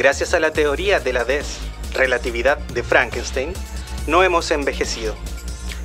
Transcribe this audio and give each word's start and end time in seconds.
Gracias 0.00 0.32
a 0.32 0.40
la 0.40 0.50
teoría 0.50 0.98
de 0.98 1.12
la 1.12 1.26
DES, 1.26 1.58
relatividad 1.92 2.56
de 2.56 2.82
Frankenstein, 2.82 3.52
no 4.06 4.22
hemos 4.22 4.50
envejecido. 4.50 5.14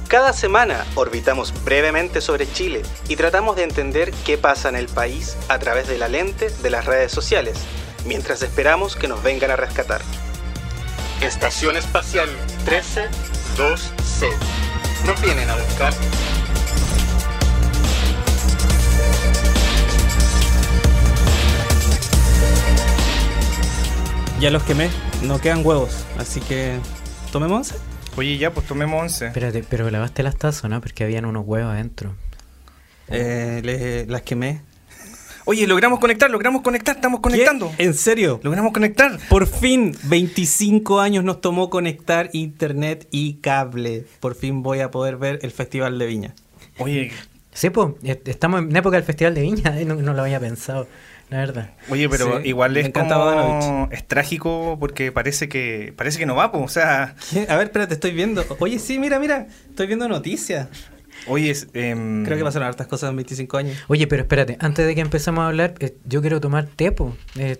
Cada 0.07 0.31
semana 0.31 0.85
orbitamos 0.95 1.53
brevemente 1.65 2.21
sobre 2.21 2.49
Chile 2.49 2.83
y 3.09 3.17
tratamos 3.17 3.57
de 3.57 3.63
entender 3.63 4.13
qué 4.25 4.37
pasa 4.37 4.69
en 4.69 4.77
el 4.77 4.87
país 4.87 5.35
a 5.49 5.59
través 5.59 5.89
de 5.89 5.97
la 5.97 6.07
lente 6.07 6.49
de 6.49 6.69
las 6.69 6.85
redes 6.85 7.11
sociales, 7.11 7.57
mientras 8.05 8.41
esperamos 8.41 8.95
que 8.95 9.09
nos 9.09 9.21
vengan 9.21 9.51
a 9.51 9.57
rescatar. 9.57 9.99
Estación 11.19 11.75
Espacial 11.75 12.29
13-2C. 12.65 14.29
Nos 15.05 15.21
vienen 15.21 15.49
a 15.49 15.55
buscar. 15.57 15.93
Ya 24.39 24.51
los 24.51 24.63
quemé, 24.63 24.89
no 25.23 25.39
quedan 25.39 25.65
huevos, 25.65 26.05
así 26.17 26.39
que 26.41 26.77
tomemos 27.31 27.57
once. 27.57 27.75
Oye, 28.17 28.37
ya, 28.37 28.53
pues 28.53 28.65
tomemos 28.67 29.01
11. 29.01 29.27
Espérate, 29.27 29.63
pero 29.69 29.89
lavaste 29.89 30.23
las 30.23 30.37
tazas, 30.37 30.69
¿no? 30.69 30.79
Porque 30.79 31.03
habían 31.03 31.25
unos 31.25 31.45
huevos 31.45 31.71
adentro. 31.73 32.15
Eh, 33.09 33.61
le- 33.63 34.05
las 34.05 34.21
quemé. 34.21 34.61
Oye, 35.45 35.67
logramos 35.67 35.99
conectar, 35.99 36.29
logramos 36.31 36.61
conectar, 36.61 36.95
estamos 36.95 37.19
conectando. 37.19 37.71
¿Qué? 37.77 37.83
¿En 37.83 37.93
serio? 37.93 38.39
Logramos 38.41 38.71
conectar. 38.73 39.19
Por 39.29 39.47
fin, 39.47 39.95
25 40.03 40.99
años 41.01 41.23
nos 41.23 41.39
tomó 41.41 41.69
conectar 41.69 42.29
internet 42.33 43.07
y 43.11 43.35
cable. 43.35 44.05
Por 44.21 44.35
fin 44.35 44.63
voy 44.63 44.79
a 44.79 44.91
poder 44.91 45.17
ver 45.17 45.39
el 45.43 45.51
Festival 45.51 45.97
de 45.99 46.05
Viña. 46.07 46.35
Oye, 46.77 47.11
Sí, 47.53 47.69
pues, 47.69 47.93
estamos 48.25 48.61
en 48.63 48.75
época 48.75 48.97
del 48.97 49.05
Festival 49.05 49.33
de 49.33 49.41
Viña, 49.41 49.79
eh, 49.79 49.85
no, 49.85 49.95
no 49.95 50.13
lo 50.13 50.21
había 50.23 50.41
pensado, 50.41 50.87
la 51.29 51.37
verdad. 51.37 51.69
oye, 51.89 52.07
pero 52.09 52.39
Sí, 52.41 52.49
igual 52.49 52.77
es 52.77 52.89
como... 52.91 53.89
Es 53.91 54.07
trágico 54.07 54.77
porque 54.79 55.11
parece 55.11 55.49
que 55.49 55.93
parece 55.97 56.19
que 56.19 56.25
no 56.25 56.35
va, 56.35 56.51
pues, 56.51 56.63
o 56.63 56.67
sea... 56.67 57.15
¿Qué? 57.31 57.47
A 57.49 57.55
ver, 57.57 57.67
espérate, 57.67 57.93
estoy 57.95 58.11
viendo. 58.11 58.43
Oye, 58.59 58.79
sí, 58.79 58.99
mira, 58.99 59.19
mira. 59.19 59.47
Estoy 59.69 59.87
viendo 59.87 60.07
noticias. 60.07 60.67
Oye, 61.27 61.53
em, 61.73 62.23
Creo 62.25 62.37
que 62.37 62.43
pasaron 62.43 62.67
hartas 62.67 62.87
cosas 62.87 63.09
en 63.09 63.15
25 63.15 63.57
años. 63.57 63.77
Oye, 63.87 64.05
pero 64.05 64.21
espérate, 64.21 64.57
antes 64.59 64.85
de 64.85 64.93
que 64.93 65.01
empecemos 65.01 65.43
a 65.43 65.47
hablar, 65.47 65.73
eh, 65.79 65.95
yo 66.05 66.21
quiero 66.21 66.39
tomar 66.39 66.65
tepo. 66.67 67.15
Eh, 67.37 67.57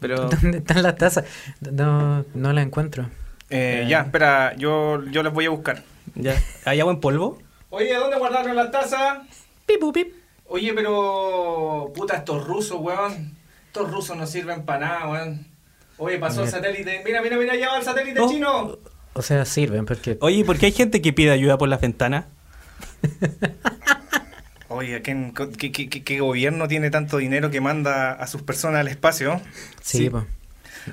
Pero- 0.00 0.28
¿Dónde 0.42 0.58
están 0.58 0.82
las 0.82 0.96
tazas? 0.96 1.24
No, 1.60 2.24
no 2.34 2.52
las 2.52 2.66
encuentro. 2.66 3.08
eh, 3.48 3.86
Ya, 3.88 4.02
espera, 4.02 4.54
yo, 4.56 5.02
yo 5.10 5.22
las 5.22 5.32
voy 5.32 5.46
a 5.46 5.50
buscar. 5.50 5.82
Ya. 6.14 6.34
¿Hay 6.66 6.80
agua 6.80 6.92
en 6.92 7.00
polvo? 7.00 7.38
Oye, 7.70 7.94
¿dónde 7.94 8.18
guardaron 8.18 8.54
las 8.56 8.70
tazas? 8.70 9.18
Pipu, 9.66 9.92
pip. 9.92 10.12
Oye, 10.48 10.72
pero... 10.74 11.92
Puta, 11.94 12.16
estos 12.16 12.46
rusos, 12.46 12.78
weón. 12.80 13.36
Estos 13.66 13.90
rusos 13.90 14.16
no 14.16 14.26
sirven 14.26 14.64
para 14.64 14.78
nada, 14.86 15.08
weón. 15.08 15.46
Oye, 15.98 16.18
pasó 16.18 16.42
el 16.44 16.48
satélite. 16.50 17.02
Mira, 17.04 17.22
mira, 17.22 17.36
mira, 17.36 17.56
ya 17.56 17.70
va 17.70 17.78
el 17.78 17.84
satélite 17.84 18.20
Oh. 18.20 18.28
chino. 18.30 18.78
O 19.14 19.22
sea, 19.22 19.44
sirven, 19.44 19.86
porque... 19.86 20.18
Oye, 20.20 20.44
¿por 20.44 20.58
qué 20.58 20.66
hay 20.66 20.72
gente 20.72 21.00
que 21.00 21.12
pide 21.12 21.30
ayuda 21.30 21.56
por 21.58 21.68
las 21.68 21.80
ventanas? 21.80 22.26
Oye, 24.68 25.00
¿qué, 25.02 25.32
qué, 25.58 25.72
qué- 25.72 25.88
qué- 25.88 26.04
qué 26.04 26.20
gobierno 26.20 26.66
tiene 26.68 26.90
tanto 26.90 27.18
dinero 27.18 27.50
que 27.50 27.60
manda 27.60 28.12
a 28.12 28.26
sus 28.26 28.42
personas 28.42 28.80
al 28.80 28.88
espacio? 28.88 29.40
Sí, 29.80 29.98
sí. 29.98 30.10
pues. 30.10 30.24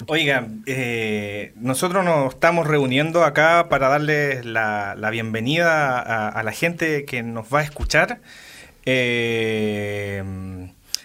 Oiga, 0.07 0.47
eh, 0.65 1.53
nosotros 1.55 2.03
nos 2.05 2.33
estamos 2.33 2.65
reuniendo 2.67 3.23
acá 3.23 3.67
para 3.69 3.89
darles 3.89 4.45
la, 4.45 4.95
la 4.97 5.09
bienvenida 5.09 5.99
a, 5.99 6.29
a 6.29 6.43
la 6.43 6.51
gente 6.51 7.05
que 7.05 7.23
nos 7.23 7.53
va 7.53 7.59
a 7.59 7.63
escuchar. 7.63 8.19
Eh, 8.85 10.23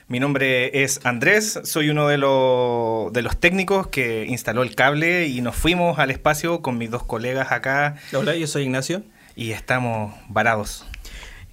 mi 0.08 0.20
nombre 0.20 0.82
es 0.82 1.00
Andrés, 1.04 1.60
soy 1.64 1.90
uno 1.90 2.08
de, 2.08 2.18
los- 2.18 3.12
de 3.12 3.22
los 3.22 3.36
técnicos 3.38 3.86
que 3.88 4.24
instaló 4.26 4.62
el 4.62 4.74
cable 4.74 5.26
y 5.26 5.40
nos 5.40 5.54
fuimos 5.56 5.98
al 5.98 6.10
espacio 6.10 6.60
con 6.62 6.78
mis 6.78 6.90
dos 6.90 7.02
colegas 7.02 7.52
acá 7.52 7.96
Hola, 8.14 8.34
yo 8.36 8.46
soy 8.46 8.64
Ignacio. 8.64 9.02
y 9.36 9.52
estamos 9.52 10.14
varados. 10.28 10.84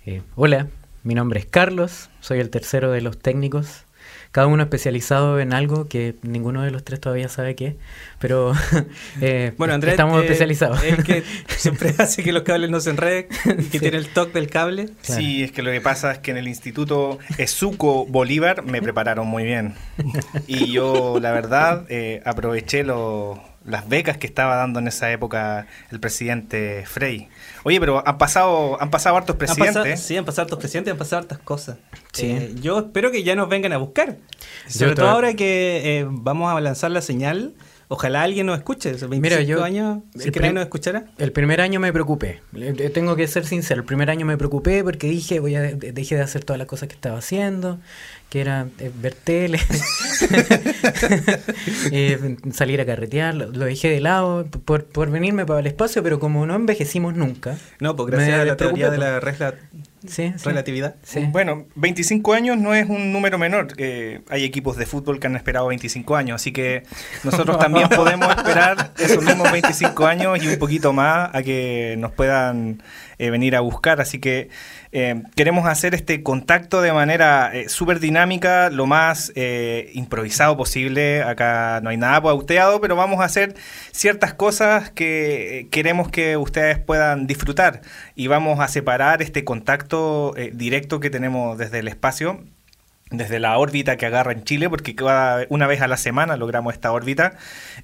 Eh, 0.06 0.22
hola, 0.36 0.68
mi 1.04 1.14
nombre 1.16 1.40
es 1.40 1.46
Carlos, 1.46 2.10
soy 2.20 2.40
el 2.40 2.50
tercero 2.50 2.92
de 2.92 3.02
los 3.02 3.18
técnicos, 3.20 3.85
cada 4.36 4.48
uno 4.48 4.64
especializado 4.64 5.40
en 5.40 5.54
algo 5.54 5.88
que 5.88 6.16
ninguno 6.22 6.62
de 6.62 6.70
los 6.70 6.84
tres 6.84 7.00
todavía 7.00 7.30
sabe 7.30 7.56
qué, 7.56 7.78
pero 8.20 8.52
eh, 9.22 9.54
Bueno, 9.58 9.74
Andrés, 9.76 9.94
estamos 9.94 10.20
eh, 10.20 10.26
especializados. 10.26 10.84
El 10.84 11.06
que 11.06 11.24
siempre 11.56 11.96
hace 11.98 12.22
que 12.22 12.34
los 12.34 12.44
cables 12.44 12.70
no 12.70 12.82
se 12.82 12.90
enreden, 12.90 13.28
y 13.46 13.56
que 13.56 13.62
Sí. 13.72 13.80
tiene 13.80 13.96
el 13.96 14.10
toque 14.10 14.34
del 14.34 14.50
cable. 14.50 14.90
Claro. 15.06 15.22
Sí, 15.22 15.42
es 15.42 15.54
que 15.54 15.62
lo 15.64 15.72
que 15.72 15.80
pasa 15.80 16.12
es 16.12 16.18
que 16.20 16.32
en 16.32 16.38
el 16.38 16.50
Instituto 16.50 17.18
Esuco 17.38 18.06
Bolívar 18.08 18.64
me 18.66 18.82
prepararon 18.82 19.26
muy 19.26 19.46
bien. 19.46 19.76
Y 20.48 20.70
yo, 20.70 21.18
la 21.22 21.32
verdad, 21.32 21.86
eh, 21.88 22.22
aproveché 22.26 22.84
lo- 22.84 23.42
las 23.66 23.88
becas 23.88 24.18
que 24.18 24.28
estaba 24.28 24.58
dando 24.58 24.80
en 24.80 24.90
esa 24.90 25.12
época 25.14 25.66
el 25.92 26.00
presidente 26.02 26.84
Frey. 26.86 27.30
Oye, 27.68 27.80
pero 27.80 28.08
han 28.08 28.18
pasado, 28.20 28.80
han 28.80 28.92
pasado 28.92 29.18
hartos 29.18 29.34
Han 29.34 29.38
presidentes. 29.40 29.76
pasado, 29.76 29.98
sí, 29.98 30.16
han 30.16 30.24
pasado 30.24 30.44
hartos 30.44 30.60
presidentes, 30.60 30.92
han 30.92 30.98
pasado 31.00 31.22
hartas 31.24 31.40
cosas. 31.40 31.78
Sí. 32.14 32.28
Eh, 32.28 32.56
yo 32.62 32.78
espero 32.78 33.12
que 33.12 33.24
ya 33.24 33.36
nos 33.36 33.50
vengan 33.50 33.74
a 33.74 33.78
buscar. 33.78 34.18
Yo 34.68 34.72
Sobre 34.72 34.94
todo 34.96 35.06
to- 35.08 35.12
ahora 35.12 35.34
que 35.34 36.00
eh, 36.00 36.06
vamos 36.08 36.56
a 36.56 36.62
lanzar 36.62 36.92
la 36.92 37.02
señal. 37.02 37.56
Ojalá 37.88 38.24
alguien 38.24 38.48
nos 38.48 38.58
escuche. 38.58 38.90
Esos 38.92 39.10
25 39.10 39.22
Mira, 39.22 39.42
yo- 39.48 39.64
años, 39.64 40.00
si 40.16 40.28
el 40.28 40.32
que 40.32 40.52
nos 40.54 40.64
escuchara. 40.64 41.06
El 41.20 41.32
primer 41.32 41.62
año 41.62 41.80
me 41.80 41.92
preocupé, 41.94 42.42
tengo 42.94 43.16
que 43.16 43.28
ser 43.28 43.46
sincero, 43.46 43.82
el 43.82 43.86
primer 43.86 44.10
año 44.10 44.26
me 44.26 44.38
preocupé 44.38 44.84
porque 44.84 45.08
dije, 45.08 45.40
voy 45.40 45.56
a 45.56 45.62
de- 45.62 45.92
dejé 45.92 46.16
de 46.16 46.22
hacer 46.22 46.44
todas 46.44 46.58
las 46.60 46.68
cosas 46.68 46.88
que 46.88 46.96
estaba 46.96 47.18
haciendo, 47.20 47.80
que 48.30 48.42
era 48.42 48.68
eh, 48.80 48.92
ver 49.02 49.16
tele, 49.16 49.60
eh, 51.92 52.38
salir 52.52 52.82
a 52.82 52.86
carretear, 52.86 53.36
lo, 53.36 53.52
lo 53.52 53.66
dejé 53.66 53.90
de 53.90 54.02
lado 54.02 54.46
por, 54.66 54.86
por 54.86 55.10
venirme 55.10 55.46
para 55.46 55.60
el 55.60 55.68
espacio, 55.68 56.04
pero 56.04 56.20
como 56.20 56.46
no 56.46 56.56
envejecimos 56.56 57.16
nunca. 57.16 57.56
No, 57.80 57.96
pues 57.96 58.10
me 58.12 58.18
gracias 58.18 58.40
a 58.40 58.46
la 58.46 58.58
teoría 58.58 58.90
de 58.90 58.98
la 58.98 59.20
regla- 59.20 59.56
Sí, 60.08 60.34
sí. 60.38 60.44
relatividad. 60.50 60.96
Sí. 61.02 61.22
Bueno, 61.32 61.66
25 61.74 62.34
años 62.34 62.58
no 62.58 62.76
es 62.76 62.88
un 62.88 63.12
número 63.12 63.40
menor. 63.40 63.70
eh, 63.78 64.22
hay 64.30 64.44
equipos 64.44 64.78
de 64.78 64.86
fútbol 64.86 65.20
que 65.20 65.26
han 65.26 65.36
esperado 65.36 65.66
25 65.68 66.16
años, 66.16 66.36
así 66.36 66.52
que 66.52 66.84
nosotros 67.24 67.58
también 67.58 67.90
podemos 67.96 68.30
esperar 68.30 68.92
esos 69.00 69.24
mismos 69.24 69.52
25 69.52 70.06
años 70.06 70.44
y 70.44 70.48
un 70.48 70.60
poquito 70.60 70.94
más 70.94 71.32
a 71.34 71.42
que 71.42 71.96
nos 71.98 72.12
puedan 72.12 72.84
eh, 73.18 73.30
venir 73.30 73.56
a 73.56 73.60
buscar. 73.60 74.02
Así 74.02 74.20
que 74.20 74.50
eh, 74.92 75.24
queremos 75.36 75.68
hacer 75.68 75.96
este 75.96 76.24
contacto 76.24 76.82
de 76.82 76.94
manera 76.94 77.52
eh, 77.54 77.70
súper 77.70 78.00
dinámica, 78.00 78.70
lo 78.70 78.86
más 78.86 79.32
improvisado 79.94 80.58
posible. 80.58 81.24
Acá 81.24 81.80
no 81.82 81.90
hay 81.90 81.98
nada 81.98 82.22
pauteado, 82.22 82.82
pero 82.82 82.96
vamos 82.96 83.22
a 83.22 83.26
hacer 83.26 83.56
ciertas 83.92 84.34
cosas 84.34 84.92
que 84.92 85.68
queremos 85.72 86.10
que 86.10 86.38
ustedes 86.38 86.80
puedan 86.80 87.28
disfrutar 87.28 87.82
y 88.16 88.28
vamos 88.28 88.60
a 88.60 88.68
separar 88.68 89.22
este 89.22 89.44
contacto 89.44 90.34
directo 90.54 91.00
que 91.00 91.10
tenemos 91.10 91.58
desde 91.58 91.80
el 91.80 91.88
espacio 91.88 92.44
desde 93.12 93.40
la 93.40 93.58
órbita 93.58 93.98
que 93.98 94.08
agarra 94.08 94.32
en 94.32 94.44
Chile, 94.44 94.70
porque 94.70 94.96
cada, 94.96 95.46
una 95.50 95.68
vez 95.68 95.82
a 95.82 95.88
la 95.88 95.98
semana 95.98 96.38
logramos 96.38 96.74
esta 96.74 96.92
órbita, 96.92 97.38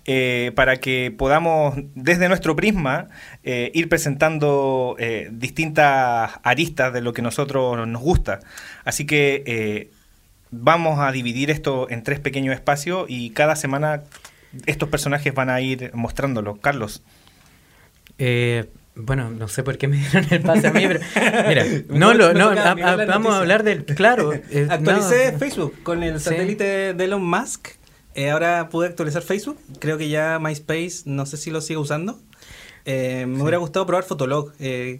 eh, 0.05 0.51
para 0.55 0.77
que 0.77 1.13
podamos, 1.15 1.75
desde 1.93 2.27
nuestro 2.27 2.55
prisma, 2.55 3.09
eh, 3.43 3.71
ir 3.75 3.87
presentando 3.87 4.95
eh, 4.97 5.29
distintas 5.31 6.31
aristas 6.43 6.91
de 6.93 7.01
lo 7.01 7.13
que 7.13 7.21
nosotros 7.21 7.87
nos 7.87 8.01
gusta. 8.01 8.39
Así 8.83 9.05
que 9.05 9.91
vamos 10.49 10.99
a 10.99 11.11
dividir 11.11 11.51
esto 11.51 11.89
en 11.89 12.03
tres 12.03 12.19
pequeños 12.19 12.55
espacios 12.55 13.05
y 13.07 13.29
cada 13.29 13.55
semana 13.55 14.03
estos 14.65 14.89
personajes 14.89 15.33
van 15.33 15.49
a 15.49 15.61
ir 15.61 15.91
mostrándolo. 15.93 16.57
Carlos. 16.57 17.03
Bueno, 18.95 19.29
no 19.31 19.47
sé 19.47 19.63
por 19.63 19.77
qué 19.77 19.87
me 19.87 19.97
dieron 19.97 20.25
el 20.31 20.41
pase 20.41 20.67
a 20.67 20.73
mí, 20.73 20.85
pero 20.85 20.99
mira, 21.47 21.65
no, 21.87 22.13
lo, 22.13 22.33
no, 22.33 22.49
a- 22.49 22.71
a- 22.71 23.05
vamos 23.05 23.33
a 23.33 23.37
hablar 23.39 23.63
del, 23.63 23.85
claro, 23.85 24.33
eh, 24.49 24.67
Actualicé 24.69 25.31
no, 25.31 25.39
Facebook 25.39 25.73
con 25.83 26.03
el 26.03 26.19
Sí. 26.19 26.25
satélite 26.25 26.93
de 26.93 27.03
Elon 27.05 27.23
Musk. 27.23 27.69
Eh, 28.13 28.29
ahora 28.31 28.67
pude 28.69 28.87
actualizar 28.87 29.21
Facebook. 29.21 29.57
Creo 29.79 29.97
que 29.97 30.09
ya 30.09 30.37
MySpace, 30.39 31.03
no 31.05 31.25
sé 31.25 31.37
si 31.37 31.49
lo 31.51 31.61
sigo 31.61 31.79
usando. 31.81 32.19
Eh, 32.83 33.25
me 33.27 33.41
hubiera 33.41 33.57
gustado 33.59 33.85
probar 33.85 34.03
Fotolog. 34.03 34.51
eh, 34.59 34.99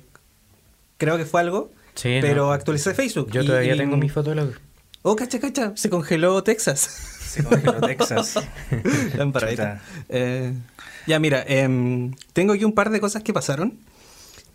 creo 0.98 1.18
que 1.18 1.26
fue 1.26 1.42
algo. 1.42 1.72
Sí, 1.96 2.20
pero 2.22 2.46
no. 2.46 2.52
actualicé 2.54 2.94
Facebook. 2.94 3.30
Yo 3.32 3.42
y- 3.42 3.46
todavía 3.48 3.76
y- 3.76 3.78
tengo 3.78 3.98
mi 3.98 4.08
fotólogo. 4.08 4.54
Oh, 5.02 5.18
cacha, 5.18 5.40
cacha. 5.42 5.74
Se 5.76 5.90
congeló 5.90 6.42
Texas. 6.44 6.80
Se 6.80 7.44
congeló 7.44 7.82
Texas. 7.82 8.36
Chuta. 9.12 9.82
Eh, 10.10 10.54
ya, 11.08 11.20
mira, 11.20 11.44
em, 11.48 12.14
tengo 12.34 12.54
aquí 12.54 12.66
un 12.66 12.74
par 12.74 12.90
de 12.90 13.00
cosas 13.00 13.24
que 13.24 13.34
pasaron. 13.34 13.80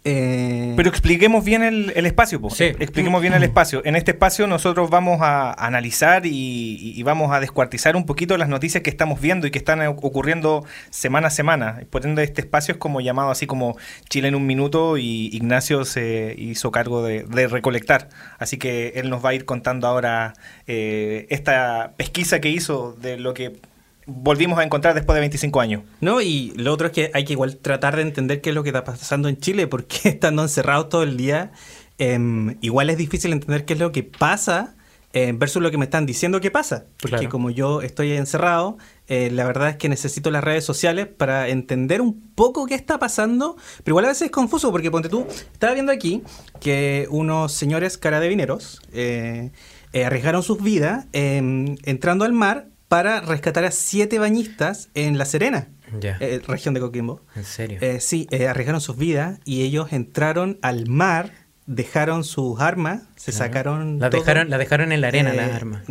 Eh, 0.08 0.74
Pero 0.76 0.88
expliquemos 0.88 1.44
bien 1.44 1.64
el, 1.64 1.92
el 1.96 2.06
espacio, 2.06 2.40
po. 2.40 2.48
Sí. 2.50 2.62
expliquemos 2.78 3.20
bien 3.20 3.34
el 3.34 3.42
espacio. 3.42 3.82
En 3.84 3.96
este 3.96 4.12
espacio 4.12 4.46
nosotros 4.46 4.88
vamos 4.88 5.18
a 5.20 5.52
analizar 5.52 6.26
y, 6.26 6.92
y 6.94 7.02
vamos 7.02 7.32
a 7.32 7.40
descuartizar 7.40 7.96
un 7.96 8.06
poquito 8.06 8.36
las 8.38 8.48
noticias 8.48 8.84
que 8.84 8.90
estamos 8.90 9.20
viendo 9.20 9.48
y 9.48 9.50
que 9.50 9.58
están 9.58 9.84
ocurriendo 9.88 10.64
semana 10.90 11.26
a 11.26 11.30
semana. 11.30 11.80
Por 11.90 12.06
ende, 12.06 12.22
este 12.22 12.40
espacio 12.42 12.74
es 12.74 12.78
como 12.78 13.00
llamado 13.00 13.30
así 13.30 13.48
como 13.48 13.76
Chile 14.08 14.28
en 14.28 14.36
un 14.36 14.46
minuto 14.46 14.96
y 14.96 15.26
Ignacio 15.34 15.84
se 15.84 16.36
hizo 16.38 16.70
cargo 16.70 17.02
de, 17.02 17.24
de 17.24 17.48
recolectar. 17.48 18.08
Así 18.38 18.58
que 18.58 18.92
él 18.94 19.10
nos 19.10 19.24
va 19.24 19.30
a 19.30 19.34
ir 19.34 19.44
contando 19.44 19.88
ahora 19.88 20.34
eh, 20.68 21.26
esta 21.30 21.94
pesquisa 21.96 22.40
que 22.40 22.48
hizo 22.50 22.92
de 22.92 23.16
lo 23.16 23.34
que 23.34 23.56
volvimos 24.06 24.58
a 24.58 24.64
encontrar 24.64 24.94
después 24.94 25.14
de 25.14 25.20
25 25.20 25.60
años. 25.60 25.82
No, 26.00 26.20
y 26.20 26.52
lo 26.56 26.72
otro 26.72 26.86
es 26.86 26.92
que 26.92 27.10
hay 27.12 27.24
que 27.24 27.32
igual 27.32 27.56
tratar 27.56 27.96
de 27.96 28.02
entender 28.02 28.40
qué 28.40 28.50
es 28.50 28.54
lo 28.54 28.62
que 28.62 28.70
está 28.70 28.84
pasando 28.84 29.28
en 29.28 29.38
Chile, 29.38 29.66
porque 29.66 29.96
estando 30.04 30.42
encerrados 30.42 30.88
todo 30.88 31.02
el 31.02 31.16
día, 31.16 31.52
em, 31.98 32.56
igual 32.60 32.90
es 32.90 32.96
difícil 32.96 33.32
entender 33.32 33.64
qué 33.64 33.74
es 33.74 33.80
lo 33.80 33.92
que 33.92 34.02
pasa 34.02 34.74
eh, 35.12 35.32
versus 35.34 35.62
lo 35.62 35.70
que 35.70 35.78
me 35.78 35.86
están 35.86 36.04
diciendo 36.04 36.40
que 36.42 36.50
pasa. 36.50 36.84
Porque 37.00 37.16
Claro. 37.16 37.30
como 37.30 37.48
yo 37.50 37.80
estoy 37.80 38.12
encerrado, 38.12 38.76
eh, 39.08 39.30
la 39.32 39.46
verdad 39.46 39.70
es 39.70 39.76
que 39.76 39.88
necesito 39.88 40.30
las 40.30 40.44
redes 40.44 40.64
sociales 40.64 41.06
para 41.06 41.48
entender 41.48 42.02
un 42.02 42.20
poco 42.34 42.66
qué 42.66 42.74
está 42.74 42.98
pasando, 42.98 43.56
pero 43.82 43.92
igual 43.92 44.04
a 44.04 44.08
veces 44.08 44.26
es 44.26 44.30
confuso, 44.30 44.70
porque 44.70 44.90
ponte 44.90 45.08
tú, 45.08 45.26
estaba 45.52 45.72
viendo 45.72 45.90
aquí 45.90 46.22
que 46.60 47.06
unos 47.08 47.52
señores 47.52 47.96
carabineros 47.96 48.82
eh, 48.92 49.52
eh, 49.94 50.04
arriesgaron 50.04 50.42
sus 50.42 50.62
vidas 50.62 51.06
em, 51.14 51.76
entrando 51.84 52.26
al 52.26 52.34
mar 52.34 52.66
para 52.88 53.20
rescatar 53.20 53.64
a 53.64 53.70
siete 53.70 54.18
bañistas 54.18 54.88
en 54.94 55.18
La 55.18 55.24
Serena, 55.24 55.68
eh, 56.02 56.40
región 56.46 56.74
de 56.74 56.80
Coquimbo. 56.80 57.20
En 57.34 57.44
serio. 57.44 57.78
Eh, 57.80 58.00
sí, 58.00 58.26
eh, 58.30 58.46
arriesgaron 58.48 58.80
sus 58.80 58.96
vidas 58.96 59.40
y 59.44 59.62
ellos 59.62 59.92
entraron 59.92 60.58
al 60.62 60.86
mar, 60.88 61.32
dejaron 61.66 62.22
sus 62.24 62.60
armas, 62.60 63.02
se 63.16 63.32
Claro. 63.32 63.46
sacaron. 63.46 63.98
La 63.98 64.10
todo. 64.10 64.20
dejaron, 64.20 64.50
la 64.50 64.58
dejaron 64.58 64.92
en 64.92 65.00
la 65.00 65.08
arena 65.08 65.32
las 65.32 65.52
armas. 65.52 65.82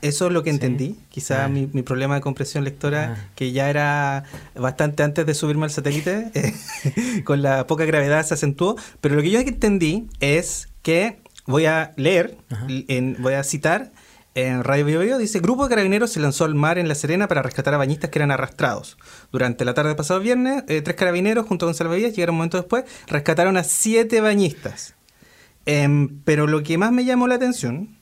Eso 0.00 0.28
es 0.28 0.32
lo 0.32 0.44
que 0.44 0.50
Sí. 0.50 0.54
entendí. 0.54 0.96
Quizá 1.08 1.46
Ah. 1.46 1.48
mi, 1.48 1.68
mi 1.72 1.82
problema 1.82 2.14
de 2.14 2.20
compresión 2.20 2.62
lectora, 2.62 3.16
Ah. 3.18 3.28
que 3.34 3.50
ya 3.50 3.68
era 3.68 4.22
bastante 4.54 5.02
antes 5.02 5.26
de 5.26 5.34
subirme 5.34 5.64
al 5.64 5.72
satélite, 5.72 6.30
con 7.24 7.42
la 7.42 7.66
poca 7.66 7.84
gravedad 7.84 8.24
se 8.24 8.34
acentuó. 8.34 8.76
Pero 9.00 9.16
lo 9.16 9.22
que 9.22 9.30
yo 9.30 9.40
entendí 9.40 10.06
es 10.20 10.68
que 10.82 11.18
voy 11.46 11.66
a 11.66 11.94
leer, 11.96 12.36
en- 12.68 13.16
voy 13.18 13.34
a 13.34 13.42
citar 13.42 13.90
en 14.34 14.62
Radio 14.62 14.84
Bio, 14.86 15.00
Bio, 15.00 15.18
dice, 15.18 15.40
grupo 15.40 15.64
de 15.64 15.70
carabineros 15.70 16.12
se 16.12 16.20
lanzó 16.20 16.44
al 16.44 16.54
mar 16.54 16.78
en 16.78 16.88
La 16.88 16.94
Serena 16.94 17.28
para 17.28 17.42
rescatar 17.42 17.74
a 17.74 17.78
bañistas 17.78 18.10
que 18.10 18.18
eran 18.18 18.30
arrastrados. 18.30 18.96
Durante 19.32 19.64
la 19.64 19.74
tarde 19.74 19.94
pasado 19.94 20.20
viernes, 20.20 20.64
eh, 20.68 20.80
tres 20.82 20.96
carabineros 20.96 21.46
junto 21.46 21.66
con 21.66 21.74
salvavidas 21.74 22.12
llegaron 22.12 22.34
un 22.34 22.38
momento 22.38 22.56
después, 22.56 22.84
rescataron 23.08 23.56
a 23.56 23.64
siete 23.64 24.20
bañistas. 24.20 24.94
Em, 25.66 26.20
pero 26.24 26.46
lo 26.46 26.62
que 26.62 26.78
más 26.78 26.92
me 26.92 27.04
llamó 27.04 27.26
la 27.26 27.34
atención 27.34 27.97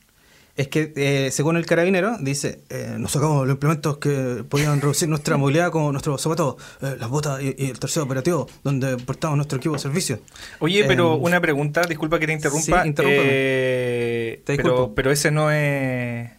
es 0.57 0.69
que, 0.69 0.93
eh, 0.97 1.31
según 1.33 1.57
el 1.57 1.67
carabinero, 1.67 2.17
dice, 2.19 2.61
eh, 2.71 2.97
nos 2.99 3.13
sacamos 3.13 3.47
los 3.47 3.55
implementos 3.55 3.99
que 3.99 4.43
podían 4.49 4.81
reducir 4.81 5.09
nuestra 5.09 5.37
movilidad 5.39 5.71
como 5.71 5.93
nuestros 5.93 6.21
zapatos, 6.21 6.57
eh, 6.81 6.97
las 6.99 7.09
botas 7.11 7.43
y, 7.43 7.55
y 7.59 7.71
el 7.71 7.79
tercer 7.79 8.03
operativo, 8.03 8.49
donde 8.65 8.97
portamos 8.97 9.37
nuestro 9.37 9.59
equipo 9.59 9.75
de 9.75 9.81
servicio. 9.81 10.21
Oye, 10.61 10.85
pero 10.85 11.15
Em, 11.15 11.23
una 11.23 11.41
pregunta, 11.41 11.83
disculpa 11.83 12.19
que 12.19 12.27
te 12.27 12.33
interrumpa. 12.33 12.85
Sí, 12.85 12.95
eh, 13.05 14.41
Te 14.45 14.57
pero, 14.57 14.69
disculpo. 14.71 14.95
pero 14.95 15.11
ese 15.11 15.31
no 15.31 15.51
es, 15.51 16.31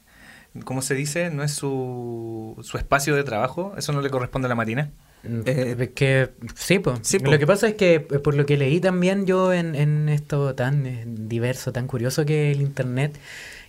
¿cómo 0.63 0.81
se 0.81 0.95
dice? 0.95 1.29
¿No 1.29 1.43
es 1.43 1.51
su, 1.51 2.55
su 2.63 2.77
espacio 2.77 3.15
de 3.15 3.23
trabajo? 3.23 3.73
¿Eso 3.77 3.93
no 3.93 4.01
le 4.01 4.09
corresponde 4.09 4.47
a 4.47 4.49
la 4.49 4.55
Marina? 4.55 4.91
eh, 5.23 5.75
es 5.79 5.89
que 5.89 6.29
sí, 6.55 6.79
pues. 6.79 6.99
sí, 7.01 7.19
po. 7.19 7.31
Lo 7.31 7.39
que 7.39 7.47
pasa 7.47 7.67
es 7.67 7.73
que 7.75 7.95
eh, 7.95 7.99
por 7.99 8.35
lo 8.35 8.45
que 8.45 8.55
leí 8.57 8.79
también 8.79 9.25
yo 9.25 9.51
en, 9.53 9.75
en 9.75 10.09
esto 10.09 10.55
tan 10.55 10.85
eh, 10.85 11.03
diverso, 11.05 11.71
tan 11.73 11.87
curioso 11.87 12.25
que 12.25 12.51
el 12.51 12.61
internet, 12.61 13.17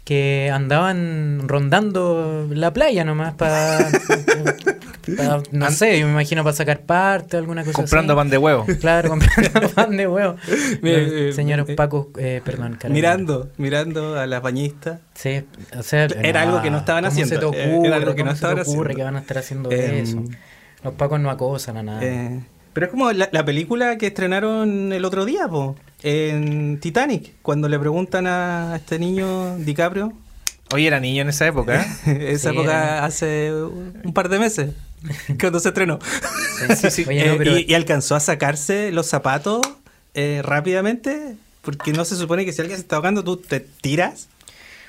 que 0.08 0.50
andaban 0.50 1.46
rondando 1.48 2.46
la 2.50 2.72
playa 2.72 3.04
nomás 3.04 3.34
para, 3.34 3.90
no 5.52 5.70
sé, 5.70 5.98
yo 6.00 6.06
me 6.06 6.12
imagino 6.12 6.42
para 6.44 6.56
sacar 6.56 6.80
parte 6.80 7.36
o 7.36 7.40
alguna 7.40 7.62
cosa 7.62 7.76
Comprando 7.76 8.14
así. 8.14 8.16
pan 8.18 8.30
de 8.30 8.38
huevo. 8.38 8.64
Claro, 8.80 9.10
comprando 9.10 9.68
pan 9.74 9.96
de 9.98 10.06
huevo. 10.08 10.36
Los 10.46 10.78
eh, 10.82 11.32
señores 11.34 11.68
eh, 11.68 11.74
Paco, 11.74 12.10
eh, 12.16 12.40
perdón, 12.42 12.76
carabineros. 12.78 12.90
mirando, 12.94 13.50
mirando 13.58 14.18
a 14.18 14.26
las 14.26 14.40
bañistas. 14.40 15.00
Sí, 15.12 15.44
o 15.78 15.82
sea, 15.82 16.04
Era 16.06 16.40
algo 16.40 16.62
que 16.62 16.70
no 16.70 16.78
estaban 16.78 17.04
¿cómo 17.04 17.12
haciendo, 17.12 17.34
Se 17.34 17.40
te 17.40 17.44
eh, 17.62 17.68
ocurre, 17.74 17.88
era 17.88 17.96
algo 17.96 18.14
que 18.14 18.20
¿Cómo 18.22 18.30
no 18.30 18.36
se 18.36 18.40
te 18.40 18.46
estaban 18.52 18.62
ocurre 18.62 18.92
haciendo? 18.92 18.96
que 18.96 19.04
van 19.04 19.16
a 19.16 19.18
estar 19.18 19.38
haciendo 19.38 19.70
eso? 19.70 20.24
Los 20.84 20.94
pacos 20.94 21.20
no 21.20 21.28
acosan 21.30 21.76
a 21.76 21.82
nada. 21.82 22.00
Eh, 22.02 22.40
pero 22.72 22.86
es 22.86 22.90
como 22.92 23.12
la, 23.12 23.28
la 23.30 23.44
película 23.44 23.98
que 23.98 24.06
estrenaron 24.06 24.90
el 24.92 25.04
otro 25.04 25.26
día, 25.26 25.48
po, 25.48 25.76
en 26.02 26.78
Titanic, 26.80 27.34
cuando 27.42 27.68
le 27.68 27.78
preguntan 27.78 28.26
a 28.26 28.74
este 28.76 28.98
niño 28.98 29.56
DiCaprio, 29.58 30.12
Oye, 30.70 30.86
era 30.86 31.00
niño 31.00 31.22
en 31.22 31.30
esa 31.30 31.46
época. 31.46 31.86
¿eh? 32.06 32.28
esa 32.34 32.50
Sí, 32.50 32.56
época 32.56 32.70
era- 32.72 33.04
hace 33.06 33.52
un 33.54 34.12
par 34.12 34.28
de 34.28 34.38
meses, 34.38 34.70
cuando 35.40 35.60
se 35.60 35.68
estrenó. 35.68 35.98
Sí, 36.76 36.90
sí, 36.90 37.04
Oye, 37.08 37.24
Eh, 37.26 37.30
no, 37.30 37.38
pero- 37.38 37.58
y, 37.58 37.64
y 37.68 37.74
alcanzó 37.74 38.14
a 38.16 38.20
sacarse 38.20 38.92
los 38.92 39.06
zapatos 39.06 39.62
eh, 40.14 40.40
rápidamente, 40.44 41.36
porque 41.62 41.92
no 41.92 42.04
se 42.04 42.16
supone 42.16 42.44
que 42.44 42.52
si 42.52 42.60
alguien 42.60 42.76
se 42.76 42.82
está 42.82 42.96
ahogando, 42.96 43.24
tú 43.24 43.36
te 43.38 43.60
tiras. 43.60 44.28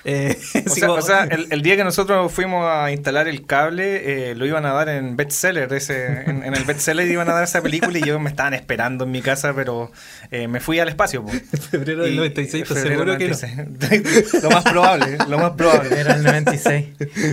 Eh, 0.05 0.37
O 0.65 0.69
sea, 0.69 0.87
como- 0.87 0.99
o 0.99 1.01
sea, 1.01 1.23
el, 1.25 1.47
el 1.51 1.61
día 1.61 1.75
que 1.75 1.83
nosotros 1.83 2.31
fuimos 2.31 2.65
a 2.65 2.91
instalar 2.91 3.27
el 3.27 3.45
cable, 3.45 4.29
eh, 4.31 4.35
lo 4.35 4.45
iban 4.45 4.65
a 4.65 4.73
dar 4.73 4.89
en 4.89 5.15
bestseller. 5.17 5.71
Ese, 5.73 6.05
en, 6.29 6.43
en 6.43 6.53
el 6.55 6.63
bestseller 6.63 7.07
iban 7.07 7.29
a 7.29 7.33
dar 7.33 7.43
esa 7.43 7.61
película 7.61 7.97
y 7.97 8.01
yo 8.03 8.19
me 8.19 8.29
estaban 8.29 8.53
esperando 8.53 9.03
en 9.03 9.11
mi 9.11 9.21
casa, 9.21 9.53
pero 9.53 9.91
eh, 10.31 10.47
me 10.47 10.59
fui 10.59 10.79
al 10.79 10.87
espacio. 10.89 11.23
po. 11.25 11.31
febrero 11.71 12.03
del 12.03 12.13
Y- 12.13 12.17
96, 12.17 12.63
¿estás 12.63 12.77
febrero 12.79 12.99
seguro 12.99 13.17
que 13.17 13.27
no? 13.29 13.65
96. 13.79 14.33
lo 14.43 14.49
más 14.51 14.63
probable, 14.63 15.17
lo 15.27 15.39
más 15.39 15.51
probable. 15.51 15.99
Era 15.99 16.15
el 16.15 16.23
96. 16.23 16.85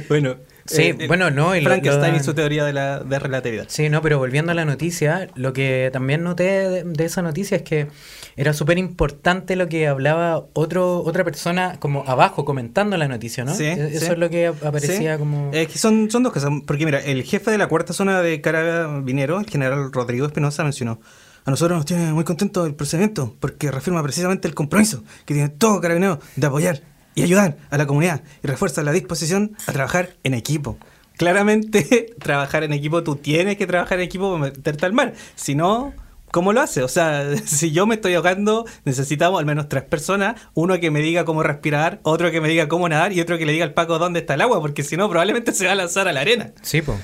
bueno, 0.09 0.37
Sí, 0.67 0.83
eh, 0.99 1.07
bueno, 1.07 1.31
no, 1.31 1.55
lo- 1.55 1.61
Frankenstein 1.63 2.13
lo- 2.15 2.21
y 2.21 2.23
su 2.23 2.35
teoría 2.35 2.65
de 2.65 2.73
la 2.73 3.01
de 3.01 3.19
relatividad. 3.19 3.67
Sí, 3.69 3.89
no, 3.89 4.03
pero 4.03 4.19
volviendo 4.19 4.53
a 4.53 4.55
la 4.55 4.65
noticia, 4.65 5.29
lo 5.35 5.53
que 5.53 5.91
también 5.93 6.23
noté 6.23 6.45
de, 6.69 6.85
de 6.85 7.05
esa 7.05 7.23
noticia 7.23 7.57
es 7.57 7.63
que 7.63 7.89
era 8.37 8.53
súper 8.53 8.77
importante 8.79 9.57
lo 9.57 9.69
que 9.69 9.89
hablaba 9.89 10.45
otro 10.53 10.99
otra 11.03 11.25
persona 11.25 11.77
como 11.81 12.05
abajo 12.07 12.45
comentando 12.45 12.97
la 12.97 13.09
noticia, 13.09 13.45
¿no? 13.45 13.55
Sí, 13.55 13.65
E- 13.65 13.73
Eso 13.97 14.07
sí. 14.07 14.13
es 14.13 14.19
lo 14.19 14.29
que 14.31 14.47
aparecía 14.49 15.15
Sí. 15.15 15.19
como... 15.19 15.51
Es 15.53 15.69
que 15.69 15.79
son, 15.79 16.11
son 16.11 16.23
dos 16.23 16.33
cosas. 16.33 16.51
Porque 16.67 16.85
mira, 16.85 17.01
el 17.01 17.23
jefe 17.23 17.51
de 17.51 17.59
la 17.59 17.69
cuarta 17.69 17.93
zona 17.93 18.21
de 18.23 18.41
Carabineros, 18.41 19.43
el 19.45 19.51
general 19.51 19.93
Rodrigo 19.93 20.27
Espinosa, 20.27 20.63
mencionó. 20.65 21.01
A 21.45 21.51
nosotros 21.51 21.77
nos 21.79 21.87
tiene 21.87 22.13
muy 22.13 22.25
contentos 22.25 22.67
el 22.67 22.75
procedimiento 22.75 23.35
porque 23.39 23.71
reafirma 23.71 24.03
precisamente 24.03 24.49
el 24.49 24.55
compromiso 24.55 25.05
que 25.25 25.33
tiene 25.35 25.49
todo 25.49 25.81
Carabineros 25.81 26.19
de 26.35 26.47
apoyar 26.47 26.83
y 27.17 27.23
ayudar 27.25 27.57
a 27.71 27.77
la 27.79 27.87
comunidad 27.87 28.23
y 28.45 28.47
refuerza 28.47 28.85
la 28.85 28.93
disposición 28.93 29.57
a 29.67 29.73
trabajar 29.73 30.11
en 30.23 30.35
equipo. 30.35 30.79
Claramente, 31.17 32.15
trabajar 32.21 32.63
en 32.63 32.73
equipo, 32.73 33.03
tú 33.03 33.17
tienes 33.17 33.57
que 33.57 33.67
trabajar 33.67 33.99
en 33.99 34.05
equipo 34.05 34.31
para 34.33 34.45
meterte 34.53 34.87
al 34.87 34.93
mar. 34.93 35.15
Si 35.35 35.55
no, 35.55 35.95
¿cómo 36.31 36.53
lo 36.53 36.61
hace? 36.61 36.83
O 36.83 36.89
sea, 36.89 37.25
si 37.45 37.73
yo 37.73 37.87
me 37.87 37.95
estoy 37.97 38.15
ahogando, 38.15 38.67
necesitamos 38.85 39.41
al 39.41 39.47
menos 39.47 39.69
tres 39.69 39.83
personas. 39.83 40.37
Uno 40.55 40.79
que 40.79 40.91
me 40.91 41.01
diga 41.01 41.25
cómo 41.25 41.43
respirar, 41.43 42.01
otro 42.03 42.31
que 42.31 42.41
me 42.41 42.49
diga 42.49 42.69
cómo 42.69 42.89
nadar 42.89 43.13
y 43.13 43.21
otro 43.21 43.39
que 43.39 43.47
le 43.47 43.53
diga 43.53 43.65
al 43.65 43.73
Paco 43.75 43.99
dónde 43.99 44.21
está 44.21 44.35
el 44.35 44.43
agua, 44.43 44.61
porque 44.61 44.83
si 44.83 44.97
no, 44.97 45.09
probablemente 45.09 45.53
se 45.53 45.67
va 45.67 45.73
a 45.73 45.77
lanzar 45.77 46.07
a 46.07 46.13
la 46.13 46.21
arena. 46.21 46.53
Sí, 46.63 46.83
po. 46.83 46.97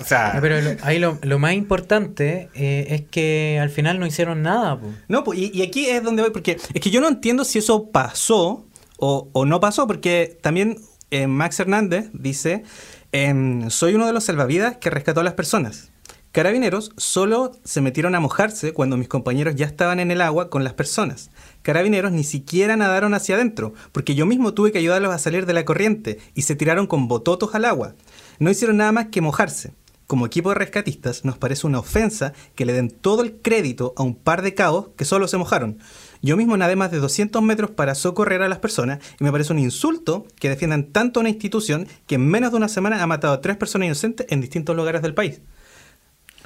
O 0.00 0.04
sea, 0.04 0.32
Ah, 0.34 0.38
pero 0.40 0.60
lo- 0.60 0.76
ahí 0.82 0.98
lo, 0.98 1.18
lo 1.22 1.38
más 1.38 1.54
importante 1.54 2.50
eh, 2.54 2.86
es 2.90 3.02
que 3.10 3.58
al 3.60 3.70
final 3.70 3.98
no 3.98 4.06
hicieron 4.06 4.42
nada, 4.42 4.78
po. 4.78 4.86
No, 5.08 5.24
pues, 5.24 5.38
y, 5.38 5.50
y 5.52 5.62
aquí 5.62 5.86
es 5.86 6.02
donde 6.04 6.22
voy, 6.22 6.30
porque 6.30 6.58
es 6.72 6.80
que 6.80 6.90
yo 6.90 7.00
no 7.00 7.08
entiendo 7.08 7.44
si 7.44 7.58
eso 7.58 7.90
pasó 7.90 8.66
o, 8.98 9.44
no 9.46 9.60
pasó, 9.60 9.86
porque 9.86 10.38
también 10.42 10.78
eh, 11.10 11.26
Max 11.26 11.60
Hernández 11.60 12.10
dice, 12.12 12.64
em, 13.12 13.70
soy 13.70 13.94
uno 13.94 14.06
de 14.06 14.12
los 14.12 14.24
salvavidas 14.24 14.76
que 14.78 14.90
rescató 14.90 15.20
a 15.20 15.24
las 15.24 15.34
personas. 15.34 15.90
Carabineros 16.36 16.92
solo 16.98 17.52
se 17.64 17.80
metieron 17.80 18.14
a 18.14 18.20
mojarse 18.20 18.74
cuando 18.74 18.98
mis 18.98 19.08
compañeros 19.08 19.54
ya 19.54 19.64
estaban 19.64 20.00
en 20.00 20.10
el 20.10 20.20
agua 20.20 20.50
con 20.50 20.64
las 20.64 20.74
personas. 20.74 21.30
Carabineros 21.62 22.12
ni 22.12 22.24
siquiera 22.24 22.76
nadaron 22.76 23.14
hacia 23.14 23.36
adentro, 23.36 23.72
porque 23.92 24.14
yo 24.14 24.26
mismo 24.26 24.52
tuve 24.52 24.70
que 24.70 24.76
ayudarlos 24.76 25.14
a 25.14 25.18
salir 25.18 25.46
de 25.46 25.54
la 25.54 25.64
corriente 25.64 26.18
y 26.34 26.42
se 26.42 26.54
tiraron 26.54 26.86
con 26.86 27.08
bototos 27.08 27.54
al 27.54 27.64
agua. 27.64 27.94
No 28.38 28.50
hicieron 28.50 28.76
nada 28.76 28.92
más 28.92 29.06
que 29.06 29.22
mojarse. 29.22 29.72
como 30.06 30.26
equipo 30.26 30.50
de 30.50 30.56
rescatistas, 30.56 31.24
nos 31.24 31.38
parece 31.38 31.66
una 31.66 31.78
ofensa 31.78 32.34
que 32.54 32.66
le 32.66 32.74
den 32.74 32.90
todo 32.90 33.22
el 33.22 33.38
crédito 33.40 33.94
a 33.96 34.02
un 34.02 34.14
par 34.14 34.42
de 34.42 34.54
cabos 34.54 34.90
que 34.94 35.06
solo 35.06 35.26
se 35.28 35.38
mojaron. 35.38 35.78
Yo 36.22 36.36
mismo 36.36 36.56
nadé 36.56 36.76
más 36.76 36.90
de 36.90 36.98
200 36.98 37.42
metros 37.42 37.70
para 37.70 37.94
socorrer 37.94 38.42
a 38.42 38.48
las 38.48 38.58
personas 38.58 38.98
y 39.20 39.24
me 39.24 39.32
parece 39.32 39.52
un 39.52 39.58
insulto 39.58 40.26
que 40.38 40.48
defiendan 40.48 40.92
tanto 40.92 41.20
una 41.20 41.28
institución 41.28 41.86
que 42.06 42.16
en 42.16 42.26
menos 42.26 42.50
de 42.50 42.56
una 42.56 42.68
semana 42.68 43.02
ha 43.02 43.06
matado 43.06 43.34
a 43.34 43.40
tres 43.40 43.56
personas 43.56 43.86
inocentes 43.86 44.26
en 44.30 44.40
distintos 44.40 44.76
lugares 44.76 45.02
del 45.02 45.14
país. 45.14 45.40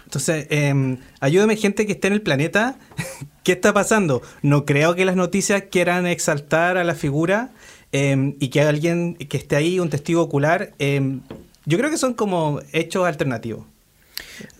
Entonces, 0.04 0.48
eh, 0.50 0.98
ayúdame 1.20 1.56
gente 1.56 1.86
que 1.86 1.92
esté 1.92 2.08
en 2.08 2.14
el 2.14 2.22
planeta. 2.22 2.76
¿Qué 3.44 3.52
está 3.52 3.72
pasando? 3.72 4.22
No 4.42 4.64
creo 4.64 4.96
que 4.96 5.04
las 5.04 5.14
noticias 5.14 5.64
quieran 5.70 6.06
exaltar 6.06 6.76
a 6.76 6.84
la 6.84 6.94
figura 6.94 7.50
eh, 7.92 8.34
y 8.40 8.48
que 8.48 8.60
alguien 8.62 9.14
que 9.14 9.36
esté 9.36 9.56
ahí, 9.56 9.78
un 9.78 9.88
testigo 9.88 10.22
ocular, 10.22 10.72
eh, 10.80 11.20
yo 11.64 11.78
creo 11.78 11.90
que 11.90 11.96
son 11.96 12.14
como 12.14 12.60
hechos 12.72 13.06
alternativos. 13.06 13.66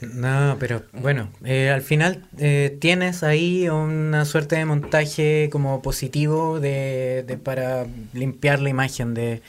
No, 0.01 0.57
pero 0.59 0.83
bueno, 0.93 1.29
eh, 1.45 1.71
al 1.71 1.83
final 1.83 2.25
eh, 2.39 2.77
tienes 2.81 3.23
ahí 3.23 3.69
una 3.69 4.25
suerte 4.25 4.57
de 4.57 4.65
montaje 4.65 5.49
como 5.53 5.83
positivo 5.83 6.61
de, 6.61 7.25
de 7.27 7.37
para 7.37 7.87
limpiar 8.13 8.61
la 8.61 8.69
imagen 8.71 9.15
de 9.15 9.43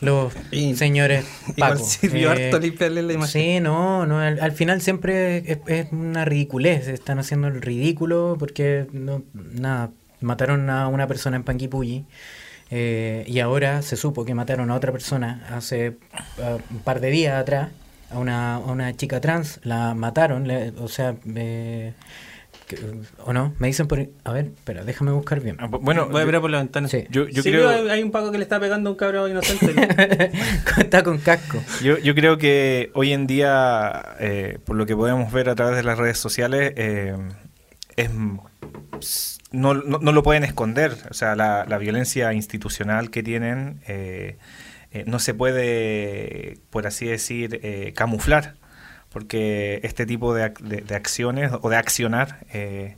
los 0.00 0.32
Y- 0.52 0.76
señores 0.76 1.24
Igual 1.56 1.78
sirvió 1.80 2.32
Eh, 2.32 2.46
harto 2.46 2.60
limpiarle 2.60 3.02
la 3.02 3.12
imagen. 3.14 3.42
Sí, 3.42 3.60
no, 3.60 4.06
no 4.06 4.20
al, 4.20 4.40
al 4.40 4.52
final 4.52 4.80
siempre 4.80 5.38
es, 5.38 5.58
es 5.66 5.92
una 5.92 6.24
ridiculez, 6.24 6.86
están 6.88 7.18
haciendo 7.18 7.48
el 7.48 7.60
ridículo 7.60 8.36
porque 8.38 8.86
no, 8.92 9.22
nada, 9.34 9.90
mataron 10.20 10.70
a 10.70 10.88
una 10.88 11.06
persona 11.08 11.36
en 11.36 11.42
Panguipulli 11.44 12.04
eh, 12.70 13.24
y 13.26 13.40
ahora 13.40 13.82
se 13.82 13.96
supo 13.96 14.24
que 14.24 14.34
mataron 14.34 14.70
a 14.70 14.74
otra 14.74 14.92
persona 14.92 15.46
hace 15.50 15.96
uh, 16.38 16.58
un 16.70 16.80
par 16.80 17.00
de 17.00 17.10
días 17.10 17.34
atrás, 17.40 17.70
a 18.10 18.18
una, 18.18 18.54
a 18.56 18.58
una 18.58 18.94
chica 18.96 19.20
trans, 19.20 19.60
la 19.64 19.94
mataron, 19.94 20.46
le- 20.48 20.70
o 20.78 20.88
sea, 20.88 21.14
eh, 21.34 21.92
que- 22.66 22.78
o 23.24 23.32
no, 23.32 23.54
me 23.58 23.66
dicen 23.68 23.86
por... 23.88 24.06
A 24.24 24.32
ver, 24.32 24.46
espera, 24.46 24.84
déjame 24.84 25.10
buscar 25.12 25.40
bien. 25.40 25.56
Ah, 25.58 25.68
bu- 25.68 25.80
Bueno, 25.80 26.08
Voy 26.08 26.20
a 26.22 26.24
ver 26.24 26.40
por 26.40 26.50
la 26.50 26.58
ventana. 26.58 26.86
Sí. 26.88 27.04
yo, 27.10 27.26
yo 27.28 27.42
Sí, 27.42 27.50
creo... 27.50 27.90
hay 27.90 28.02
un 28.02 28.10
paco 28.10 28.30
que 28.30 28.38
le 28.38 28.44
está 28.44 28.60
pegando 28.60 28.90
a 28.90 28.92
un 28.92 28.98
cabrón 28.98 29.30
inocente. 29.30 29.74
Está 30.78 31.02
con 31.02 31.18
casco. 31.18 31.62
Yo, 31.82 31.96
yo 31.98 32.14
creo 32.14 32.36
que 32.38 32.90
hoy 32.94 33.12
en 33.12 33.26
día, 33.26 34.16
eh, 34.20 34.58
por 34.64 34.76
lo 34.76 34.84
que 34.86 34.94
podemos 34.96 35.32
ver 35.32 35.48
a 35.48 35.54
través 35.54 35.76
de 35.76 35.82
las 35.82 35.96
redes 35.98 36.18
sociales, 36.18 36.72
eh, 36.76 37.16
es, 37.96 38.10
no, 39.50 39.74
no, 39.74 39.98
no 39.98 40.12
lo 40.12 40.22
pueden 40.22 40.44
esconder. 40.44 40.94
O 41.10 41.14
sea, 41.14 41.36
la, 41.36 41.64
la 41.66 41.78
violencia 41.78 42.32
institucional 42.32 43.10
que 43.10 43.22
tienen 43.22 43.80
eh, 43.88 44.36
eh, 44.92 45.04
no 45.06 45.18
se 45.18 45.34
puede, 45.34 46.58
por 46.70 46.86
así 46.86 47.06
decir, 47.06 47.60
eh, 47.62 47.92
camuflar. 47.94 48.56
Porque 49.10 49.80
este 49.84 50.04
tipo 50.06 50.34
de, 50.34 50.52
ac- 50.52 50.60
de- 50.60 50.94
acciones 50.94 51.50
o 51.62 51.70
de 51.70 51.76
accionar, 51.76 52.44
eh, 52.52 52.96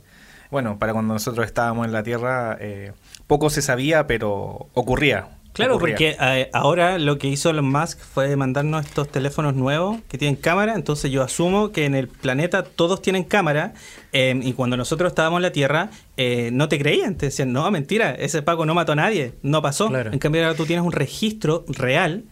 bueno, 0.49 0.77
para 0.77 0.91
cuando 0.93 1.13
nosotros 1.13 1.45
estábamos 1.45 1.85
en 1.85 1.93
la 1.93 2.03
Tierra, 2.03 2.57
eh, 2.59 2.91
poco 3.27 3.49
se 3.49 3.61
sabía, 3.61 4.07
pero 4.07 4.69
ocurría. 4.73 5.29
Claro, 5.53 5.75
ocurría. 5.75 5.95
porque 5.95 6.15
eh, 6.19 6.49
ahora 6.53 6.97
lo 6.97 7.17
que 7.17 7.27
hizo 7.27 7.49
Elon 7.49 7.69
Musk 7.69 7.99
fue 7.99 8.35
mandarnos 8.37 8.85
estos 8.85 9.09
teléfonos 9.09 9.53
nuevos 9.53 9.99
que 10.07 10.17
tienen 10.17 10.35
cámara, 10.37 10.75
entonces 10.75 11.11
yo 11.11 11.23
asumo 11.23 11.71
que 11.71 11.85
en 11.85 11.93
el 11.95 12.07
planeta 12.07 12.63
todos 12.63 13.01
tienen 13.01 13.23
cámara 13.25 13.73
eh, 14.13 14.39
y 14.41 14.53
cuando 14.53 14.77
nosotros 14.77 15.11
estábamos 15.11 15.39
en 15.39 15.43
la 15.43 15.51
Tierra 15.51 15.89
eh, 16.15 16.51
no 16.53 16.69
te 16.69 16.79
creían, 16.79 17.15
te 17.15 17.25
decían, 17.25 17.51
no, 17.51 17.69
mentira, 17.69 18.11
ese 18.11 18.41
Paco 18.41 18.65
no 18.65 18.73
mató 18.73 18.93
a 18.93 18.95
nadie, 18.95 19.33
no 19.41 19.61
pasó. 19.61 19.89
Claro. 19.89 20.11
En 20.13 20.19
cambio 20.19 20.41
ahora 20.45 20.55
tú 20.55 20.65
tienes 20.65 20.85
un 20.85 20.93
registro 20.93 21.65
real. 21.67 22.23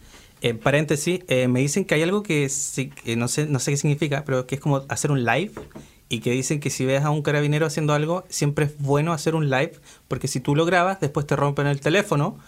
En 0.42 0.58
paréntesis, 0.58 1.20
eh, 1.28 1.48
me 1.48 1.60
dicen 1.60 1.84
que 1.84 1.94
hay 1.96 2.02
algo 2.02 2.22
que, 2.22 2.48
sí- 2.48 2.88
que 2.88 3.14
no, 3.16 3.28
sé, 3.28 3.44
no 3.46 3.58
sé 3.58 3.72
qué 3.72 3.76
significa, 3.76 4.24
pero 4.24 4.46
que 4.46 4.54
es 4.54 4.60
como 4.62 4.82
hacer 4.88 5.10
un 5.10 5.22
live 5.24 5.52
y 6.08 6.20
que 6.20 6.30
dicen 6.30 6.58
que 6.60 6.70
si 6.70 6.86
ves 6.86 7.02
a 7.04 7.10
un 7.10 7.20
carabinero 7.20 7.66
haciendo 7.66 7.92
algo, 7.92 8.24
siempre 8.30 8.64
es 8.64 8.78
bueno 8.78 9.12
hacer 9.12 9.34
un 9.34 9.50
live, 9.50 9.72
porque 10.08 10.28
si 10.28 10.40
tú 10.40 10.56
lo 10.56 10.64
grabas, 10.64 10.98
después 11.00 11.26
te 11.26 11.36
rompen 11.36 11.66
el 11.66 11.80
teléfono. 11.80 12.38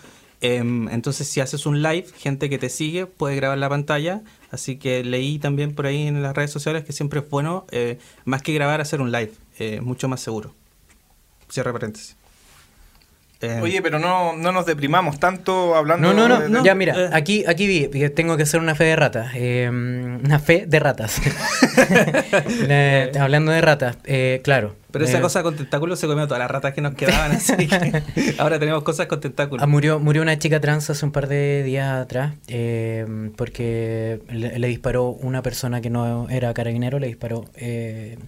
Em, 0.42 0.88
entonces, 0.88 1.28
si 1.28 1.40
haces 1.40 1.66
un 1.66 1.82
live, 1.82 2.06
gente 2.18 2.50
que 2.50 2.58
te 2.58 2.68
sigue 2.68 3.06
puede 3.06 3.36
grabar 3.36 3.56
la 3.58 3.68
pantalla. 3.68 4.22
Así 4.50 4.76
que 4.76 5.04
leí 5.04 5.38
también 5.38 5.74
por 5.74 5.86
ahí 5.86 6.08
en 6.08 6.20
las 6.20 6.34
redes 6.34 6.50
sociales 6.50 6.84
que 6.84 6.92
siempre 6.92 7.20
es 7.20 7.30
bueno, 7.30 7.64
eh, 7.70 7.98
más 8.24 8.42
que 8.42 8.52
grabar, 8.52 8.80
hacer 8.80 9.00
un 9.00 9.12
live. 9.12 9.32
eh, 9.58 9.80
mucho 9.80 10.08
más 10.08 10.20
seguro. 10.20 10.54
Cierre 11.48 11.72
paréntesis. 11.72 12.16
Eh, 13.42 13.58
Oye, 13.60 13.82
pero 13.82 13.98
no, 13.98 14.36
no 14.36 14.52
nos 14.52 14.66
deprimamos 14.66 15.18
tanto 15.18 15.74
hablando 15.74 16.12
No, 16.12 16.14
no, 16.14 16.28
no, 16.28 16.40
de- 16.40 16.48
no. 16.48 16.58
de- 16.60 16.64
Ya, 16.64 16.74
mira, 16.76 16.94
eh. 16.96 17.10
aquí, 17.12 17.44
aquí 17.46 17.66
vi 17.66 17.88
que 17.88 18.08
tengo 18.08 18.36
que 18.36 18.44
hacer 18.44 18.60
una 18.60 18.74
fe 18.76 18.84
de 18.84 18.94
ratas. 18.96 19.32
eh, 19.34 19.68
una 19.68 20.38
fe 20.38 20.64
de 20.66 20.78
ratas. 20.78 21.20
Eh, 22.68 23.12
hablando 23.18 23.52
de 23.52 23.60
ratas, 23.60 23.96
eh, 24.04 24.40
claro. 24.44 24.74
pero 24.90 25.04
esa 25.04 25.18
eh, 25.18 25.20
cosa 25.20 25.42
con 25.42 25.56
tentáculos 25.56 25.98
se 25.98 26.06
comió 26.06 26.26
todas 26.26 26.38
las 26.40 26.50
ratas 26.50 26.72
que 26.74 26.80
nos 26.80 26.94
quedaban, 26.94 27.32
así 27.36 27.66
que 27.66 28.02
ahora 28.38 28.58
tenemos 28.58 28.82
cosas 28.82 29.06
con 29.06 29.20
tentáculos. 29.20 29.62
ah, 29.62 29.66
murió, 29.66 29.98
murió 29.98 30.22
una 30.22 30.38
chica 30.38 30.60
trans 30.60 30.88
hace 30.90 31.04
un 31.04 31.12
par 31.12 31.28
de 31.28 31.62
días 31.62 31.90
atrás 31.92 32.34
eh, 32.48 33.06
porque 33.36 34.20
le, 34.30 34.58
le 34.58 34.68
disparó 34.68 35.08
una 35.08 35.42
persona 35.42 35.80
que 35.80 35.90
no 35.90 36.28
era 36.30 36.52
carabinero, 36.54 36.98
le 36.98 37.06
disparó. 37.08 37.44
eh, 37.56 38.18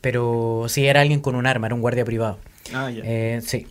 pero 0.00 0.64
sí, 0.68 0.86
era 0.86 1.00
alguien 1.02 1.20
con 1.20 1.34
un 1.36 1.46
arma, 1.46 1.66
era 1.68 1.74
un 1.74 1.80
guardia 1.80 2.04
privado. 2.04 2.38
Ah, 2.74 2.90
ya. 2.90 3.02
Eh, 3.04 3.40
sí. 3.44 3.66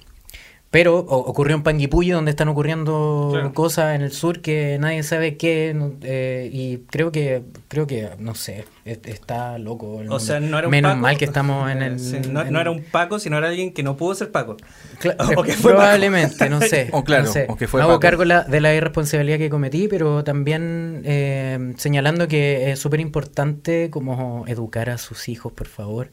Pero 0.73 0.97
o- 0.97 1.17
ocurrió 1.17 1.55
en 1.55 1.61
Panguipulli, 1.61 2.09
donde 2.09 2.31
están 2.31 2.47
ocurriendo 2.47 3.29
Claro. 3.31 3.53
cosas 3.53 3.93
en 3.95 4.01
el 4.01 4.11
sur 4.11 4.41
que 4.41 4.77
nadie 4.79 5.03
sabe 5.03 5.37
qué. 5.37 5.71
no- 5.75 5.93
eh, 6.01 6.49
y 6.51 6.79
creo 6.89 7.11
que, 7.11 7.43
creo 7.67 7.85
que, 7.85 8.09
no 8.17 8.33
sé, 8.33 8.65
es- 8.83 8.97
está 9.05 9.59
loco. 9.59 10.01
el 10.01 10.11
O 10.11 10.19
sea, 10.19 10.39
no 10.39 10.57
era 10.57 10.67
un 10.67 10.71
Menos 10.71 10.93
Paco. 10.93 11.01
mal 11.03 11.17
que 11.19 11.25
estamos 11.25 11.71
en 11.71 11.83
el. 11.83 11.99
Sí, 11.99 12.17
no, 12.27 12.41
en- 12.41 12.51
no 12.51 12.59
era 12.59 12.71
un 12.71 12.81
Paco, 12.83 13.19
sino 13.19 13.37
era 13.37 13.49
alguien 13.49 13.71
que 13.71 13.83
no 13.83 13.95
pudo 13.97 14.15
ser 14.15 14.31
Paco. 14.31 14.57
Cla- 14.99 15.15
o 15.39 15.43
que 15.43 15.53
fue 15.53 15.73
probablemente, 15.73 16.49
no 16.49 16.59
sé. 16.59 16.89
O 16.91 17.03
claro, 17.03 17.25
no 17.25 17.31
sé. 17.31 17.45
o 17.49 17.55
que 17.55 17.67
fue 17.67 17.79
Me 17.79 17.83
hago 17.83 17.91
Paco. 17.93 17.99
cargo 17.99 18.25
la- 18.25 18.41
de 18.43 18.59
la 18.59 18.73
irresponsabilidad 18.73 19.37
que 19.37 19.51
cometí, 19.51 19.87
pero 19.87 20.23
también 20.23 21.03
eh, 21.05 21.73
señalando 21.77 22.27
que 22.27 22.71
es 22.71 22.79
súper 22.79 22.99
importante 22.99 23.91
como 23.91 24.43
educar 24.47 24.89
a 24.89 24.97
sus 24.97 25.29
hijos, 25.29 25.53
por 25.53 25.67
favor. 25.67 26.09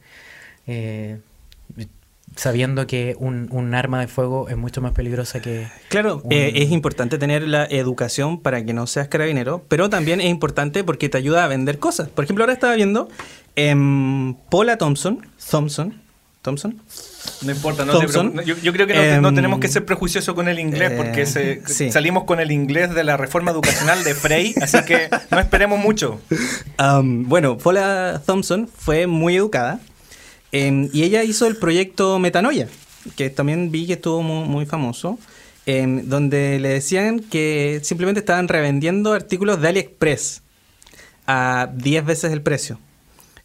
Eh, 0.66 1.18
sabiendo 2.36 2.86
que 2.86 3.16
un, 3.18 3.48
un 3.50 3.74
arma 3.74 4.00
de 4.00 4.08
fuego 4.08 4.48
es 4.48 4.56
mucho 4.56 4.80
más 4.80 4.92
peligrosa 4.92 5.40
que... 5.40 5.66
Claro, 5.88 6.20
un- 6.24 6.32
eh, 6.32 6.52
es 6.56 6.70
importante 6.70 7.18
tener 7.18 7.42
la 7.42 7.64
educación 7.66 8.40
para 8.40 8.64
que 8.64 8.72
no 8.72 8.86
seas 8.86 9.08
carabinero, 9.08 9.64
pero 9.68 9.90
también 9.90 10.20
es 10.20 10.28
importante 10.28 10.84
porque 10.84 11.08
te 11.08 11.18
ayuda 11.18 11.44
a 11.44 11.48
vender 11.48 11.78
cosas. 11.78 12.08
Por 12.08 12.24
ejemplo, 12.24 12.44
ahora 12.44 12.52
estaba 12.52 12.74
viendo 12.74 13.08
em, 13.56 14.34
Paula 14.50 14.78
Thompson, 14.78 15.26
Thompson, 15.50 16.00
Thompson, 16.42 16.80
No 17.42 17.52
importa, 17.52 17.84
no 17.84 17.92
te 17.92 17.98
Thompson. 17.98 18.32
preocupes. 18.32 18.46
yo, 18.46 18.62
yo 18.64 18.72
creo 18.72 18.86
que 18.86 18.94
no, 18.94 19.02
Em, 19.02 19.20
no 19.20 19.34
tenemos 19.34 19.58
que 19.60 19.68
ser 19.68 19.84
prejuiciosos 19.84 20.34
con 20.34 20.48
el 20.48 20.58
inglés 20.58 20.92
eh, 20.92 20.94
porque 20.96 21.26
se- 21.26 21.60
sí. 21.66 21.92
salimos 21.92 22.24
con 22.24 22.40
el 22.40 22.50
inglés 22.50 22.94
de 22.94 23.04
la 23.04 23.18
reforma 23.18 23.50
educacional 23.50 24.02
de 24.04 24.14
Frey, 24.14 24.54
así 24.62 24.78
que 24.86 25.10
no 25.30 25.38
esperemos 25.38 25.78
mucho. 25.78 26.20
Um, 26.80 27.28
bueno, 27.28 27.58
Paula 27.58 28.22
Thompson 28.24 28.66
fue 28.74 29.06
muy 29.06 29.36
educada 29.36 29.80
em, 30.52 30.88
y 30.92 31.02
ella 31.02 31.24
hizo 31.24 31.46
el 31.46 31.56
proyecto 31.56 32.18
Metanoia, 32.18 32.68
que 33.16 33.30
también 33.30 33.70
vi 33.70 33.86
que 33.86 33.94
estuvo 33.94 34.22
muy, 34.22 34.66
famoso, 34.66 35.18
em, 35.66 36.08
donde 36.08 36.58
le 36.60 36.68
decían 36.68 37.20
que 37.20 37.80
simplemente 37.82 38.20
estaban 38.20 38.48
revendiendo 38.48 39.12
artículos 39.12 39.60
de 39.60 39.68
AliExpress 39.68 40.42
a 41.26 41.70
10 41.74 42.04
veces 42.04 42.32
el 42.32 42.42
precio. 42.42 42.78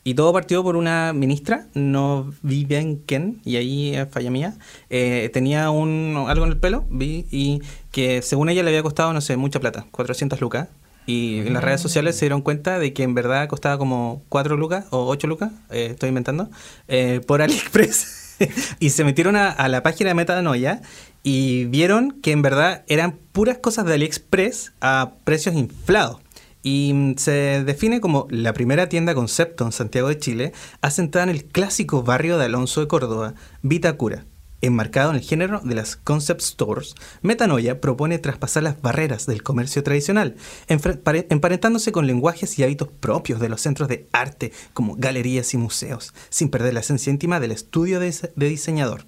Y 0.08 0.14
todo 0.14 0.32
partió 0.34 0.62
por 0.64 0.76
una 0.76 1.14
ministra, 1.14 1.66
no 1.74 2.32
vi 2.44 2.64
bien 2.64 3.02
quién, 3.08 3.42
y 3.44 3.56
ahí 3.56 3.96
falla 4.12 4.30
mía. 4.30 4.54
eh, 4.92 5.32
tenía 5.34 5.72
un, 5.72 6.26
algo 6.28 6.46
en 6.46 6.52
el 6.52 6.58
pelo, 6.58 6.86
vi, 6.92 7.26
y 7.32 7.62
que 7.92 8.22
según 8.22 8.50
ella 8.50 8.62
le 8.62 8.70
había 8.70 8.84
costado, 8.84 9.14
no 9.14 9.22
sé, 9.22 9.36
mucha 9.36 9.60
plata, 9.60 9.88
400 9.90 10.40
lucas. 10.42 10.68
Y 11.06 11.40
en 11.40 11.54
las 11.54 11.64
redes 11.64 11.82
sociales 11.82 12.16
se 12.16 12.26
dieron 12.26 12.42
cuenta 12.42 12.80
de 12.80 12.94
que 12.94 13.04
en 13.04 13.14
verdad 13.14 13.48
costaba 13.48 13.78
como 13.78 14.24
4 14.30 14.58
lucas 14.58 14.86
o 14.90 15.08
8 15.08 15.28
lucas, 15.28 15.52
eh, 15.70 15.90
estoy 15.92 16.10
inventando, 16.10 16.50
eh, 16.88 17.22
por 17.26 17.42
AliExpress. 17.44 18.38
y 18.80 18.90
se 18.90 19.04
metieron 19.04 19.36
a, 19.36 19.50
a 19.50 19.68
la 19.70 19.84
página 19.84 20.10
de 20.10 20.14
Metanoia 20.16 20.82
y 21.24 21.66
vieron 21.66 22.20
que 22.22 22.32
en 22.32 22.42
verdad 22.42 22.84
eran 22.88 23.18
puras 23.32 23.60
cosas 23.60 23.86
de 23.86 23.94
AliExpress 23.94 24.74
a 24.82 25.14
precios 25.24 25.56
inflados. 25.56 26.20
Y 26.66 26.94
mm, 26.94 27.16
se 27.18 27.64
define 27.64 28.02
como 28.02 28.28
la 28.32 28.54
primera 28.54 28.90
tienda 28.90 29.14
concepto 29.14 29.66
en 29.66 29.72
Santiago 29.72 30.08
de 30.08 30.18
Chile, 30.18 30.54
asentada 30.82 31.24
en 31.24 31.30
el 31.30 31.46
clásico 31.46 32.02
barrio 32.02 32.38
de 32.40 32.46
Alonso 32.46 32.82
de 32.82 32.88
Córdoba, 32.88 33.36
Vitacura. 33.62 34.26
Enmarcado 34.62 35.12
en 35.12 35.18
el 35.18 35.22
género 35.22 35.60
de 35.64 35.76
las 35.76 35.96
concept 35.96 36.42
stores, 36.42 36.96
Metanoia 37.22 37.82
propone 37.82 38.18
traspasar 38.20 38.64
las 38.64 38.82
barreras 38.82 39.26
del 39.28 39.44
comercio 39.44 39.84
tradicional, 39.84 40.36
emparentándose 40.68 41.92
con 41.92 42.08
lenguajes 42.08 42.58
y 42.58 42.64
hábitos 42.64 42.88
propios 42.88 43.40
de 43.40 43.50
los 43.50 43.62
centros 43.62 43.90
de 43.90 44.08
arte 44.12 44.52
como 44.74 44.96
galerías 44.96 45.54
y 45.54 45.58
museos, 45.58 46.14
sin 46.30 46.50
perder 46.50 46.74
la 46.74 46.80
esencia 46.80 47.12
íntima 47.12 47.40
del 47.40 47.52
estudio 47.52 48.00
de, 48.00 48.08
dise- 48.10 48.32
de 48.36 48.50
diseñador. 48.50 49.06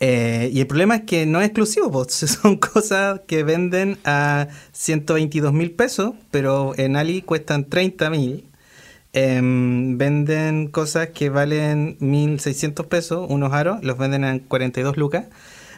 Eh, 0.00 0.50
y 0.52 0.60
el 0.60 0.66
problema 0.66 0.96
es 0.96 1.02
que 1.02 1.24
no 1.26 1.40
es 1.40 1.46
exclusivo, 1.46 1.90
pues, 1.90 2.12
son 2.42 2.56
cosas 2.56 3.20
que 3.26 3.42
venden 3.44 3.98
a 4.04 4.48
122 4.72 5.52
mil 5.52 5.70
pesos, 5.72 6.14
pero 6.30 6.74
en 6.76 6.96
Ali 6.96 7.22
cuestan 7.22 7.64
30 7.68 8.10
mil. 8.10 8.44
Em, 9.12 9.96
venden 9.98 10.68
cosas 10.68 11.08
que 11.08 11.30
valen 11.30 11.98
1.600 11.98 12.86
pesos, 12.86 13.26
unos 13.28 13.52
aros, 13.52 13.82
los 13.82 13.98
venden 13.98 14.24
en 14.24 14.38
42 14.40 14.96
lucas. 14.96 15.26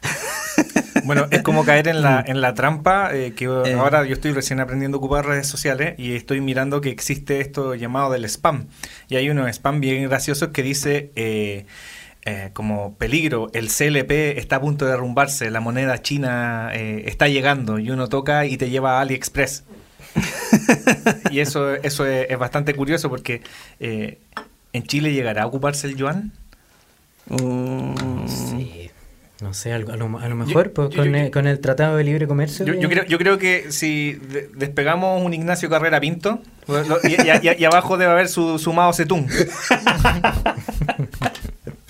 Bueno, 1.05 1.27
es 1.31 1.43
como 1.43 1.65
caer 1.65 1.89
en 1.89 2.03
la, 2.03 2.23
en 2.27 2.43
la 2.43 2.53
trampa, 2.53 3.15
eh, 3.15 3.33
que 3.33 3.47
ahora 3.47 4.05
yo 4.05 4.13
estoy 4.13 4.33
recién 4.33 4.61
aprendiendo 4.61 4.97
a 4.97 4.99
ocupar 4.99 5.25
redes 5.25 5.47
sociales 5.47 5.95
y 5.97 6.15
estoy 6.15 6.43
mirando 6.43 6.83
que 6.83 6.91
existe 6.91 7.41
esto 7.41 7.75
llamado 7.75 8.11
del 8.13 8.27
spam. 8.27 8.67
Y 9.09 9.17
hay 9.17 9.31
unos 9.31 9.49
spam 9.49 9.81
bien 9.81 10.09
graciosos 10.09 10.49
que 10.49 10.63
dice... 10.63 11.11
Eh, 11.17 11.65
eh, 12.27 12.51
como 12.53 12.99
peligro, 12.99 13.49
el 13.55 13.69
CLP 13.69 14.39
está 14.39 14.57
a 14.57 14.61
punto 14.61 14.85
de 14.85 14.91
derrumbarse, 14.91 15.51
la 15.51 15.61
moneda 15.61 16.03
china 16.03 16.71
eh, 16.75 17.05
está 17.07 17.29
llegando 17.29 17.79
y 17.79 17.91
uno 17.91 18.09
toca 18.09 18.45
y 18.45 18.59
te 18.59 18.69
lleva 18.69 18.99
a 18.99 19.01
AliExpress. 19.01 19.65
Y 21.31 21.41
eso, 21.41 21.75
eso 21.75 22.07
es, 22.07 22.39
bastante 22.39 22.75
curioso 22.75 23.09
porque 23.09 23.43
eh, 23.79 24.19
en 24.73 24.83
Chile 24.85 25.13
llegará 25.13 25.43
a 25.43 25.47
ocuparse 25.47 25.87
el 25.87 25.97
yuan. 25.97 26.33
Mm. 27.29 28.27
sí. 28.27 28.91
No 29.41 29.55
sé, 29.55 29.73
a 29.73 29.79
lo, 29.79 30.09
mejor 30.09 30.73
pues, 30.73 30.95
con, 30.95 31.47
el, 31.47 31.61
Tratado 31.61 31.97
de 31.97 32.05
Libre 32.05 32.27
Comercio. 32.27 32.67
Yo, 32.67 32.89
creo, 32.91 33.07
yo 33.07 33.17
creo 33.17 33.39
que 33.39 33.73
si 33.73 34.21
despegamos 34.55 35.25
un 35.25 35.33
Ignacio 35.33 35.71
Carrera 35.71 35.99
Pinto, 35.99 36.43
y, 37.05 37.65
abajo 37.65 37.97
debe 37.97 38.13
haber 38.13 38.29
su, 38.29 38.59
su 38.59 38.75
Mao 38.75 38.93
Zedong. 38.93 39.27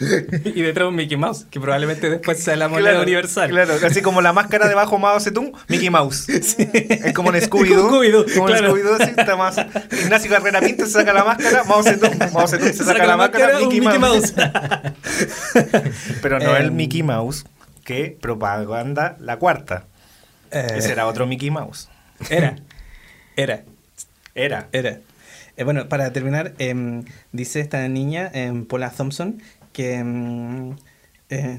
y 0.44 0.62
detrás 0.62 0.88
un 0.88 0.94
Mickey 0.94 1.16
Mouse, 1.16 1.46
que 1.50 1.60
probablemente 1.60 2.08
después 2.08 2.42
sea 2.42 2.56
la 2.56 2.68
moneda 2.68 3.02
universal. 3.02 3.50
Claro, 3.50 3.74
así 3.86 4.00
como 4.00 4.22
la 4.22 4.32
máscara 4.32 4.66
debajo 4.66 4.98
Mao 4.98 5.20
Zedong, 5.20 5.52
Mickey 5.68 5.90
Mouse. 5.90 6.28
Es 6.30 7.12
como 7.12 7.32
en 7.32 7.42
Scooby-Doo. 7.42 7.88
Scooby 7.88 8.34
como 8.34 8.48
en 8.48 8.64
Scooby-Doo, 8.64 9.02
está 9.02 9.36
más. 9.36 9.56
Ignacio 9.92 10.30
Carrera 10.30 10.60
Pinto 10.60 10.86
se 10.86 10.92
saca 10.92 11.12
la 11.12 11.24
máscara, 11.24 11.64
Mao 11.64 11.82
Zedong. 11.82 12.32
Mao 12.32 12.48
Zedong 12.48 12.72
se, 12.72 12.84
saca, 12.84 13.06
la, 13.06 13.16
máscara, 13.16 13.58
Mickey, 13.60 13.80
Mouse. 13.80 14.32
Pero 16.22 16.38
no 16.38 16.56
el 16.56 16.66
em. 16.66 16.76
Mickey 16.76 17.02
Mouse 17.02 17.44
que 17.84 18.16
propaganda 18.18 19.16
la 19.20 19.38
cuarta. 19.38 19.84
Eh. 20.50 20.66
Ese 20.76 20.92
era 20.92 21.06
otro 21.06 21.26
Mickey 21.26 21.50
Mouse. 21.50 21.88
Era. 22.30 22.56
Era. 23.36 23.64
Era. 24.34 24.68
Era. 24.72 25.00
Eh, 25.56 25.64
bueno, 25.64 25.88
para 25.88 26.12
terminar, 26.12 26.54
em, 26.58 27.04
dice 27.32 27.60
esta 27.60 27.86
niña, 27.88 28.30
em, 28.32 28.64
Paula 28.64 28.90
Thompson, 28.90 29.42
que 29.72 30.02
mm, 30.02 30.76
eh, 31.30 31.58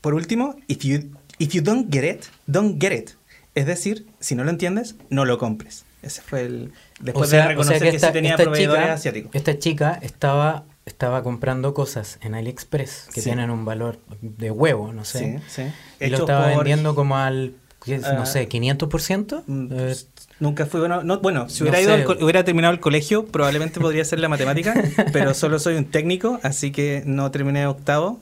por 0.00 0.12
último, 0.12 0.56
if 0.68 0.84
you, 0.84 1.16
if 1.38 1.54
you 1.54 1.62
don't 1.62 1.90
get 1.90 2.04
it, 2.04 2.24
don't 2.46 2.78
get 2.78 2.92
it. 2.92 3.10
Es 3.54 3.64
decir, 3.66 4.06
si 4.20 4.34
no 4.34 4.44
lo 4.44 4.50
entiendes, 4.50 4.96
no 5.08 5.24
lo 5.24 5.38
compres. 5.38 5.84
Ese 6.02 6.20
fue 6.20 6.42
el. 6.42 6.72
Después 7.00 7.30
de 7.30 7.42
reconocer 7.46 7.80
que, 7.80 7.88
esta, 7.88 8.12
tenía 8.12 8.36
proveedores 8.36 8.90
asiáticos. 8.90 9.34
Esta 9.34 9.58
chica 9.58 9.98
estaba, 10.02 10.64
estaba 10.84 11.22
comprando 11.22 11.72
cosas 11.72 12.18
en 12.20 12.34
AliExpress 12.34 13.08
que 13.14 13.22
tienen 13.22 13.48
un 13.48 13.64
valor 13.64 13.98
de 14.20 14.50
huevo, 14.50 14.92
no 14.92 15.06
sé. 15.06 15.40
Sí, 15.48 15.62
sí. 15.98 16.04
Y 16.04 16.10
lo 16.10 16.18
estaba 16.18 16.48
vendiendo 16.48 16.94
como 16.94 17.16
al, 17.16 17.54
no 17.86 18.26
sé, 18.26 18.46
500%. 18.46 19.96
Eh, 20.34 20.40
nunca 20.40 20.66
fui 20.66 20.80
bueno. 20.80 21.02
No, 21.02 21.20
bueno, 21.20 21.48
si 21.48 21.62
hubiera, 21.62 21.80
ido 21.80 21.94
hubiera 22.20 22.44
terminado 22.44 22.74
el 22.74 22.80
colegio, 22.80 23.26
probablemente 23.26 23.80
podría 23.80 24.04
ser 24.04 24.20
la 24.20 24.28
matemática, 24.28 24.74
pero 25.12 25.34
solo 25.34 25.58
soy 25.58 25.76
un 25.76 25.86
técnico, 25.86 26.40
así 26.42 26.70
que 26.72 27.02
no 27.06 27.30
terminé 27.30 27.66
octavo 27.66 28.20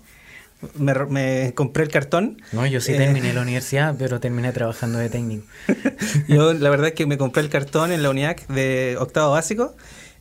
me, 0.77 1.53
compré 1.55 1.85
el 1.85 1.91
cartón. 1.91 2.41
No, 2.53 2.67
yo 2.67 2.81
sí 2.81 2.93
terminé 2.93 3.31
eh, 3.31 3.35
la 3.35 3.43
universidad, 3.43 3.95
pero 3.99 4.21
terminé 4.21 4.53
trabajando 4.53 4.99
de 4.99 5.09
técnico. 5.09 5.45
yo 6.29 6.53
la 6.53 6.71
verdad 6.71 6.89
es 6.89 6.95
que 6.95 7.07
me 7.07 7.19
compré 7.19 7.43
el 7.43 7.49
cartón 7.49 7.93
en 7.93 8.03
la 8.03 8.11
UNIAC 8.11 8.47
de 8.49 8.97
octavo 8.99 9.33
básico. 9.33 9.75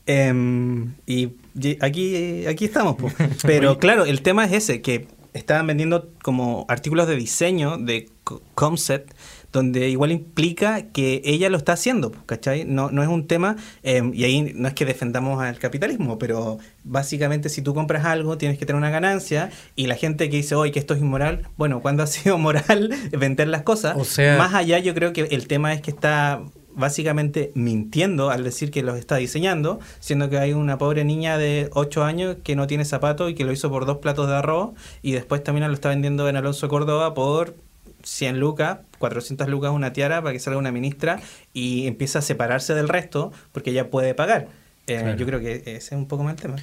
Em, 0.08 0.94
y 1.06 1.34
aquí, 1.80 2.46
aquí 2.48 2.66
estamos. 2.66 2.96
Pero 3.44 3.78
claro, 3.78 4.06
el 4.06 4.24
tema 4.24 4.46
es 4.46 4.54
ese, 4.54 4.82
que 4.82 5.08
estaban 5.34 5.68
vendiendo 5.68 6.10
como 6.24 6.66
artículos 6.68 7.08
de 7.08 7.16
diseño 7.16 7.78
de 7.78 8.10
Comset 8.56 9.14
donde 9.52 9.90
igual 9.90 10.12
implica 10.12 10.84
que 10.94 11.22
ella 11.26 11.50
lo 11.50 11.58
está 11.58 11.74
haciendo, 11.74 12.12
¿cachai? 12.26 12.66
No, 12.66 12.90
no 12.92 13.04
es 13.04 13.10
un 13.10 13.28
tema, 13.28 13.58
em, 13.84 14.14
y 14.14 14.24
ahí 14.24 14.54
no 14.56 14.68
es 14.68 14.74
que 14.74 14.86
defendamos 14.86 15.42
al 15.42 15.60
capitalismo, 15.60 16.18
pero 16.18 16.58
básicamente 16.84 17.50
si 17.50 17.62
tú 17.62 17.74
compras 17.74 18.06
algo 18.06 18.38
tienes 18.38 18.58
que 18.58 18.66
tener 18.66 18.78
una 18.78 18.90
ganancia 18.90 19.52
y 19.76 19.88
la 19.88 19.96
gente 19.96 20.30
que 20.30 20.38
dice 20.38 20.56
hoy 20.56 20.72
que 20.72 20.80
esto 20.80 20.94
es 20.94 21.02
inmoral, 21.02 21.48
bueno, 21.58 21.82
cuando 21.82 22.04
ha 22.04 22.08
sido 22.08 22.38
moral 22.40 22.94
vender 23.12 23.48
las 23.48 23.64
cosas? 23.64 23.96
O 23.98 24.06
sea, 24.06 24.38
más 24.38 24.54
allá 24.54 24.80
yo 24.80 24.94
creo 24.94 25.14
que 25.14 25.24
el 25.24 25.48
tema 25.48 25.74
es 25.74 25.82
que 25.82 25.92
está 25.92 26.42
básicamente 26.74 27.52
mintiendo 27.54 28.30
al 28.30 28.44
decir 28.44 28.72
que 28.72 28.84
los 28.84 28.98
está 28.98 29.18
diseñando, 29.18 29.80
siendo 30.00 30.30
que 30.30 30.38
hay 30.38 30.54
una 30.54 30.78
pobre 30.78 31.04
niña 31.04 31.38
de 31.38 31.70
8 31.74 32.04
años 32.04 32.38
que 32.44 32.56
no 32.56 32.68
tiene 32.68 32.86
zapato 32.86 33.30
y 33.30 33.36
que 33.36 33.44
lo 33.44 33.52
hizo 33.52 33.70
por 33.70 33.86
dos 33.86 33.98
platos 33.98 34.28
de 34.28 34.36
arroz 34.36 34.72
y 35.02 35.12
después 35.12 35.44
también 35.44 35.68
lo 35.68 35.74
está 35.74 35.90
vendiendo 35.90 36.30
en 36.30 36.38
Alonso 36.38 36.70
Córdoba 36.70 37.14
por 37.14 37.56
100 38.04 38.40
lucas, 38.40 38.80
400 39.00 39.48
lucas 39.48 39.72
una 39.72 39.94
tiara 39.94 40.22
para 40.22 40.34
que 40.34 40.40
salga 40.40 40.60
una 40.60 40.72
ministra 40.72 41.20
y 41.54 41.88
empieza 41.88 42.20
a 42.20 42.22
separarse 42.22 42.74
del 42.74 42.90
resto 42.90 43.32
porque 43.52 43.72
ella 43.72 43.90
puede 43.90 44.14
pagar. 44.14 44.48
Eh, 44.88 45.16
yo 45.18 45.26
creo 45.26 45.40
que 45.40 45.56
ese 45.58 45.78
es 45.78 45.92
un 45.92 46.08
poco 46.08 46.24
más 46.24 46.36
el 46.36 46.42
tema. 46.42 46.56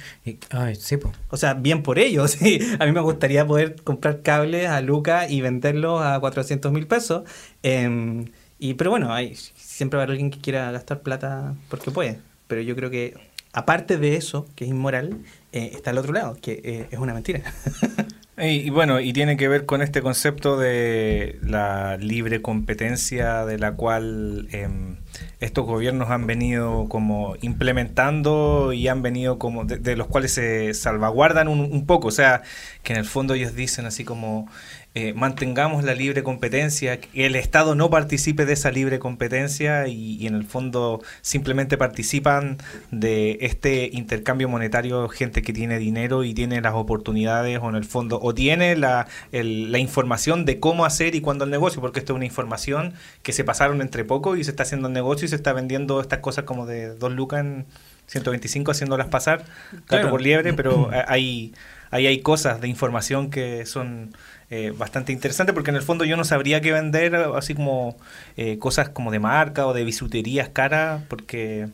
O 1.29 1.37
sea, 1.37 1.53
bien 1.53 1.83
por 1.83 1.99
ello. 1.99 2.27
Sí. 2.39 2.59
A 2.79 2.85
mí 2.85 2.91
me 2.91 3.01
gustaría 3.01 3.45
poder 3.45 3.75
comprar 3.83 4.21
cables 4.21 4.67
a 4.67 4.81
Lucas 4.81 5.31
y 5.31 5.41
venderlos 5.41 6.01
a 6.01 6.19
400 6.19 6.71
mil 6.71 6.85
pesos. 6.87 7.23
Em, 7.63 8.25
y, 8.59 8.75
pero 8.75 8.91
bueno, 8.91 9.13
hay, 9.13 9.35
siempre 9.35 9.97
va 9.97 10.03
a 10.03 10.03
haber 10.03 10.13
alguien 10.13 10.31
que 10.31 10.39
quiera 10.39 10.71
gastar 10.71 11.01
plata 11.01 11.55
porque 11.69 11.91
puede. 11.91 12.19
Pero 12.47 12.61
yo 12.61 12.75
creo 12.75 12.89
que, 12.89 13.15
aparte 13.53 13.97
de 13.97 14.15
eso, 14.15 14.47
que 14.55 14.65
es 14.65 14.69
inmoral, 14.69 15.17
eh, 15.51 15.71
está 15.73 15.91
el 15.91 15.97
otro 15.97 16.13
lado, 16.13 16.37
que 16.41 16.61
eh, 16.63 16.87
es 16.91 16.99
una 16.99 17.13
mentira. 17.13 17.41
Y, 18.41 18.69
bueno, 18.69 19.01
y 19.01 19.11
tiene 19.11 19.35
que 19.35 19.49
ver 19.49 19.65
con 19.65 19.81
este 19.81 20.01
concepto 20.01 20.57
de 20.57 21.39
la 21.43 21.97
libre 21.97 22.41
competencia 22.41 23.45
de 23.45 23.59
la 23.59 23.73
cual 23.73 24.47
em, 24.51 24.95
estos 25.41 25.65
gobiernos 25.65 26.09
han 26.09 26.25
venido 26.25 26.87
como 26.87 27.35
implementando 27.41 28.71
y 28.71 28.87
han 28.87 29.01
venido 29.01 29.39
como 29.39 29.65
de, 29.65 29.95
los 29.97 30.07
cuales 30.07 30.31
se 30.31 30.73
salvaguardan 30.73 31.49
un, 31.49 31.59
un, 31.59 31.85
poco. 31.85 32.07
O 32.07 32.11
sea, 32.11 32.41
que 32.81 32.93
en 32.93 32.99
el 32.99 33.05
fondo 33.05 33.33
ellos 33.33 33.55
dicen 33.55 33.85
así 33.85 34.05
como 34.05 34.47
eh, 34.95 35.13
mantengamos 35.13 35.83
la 35.83 35.93
libre 35.93 36.23
competencia, 36.23 36.99
que 36.99 37.25
el 37.27 37.35
Estado 37.35 37.75
no 37.75 37.91
participe 37.91 38.47
de 38.47 38.53
esa 38.53 38.71
libre 38.71 38.97
competencia 38.97 39.87
y, 39.87 40.25
en 40.25 40.33
el 40.33 40.45
fondo 40.45 41.01
simplemente 41.21 41.77
participan 41.77 42.57
de 42.89 43.37
este 43.41 43.91
intercambio 43.93 44.49
monetario 44.49 45.07
gente 45.07 45.43
que 45.43 45.53
tiene 45.53 45.77
dinero 45.77 46.23
y 46.23 46.33
tiene 46.33 46.59
las 46.59 46.73
oportunidades 46.73 47.59
o 47.61 47.69
en 47.69 47.75
el 47.75 47.85
fondo 47.85 48.19
o 48.19 48.33
tiene 48.33 48.75
la, 48.75 49.07
la 49.31 49.77
información 49.77 50.43
de 50.45 50.59
cómo 50.59 50.85
hacer 50.85 51.13
y 51.13 51.21
cuándo 51.21 51.45
el 51.45 51.51
negocio, 51.51 51.81
porque 51.81 51.99
esto 51.99 52.13
es 52.13 52.15
una 52.15 52.25
información 52.25 52.93
que 53.21 53.31
se 53.31 53.43
pasaron 53.43 53.81
entre 53.81 54.05
poco 54.05 54.37
y 54.37 54.43
se 54.43 54.49
está 54.49 54.63
haciendo 54.63 54.87
el 54.87 54.93
negocio 54.95 55.25
y 55.25 55.29
se 55.29 55.35
está 55.35 55.53
vendiendo 55.53 56.01
estas 56.01 56.19
cosas 56.19 56.45
como 56.45 56.65
de 56.65 56.95
dos 56.95 57.11
lucas 57.11 57.41
en 57.41 57.67
125 58.07 58.71
haciéndolas 58.71 59.07
pasar 59.07 59.45
gato 59.87 60.09
por 60.09 60.21
liebre, 60.21 60.53
pero 60.53 60.89
hay, 61.07 61.53
ahí 61.91 62.07
hay 62.07 62.21
cosas 62.21 62.59
de 62.59 62.67
información 62.67 63.29
que 63.29 63.67
son 63.67 64.15
eh, 64.51 64.73
bastante 64.75 65.11
interesante 65.11 65.53
porque 65.53 65.69
en 65.69 65.75
el 65.75 65.83
fondo 65.83 66.05
yo 66.05 66.17
no 66.17 66.23
sabría 66.23 66.59
qué 66.59 66.71
vender 66.71 67.13
así 67.15 67.53
como 67.53 67.95
eh, 68.35 68.57
cosas 68.57 68.89
como 68.89 69.11
de 69.11 69.19
marca 69.19 69.67
o 69.67 69.73
de 69.73 69.83
bisuterías 69.83 70.49
caras 70.49 71.03
porque... 71.07 71.69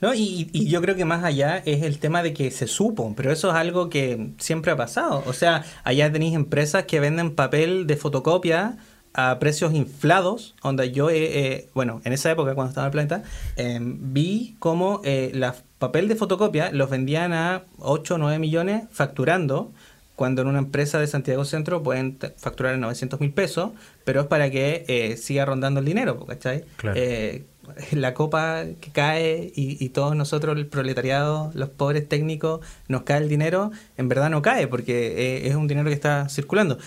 No, 0.00 0.14
y, 0.14 0.48
yo 0.68 0.80
creo 0.80 0.96
que 0.96 1.04
más 1.04 1.22
allá 1.22 1.58
es 1.58 1.82
el 1.82 1.98
tema 1.98 2.24
de 2.24 2.32
que 2.32 2.50
se 2.50 2.66
supo, 2.66 3.12
pero 3.16 3.30
eso 3.30 3.50
es 3.50 3.54
algo 3.54 3.88
que 3.88 4.32
siempre 4.38 4.72
ha 4.72 4.76
pasado. 4.76 5.22
O 5.26 5.32
sea, 5.32 5.64
allá 5.84 6.10
tenéis 6.10 6.34
empresas 6.34 6.84
que 6.86 6.98
venden 6.98 7.36
papel 7.36 7.86
de 7.86 7.96
fotocopia 7.96 8.78
a 9.14 9.38
precios 9.38 9.74
inflados, 9.74 10.56
donde 10.60 10.90
yo, 10.90 11.08
eh, 11.08 11.68
bueno, 11.74 12.00
en 12.04 12.12
esa 12.12 12.32
época 12.32 12.56
cuando 12.56 12.70
estaba 12.70 12.86
en 12.86 12.88
el 12.88 12.92
planeta, 12.92 13.22
em, 13.54 14.12
vi 14.12 14.56
cómo 14.58 15.02
el 15.04 15.44
papel 15.78 16.08
de 16.08 16.16
fotocopia 16.16 16.72
los 16.72 16.90
vendían 16.90 17.32
a 17.32 17.62
8 17.78 18.16
o 18.16 18.18
9 18.18 18.40
millones 18.40 18.84
facturando 18.90 19.72
cuando 20.16 20.42
en 20.42 20.48
una 20.48 20.58
empresa 20.58 20.98
de 20.98 21.06
Santiago 21.06 21.44
Centro 21.44 21.82
pueden 21.82 22.18
facturar 22.36 22.78
900 22.78 23.20
mil 23.20 23.32
pesos, 23.32 23.70
pero 24.04 24.22
es 24.22 24.26
para 24.26 24.50
que 24.50 24.84
eh, 24.88 25.16
siga 25.16 25.44
rondando 25.44 25.80
el 25.80 25.86
dinero, 25.86 26.26
¿cachai? 26.26 26.64
Eh, 26.94 27.44
la 27.92 28.12
copa 28.12 28.64
que 28.80 28.90
cae 28.90 29.52
y, 29.54 29.88
todos 29.90 30.14
nosotros, 30.14 30.56
el 30.56 30.66
proletariado, 30.66 31.50
los 31.54 31.70
pobres 31.70 32.08
técnicos, 32.08 32.60
nos 32.88 33.02
cae 33.02 33.18
el 33.18 33.28
dinero, 33.28 33.70
en 33.96 34.08
verdad 34.08 34.30
no 34.30 34.42
cae 34.42 34.66
porque 34.66 35.14
eh, 35.16 35.48
es 35.48 35.54
un 35.54 35.66
dinero 35.66 35.88
que 35.88 35.94
está 35.94 36.28
circulando. 36.28 36.78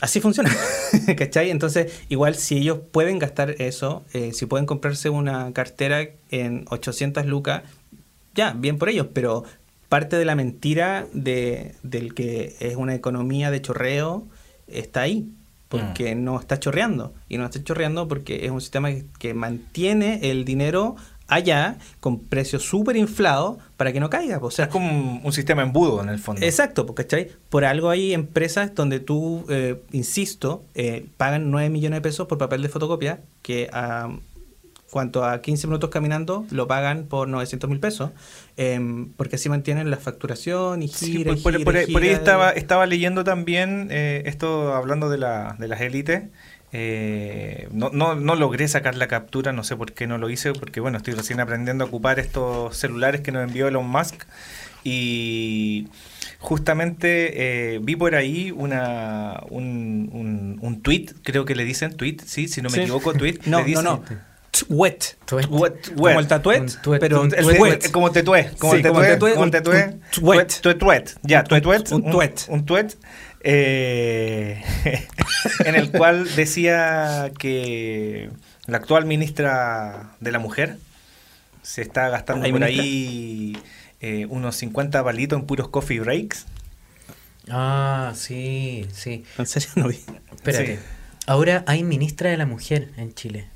Así 0.00 0.20
funciona, 0.20 0.50
¿cachai? 1.16 1.50
Entonces, 1.50 1.92
igual 2.08 2.34
si 2.34 2.58
ellos 2.58 2.78
pueden 2.90 3.18
gastar 3.18 3.50
eso, 3.58 4.04
si 4.32 4.46
pueden 4.46 4.66
comprarse 4.66 5.10
una 5.10 5.52
cartera 5.52 6.08
en 6.30 6.64
800 6.70 7.24
lucas, 7.26 7.62
ya, 8.34 8.52
bien 8.52 8.78
por 8.78 8.88
ellos, 8.88 9.08
pero 9.12 9.44
parte 9.92 10.16
de 10.16 10.24
la 10.24 10.34
mentira 10.34 11.06
de, 11.12 11.74
del 11.82 12.14
que 12.14 12.56
es 12.60 12.76
una 12.76 12.94
economía 12.94 13.50
de 13.50 13.60
chorreo 13.60 14.26
está 14.66 15.02
ahí, 15.02 15.28
porque 15.68 16.14
mm. 16.14 16.24
no 16.24 16.40
está 16.40 16.58
chorreando. 16.58 17.12
Y 17.28 17.36
no 17.36 17.44
está 17.44 17.62
chorreando 17.62 18.08
porque 18.08 18.46
es 18.46 18.50
un 18.50 18.62
sistema 18.62 18.88
que, 19.18 19.34
mantiene 19.34 20.30
el 20.30 20.46
dinero 20.46 20.96
allá 21.28 21.76
con 22.00 22.20
precios 22.20 22.62
súper 22.62 22.96
inflados 22.96 23.58
para 23.76 23.92
que 23.92 24.00
no 24.00 24.08
caiga. 24.08 24.38
O 24.38 24.50
sea, 24.50 24.64
Es 24.64 24.70
como 24.70 24.88
un, 24.88 25.20
un 25.24 25.32
sistema 25.34 25.60
embudo 25.60 26.02
en 26.02 26.08
el 26.08 26.18
fondo. 26.18 26.40
Exacto, 26.40 26.86
porque 26.86 27.02
¿cachai? 27.02 27.28
Por 27.50 27.66
algo 27.66 27.90
hay 27.90 28.14
empresas 28.14 28.74
donde 28.74 28.98
tú, 28.98 29.44
eh, 29.50 29.82
insisto, 29.92 30.64
eh, 30.74 31.04
pagan 31.18 31.50
9 31.50 31.68
millones 31.68 31.98
de 31.98 32.00
pesos 32.00 32.26
por 32.28 32.38
papel 32.38 32.62
de 32.62 32.70
fotocopia, 32.70 33.20
que 33.42 33.68
a 33.74 34.08
cuanto 34.92 35.24
a 35.24 35.40
15 35.40 35.66
minutos 35.68 35.88
caminando 35.88 36.44
lo 36.50 36.66
pagan 36.68 37.04
por 37.06 37.26
900 37.26 37.68
mil 37.70 37.80
pesos, 37.80 38.10
em, 38.58 39.08
porque 39.16 39.36
así 39.36 39.48
mantienen 39.48 39.90
la 39.90 39.96
facturación 39.96 40.82
y 40.82 40.88
Sí, 40.88 41.12
gira, 41.12 41.32
por, 41.32 41.42
por- 41.42 41.52
gira, 41.54 41.64
por 41.92 42.02
ahí- 42.02 42.10
estaba, 42.10 42.50
estaba 42.50 42.84
leyendo 42.84 43.24
también 43.24 43.88
eh, 43.90 44.22
esto 44.26 44.74
hablando 44.74 45.08
de, 45.08 45.16
la, 45.16 45.56
de 45.58 45.66
las 45.68 45.80
élites. 45.80 46.24
eh, 46.74 47.68
no, 47.72 47.88
no, 47.90 48.14
no 48.16 48.34
logré 48.34 48.68
sacar 48.68 48.94
la 48.96 49.06
captura, 49.08 49.52
no 49.52 49.64
sé 49.64 49.76
por 49.76 49.92
qué 49.92 50.06
no 50.06 50.18
lo 50.18 50.28
hice, 50.30 50.52
porque 50.52 50.80
bueno, 50.80 50.98
estoy 50.98 51.14
recién 51.14 51.40
aprendiendo 51.40 51.84
a 51.84 51.86
ocupar 51.86 52.18
estos 52.18 52.76
celulares 52.76 53.20
que 53.22 53.32
nos 53.32 53.44
envió 53.46 53.68
Elon 53.68 53.86
Musk. 53.88 54.24
Y 54.84 55.88
justamente 56.38 57.74
eh, 57.74 57.78
vi 57.82 57.96
por 57.96 58.14
ahí 58.14 58.50
una, 58.50 59.40
un, 59.50 60.10
un, 60.12 60.58
un 60.60 60.82
tweet, 60.82 61.06
creo 61.22 61.44
que 61.44 61.54
le 61.54 61.64
dicen 61.64 61.96
tweet, 61.96 62.16
sí, 62.24 62.48
si 62.48 62.60
no 62.62 62.68
me 62.68 62.74
Sí. 62.76 62.80
equivoco, 62.82 63.12
tweet. 63.14 63.38
No, 63.46 63.62
le 63.62 63.72
no, 63.74 63.82
no. 63.82 64.02
Tuet. 64.52 65.16
Tuet. 65.24 65.48
Como 65.48 66.20
el 66.20 66.28
tatuet, 66.28 66.78
pero 67.00 67.26
como 67.90 68.12
tetué, 68.12 68.50
como 68.58 68.74
el 68.74 68.82
tetué, 68.82 69.34
como 69.34 69.50
tetué, 69.50 69.98
tuet. 70.10 70.60
tuet, 70.78 71.18
ya, 71.22 71.42
tuet, 71.42 71.90
un 71.90 72.10
tuet. 72.10 72.44
un 72.48 72.66
tuet, 72.66 72.94
eh, 73.40 74.62
en 75.64 75.74
el 75.74 75.90
cual 75.90 76.28
decía 76.36 77.32
que 77.38 78.30
la 78.66 78.76
actual 78.76 79.06
ministra 79.06 80.10
de 80.20 80.32
la 80.32 80.38
mujer 80.38 80.76
se 81.62 81.80
está 81.80 82.10
gastando 82.10 82.44
¿Hay 82.44 82.52
por 82.52 82.62
ahí 82.62 83.56
eh, 84.00 84.26
unos 84.28 84.56
50 84.56 85.02
palitos 85.02 85.38
en 85.38 85.46
puros 85.46 85.68
coffee 85.68 86.00
breaks. 86.00 86.46
Ah, 87.48 88.12
sí, 88.14 88.86
sí. 88.92 89.24
En 89.38 89.46
serio 89.46 89.70
no 89.76 89.88
vi. 89.88 90.00
Espérate. 90.34 90.76
Sí. 90.76 90.82
Ahora 91.26 91.64
hay 91.66 91.84
ministra 91.84 92.30
de 92.30 92.36
la 92.36 92.46
mujer 92.46 92.90
en 92.96 93.14
Chile. 93.14 93.51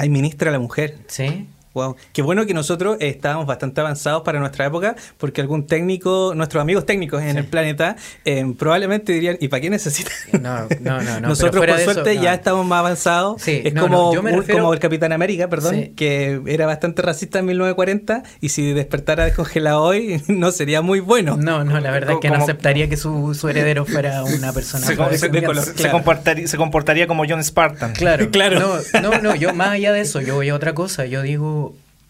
Hay 0.00 0.08
ministra 0.08 0.50
la 0.50 0.58
mujer. 0.58 0.96
¿Sí? 1.08 1.46
Wow. 1.72 1.96
Qué 2.12 2.22
bueno 2.22 2.46
que 2.46 2.54
nosotros 2.54 2.96
estábamos 3.00 3.46
bastante 3.46 3.80
avanzados 3.80 4.22
para 4.22 4.40
nuestra 4.40 4.66
época, 4.66 4.96
porque 5.18 5.40
algún 5.40 5.66
técnico, 5.66 6.32
nuestros 6.34 6.60
amigos 6.60 6.84
técnicos 6.86 7.22
en 7.22 7.32
Sí. 7.32 7.36
el 7.38 7.44
planeta, 7.46 7.96
eh, 8.24 8.44
probablemente 8.58 9.12
dirían, 9.12 9.36
¿y 9.40 9.48
para 9.48 9.60
qué 9.60 9.70
necesitan? 9.70 10.12
No, 10.42 10.62
no, 10.80 11.00
no. 11.00 11.20
no 11.20 11.28
Nosotros, 11.28 11.64
por 11.64 11.70
eso, 11.70 11.92
suerte, 11.92 12.16
no. 12.16 12.22
ya 12.22 12.34
estamos 12.34 12.66
más 12.66 12.80
avanzados. 12.80 13.40
Sí, 13.42 13.62
es 13.64 13.72
no, 13.74 13.82
como, 13.82 13.96
no, 13.96 14.14
yo 14.14 14.22
me 14.22 14.32
un- 14.32 14.40
refiero- 14.40 14.62
como 14.62 14.74
el 14.74 14.80
Capitán 14.80 15.12
América, 15.12 15.48
perdón, 15.48 15.74
Sí. 15.76 15.92
que 15.96 16.40
era 16.46 16.66
bastante 16.66 17.02
racista 17.02 17.38
en 17.38 17.46
1940, 17.46 18.22
y 18.40 18.48
si 18.48 18.72
despertara 18.72 19.24
descongelado 19.24 19.82
hoy, 19.82 20.20
no 20.28 20.50
sería 20.50 20.82
muy 20.82 21.00
bueno. 21.00 21.36
No, 21.36 21.62
no, 21.64 21.78
la 21.80 21.90
verdad 21.92 22.14
es 22.14 22.20
que 22.20 22.30
no 22.30 22.36
aceptaría 22.36 22.88
que 22.88 22.96
su, 22.96 23.34
su 23.34 23.48
heredero 23.48 23.84
fuera 23.84 24.24
una 24.24 24.52
persona 24.52 24.86
Se, 24.86 24.96
se- 25.18 25.28
de 25.28 25.42
color, 25.44 25.64
se 25.64 25.74
claro. 25.74 25.92
comportaría, 25.92 26.48
se 26.48 26.56
comportaría 26.56 27.06
como 27.06 27.24
John 27.28 27.42
Spartan. 27.44 27.92
Claro, 27.92 28.28
Claro. 28.32 28.58
No, 28.94 29.00
no, 29.00 29.22
no, 29.22 29.34
yo 29.36 29.54
más 29.54 29.68
allá 29.70 29.92
de 29.92 30.00
eso, 30.00 30.20
yo 30.20 30.34
voy 30.34 30.48
a 30.48 30.54
otra 30.54 30.74
cosa. 30.74 31.04
Yo 31.06 31.22
digo, 31.22 31.59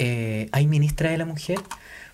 eh, 0.01 0.49
¿hay 0.53 0.67
ministra 0.67 1.11
de 1.11 1.19
la 1.19 1.25
mujer? 1.27 1.59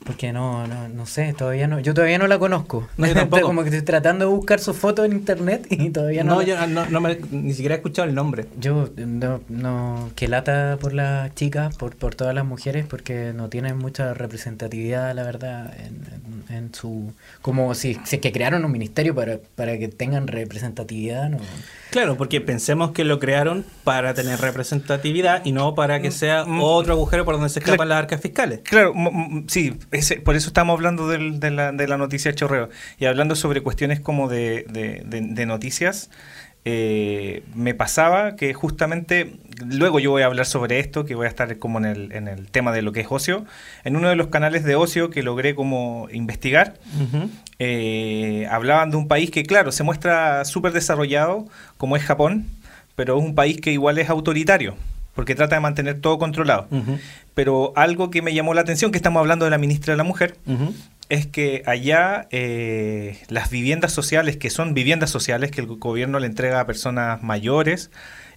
Porque 0.04 0.30
no, 0.32 0.66
no, 0.66 0.88
no 0.88 1.06
sé, 1.06 1.32
todavía 1.32 1.66
no, 1.66 1.80
yo 1.80 1.94
todavía 1.94 2.18
no 2.18 2.26
la 2.28 2.38
conozco. 2.38 2.86
No, 2.98 3.06
yo 3.06 3.14
tampoco. 3.22 3.46
Como 3.46 3.62
que 3.62 3.70
estoy 3.70 3.82
tratando 3.82 4.26
de 4.26 4.30
buscar 4.30 4.60
su 4.60 4.74
foto 4.74 5.04
en 5.04 5.12
internet 5.12 5.66
y 5.70 5.88
todavía 5.90 6.22
no. 6.22 6.34
No, 6.34 6.40
la- 6.42 6.46
yo 6.46 6.66
no, 6.66 6.86
no 6.86 7.00
me- 7.00 7.18
ni 7.30 7.54
siquiera 7.54 7.74
he 7.74 7.78
escuchado 7.78 8.06
el 8.06 8.14
nombre. 8.14 8.44
Yo 8.60 8.90
no, 8.96 9.40
no, 9.48 10.10
que 10.14 10.28
lata 10.28 10.76
por 10.80 10.92
las 10.92 11.34
chicas, 11.34 11.74
por, 11.76 11.96
por 11.96 12.14
todas 12.14 12.34
las 12.34 12.44
mujeres, 12.44 12.84
porque 12.86 13.32
no 13.34 13.48
tienen 13.48 13.78
mucha 13.78 14.12
representatividad, 14.14 15.14
la 15.14 15.22
verdad, 15.24 15.74
en, 15.78 16.02
en- 16.50 16.56
en 16.56 16.74
su... 16.74 17.12
Como 17.42 17.74
si, 17.74 17.98
si 18.04 18.16
es 18.16 18.22
que 18.22 18.32
crearon 18.32 18.64
un 18.64 18.72
ministerio 18.72 19.14
para, 19.14 19.38
para 19.56 19.78
que 19.78 19.88
tengan 19.88 20.28
representatividad, 20.28 21.30
¿no? 21.30 21.38
Claro, 21.90 22.16
porque 22.16 22.40
pensemos 22.40 22.90
que 22.90 23.04
lo 23.04 23.18
crearon 23.18 23.64
para 23.84 24.12
tener 24.12 24.40
representatividad 24.40 25.44
y 25.44 25.52
no 25.52 25.74
para 25.74 26.00
que 26.02 26.10
sea 26.10 26.44
otro 26.44 26.92
agujero 26.94 27.24
por 27.24 27.34
donde 27.36 27.48
se 27.48 27.60
escapan 27.60 27.76
Claro. 27.76 27.88
las 27.90 27.98
arcas 27.98 28.20
fiscales. 28.20 28.60
Claro, 28.64 28.92
sí, 29.46 29.78
ese- 29.92 30.16
por 30.20 30.36
eso 30.36 30.48
estamos 30.48 30.74
hablando 30.74 31.08
del- 31.08 31.40
de, 31.40 31.50
la, 31.50 31.72
de 31.72 31.88
la 31.88 31.96
noticia 31.96 32.34
chorreo. 32.34 32.68
Y 32.98 33.06
hablando 33.06 33.34
sobre 33.36 33.62
cuestiones 33.62 34.00
como 34.00 34.28
de, 34.28 34.66
de- 34.68 35.02
de- 35.06 35.20
de 35.22 35.46
noticias, 35.46 36.10
eh, 36.68 37.44
me 37.54 37.74
pasaba 37.74 38.34
que 38.34 38.52
justamente, 38.52 39.36
luego 39.64 40.00
yo 40.00 40.10
voy 40.10 40.22
a 40.22 40.26
hablar 40.26 40.46
sobre 40.46 40.80
esto, 40.80 41.04
que 41.04 41.14
voy 41.14 41.26
a 41.26 41.28
estar 41.28 41.58
como 41.58 41.78
en 41.78 41.84
el, 41.84 42.12
en 42.12 42.26
el 42.26 42.48
tema 42.50 42.72
de 42.72 42.82
lo 42.82 42.90
que 42.90 43.00
es 43.02 43.06
ocio, 43.08 43.44
en 43.84 43.94
uno 43.94 44.08
de 44.08 44.16
los 44.16 44.26
canales 44.26 44.64
de 44.64 44.74
ocio 44.74 45.08
que 45.10 45.22
logré 45.22 45.54
como 45.54 46.08
investigar. 46.12 46.74
Eh, 47.58 48.46
hablaban 48.50 48.90
de 48.90 48.96
un 48.96 49.08
país 49.08 49.30
que, 49.30 49.44
claro, 49.44 49.72
se 49.72 49.82
muestra 49.82 50.44
súper 50.44 50.72
desarrollado, 50.72 51.46
como 51.76 51.96
es 51.96 52.02
Japón, 52.02 52.46
pero 52.94 53.18
es 53.18 53.24
un 53.24 53.34
país 53.34 53.60
que 53.60 53.72
igual 53.72 53.98
es 53.98 54.08
autoritario, 54.10 54.76
porque 55.14 55.34
trata 55.34 55.56
de 55.56 55.60
mantener 55.60 56.00
todo 56.00 56.18
controlado. 56.18 56.66
Pero 57.34 57.72
algo 57.76 58.10
que 58.10 58.22
me 58.22 58.34
llamó 58.34 58.54
la 58.54 58.62
atención, 58.62 58.90
que 58.90 58.98
estamos 58.98 59.20
hablando 59.20 59.44
de 59.44 59.50
la 59.50 59.58
ministra 59.58 59.92
de 59.92 59.98
la 59.98 60.04
Mujer, 60.04 60.36
es 61.08 61.26
que 61.26 61.62
allá 61.66 62.26
eh, 62.30 63.18
las 63.28 63.50
viviendas 63.50 63.92
sociales, 63.92 64.36
que 64.36 64.50
son 64.50 64.74
viviendas 64.74 65.10
sociales 65.10 65.50
que 65.50 65.60
el 65.60 65.66
gobierno 65.66 66.18
le 66.18 66.26
entrega 66.26 66.60
a 66.60 66.66
personas 66.66 67.22
mayores 67.22 67.90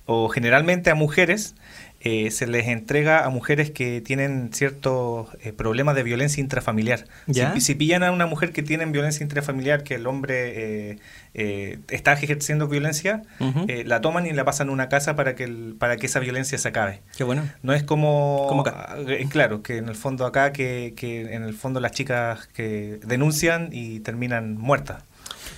o 0.05 0.29
generalmente 0.29 0.89
a 0.89 0.95
mujeres, 0.95 1.55
eh, 2.01 2.31
se 2.31 2.47
les 2.47 2.67
entrega 2.67 3.25
a 3.25 3.29
mujeres 3.29 3.71
que 3.71 3.99
tienen 4.01 4.51
ciertos 4.53 5.27
eh, 5.41 5.51
problemas 5.53 5.95
de 5.95 6.03
violencia 6.03 6.41
intrafamiliar. 6.41 7.05
¿Ya? 7.27 7.53
Si, 7.55 7.61
si 7.61 7.75
pillan 7.75 8.03
a 8.03 8.11
una 8.11 8.25
mujer 8.25 8.51
que 8.53 8.63
tiene 8.63 8.85
violencia 8.85 9.23
intrafamiliar, 9.23 9.83
que 9.83 9.95
el 9.95 10.07
hombre 10.07 10.91
eh, 10.91 10.99
eh, 11.33 11.79
está 11.89 12.13
ejerciendo 12.13 12.67
violencia, 12.67 13.23
eh, 13.67 13.83
la 13.85 14.01
toman 14.01 14.25
y 14.25 14.31
la 14.33 14.45
pasan 14.45 14.69
a 14.69 14.71
una 14.71 14.87
casa 14.89 15.15
para 15.15 15.35
que, 15.35 15.43
el- 15.43 15.75
para 15.77 15.97
que 15.97 16.05
esa 16.05 16.19
violencia 16.19 16.57
se 16.57 16.67
acabe. 16.69 17.01
Qué 17.17 17.23
bueno. 17.23 17.43
No 17.63 17.73
es 17.73 17.83
como, 17.83 18.45
Como 18.47 18.61
acá. 18.61 18.95
claro, 19.29 19.61
que 19.61 19.77
en 19.77 19.89
el 19.89 19.95
fondo 19.95 20.25
acá, 20.25 20.53
que, 20.53 20.93
que 20.95 21.33
en 21.33 21.43
el 21.43 21.53
fondo 21.53 21.79
las 21.79 21.91
chicas 21.91 22.47
que 22.53 22.99
denuncian 23.05 23.69
y 23.71 23.99
terminan 23.99 24.57
muertas. 24.57 25.03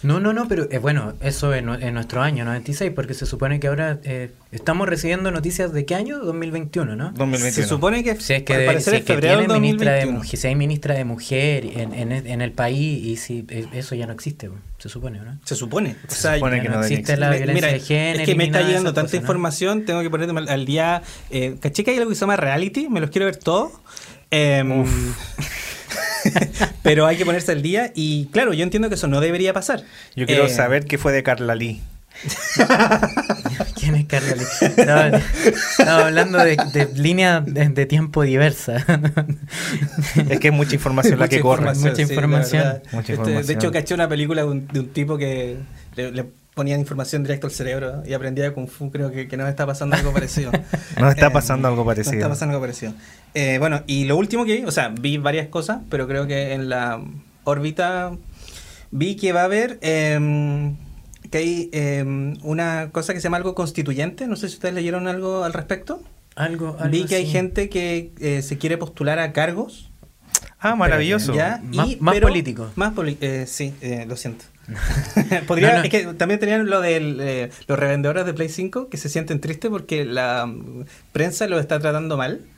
No, 0.03 0.19
no, 0.19 0.33
no, 0.33 0.47
pero 0.47 0.67
eh, 0.71 0.79
bueno, 0.79 1.13
eso 1.21 1.53
en, 1.53 1.69
en 1.69 1.93
nuestro 1.93 2.23
año 2.23 2.43
96, 2.43 2.91
porque 2.95 3.13
se 3.13 3.25
supone 3.27 3.59
que 3.59 3.67
ahora 3.67 3.99
eh, 4.03 4.31
estamos 4.51 4.89
recibiendo 4.89 5.29
noticias 5.31 5.73
de 5.73 5.85
qué 5.85 5.93
año? 5.93 6.17
2021, 6.19 6.95
¿no? 6.95 7.11
2021. 7.11 7.51
Se 7.51 7.63
supone 7.67 8.03
que 8.03 8.15
Si 8.15 8.33
es 8.33 8.43
que, 8.43 8.53
al 8.55 8.59
de- 8.61 8.65
parecer 8.65 8.93
si 8.93 8.99
es 9.01 9.05
que 9.05 9.17
tiene 9.17 9.47
ministra 9.47 9.91
de 9.93 10.05
2021. 10.05 10.17
mujer, 10.17 10.39
si 10.39 10.47
hay 10.47 10.55
ministra 10.55 10.95
de 10.95 11.05
mujer 11.05 11.65
en, 11.65 11.93
en, 11.93 12.11
en 12.11 12.41
el 12.41 12.51
país 12.51 13.05
y 13.05 13.15
si 13.17 13.45
eh, 13.49 13.67
eso 13.73 13.93
ya 13.93 14.07
no 14.07 14.13
existe, 14.13 14.49
se 14.79 14.89
supone, 14.89 15.19
¿no? 15.19 15.37
Se 15.45 15.53
supone. 15.55 15.95
O 16.07 16.11
Se 16.11 16.21
sea, 16.21 16.33
supone 16.35 16.57
ya 16.57 16.61
que 16.63 16.69
no 16.69 16.75
no 16.77 16.81
existe 16.81 17.01
existe. 17.13 17.17
la 17.19 17.29
violencia 17.29 17.53
mira, 17.53 17.67
de 17.67 17.79
género. 17.79 18.19
Es 18.21 18.25
que 18.25 18.35
me 18.35 18.43
está 18.45 18.61
llegando 18.63 18.93
tanta 18.93 19.15
información, 19.15 19.85
tengo 19.85 20.01
que 20.01 20.09
ponerme 20.09 20.39
al- 20.39 20.49
al 20.49 20.65
día. 20.65 21.03
Eh, 21.29 21.57
¿Caché 21.61 21.83
que 21.83 21.91
hay 21.91 21.97
algo 21.97 22.09
que 22.09 22.15
se 22.15 22.21
llama 22.21 22.37
reality? 22.37 22.89
Me 22.89 22.99
los 23.01 23.11
quiero 23.11 23.25
ver 23.27 23.35
todos. 23.37 23.71
Em, 24.31 24.83
pero 26.83 27.05
hay 27.07 27.17
que 27.17 27.25
ponerse 27.25 27.51
al 27.51 27.61
día 27.61 27.91
y 27.95 28.25
claro, 28.27 28.53
yo 28.53 28.63
entiendo 28.63 28.89
que 28.89 28.95
eso 28.95 29.07
no 29.07 29.19
debería 29.21 29.53
pasar. 29.53 29.83
Yo 30.15 30.25
quiero 30.25 30.45
Eh, 30.45 30.49
saber 30.49 30.85
qué 30.85 30.97
fue 30.97 31.11
de 31.11 31.23
Carla 31.23 31.55
Lee. 31.55 31.81
¿Quién 33.79 33.95
es 33.95 34.05
Carla 34.05 34.35
Lee? 34.35 34.43
Estaba, 34.61 35.07
estaba 35.07 36.05
hablando 36.07 36.37
de, 36.39 36.57
de 36.73 36.89
línea 36.95 37.41
de, 37.41 37.69
de 37.69 37.85
tiempo 37.85 38.23
diversa. 38.23 38.85
Es 40.29 40.39
que 40.39 40.49
es 40.49 40.53
mucha 40.53 40.75
información 40.75 41.19
la 41.19 41.27
que 41.27 41.39
corre. 41.39 41.73
Mucha 41.73 41.95
sí, 41.95 42.01
la 42.03 42.09
información. 42.09 42.63
Mucha 42.91 42.99
Este, 42.99 43.13
información. 43.13 43.47
De 43.47 43.53
hecho, 43.53 43.71
caché 43.71 43.93
una 43.93 44.07
película 44.09 44.43
de 44.43 44.47
un, 44.49 44.67
de 44.67 44.79
un 44.81 44.89
tipo 44.89 45.17
que 45.17 45.57
le, 45.95 46.11
le 46.11 46.25
ponían 46.53 46.79
información 46.79 47.23
directo 47.23 47.47
al 47.47 47.53
cerebro 47.53 48.03
y 48.05 48.13
aprendía 48.13 48.43
de 48.43 48.51
Kung 48.53 48.67
Fu. 48.67 48.91
Creo 48.91 49.11
que, 49.11 49.27
que 49.27 49.37
nos 49.37 49.47
está 49.49 49.65
pasando 49.65 49.95
algo 49.95 50.11
parecido. 50.13 50.51
Nos 50.99 51.11
está 51.11 51.27
Eh, 51.27 51.31
pasando 51.31 51.67
algo 51.67 51.85
parecido. 51.85 52.11
Nos 52.13 52.19
está 52.21 52.29
pasando 52.29 52.53
algo 52.53 52.61
parecido. 52.63 52.93
Eh, 53.33 53.57
bueno, 53.59 53.83
y 53.87 54.03
lo 54.05 54.17
último 54.17 54.43
que 54.45 54.57
vi, 54.57 54.65
o 54.65 54.71
sea, 54.71 54.89
vi 54.89 55.17
varias 55.17 55.47
cosas, 55.47 55.79
pero 55.89 56.07
creo 56.07 56.27
que 56.27 56.53
en 56.53 56.67
la 56.69 57.01
órbita 57.45 58.11
vi 58.91 59.15
que 59.15 59.31
va 59.31 59.41
a 59.41 59.45
haber 59.45 59.79
em, 59.81 60.75
que 61.29 61.37
hay 61.37 61.69
em, 61.71 62.35
una 62.43 62.89
cosa 62.91 63.13
que 63.13 63.19
se 63.19 63.25
llama 63.25 63.37
algo 63.37 63.55
constituyente. 63.55 64.27
No 64.27 64.35
sé 64.35 64.49
si 64.49 64.55
ustedes 64.55 64.73
leyeron 64.75 65.07
algo 65.07 65.43
al 65.45 65.53
respecto. 65.53 66.01
Algo, 66.35 66.75
algo 66.79 66.91
Vi 66.91 67.05
que 67.05 67.15
hay 67.15 67.25
gente 67.27 67.69
que 67.69 68.11
eh, 68.19 68.41
se 68.41 68.57
quiere 68.57 68.77
postular 68.77 69.19
a 69.19 69.31
cargos. 69.33 69.89
Ah, 70.59 70.75
maravilloso. 70.75 71.33
¿ya? 71.33 71.61
Más- 71.63 71.87
Y- 71.87 71.95
más 72.01 72.13
pero- 72.15 72.27
político. 72.27 72.69
Más 72.75 72.93
poli- 72.93 73.17
eh, 73.21 73.45
sí, 73.47 73.73
eh, 73.81 74.05
lo 74.07 74.15
siento. 74.17 74.45
Podría, 75.47 75.71
No, 75.71 75.77
no. 75.77 75.83
Es 75.83 75.89
que 75.89 76.05
también 76.13 76.39
tenían 76.39 76.69
lo 76.69 76.81
de 76.81 77.49
los 77.67 77.79
revendedores 77.79 78.25
de 78.25 78.33
Play 78.33 78.49
5 78.49 78.89
que 78.89 78.97
se 78.97 79.09
sienten 79.09 79.39
tristes 79.39 79.69
porque 79.69 80.05
la 80.05 80.45
mm, 80.45 80.85
prensa 81.11 81.47
los 81.47 81.59
está 81.59 81.79
tratando 81.79 82.17
mal. 82.17 82.41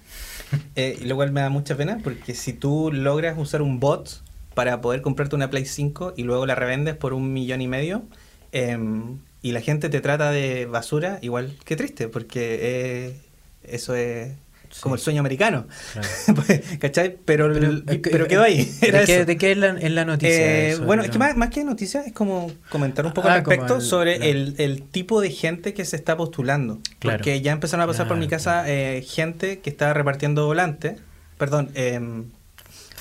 Eh, 0.76 1.00
y 1.02 1.06
lo 1.06 1.16
cual 1.16 1.32
me 1.32 1.42
da 1.42 1.50
mucha 1.50 1.76
pena 1.76 1.98
porque 2.04 2.36
si 2.36 2.54
tú 2.54 2.92
logras 2.94 3.36
usar 3.40 3.64
un 3.64 3.80
bot 3.80 4.22
para 4.54 4.82
poder 4.82 5.02
comprarte 5.02 5.36
una 5.36 5.50
Play 5.50 5.66
5 5.66 6.14
y 6.16 6.24
luego 6.24 6.46
la 6.46 6.54
revendes 6.54 6.96
por 6.96 7.14
un 7.14 7.34
millón 7.34 7.62
y 7.62 7.68
medio 7.68 8.04
em, 8.52 9.18
y 9.42 9.52
la 9.52 9.62
gente 9.62 9.90
te 9.90 10.00
trata 10.00 10.30
de 10.30 10.68
basura, 10.68 11.18
igual 11.24 11.58
que 11.66 11.76
triste 11.76 12.08
porque 12.08 12.60
eh, 12.62 13.18
eso 13.64 13.96
es 13.96 14.34
como 14.82 14.96
el 14.96 15.02
sueño 15.02 15.20
americano. 15.20 15.68
Claro. 15.94 16.08
Pues, 16.46 16.62
¿Cachai? 16.80 17.18
Pero, 17.26 17.46
el- 17.56 17.84
Pero, 17.86 18.02
pero 18.02 18.28
quedó 18.28 18.44
ahí. 18.44 18.70
Era 18.82 19.00
¿De 19.02 19.06
qué, 19.06 19.16
eso. 19.18 19.26
de 19.26 19.38
qué 19.38 19.52
es 19.52 19.58
la, 19.58 20.06
noticia? 20.06 20.30
Eh, 20.36 20.70
eso? 20.72 20.84
bueno, 20.86 21.04
es 21.04 21.10
que 21.12 21.20
más, 21.20 21.36
más 21.38 21.50
que 21.50 21.64
noticia 21.64 22.02
es 22.02 22.14
como 22.14 22.52
comentar 22.70 23.06
un 23.06 23.14
poco 23.14 23.28
Ah, 23.28 23.34
al 23.34 23.40
respecto 23.40 23.68
como 23.68 23.80
el- 23.82 23.86
sobre 23.86 24.16
claro. 24.18 24.32
el, 24.32 24.56
el 24.58 24.82
tipo 24.84 25.22
de 25.22 25.30
gente 25.32 25.74
que 25.74 25.86
se 25.86 25.96
está 25.96 26.18
postulando. 26.18 26.80
Claro. 27.00 27.18
Porque 27.20 27.42
ya 27.42 27.52
empezaron 27.52 27.84
a 27.84 27.88
pasar 27.88 28.08
por 28.08 28.18
mi 28.18 28.28
casa 28.28 28.64
eh, 28.68 29.02
gente 29.08 29.60
que 29.60 29.70
estaba 29.70 29.94
repartiendo 29.94 30.46
volantes. 30.46 31.00
Perdón, 31.38 31.70
em, 31.76 32.26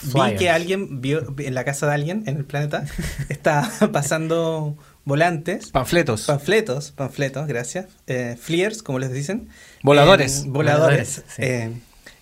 vi 0.03 0.37
que 0.37 0.51
alguien 0.51 1.01
vio 1.01 1.35
en 1.39 1.55
la 1.55 1.65
casa 1.65 1.87
de 1.87 1.95
alguien 1.95 2.25
en 2.27 2.37
el 2.37 2.45
planeta 2.45 2.85
está 3.29 3.71
pasando 3.93 4.77
volantes. 5.05 5.71
Panfletos. 5.71 6.27
Panfletos, 6.27 6.93
panfletos, 6.93 7.47
gracias. 7.47 7.87
Eh, 8.07 8.37
flyers, 8.41 8.83
como 8.83 8.99
les 8.99 9.13
dicen. 9.13 9.49
Voladores. 9.83 10.45
Eh, 10.45 10.49
voladores. 10.49 10.49
Voladores, 10.49 11.25
sí. 11.29 11.43
Eh, 11.43 11.71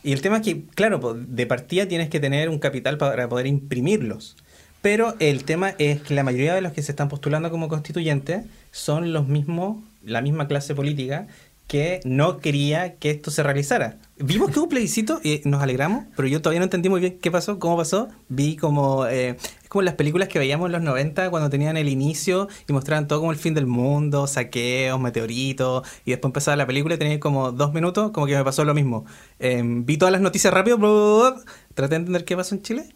y 0.03 0.12
el 0.12 0.23
tema 0.23 0.38
es 0.38 0.43
que, 0.43 0.64
claro, 0.75 1.14
de 1.14 1.47
partida 1.47 1.87
tienes 1.87 2.09
que 2.09 2.21
tener 2.21 2.49
un 2.49 2.59
capital 2.59 2.97
para 2.97 3.29
poder 3.29 3.47
imprimirlos. 3.47 4.37
Pero 4.83 5.14
el 5.19 5.45
tema 5.45 5.75
es 5.79 6.01
que 6.01 6.14
la 6.14 6.23
mayoría 6.23 6.55
de 6.55 6.62
los 6.62 6.73
que 6.73 6.83
se 6.83 6.93
están 6.93 7.09
postulando 7.09 7.51
como 7.51 7.69
constituyentes 7.69 8.47
son 8.71 9.12
los 9.12 9.29
mismos, 9.29 9.79
la 10.03 10.23
misma 10.23 10.49
clase 10.49 10.75
política 10.75 11.27
que 11.71 12.01
no 12.03 12.39
quería 12.39 12.97
que 12.97 13.11
esto 13.11 13.31
se 13.31 13.45
realizara. 13.45 13.97
Vimos 14.17 14.51
que 14.51 14.59
hubo 14.59 14.65
un 14.65 14.71
plebiscito 14.71 15.21
y 15.23 15.41
nos 15.45 15.63
alegramos, 15.63 16.05
pero 16.17 16.27
yo 16.27 16.43
todavía 16.43 16.59
no 16.59 16.65
entendí 16.65 16.89
muy 16.89 16.99
bien 16.99 17.21
qué 17.23 17.31
pasó, 17.31 17.61
cómo 17.61 17.77
pasó. 17.77 18.09
Vi 18.29 18.57
como, 18.57 19.07
eh, 19.07 19.37
es 19.63 19.69
como 19.69 19.83
las 19.83 19.95
películas 19.95 20.27
que 20.27 20.41
veíamos 20.41 20.67
en 20.67 20.73
los 20.73 20.83
90 20.83 21.31
cuando 21.31 21.49
tenían 21.49 21.77
el 21.77 21.89
inicio 21.89 22.49
y 22.67 22.73
mostraban 22.73 23.07
todo 23.07 23.21
como 23.21 23.31
el 23.31 23.39
fin 23.39 23.55
del 23.55 23.69
mundo, 23.69 24.27
saqueos, 24.27 25.01
meteoritos, 25.01 25.87
y 26.05 26.11
después 26.11 26.31
empezaba 26.31 26.57
la 26.57 26.67
película 26.67 26.97
y 26.97 26.99
tenía 26.99 27.21
como 27.21 27.53
dos 27.53 27.73
minutos, 27.73 28.11
como 28.11 28.27
que 28.27 28.35
me 28.35 28.43
pasó 28.43 28.65
lo 28.65 28.75
mismo. 28.75 29.05
Eh, 29.39 29.63
vi 29.65 29.97
todas 29.97 30.11
las 30.11 30.23
noticias 30.23 30.53
rápido, 30.53 30.77
bla, 30.77 30.89
bla, 30.89 31.31
bla, 31.31 31.45
traté 31.75 31.91
de 31.91 31.97
entender 32.01 32.25
qué 32.25 32.37
pasó 32.37 32.57
en 32.57 32.63
Chile. 32.63 32.89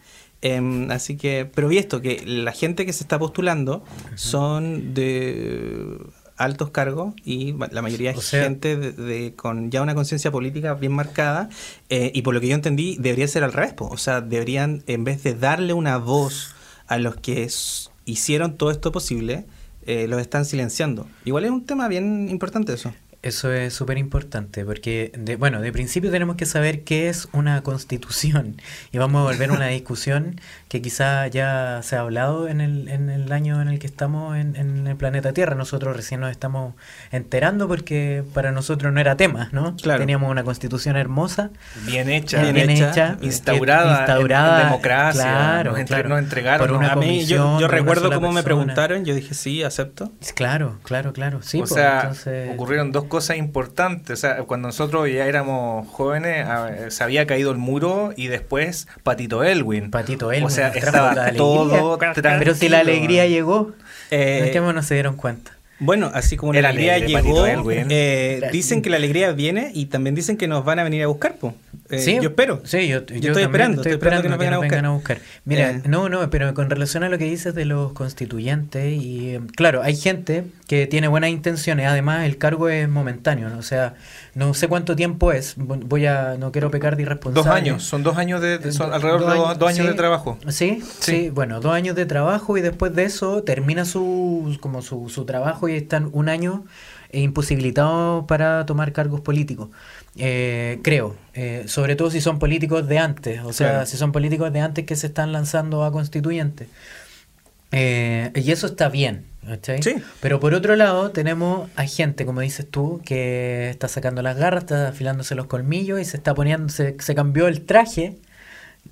Eh, 0.43 0.89
así 0.91 1.17
que, 1.17 1.49
pero 1.55 1.69
vi 1.69 1.79
esto, 1.79 2.01
que 2.01 2.25
la 2.27 2.51
gente 2.51 2.85
que 2.87 2.93
se 2.93 3.05
está 3.05 3.21
postulando 3.21 3.85
son 4.17 4.95
de 4.95 5.97
altos 6.37 6.71
cargos 6.71 7.15
y 7.25 7.55
la 7.71 7.81
mayoría 7.83 8.11
es 8.11 8.17
O 8.19 8.21
sea- 8.23 8.43
gente 8.45 8.77
de, 8.77 8.93
de- 8.93 9.35
con 9.35 9.71
ya 9.71 9.83
una 9.83 9.95
conciencia 9.95 10.31
política 10.33 10.75
bien 10.75 10.93
marcada 10.93 11.49
eh, 11.89 12.11
y 12.15 12.23
por 12.23 12.35
lo 12.35 12.41
que 12.41 12.49
yo 12.49 12.55
entendí 12.55 12.97
debería 12.99 13.29
ser 13.29 13.45
al 13.45 13.53
revés, 13.53 13.73
po. 13.73 13.87
o 13.89 13.97
sea, 13.97 14.21
deberían 14.21 14.83
en 14.87 15.05
vez 15.05 15.23
de 15.23 15.35
darle 15.35 15.73
una 15.73 15.97
voz 15.99 16.55
a 16.87 16.99
los 16.99 17.17
que 17.17 17.49
hicieron 18.05 18.57
todo 18.57 18.71
esto 18.71 18.93
posible, 18.93 19.45
eh, 19.87 20.07
los 20.09 20.21
están 20.21 20.45
silenciando. 20.45 21.07
Igual 21.25 21.45
es 21.45 21.51
un 21.51 21.65
tema 21.67 21.89
bien 21.89 22.29
importante 22.31 22.73
eso. 22.73 22.93
Eso 23.25 23.51
es 23.51 23.73
súper 23.73 23.97
importante 23.97 24.67
porque, 24.67 25.11
de, 25.17 25.37
bueno, 25.37 25.63
de 25.63 25.73
principio 25.73 26.11
tenemos 26.11 26.37
que 26.37 26.45
saber 26.45 26.83
qué 26.85 27.09
es 27.09 27.27
una 27.33 27.63
constitución 27.63 28.61
y 28.93 28.99
vamos 28.99 29.21
a 29.21 29.25
volver 29.33 29.49
a 29.49 29.55
una 29.55 29.69
discusión 29.69 30.39
que 30.69 30.83
quizá 30.83 31.27
ya 31.29 31.81
se 31.83 31.97
ha 31.97 32.01
hablado 32.01 32.49
en 32.49 32.61
el, 32.61 32.89
en 32.89 33.09
el 33.09 33.33
año 33.33 33.63
en 33.63 33.69
el 33.69 33.79
que 33.79 33.87
estamos 33.87 34.37
en, 34.37 34.57
en 34.57 34.87
el 34.87 34.97
planeta 34.97 35.33
Tierra. 35.33 35.55
Nosotros 35.55 35.97
recién 35.97 36.21
nos 36.21 36.31
estamos 36.31 36.75
enterando 37.13 37.67
porque 37.67 38.25
para 38.35 38.53
nosotros 38.53 38.93
no 38.93 39.01
era 39.01 39.17
tema, 39.17 39.49
¿no? 39.53 39.75
Claro. 39.77 40.01
Teníamos 40.01 40.31
una 40.31 40.45
constitución 40.45 40.97
hermosa, 40.97 41.49
Bien 41.87 42.11
hecha. 42.11 42.43
Bien 42.43 42.55
bien, 42.55 42.71
hecha, 42.71 42.91
hecha, 42.91 43.17
instaurada 43.23 44.01
instaurada, 44.01 44.61
en 44.61 44.67
democracia, 44.67 45.23
claro, 45.23 45.71
nos 45.71 45.81
entre- 45.81 45.95
claro. 45.97 46.09
nos 46.11 46.19
entregaron, 46.19 46.67
por 46.69 46.77
una 46.77 46.93
a 46.93 46.97
mí, 46.97 47.25
yo, 47.25 47.67
recuerdo 47.69 48.13
cómo 48.13 48.33
me 48.33 48.43
preguntaron, 48.43 49.07
yo 49.07 49.15
dije 49.15 49.33
sí, 49.33 49.63
acepto. 49.63 50.13
Claro, 50.35 50.79
claro, 50.83 51.15
claro. 51.15 51.41
Sí, 51.43 51.57
o 51.57 51.61
pues, 51.61 51.73
sea, 51.73 52.01
entonces- 52.03 52.51
ocurrieron 52.53 52.93
dos 52.93 53.05
cosas 53.05 53.14
importantes. 53.39 54.19
O 54.19 54.21
sea, 54.21 54.37
cuando 54.45 54.69
nosotros 54.69 55.09
ya 55.11 55.27
éramos 55.27 55.87
jóvenes, 55.89 56.47
a- 56.47 56.91
se 56.91 57.05
había 57.05 57.27
caído 57.27 57.51
el 57.51 57.59
muro 57.59 58.13
y 58.17 58.29
después 58.29 58.87
Patito 59.03 59.43
Elwin. 59.45 59.91
Patito 59.91 60.31
Elwin 60.33 60.47
O 60.47 60.51
sea, 60.51 60.69
estaba 60.69 61.11
alegría. 61.13 61.37
todo 61.37 61.99
Pero 62.39 62.55
si 62.55 62.69
la 62.69 62.81
alegría 62.81 63.27
llegó, 63.27 63.73
Eh, 64.11 64.45
¿en 64.47 64.53
qué 64.53 64.61
no 64.61 64.83
se 64.83 64.95
dieron 64.95 65.17
cuenta? 65.17 65.53
Bueno, 65.81 66.11
así 66.15 66.37
como 66.37 66.53
la 66.53 66.69
alegría 66.69 66.95
alegre, 66.95 67.23
llegó, 67.23 67.47
eh, 67.91 68.41
dicen 68.53 68.81
que 68.81 68.91
la 68.91 68.97
alegría 68.97 69.33
viene 69.33 69.71
y 69.75 69.87
también 69.87 70.15
dicen 70.15 70.37
que 70.37 70.47
nos 70.47 70.65
van 70.65 70.79
a 70.79 70.85
venir 70.85 71.03
a 71.03 71.09
buscar, 71.09 71.35
po. 71.37 71.53
Eh, 71.95 71.99
Sí, 72.01 72.15
yo 72.17 72.29
espero. 72.31 72.61
Sí, 72.65 72.89
yo, 72.89 72.99
yo 72.99 73.15
estoy 73.15 73.21
también 73.21 73.45
esperando, 73.45 73.83
estoy 73.83 73.93
esperando 73.93 74.23
que 74.23 74.29
nos 74.29 74.39
vengan 74.39 74.55
a 74.55 74.61
vengan 74.61 74.93
buscar. 74.95 75.19
Mira, 75.45 75.71
Eh. 75.71 75.83
no, 75.87 76.09
no, 76.09 76.29
pero 76.31 76.53
con 76.55 76.69
relación 76.71 77.05
a 77.05 77.09
lo 77.09 77.19
que 77.19 77.25
dices 77.25 77.55
de 77.55 77.65
los 77.65 77.93
constituyentes, 77.93 78.93
y 79.01 79.31
eh, 79.37 79.41
claro, 79.57 79.83
hay 79.83 79.97
gente 79.97 80.45
que 80.67 80.87
tiene 80.87 81.09
buenas 81.09 81.31
intenciones, 81.31 81.87
además 81.87 82.25
el 82.27 82.39
cargo 82.39 82.69
es 82.69 82.89
momentáneo, 82.89 83.49
¿no? 83.51 83.59
o 83.59 83.63
sea, 83.63 83.95
no 84.35 84.55
sé 84.55 84.67
cuánto 84.69 84.97
tiempo 84.97 85.31
es, 85.33 85.55
voy 85.57 86.07
a, 86.07 86.37
no 86.39 86.53
quiero 86.53 86.71
pecar 86.71 86.97
de 86.97 87.03
irresponsable. 87.03 87.49
Dos 87.49 87.55
años, 87.57 87.83
son 87.85 88.03
dos 88.03 88.17
años 88.17 88.41
de, 88.41 88.59
de- 88.59 88.73
son 88.73 88.89
Do- 88.89 88.95
alrededor 88.97 89.21
de 89.21 89.27
dos, 89.27 89.35
años, 89.47 89.59
dos 89.59 89.69
años 89.69 89.85
sí. 89.87 89.87
de 89.89 89.95
trabajo. 89.95 90.39
¿Sí? 90.49 90.83
sí, 91.01 91.31
bueno, 91.31 91.61
dos 91.61 91.73
años 91.75 91.95
de 91.97 92.07
trabajo 92.07 92.57
y 92.57 92.61
después 92.63 92.95
de 92.95 93.05
eso 93.05 93.43
termina 93.43 93.85
su, 93.85 94.57
como 94.61 94.83
su, 94.83 95.09
su 95.09 95.25
trabajo 95.25 95.69
y 95.69 95.75
están 95.77 96.09
un 96.13 96.29
año 96.29 96.65
eh, 97.11 97.21
imposibilitados 97.21 98.25
para 98.27 98.67
tomar 98.67 98.93
cargos 98.93 99.21
políticos. 99.21 99.69
Eh, 100.17 100.79
creo, 100.83 101.17
eh, 101.35 101.65
sobre 101.67 101.97
todo 101.97 102.11
si 102.11 102.21
son 102.21 102.39
políticos 102.39 102.87
de 102.87 102.99
antes, 102.99 103.41
o 103.43 103.53
sea, 103.53 103.71
Claro. 103.71 103.87
si 103.87 103.97
son 103.97 104.13
políticos 104.13 104.53
de 104.53 104.61
antes 104.61 104.85
que 104.87 104.95
se 104.95 105.09
están 105.09 105.33
lanzando 105.33 105.85
a 105.85 105.91
constituyentes. 105.91 106.69
Eh, 107.73 108.31
y 108.37 108.53
eso 108.53 108.67
está 108.69 108.89
bien, 108.89 109.25
¿cachai? 109.45 109.83
Sí. 109.83 109.97
Pero 110.21 110.39
por 110.39 110.55
otro 110.55 110.77
lado, 110.77 111.11
tenemos 111.11 111.69
a 111.75 111.85
gente, 111.87 112.25
como 112.25 112.41
dices 112.41 112.67
tú, 112.71 113.01
que 113.05 113.69
está 113.71 113.89
sacando 113.89 114.23
las 114.23 114.37
garras, 114.37 114.63
está 114.65 114.89
afilándose 114.89 115.35
los 115.35 115.47
colmillos 115.47 116.01
y 116.01 116.05
se 116.05 116.17
está 116.17 116.35
poniendo, 116.35 116.69
se, 116.69 116.95
se 117.01 117.15
cambió 117.17 117.49
el 117.49 117.63
traje, 117.63 118.17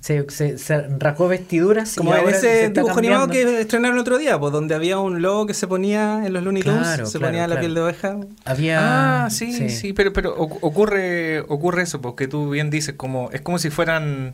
se, 0.01 0.29
se, 0.29 0.57
se 0.57 0.81
rajó 0.99 1.27
vestiduras. 1.27 1.93
y 1.93 1.97
Como 1.97 2.13
en 2.13 2.19
ahora 2.21 2.37
se 2.39 2.65
ese 2.65 2.69
dibujo 2.73 2.99
animado 2.99 3.27
que 3.29 3.61
estrenaron 3.61 3.97
otro 3.99 4.17
día, 4.17 4.37
pues 4.39 4.51
donde 4.51 4.75
había 4.75 4.99
un 4.99 5.21
lobo 5.21 5.45
que 5.45 5.53
se 5.53 5.67
ponía 5.67 6.25
en 6.25 6.33
los 6.33 6.43
Looney 6.43 6.61
Tunes, 6.63 6.79
Claro, 6.81 7.05
se 7.05 7.17
claro, 7.19 7.31
ponía 7.31 7.41
la 7.43 7.55
claro. 7.55 7.59
piel 7.61 7.73
de 7.75 7.81
oveja. 7.81 8.17
Había. 8.45 9.25
Ah, 9.25 9.29
sí, 9.29 9.69
sí, 9.69 9.93
pero, 9.93 10.11
pero 10.11 10.35
oc- 10.37 10.57
ocurre, 10.61 11.39
ocurre 11.41 11.83
eso, 11.83 12.01
porque 12.01 12.27
tú 12.27 12.49
bien 12.49 12.69
dices, 12.69 12.95
como 12.97 13.29
es 13.31 13.41
como 13.41 13.59
si 13.59 13.69
fueran, 13.69 14.33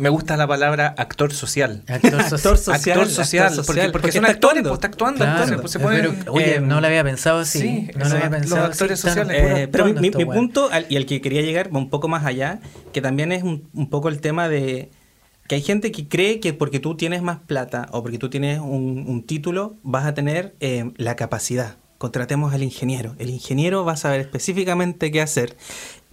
me 0.00 0.08
gusta 0.08 0.36
la 0.36 0.46
palabra 0.48 0.94
actor 0.98 1.32
social. 1.32 1.84
Actor 1.86 2.14
Actor 2.20 2.58
social. 2.58 2.74
actor 2.98 3.08
social, 3.10 3.46
actor 3.46 3.64
porque, 3.66 3.80
social, 3.80 3.92
porque, 3.92 3.92
porque 3.92 4.12
son 4.12 4.24
está 4.24 4.32
actores, 4.32 4.58
actuando. 4.66 4.68
pues 4.70 4.76
está 4.78 4.86
actuando, 4.88 5.18
Claro, 5.18 5.32
entonces 5.42 5.60
pues, 5.60 5.72
se 5.72 5.78
ponen, 5.78 6.16
pero, 6.18 6.32
oye, 6.32 6.54
eh, 6.56 6.60
no 6.60 6.80
lo 6.80 6.86
había 6.86 7.04
pensado 7.04 7.38
así. 7.40 7.60
sí, 7.60 7.88
no 7.96 8.08
lo 8.08 8.14
había 8.16 8.28
los 8.30 8.38
pensado 8.40 8.64
actores 8.64 9.04
así, 9.04 9.08
están 9.08 9.26
sociales. 9.28 9.58
Eh, 9.60 9.68
pero 9.68 9.84
mi, 9.86 10.10
mi- 10.10 10.24
punto, 10.24 10.68
al- 10.72 10.86
y 10.88 10.96
al 10.96 11.06
que 11.06 11.20
quería 11.20 11.42
llegar 11.42 11.68
un 11.72 11.90
poco 11.90 12.08
más 12.08 12.24
allá, 12.24 12.60
que 12.92 13.00
también 13.00 13.30
es 13.32 13.42
un, 13.42 13.68
un 13.74 13.88
poco 13.90 14.08
el 14.08 14.20
tema 14.20 14.48
de 14.48 14.90
que 15.46 15.56
hay 15.56 15.62
gente 15.62 15.90
que 15.92 16.06
cree 16.08 16.40
que 16.40 16.52
porque 16.54 16.78
tú 16.80 16.96
tienes 16.96 17.22
más 17.22 17.38
plata 17.40 17.88
o 17.92 18.02
porque 18.02 18.18
tú 18.18 18.30
tienes 18.30 18.60
un, 18.60 19.04
un 19.08 19.22
título, 19.26 19.76
vas 19.82 20.06
a 20.06 20.14
tener 20.14 20.54
eh, 20.60 20.92
la 20.96 21.16
capacidad. 21.16 21.76
Contratemos 21.98 22.54
al 22.54 22.62
ingeniero. 22.62 23.14
El 23.18 23.28
ingeniero 23.30 23.84
va 23.84 23.92
a 23.92 23.96
saber 23.96 24.20
específicamente 24.20 25.10
qué 25.10 25.20
hacer, 25.20 25.56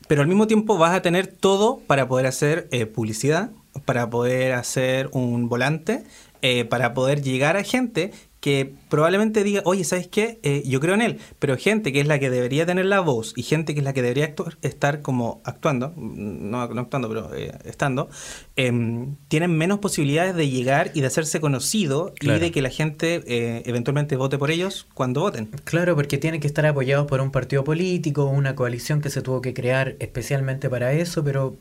pero 0.07 0.21
al 0.21 0.27
mismo 0.27 0.47
tiempo 0.47 0.77
vas 0.77 0.93
a 0.95 1.01
tener 1.01 1.27
todo 1.27 1.79
para 1.87 2.07
poder 2.07 2.25
hacer 2.25 2.67
eh, 2.71 2.85
publicidad, 2.87 3.51
para 3.85 4.09
poder 4.09 4.53
hacer 4.53 5.09
un 5.11 5.49
volante, 5.49 6.03
eh, 6.41 6.65
para 6.65 6.93
poder 6.93 7.21
llegar 7.21 7.57
a 7.57 7.63
gente 7.63 8.11
que 8.39 8.71
probablemente 8.87 9.43
diga, 9.43 9.63
oye, 9.65 9.83
¿sabes 9.83 10.07
qué? 10.07 10.39
Eh, 10.43 10.61
yo 10.65 10.79
creo 10.79 10.93
en 10.93 11.01
él, 11.01 11.17
pero 11.39 11.57
gente 11.57 11.91
que 11.91 11.99
es 11.99 12.07
la 12.07 12.19
que 12.19 12.29
debería 12.29 12.67
tener 12.67 12.85
la 12.85 12.99
voz 12.99 13.33
y 13.35 13.41
gente 13.41 13.73
que 13.73 13.79
es 13.79 13.83
la 13.83 13.93
que 13.93 14.03
debería 14.03 14.25
actuar- 14.25 14.57
estar 14.61 15.01
como 15.01 15.41
actuando, 15.43 15.89
mm, 15.95 16.49
no, 16.51 16.67
no 16.67 16.81
actuando, 16.81 17.09
pero 17.09 17.33
eh, 17.35 17.51
estando, 17.65 18.09
em, 18.55 19.15
tienen 19.27 19.57
menos 19.57 19.79
posibilidades 19.79 20.35
de 20.35 20.49
llegar 20.49 20.91
y 20.93 21.01
de 21.01 21.07
hacerse 21.07 21.41
conocido 21.41 22.13
Claro. 22.19 22.37
y 22.37 22.41
de 22.41 22.51
que 22.51 22.61
la 22.61 22.69
gente 22.69 23.23
eh, 23.25 23.63
eventualmente 23.65 24.15
vote 24.15 24.37
por 24.37 24.51
ellos 24.51 24.85
cuando 24.93 25.21
voten. 25.21 25.49
Claro, 25.63 25.95
porque 25.95 26.19
tienen 26.19 26.39
que 26.39 26.47
estar 26.47 26.65
apoyados 26.67 27.07
por 27.07 27.21
un 27.21 27.31
partido 27.31 27.63
político, 27.63 28.25
una 28.25 28.55
coalición 28.55 29.01
que 29.01 29.09
se 29.09 29.23
tuvo 29.23 29.41
que 29.41 29.55
crear 29.55 29.95
especialmente 29.99 30.69
para 30.69 30.93
eso, 30.93 31.23
pero 31.23 31.57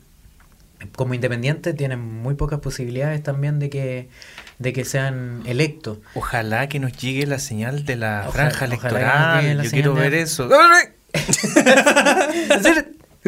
como 0.95 1.13
independientes 1.13 1.75
tienen 1.75 1.99
muy 1.99 2.35
pocas 2.35 2.59
posibilidades 2.59 3.21
también 3.23 3.59
de 3.59 3.69
que 3.69 4.09
de 4.59 4.73
que 4.73 4.85
sean 4.85 5.41
electos. 5.45 5.99
Ojalá 6.15 6.67
que 6.67 6.79
nos 6.79 6.91
llegue 6.93 7.25
la 7.27 7.37
señal 7.39 7.85
de 7.85 7.95
la 7.95 8.25
Ojalá- 8.27 8.31
franja 8.51 8.65
electoral. 8.65 9.61
Yo 9.63 9.69
quiero 9.71 9.93
de- 9.93 10.01
ver 10.01 10.13
eso. 10.15 10.49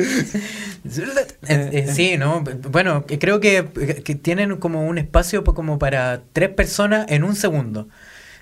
Sí, 1.94 2.18
¿no? 2.18 2.44
Bueno, 2.70 3.06
creo 3.20 3.40
que, 3.40 3.66
que 4.04 4.16
tienen 4.16 4.58
como 4.58 4.86
un 4.88 4.98
espacio 4.98 5.44
como 5.44 5.78
para 5.80 6.22
tres 6.34 6.50
personas 6.50 7.06
en 7.10 7.24
un 7.24 7.36
segundo. 7.36 7.88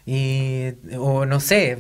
Y, 0.09 0.69
o 0.97 1.25
no 1.25 1.41
sé, 1.41 1.77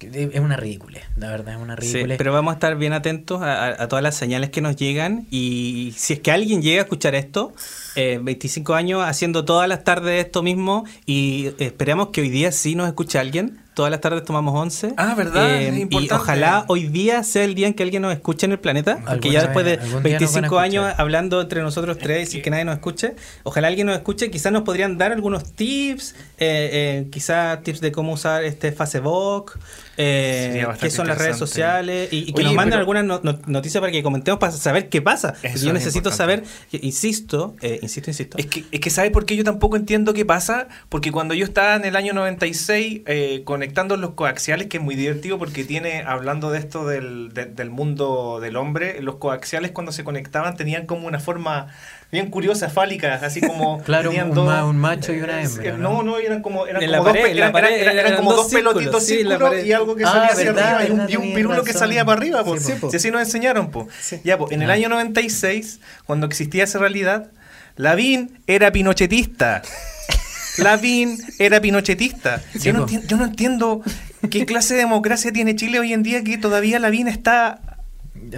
es 0.00 0.38
una 0.40 0.56
ridícula, 0.56 1.00
la 1.16 1.30
verdad, 1.30 1.54
es 1.54 1.60
una 1.60 1.74
Sí, 1.80 1.92
ridícula. 1.94 2.16
pero 2.18 2.32
vamos 2.34 2.52
a 2.52 2.54
estar 2.56 2.76
bien 2.76 2.92
atentos 2.92 3.40
a 3.42 3.88
todas 3.88 4.02
las 4.02 4.14
señales 4.16 4.50
que 4.50 4.60
nos 4.60 4.76
llegan 4.76 5.26
y 5.30 5.94
si 5.96 6.12
es 6.12 6.20
que 6.20 6.30
alguien 6.30 6.60
llega 6.60 6.82
a 6.82 6.84
escuchar 6.84 7.14
esto, 7.14 7.54
eh, 7.94 8.20
25 8.22 8.74
años 8.74 9.02
haciendo 9.02 9.46
todas 9.46 9.66
las 9.66 9.82
tardes 9.82 10.26
esto 10.26 10.42
mismo 10.42 10.84
y 11.06 11.52
esperamos 11.58 12.08
que 12.08 12.20
hoy 12.20 12.28
día 12.28 12.52
sí 12.52 12.74
nos 12.74 12.86
escuche 12.86 13.18
alguien, 13.18 13.60
Todas 13.76 13.90
las 13.90 14.00
tardes 14.00 14.24
tomamos 14.24 14.58
once. 14.58 14.94
Ah, 14.96 15.14
¿verdad? 15.14 15.60
Es 15.60 15.86
y 15.90 16.08
ojalá 16.10 16.64
hoy 16.68 16.86
día 16.88 17.22
sea 17.22 17.44
el 17.44 17.54
día 17.54 17.66
en 17.66 17.74
que 17.74 17.82
alguien 17.82 18.00
nos 18.00 18.14
escuche 18.14 18.46
en 18.46 18.52
el 18.52 18.58
planeta. 18.58 19.00
Porque 19.06 19.30
ya 19.30 19.42
después 19.42 19.66
de 19.66 19.76
vez- 19.76 19.84
algún 19.84 20.02
día 20.02 20.18
nos 20.18 20.32
van 20.32 20.44
a 20.44 20.48
25 20.48 20.58
años 20.58 20.94
hablando 20.96 21.42
entre 21.42 21.60
nosotros 21.60 21.98
tres 21.98 22.34
y 22.34 22.40
que 22.40 22.48
nadie 22.48 22.64
nos 22.64 22.76
escuche, 22.76 23.16
ojalá 23.42 23.68
alguien 23.68 23.86
nos 23.88 23.96
escuche. 23.96 24.30
Quizás 24.30 24.50
nos 24.50 24.62
podrían 24.62 24.96
dar 24.96 25.12
algunos 25.12 25.52
tips, 25.52 26.14
eh, 26.38 26.70
eh, 26.72 27.08
quizás 27.12 27.62
tips 27.64 27.82
de 27.82 27.92
cómo 27.92 28.14
usar 28.14 28.44
este 28.44 28.72
Facebook, 28.72 29.58
eh, 29.96 30.66
qué 30.80 30.90
son 30.90 31.06
las 31.06 31.18
redes 31.18 31.36
sociales 31.36 32.08
y, 32.12 32.18
y 32.28 32.32
que 32.32 32.40
Oye, 32.40 32.44
nos 32.44 32.54
manden 32.54 32.78
algunas 32.78 33.04
no- 33.04 33.20
no- 33.22 33.38
noticias 33.46 33.80
para 33.80 33.92
que 33.92 34.02
comentemos 34.02 34.38
para 34.38 34.52
saber 34.52 34.88
qué 34.88 35.00
pasa. 35.02 35.34
Yo 35.42 35.48
es 35.48 35.64
necesito 35.72 36.10
saber, 36.10 36.42
insisto, 36.72 37.54
eh, 37.62 37.78
insisto, 37.82 38.10
insisto. 38.10 38.38
Es 38.38 38.46
que, 38.46 38.64
es 38.70 38.80
que 38.80 38.90
¿sabes 38.90 39.10
por 39.10 39.26
qué 39.26 39.36
yo 39.36 39.44
tampoco 39.44 39.76
entiendo 39.76 40.12
qué 40.14 40.24
pasa? 40.24 40.68
Porque 40.88 41.12
cuando 41.12 41.34
yo 41.34 41.44
estaba 41.44 41.76
en 41.76 41.84
el 41.84 41.96
año 41.96 42.12
96 42.12 43.02
eh, 43.06 43.42
conectando 43.44 43.96
los 43.96 44.10
coaxiales, 44.10 44.66
que 44.68 44.76
es 44.78 44.82
muy 44.82 44.94
divertido 44.94 45.38
porque 45.38 45.64
tiene, 45.64 46.02
hablando 46.02 46.50
de 46.50 46.58
esto 46.58 46.86
del, 46.86 47.32
de- 47.32 47.46
del 47.46 47.70
mundo 47.70 48.38
del 48.40 48.56
hombre, 48.56 49.00
los 49.02 49.16
coaxiales 49.16 49.70
cuando 49.72 49.92
se 49.92 50.04
conectaban 50.04 50.56
tenían 50.56 50.86
como 50.86 51.06
una 51.06 51.20
forma 51.20 51.68
bien 52.12 52.30
curiosa, 52.30 52.68
fálica, 52.70 53.14
así 53.22 53.40
como... 53.40 53.82
Claro, 53.84 54.10
un, 54.10 54.44
ma- 54.46 54.64
un 54.64 54.76
macho 54.78 55.12
y 55.12 55.20
una 55.20 55.40
eh, 55.42 55.44
hembra. 55.44 55.76
No, 55.76 56.02
no, 56.02 56.18
eran 56.18 56.40
como, 56.42 56.66
eran 56.66 56.80
como 56.86 57.04
dos, 57.04 57.16
eran- 57.16 57.52
pared 57.52 57.72
eran- 57.80 57.94
eran 57.94 57.98
eran 58.06 58.16
como 58.16 58.32
dos 58.32 58.42
dos 58.44 58.52
pelotitos 58.54 59.04
círculos, 59.04 59.54
sí, 59.60 59.66
y 59.66 59.72
algo 59.72 59.94
que 59.96 60.04
Ah, 60.04 60.08
salía 60.12 60.28
hacia 60.28 60.52
verdad, 60.52 60.74
arriba 60.76 60.88
y 60.88 61.16
un, 61.16 61.24
y 61.24 61.28
un 61.28 61.34
pirulo 61.34 61.64
que 61.64 61.72
salía 61.72 62.04
para 62.04 62.18
arriba. 62.18 62.44
po. 62.44 62.56
Sí, 62.58 62.72
po. 62.80 62.90
Si 62.90 62.96
así 62.96 63.10
nos 63.10 63.20
enseñaron. 63.22 63.70
Po. 63.70 63.88
Sí. 64.00 64.20
Ya, 64.24 64.38
po, 64.38 64.50
en 64.50 64.62
el 64.62 64.70
año 64.70 64.88
96, 64.88 65.80
cuando 66.06 66.26
existía 66.26 66.64
esa 66.64 66.78
realidad, 66.78 67.30
Lavín 67.76 68.38
era 68.46 68.72
pinochetista. 68.72 69.62
Lavín 70.58 71.18
era 71.38 71.60
pinochetista. 71.60 72.40
Sí, 72.52 72.60
Yo 72.60 72.72
no, 72.72 72.80
entiendo, 72.82 73.06
yo 73.08 73.16
no 73.18 73.24
entiendo 73.24 73.82
qué 74.30 74.46
clase 74.46 74.74
de 74.74 74.80
democracia 74.80 75.32
tiene 75.32 75.54
Chile 75.54 75.78
hoy 75.80 75.92
en 75.92 76.02
día 76.02 76.24
que 76.24 76.38
todavía 76.38 76.78
Lavín 76.78 77.08
está 77.08 77.60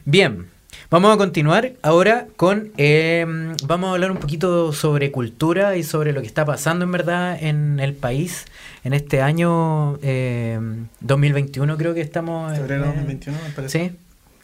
Bien, 0.06 0.48
vamos 0.89 1.13
a 1.13 1.17
continuar 1.17 1.74
ahora 1.82 2.28
con... 2.36 2.71
eh, 2.78 3.26
vamos 3.65 3.89
a 3.89 3.93
hablar 3.93 4.12
un 4.12 4.17
poquito 4.17 4.71
sobre 4.74 5.12
cultura 5.12 5.76
y 5.78 5.84
sobre 5.84 6.13
lo 6.13 6.21
que 6.21 6.28
está 6.28 6.45
pasando 6.45 6.86
en 6.86 6.91
verdad 6.91 7.38
en 7.41 7.80
el 7.80 7.93
país 7.93 8.45
en 8.84 8.93
este 8.93 9.21
año 9.21 9.98
eh, 10.02 10.60
2021 11.02 11.78
creo 11.78 11.93
que 11.93 12.02
estamos... 12.02 12.52
en- 12.54 12.58
Febrero 12.60 12.84
eh, 12.86 12.88
2021, 12.88 13.38
me 13.48 13.50
parece. 13.54 13.89
Sí, 13.89 13.95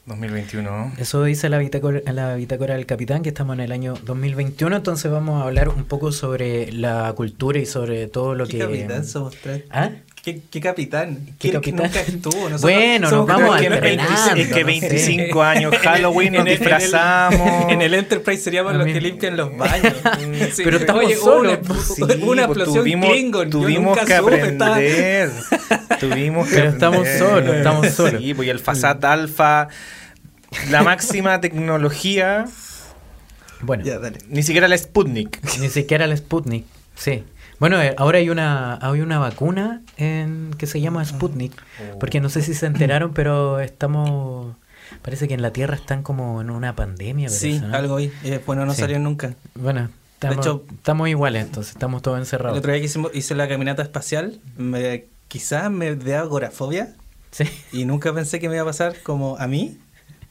2021. 0.06 0.94
eso 0.98 1.24
dice 1.24 1.48
la 1.50 1.60
bitácora, 1.60 2.02
la 2.12 2.36
bitácora 2.36 2.74
del 2.74 2.86
capitán, 2.88 3.22
que 3.22 3.30
estamos 3.30 3.54
en 3.54 3.60
el 3.62 3.72
año 3.72 3.94
2021, 4.04 4.76
entonces 4.78 5.12
vamos 5.12 5.42
a 5.42 5.46
hablar 5.46 5.70
un 5.70 5.84
poco 5.86 6.12
sobre 6.12 6.72
la 6.72 7.14
cultura 7.14 7.60
y 7.60 7.66
sobre 7.68 8.08
todo 8.08 8.34
lo 8.34 8.46
¿Qué 8.48 8.58
que... 8.58 8.66
capitán 8.66 9.06
somos 9.06 9.36
tres? 9.42 9.64
¿Ah? 9.70 9.92
¿Qué, 10.24 10.40
qué 10.52 10.62
capitán? 10.62 11.18
¿Qué 11.40 11.50
¿Quién 11.50 11.62
que 11.62 11.72
capitán? 11.72 11.86
nunca 11.88 12.02
estuvo? 12.02 12.36
Nosotros 12.50 12.62
Bueno, 12.62 13.10
nos 13.10 13.26
vamos 13.28 13.42
como 13.44 13.56
es, 13.56 13.62
que, 13.62 13.68
entrenando, 13.74 14.36
25 14.36 14.38
es 14.38 14.48
que 14.48 14.52
no 14.52 14.56
sé. 14.56 14.64
25 14.90 15.44
años, 15.44 15.76
Halloween, 15.82 16.34
nos 16.34 16.42
En 16.42 16.48
el- 16.48 16.54
en 16.54 16.54
el- 16.54 16.60
disfrazamos. 16.60 17.66
En 17.72 17.82
el 17.82 17.94
Enterprise 17.96 18.44
seríamos 18.44 18.74
A 18.74 18.78
los 18.78 18.86
que 18.88 19.02
limpian 19.02 19.36
los 19.38 19.58
baños. 19.58 19.94
Sí. 20.54 20.62
Pero 20.64 20.78
estamos 20.78 21.06
Oye, 21.06 21.16
solos. 21.16 21.58
Una, 21.68 21.84
Sí, 21.84 22.02
una 22.22 22.46
pues 22.48 22.58
explosión 22.60 22.84
tuvimos, 22.84 23.10
Klingon. 23.10 23.50
Tuvimos 23.50 23.98
nunca 23.98 24.06
que 24.06 24.18
supe, 24.18 24.48
estaba- 24.48 24.76
aprender. 24.76 25.32
tuvimos 26.00 26.48
que 26.50 26.56
Pero 26.56 26.70
estamos 26.70 27.08
solos, 27.18 27.56
estamos 27.56 27.88
solos. 27.90 28.22
Sí, 28.22 28.34
pues 28.36 28.48
y 28.48 28.52
el 28.52 28.60
Fasat 28.60 29.04
Alpha, 29.04 29.70
la 30.70 30.84
máxima 30.84 31.42
tecnología, 31.42 32.46
Bueno, 33.62 33.84
Ya, 33.84 33.98
dale. 34.00 34.20
ni 34.30 34.44
siquiera 34.44 34.68
la 34.68 34.78
Sputnik. 34.78 35.40
ni 35.60 35.70
siquiera 35.70 36.06
el 36.06 36.16
Sputnik, 36.18 36.66
sí. 36.96 37.24
Bueno, 37.62 37.80
eh, 37.80 37.94
ahora 37.98 38.18
hay 38.18 38.30
una 38.32 38.80
hay 38.82 39.02
una 39.02 39.20
vacuna 39.20 39.84
en, 39.98 40.50
que 40.58 40.66
se 40.66 40.82
llama 40.82 41.06
Sputnik, 41.06 41.54
porque 42.00 42.20
no 42.20 42.28
sé 42.30 42.42
si 42.42 42.56
se 42.56 42.66
enteraron, 42.66 43.14
pero 43.14 43.60
estamos... 43.60 44.56
Parece 45.04 45.28
que 45.28 45.36
en 45.36 45.44
la 45.44 45.54
Tierra 45.54 45.76
están 45.76 46.02
como 46.02 46.42
en 46.42 46.50
una 46.50 46.76
pandemia. 46.76 47.30
Sí, 47.30 47.62
algo 47.72 47.98
ahí. 47.98 48.12
Eh, 48.24 48.42
bueno, 48.48 48.66
no 48.66 48.74
Sí. 48.74 48.82
salió 48.82 48.98
nunca. 48.98 49.36
Bueno, 49.54 49.90
estamos, 50.16 50.38
hecho- 50.40 50.66
estamos 50.74 51.08
iguales 51.08 51.46
entonces, 51.46 51.74
estamos 51.74 52.02
todos 52.02 52.18
El 52.18 52.24
encerrados. 52.24 52.58
otro 52.58 52.72
día 52.72 52.82
que 52.82 52.88
hicimos- 52.88 53.12
hice 53.14 53.36
la 53.36 53.48
caminata 53.48 53.84
espacial, 53.84 54.40
me, 54.58 55.06
quizás 55.28 55.70
me 55.70 55.96
dé 55.96 56.16
agorafobia 56.16 56.96
Sí. 57.30 57.44
y 57.72 57.86
nunca 57.86 58.12
pensé 58.12 58.40
que 58.40 58.50
me 58.50 58.56
iba 58.56 58.64
a 58.64 58.66
pasar 58.66 58.96
como 59.04 59.38
a 59.38 59.46
mí. 59.48 59.78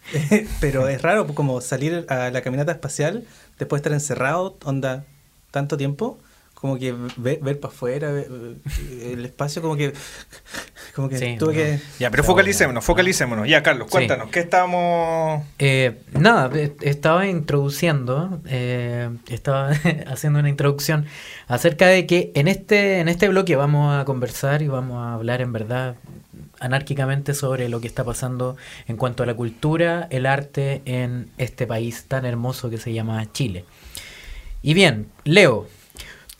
Pero 0.60 0.88
es 0.88 1.00
raro 1.00 1.26
como 1.28 1.60
salir 1.60 2.04
a 2.08 2.30
la 2.30 2.42
caminata 2.42 2.72
espacial 2.72 3.24
después 3.58 3.80
de 3.80 3.88
estar 3.88 3.92
encerrado, 3.92 4.58
onda, 4.64 5.04
tanto 5.52 5.76
tiempo, 5.76 6.18
como 6.60 6.78
que 6.78 6.92
ver, 7.16 7.38
ver 7.40 7.58
para 7.60 7.72
afuera, 7.72 8.10
ver- 8.12 8.28
el 9.02 9.24
espacio, 9.24 9.62
como 9.62 9.76
que, 9.76 9.92
como 10.94 11.08
que 11.08 11.18
Sí, 11.18 11.36
tuve 11.38 11.52
no. 11.54 11.58
que... 11.58 11.80
Ya, 11.98 12.10
pero 12.10 12.22
focalicémonos, 12.22 12.84
focalicémonos. 12.84 13.48
Ya, 13.48 13.62
Carlos, 13.62 13.86
Sí. 13.88 13.92
cuéntanos, 13.92 14.28
¿qué 14.30 14.40
estamos...? 14.40 15.42
Eh, 15.58 15.98
nada, 16.12 16.50
eh, 16.54 16.74
estaba 16.82 17.26
introduciendo, 17.26 18.40
eh, 18.46 19.08
estaba 19.28 19.70
haciendo 20.06 20.38
una 20.40 20.48
introducción 20.50 21.06
acerca 21.48 21.86
de 21.86 22.06
que 22.06 22.30
en 22.34 22.46
este, 22.48 23.00
en 23.00 23.08
este 23.08 23.28
bloque 23.28 23.56
vamos 23.56 23.98
a 23.98 24.04
conversar 24.04 24.60
y 24.62 24.68
vamos 24.68 24.98
a 24.98 25.14
hablar 25.14 25.40
en 25.40 25.52
verdad 25.52 25.96
anárquicamente 26.58 27.32
sobre 27.32 27.70
lo 27.70 27.80
que 27.80 27.86
está 27.86 28.04
pasando 28.04 28.56
en 28.86 28.98
cuanto 28.98 29.22
a 29.22 29.26
la 29.26 29.32
cultura, 29.34 30.06
el 30.10 30.26
arte 30.26 30.82
en 30.84 31.30
este 31.38 31.66
país 31.66 32.04
tan 32.06 32.26
hermoso 32.26 32.68
que 32.68 32.76
se 32.76 32.92
llama 32.92 33.24
Chile. 33.32 33.64
Y 34.62 34.74
bien, 34.74 35.06
Leo, 35.24 35.66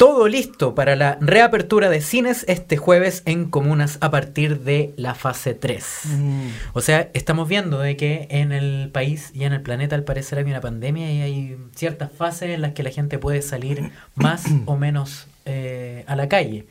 todo 0.01 0.29
listo 0.29 0.75
para 0.75 0.97
la 0.97 1.19
reapertura 1.21 1.91
de 1.91 2.01
cines 2.01 2.47
este 2.49 2.79
jueves 2.79 3.23
en 3.27 3.51
comunas 3.51 3.99
a 4.01 4.11
partir 4.11 4.61
de 4.61 4.95
la 4.97 5.15
fase 5.15 5.53
3. 5.53 5.85
Mm. 6.07 6.47
O 6.73 6.81
sea, 6.81 7.11
estamos 7.13 7.47
viendo 7.51 7.79
de 7.79 7.99
que 7.99 8.27
en 8.31 8.53
el 8.53 8.89
país 8.95 9.31
y 9.35 9.45
en 9.45 9.53
el 9.53 9.61
planeta 9.61 9.97
al 9.97 10.05
parecer 10.05 10.39
hay 10.39 10.45
una 10.45 10.63
pandemia 10.63 11.13
y 11.13 11.21
hay 11.21 11.59
ciertas 11.77 12.11
fases 12.11 12.49
en 12.49 12.63
las 12.63 12.73
que 12.73 12.83
la 12.83 12.89
gente 12.89 13.19
puede 13.19 13.43
salir 13.43 13.91
más 14.15 14.45
o 14.65 14.79
menos 14.79 15.27
eh, 15.45 16.05
a 16.07 16.17
la 16.17 16.31
calle. 16.31 16.65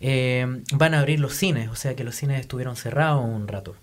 Eh, 0.00 0.62
van 0.72 0.94
a 0.94 1.00
abrir 1.00 1.20
los 1.20 1.34
cines, 1.34 1.68
o 1.68 1.76
sea 1.76 1.94
que 1.94 2.04
los 2.04 2.14
cines 2.14 2.40
estuvieron 2.40 2.76
cerrados 2.76 3.22
un 3.22 3.48
rato. 3.48 3.76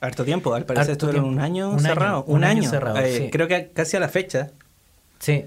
Harto 0.00 0.24
tiempo, 0.24 0.54
al 0.54 0.66
parecer 0.66 0.92
Harto 0.92 0.92
estuvieron 0.92 1.24
tiempo. 1.24 1.36
un 1.40 1.44
año 1.44 1.70
Un 1.70 1.78
año, 1.80 1.82
cerrado. 1.88 2.24
un 2.28 2.44
año 2.44 2.70
cerrado, 2.70 2.98
Eh, 2.98 3.22
sí. 3.24 3.28
Creo 3.32 3.48
que 3.48 3.72
casi 3.74 3.96
a 3.96 4.00
la 4.00 4.08
fecha. 4.08 4.52
Sí, 5.18 5.46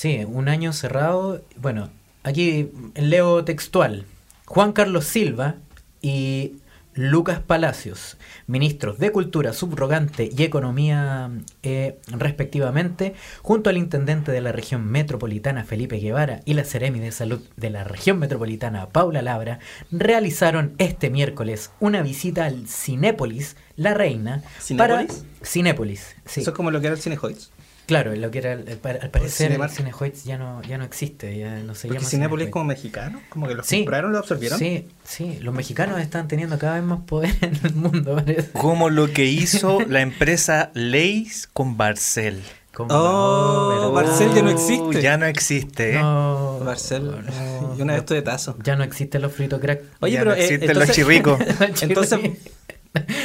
sí, 0.00 0.24
un 0.26 0.48
año 0.48 0.72
cerrado. 0.72 1.42
Bueno, 1.56 1.90
aquí 2.22 2.70
leo 2.94 3.44
textual. 3.44 4.06
Juan 4.46 4.72
Carlos 4.72 5.04
Silva 5.04 5.56
y 6.00 6.54
Lucas 6.94 7.40
Palacios, 7.40 8.16
ministros 8.46 8.98
de 8.98 9.12
Cultura 9.12 9.52
subrogante 9.52 10.30
y 10.34 10.42
Economía 10.42 11.30
eh, 11.62 11.98
respectivamente, 12.08 13.14
junto 13.42 13.68
al 13.68 13.76
intendente 13.76 14.32
de 14.32 14.40
la 14.40 14.52
región 14.52 14.86
metropolitana 14.86 15.64
Felipe 15.64 15.98
Guevara 15.98 16.40
y 16.46 16.54
la 16.54 16.64
Seremi 16.64 16.98
de 16.98 17.12
Salud 17.12 17.42
de 17.56 17.68
la 17.68 17.84
región 17.84 18.18
metropolitana 18.18 18.88
Paula 18.88 19.20
Labra, 19.20 19.58
realizaron 19.90 20.74
este 20.78 21.10
miércoles 21.10 21.72
una 21.78 22.00
visita 22.00 22.46
al 22.46 22.66
Cinépolis 22.66 23.56
La 23.76 23.92
Reina 23.92 24.42
para 24.78 25.00
¿Cinépolis? 25.00 25.26
Cinépolis, 25.44 26.16
sí. 26.24 26.40
Eso 26.40 26.50
es 26.50 26.56
como 26.56 26.70
lo 26.70 26.80
que 26.80 26.86
era 26.86 26.96
el 26.96 27.02
Cinehoids. 27.02 27.52
Claro, 27.90 28.14
lo 28.14 28.30
que 28.30 28.38
era 28.38 28.52
el- 28.52 28.68
el- 28.68 28.78
al 29.02 29.10
parecer 29.10 29.50
el. 29.50 29.68
Cinehoids 29.68 30.22
ya 30.22 30.38
no 30.38 30.62
ya 30.62 30.78
no 30.78 30.84
existe, 30.84 31.36
ya 31.36 31.56
no 31.58 31.74
se 31.74 31.88
Porque 31.88 31.98
llama 31.98 32.08
Cinépolis 32.08 32.46
es 32.46 32.52
como 32.52 32.64
mexicano, 32.66 33.20
como 33.28 33.48
que 33.48 33.54
lo 33.56 33.64
Sí, 33.64 33.78
compraron, 33.78 34.12
lo 34.12 34.18
absorbieron. 34.18 34.58
Sí, 34.60 34.86
sí, 35.02 35.38
los 35.42 35.52
mexicanos 35.52 36.00
están 36.00 36.28
teniendo 36.28 36.56
cada 36.56 36.74
vez 36.76 36.84
más 36.84 37.00
poder 37.00 37.34
en 37.40 37.58
el 37.64 37.74
mundo, 37.74 38.14
parece. 38.14 38.52
Como 38.52 38.90
lo 38.90 39.12
que 39.12 39.24
hizo 39.24 39.80
la 39.88 40.02
empresa 40.02 40.70
Leis 40.74 41.48
con 41.52 41.76
Barcel. 41.76 42.40
Como- 42.72 42.94
Oh, 42.94 43.68
¿verdad? 43.70 43.90
Barcel 43.90 44.32
ya 44.34 44.42
no 44.42 44.50
existe. 44.50 45.02
Ya 45.02 45.16
no 45.16 45.26
existe. 45.26 45.96
¿eh? 45.96 45.98
No, 46.00 46.60
Barcel, 46.60 47.04
no, 47.04 47.76
yo 47.76 47.82
una 47.82 47.94
vez 47.94 48.04
tuve 48.06 48.22
tazo. 48.22 48.56
Ya 48.62 48.76
no 48.76 48.84
existen 48.84 49.20
los 49.22 49.32
fritos 49.32 49.58
crack. 49.60 49.80
Oye, 49.98 50.12
Ya 50.12 50.20
pero 50.20 50.30
no 50.30 50.36
eh, 50.36 50.44
existen 50.44 50.70
entonces- 50.70 50.88
los 50.88 50.96
chirricos. 50.96 51.40
Entonces, 51.82 52.20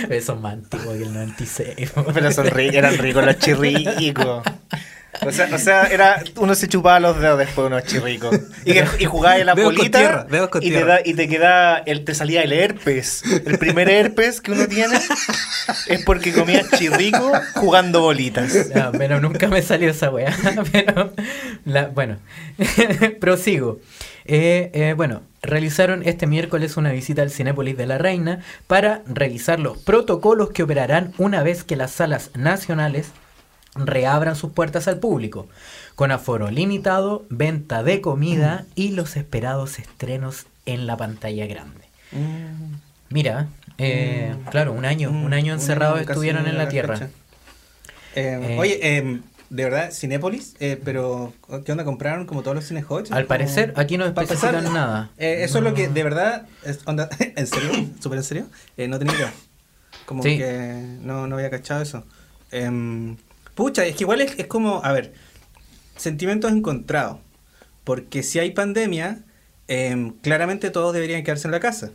Eso 0.09 0.33
es 0.35 0.39
más 0.39 0.53
antiguo 0.53 0.93
que 0.93 1.03
el 1.03 1.13
96. 1.13 1.91
Pero 2.13 2.31
son 2.31 2.47
eran 2.59 2.97
ricos 2.97 3.25
los 3.25 3.37
chirricos. 3.39 4.43
O 5.21 5.31
sea, 5.31 5.47
o 5.53 5.57
sea, 5.57 5.87
era, 5.87 6.21
uno 6.35 6.55
se 6.55 6.67
chupaba 6.67 6.99
los 6.99 7.17
dedos 7.19 7.39
después 7.39 7.63
de 7.63 7.67
unos 7.75 7.85
chirricos. 7.85 8.37
Y, 8.65 8.73
y 9.01 9.05
jugaba 9.05 9.37
en 9.37 9.45
la 9.45 9.55
Dedos 9.55 9.69
con 9.69 9.77
bolita 9.77 9.99
tierra, 9.99 10.23
dedos 10.29 10.49
con 10.49 10.61
y, 10.61 10.71
te 10.71 10.83
da, 10.83 10.99
y 11.05 11.13
te 11.13 11.29
queda, 11.29 11.77
el, 11.77 12.03
te 12.03 12.13
salía 12.13 12.43
el 12.43 12.51
herpes. 12.51 13.23
El 13.45 13.57
primer 13.57 13.89
herpes 13.89 14.41
que 14.41 14.51
uno 14.51 14.67
tiene 14.67 14.99
es 15.87 16.03
porque 16.03 16.33
comías 16.33 16.69
chirrico 16.77 17.31
jugando 17.55 18.01
bolitas. 18.01 18.67
No, 18.75 18.91
pero 18.91 19.21
nunca 19.21 19.47
me 19.47 19.61
salió 19.61 19.89
esa 19.91 20.09
weá. 20.09 20.35
Pero, 20.73 21.13
la- 21.63 21.87
bueno, 21.87 22.17
prosigo. 23.19 23.79
Eh, 24.25 24.71
eh, 24.73 24.93
bueno, 24.97 25.21
realizaron 25.41 26.01
este 26.03 26.25
miércoles 26.27 26.77
una 26.77 26.91
visita 26.91 27.21
al 27.21 27.29
Cinépolis 27.29 27.77
de 27.77 27.85
la 27.85 27.97
Reina 27.97 28.41
para 28.67 29.03
revisar 29.05 29.59
los 29.59 29.77
protocolos 29.77 30.49
que 30.49 30.63
operarán 30.63 31.13
una 31.17 31.43
vez 31.43 31.63
que 31.63 31.75
las 31.75 31.91
salas 31.91 32.31
nacionales 32.35 33.11
reabran 33.75 34.35
sus 34.35 34.51
puertas 34.51 34.87
al 34.87 34.99
público, 34.99 35.47
con 35.95 36.11
aforo 36.11 36.49
limitado, 36.49 37.25
venta 37.29 37.83
de 37.83 38.01
comida 38.01 38.65
y 38.73 38.91
los 38.91 39.15
esperados 39.15 39.79
estrenos 39.79 40.47
en 40.65 40.87
la 40.87 40.97
pantalla 40.97 41.45
grande. 41.45 41.85
Mira, 43.09 43.47
eh, 43.77 44.33
claro, 44.49 44.73
un 44.73 44.85
año, 44.85 45.11
un 45.11 45.33
año 45.33 45.53
encerrados 45.53 46.01
estuvieron 46.01 46.47
en 46.47 46.57
la 46.57 46.63
la 46.63 46.69
tierra. 46.69 46.95
Eh, 47.01 47.09
Eh, 48.15 48.57
oye, 48.57 48.79
eh, 48.81 49.19
de 49.55 49.63
verdad, 49.63 49.91
Cinépolis, 49.91 50.55
eh, 50.59 50.79
pero 50.83 51.33
¿qué 51.65 51.71
onda? 51.71 51.83
¿Compraron 51.85 52.25
como 52.25 52.41
todos 52.41 52.55
los 52.55 52.67
Cinehoids? 52.67 53.11
Al 53.11 53.25
parecer, 53.25 53.73
aquí 53.77 53.97
no 53.97 54.05
especifican 54.05 54.63
nada. 54.73 55.11
eh, 55.17 55.39
eso 55.43 55.59
es 55.59 55.63
lo 55.63 55.73
que 55.73 55.87
de 55.87 56.03
verdad, 56.03 56.47
es, 56.63 56.79
onda, 56.85 57.09
¿en 57.19 57.47
serio? 57.47 57.71
¿Súper 58.01 58.17
en 58.17 58.23
serio? 58.23 58.47
Eh, 58.77 58.87
no 58.87 58.99
tenía 58.99 59.15
idea. 59.15 59.33
Como 60.05 60.21
Sí. 60.23 60.37
que 60.37 60.97
no, 61.01 61.27
no 61.27 61.35
había 61.35 61.49
cachado 61.49 61.81
eso. 61.81 62.03
Em, 62.51 63.15
pucha, 63.55 63.85
es 63.85 63.95
que 63.95 64.03
igual 64.03 64.21
es, 64.21 64.37
es 64.37 64.47
como, 64.47 64.81
a 64.83 64.91
ver, 64.91 65.13
sentimientos 65.95 66.51
encontrados. 66.51 67.17
Porque 67.83 68.23
si 68.23 68.39
hay 68.39 68.51
pandemia, 68.51 69.19
em, 69.67 70.11
claramente 70.21 70.69
todos 70.69 70.93
deberían 70.93 71.23
quedarse 71.23 71.47
en 71.47 71.51
la 71.51 71.59
casa. 71.59 71.91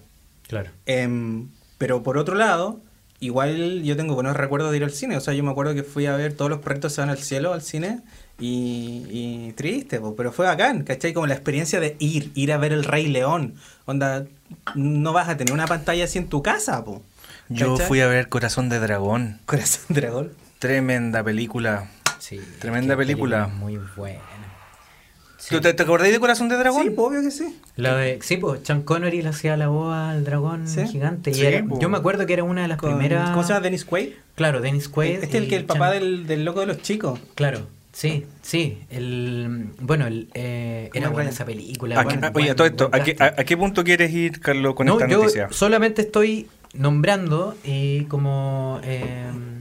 Claro. 0.49 0.71
Em, 0.87 1.49
pero 1.79 2.03
por 2.03 2.17
otro 2.19 2.35
lado, 2.35 2.81
igual 3.21 3.83
yo 3.83 3.97
tengo 3.97 4.15
buenos 4.15 4.37
recuerdos 4.37 4.71
de 4.71 4.79
ir 4.79 4.85
al 4.85 4.91
cine. 4.91 5.17
O 5.17 5.21
sea, 5.21 5.35
yo 5.35 5.45
me 5.45 5.51
acuerdo 5.51 5.75
que 5.75 5.83
fui 5.83 6.07
a 6.07 6.17
ver 6.17 6.33
todos 6.33 6.51
los 6.51 6.61
proyectos 6.61 6.95
se 6.95 7.01
van 7.03 7.11
al 7.11 7.19
cielo 7.19 7.53
al 7.53 7.63
cine 7.63 8.01
y, 8.39 9.05
y 9.11 9.53
triste, 9.53 10.01
po, 10.01 10.17
pero 10.17 10.33
fue 10.33 10.47
bacán, 10.47 10.83
¿cachai? 10.83 11.13
Como 11.13 11.27
la 11.27 11.35
experiencia 11.35 11.79
de 11.79 11.97
ir, 11.99 12.33
ir 12.35 12.53
a 12.53 12.59
ver 12.59 12.73
el 12.73 12.85
Rey 12.85 13.07
León. 13.07 13.55
Onda, 13.85 14.27
no 14.75 15.13
vas 15.13 15.29
a 15.29 15.37
tener 15.37 15.53
una 15.53 15.67
pantalla 15.67 16.05
así 16.05 16.19
en 16.19 16.29
tu 16.29 16.43
casa, 16.43 16.85
po. 16.85 17.03
Yo 17.49 17.77
fui 17.77 18.01
a 18.01 18.07
ver 18.07 18.29
Corazón 18.29 18.69
de 18.69 18.79
Dragón. 18.79 19.41
Corazón 19.47 19.83
de 19.89 20.01
Dragón. 20.01 20.33
Tremenda 20.59 21.23
película. 21.23 21.89
Sí. 22.19 22.41
Tremenda 22.59 22.97
película. 22.97 23.49
Muy 23.49 23.79
buena. 23.97 24.21
Sí. 25.51 25.57
¿Tú 25.57 25.61
¿Te, 25.61 25.75
te 25.75 25.83
acordás 25.83 26.11
de 26.11 26.19
Corazón 26.21 26.49
de 26.49 26.57
Dragón? 26.57 26.83
Sí, 26.87 26.95
obvio 26.97 27.21
que 27.23 27.31
sí. 27.31 27.59
La 27.77 27.97
de, 27.97 28.19
sí, 28.23 28.37
pues 28.39 28.61
Sean 28.65 28.83
Connery 28.83 29.21
le 29.23 29.29
hacía 29.31 29.57
la 29.57 29.69
voz 29.69 29.93
al 29.95 30.25
dragón 30.25 30.67
Sí. 30.69 30.87
gigante. 30.87 31.31
Y 31.31 31.35
Sí, 31.35 31.45
era- 31.45 31.65
po. 31.67 31.79
yo 31.81 31.89
me 31.89 31.99
acuerdo 31.99 32.25
que 32.27 32.33
era 32.33 32.45
una 32.45 32.63
de 32.63 32.69
las 32.69 32.79
Con- 32.79 32.91
primeras. 32.91 33.31
¿Cómo 33.31 33.43
se 33.43 33.49
llama? 33.53 33.61
Dennis 33.65 33.85
Quaid. 33.85 34.11
Claro, 34.37 34.61
Dennis 34.61 34.89
Quaid. 34.89 35.15
Este 35.15 35.27
es 35.27 35.35
el 35.35 35.45
y 35.45 35.49
que 35.49 35.57
el 35.57 35.65
papá 35.65 35.91
del, 35.91 36.27
del 36.27 36.45
loco 36.45 36.61
de 36.61 36.67
los 36.67 36.81
chicos. 36.83 37.19
Claro, 37.35 37.67
sí, 37.93 38.25
sí. 38.43 38.79
El, 38.91 39.67
bueno, 39.81 40.07
el, 40.07 40.29
eh, 40.35 40.89
era 40.95 41.09
buena 41.09 41.31
esa 41.31 41.45
película. 41.45 41.99
¿A 42.01 42.05
qué- 42.05 42.15
buen- 42.17 42.25
a- 42.25 42.29
oye, 42.29 42.45
buen- 42.47 42.57
todo 42.57 42.67
esto, 42.67 42.89
¿a 42.93 43.03
qué, 43.03 43.17
a- 43.19 43.35
a 43.41 43.45
qué 43.45 43.57
punto 43.57 43.83
quieres 43.85 44.13
ir, 44.13 44.41
Carlos, 44.41 44.75
con 44.75 44.87
No, 44.87 44.95
esta 44.95 45.09
yo 45.09 45.19
noticia? 45.19 45.49
solamente 45.51 46.03
estoy 46.03 46.47
nombrando 46.75 47.57
y 47.65 48.05
como 48.05 48.81
eh, 48.85 49.25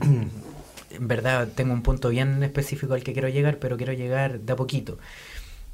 en 0.90 1.08
verdad 1.08 1.48
tengo 1.54 1.72
un 1.72 1.82
punto 1.82 2.08
bien 2.10 2.42
específico 2.42 2.94
al 2.94 3.02
que 3.02 3.12
quiero 3.12 3.28
llegar, 3.28 3.58
pero 3.58 3.76
quiero 3.76 3.92
llegar 3.92 4.40
de 4.40 4.52
a 4.52 4.56
poquito. 4.56 4.98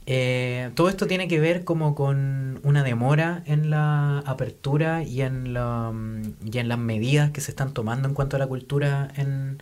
Eh, 0.08 0.70
todo 0.74 0.88
esto 0.88 1.08
tiene 1.08 1.26
que 1.26 1.40
ver 1.40 1.64
como 1.64 1.96
con 1.96 2.60
una 2.62 2.84
demora 2.84 3.42
en 3.46 3.70
la 3.70 4.20
apertura 4.20 5.02
y 5.02 5.22
en, 5.22 5.52
la, 5.52 5.90
mm, 5.92 6.22
y 6.52 6.58
en 6.58 6.68
las 6.68 6.78
medidas 6.78 7.32
que 7.32 7.40
se 7.40 7.50
están 7.50 7.74
tomando 7.74 8.06
en 8.08 8.14
cuanto 8.14 8.36
a 8.36 8.38
la 8.38 8.46
cultura 8.46 9.08
en, 9.16 9.58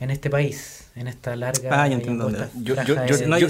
en 0.00 0.10
este 0.10 0.30
país, 0.30 0.88
en 0.96 1.06
esta 1.06 1.36
larga 1.36 1.80
Ah, 1.82 1.86
ya 1.86 1.94
entiendo. 1.94 2.28
Yo- 2.60 2.74
No, 2.74 3.38
ya 3.38 3.46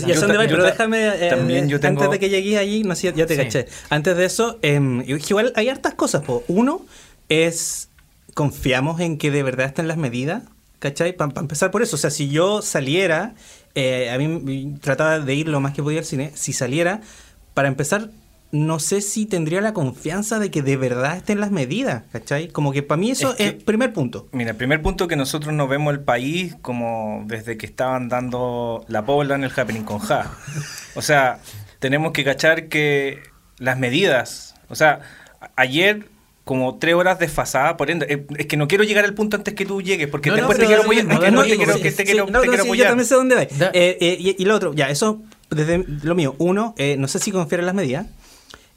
pero 0.47 0.65
déjame. 0.65 1.27
eh, 1.27 1.31
también 1.31 1.67
yo 1.69 1.81
tengo- 1.81 2.03
Antes 2.03 2.11
de 2.13 2.19
que 2.21 2.29
llegues 2.29 2.59
allí, 2.59 2.83
no 2.85 2.95
sé, 2.95 3.11
ya 3.17 3.25
te 3.25 3.37
Sí. 3.37 3.43
caché. 3.43 3.67
Antes 3.89 4.15
de 4.15 4.25
eso, 4.27 4.59
em, 4.61 5.01
igual 5.09 5.51
hay 5.57 5.71
hartas 5.71 5.95
cosas. 5.95 6.23
po. 6.25 6.45
Uno 6.49 6.83
es. 7.31 7.89
Confiamos 8.35 9.01
en 9.01 9.17
que 9.17 9.31
de 9.31 9.43
verdad 9.43 9.67
estén 9.67 9.89
las 9.89 9.97
medidas. 9.97 10.43
¿Cachai? 10.81 11.15
Para 11.17 11.33
empezar 11.41 11.71
por 11.71 11.81
eso. 11.83 11.97
O 11.97 11.99
sea, 11.99 12.11
si 12.11 12.29
yo 12.29 12.61
saliera. 12.61 13.35
Eh, 13.75 14.11
a 14.11 14.19
mí 14.19 14.75
trataba 14.81 15.19
de 15.21 15.35
ir 15.35 15.49
lo 15.49 15.61
más 15.61 15.73
que 15.75 15.83
podía 15.83 15.99
al 16.01 16.05
cine. 16.05 16.31
Si 16.35 16.53
saliera, 16.53 17.01
para 17.55 17.69
empezar. 17.69 18.11
No 18.53 18.79
sé 18.79 19.01
si 19.01 19.27
tendría 19.27 19.61
la 19.61 19.73
confianza 19.73 20.39
de 20.39 20.49
que 20.53 20.63
de 20.63 20.77
verdad 20.77 21.17
estén 21.17 21.41
las 21.41 21.51
medidas, 21.51 22.05
¿cachai? 22.13 22.47
Como 22.47 22.71
que 22.71 22.85
para 22.85 23.01
mí 23.01 23.11
eso 23.11 23.35
Es 23.35 23.41
es, 23.41 23.53
que- 23.55 23.65
primer 23.65 23.93
punto. 23.93 24.29
Mira, 24.31 24.55
primer 24.55 24.81
punto 24.81 25.09
que 25.09 25.17
nosotros 25.17 25.53
nos 25.53 25.69
vemos 25.69 25.93
el 25.93 25.99
país 25.99 26.55
como 26.63 27.25
desde 27.27 27.57
que 27.57 27.67
estaban 27.67 28.09
dando 28.09 28.85
la 28.87 29.05
pobla 29.05 29.35
en 29.35 29.43
el 29.43 29.51
happening 29.51 29.83
con 29.83 29.99
Ja. 29.99 30.31
O 30.95 31.03
sea, 31.03 31.41
tenemos 31.81 32.13
que 32.13 32.23
cachar 32.23 32.69
que 32.69 33.25
las 33.59 33.77
medidas, 33.77 34.55
o 34.69 34.77
sea, 34.77 35.01
ayer 35.57 36.07
como 36.45 36.79
tres 36.79 36.95
horas 36.95 37.19
desfasada, 37.19 37.77
por 37.77 37.91
ende, 37.91 38.07
eh, 38.09 38.27
es 38.37 38.47
que 38.47 38.57
no 38.57 38.69
quiero 38.69 38.85
llegar 38.85 39.05
al 39.05 39.15
punto 39.15 39.37
antes 39.37 39.55
que 39.55 39.65
tú 39.65 39.81
llegues, 39.81 40.09
porque 40.09 40.29
No, 40.31 40.37
no, 40.37 40.43
después 40.43 40.59
te 40.59 40.67
quiero 40.67 40.83
apoyar, 40.83 41.07
no 41.07 41.43
te 41.43 41.57
quiero, 41.57 41.75
sí, 41.75 41.83
que 41.83 41.91
te 41.91 41.97
Sí, 41.97 42.05
quiero, 42.05 42.27
no, 42.27 42.41
te 42.41 42.47
no, 42.47 42.53
quiero 42.53 42.63
sí, 42.65 42.69
apoyar. 42.69 42.85
Yo 42.87 42.91
también 42.91 43.09
sé 43.09 43.15
dónde 43.15 43.35
va. 43.35 43.43
Eh, 43.43 43.71
eh, 43.73 44.17
y, 44.21 44.43
y 44.43 44.45
lo 44.45 44.55
otro, 44.55 44.75
ya, 44.75 44.91
eso, 44.91 45.23
desde 45.51 45.85
lo 46.03 46.15
mío, 46.15 46.35
uno, 46.39 46.75
eh, 46.77 46.97
no 46.99 47.09
sé 47.09 47.19
si 47.19 47.33
confiar 47.33 47.61
en 47.61 47.67
las 47.67 47.75
medidas. 47.75 48.07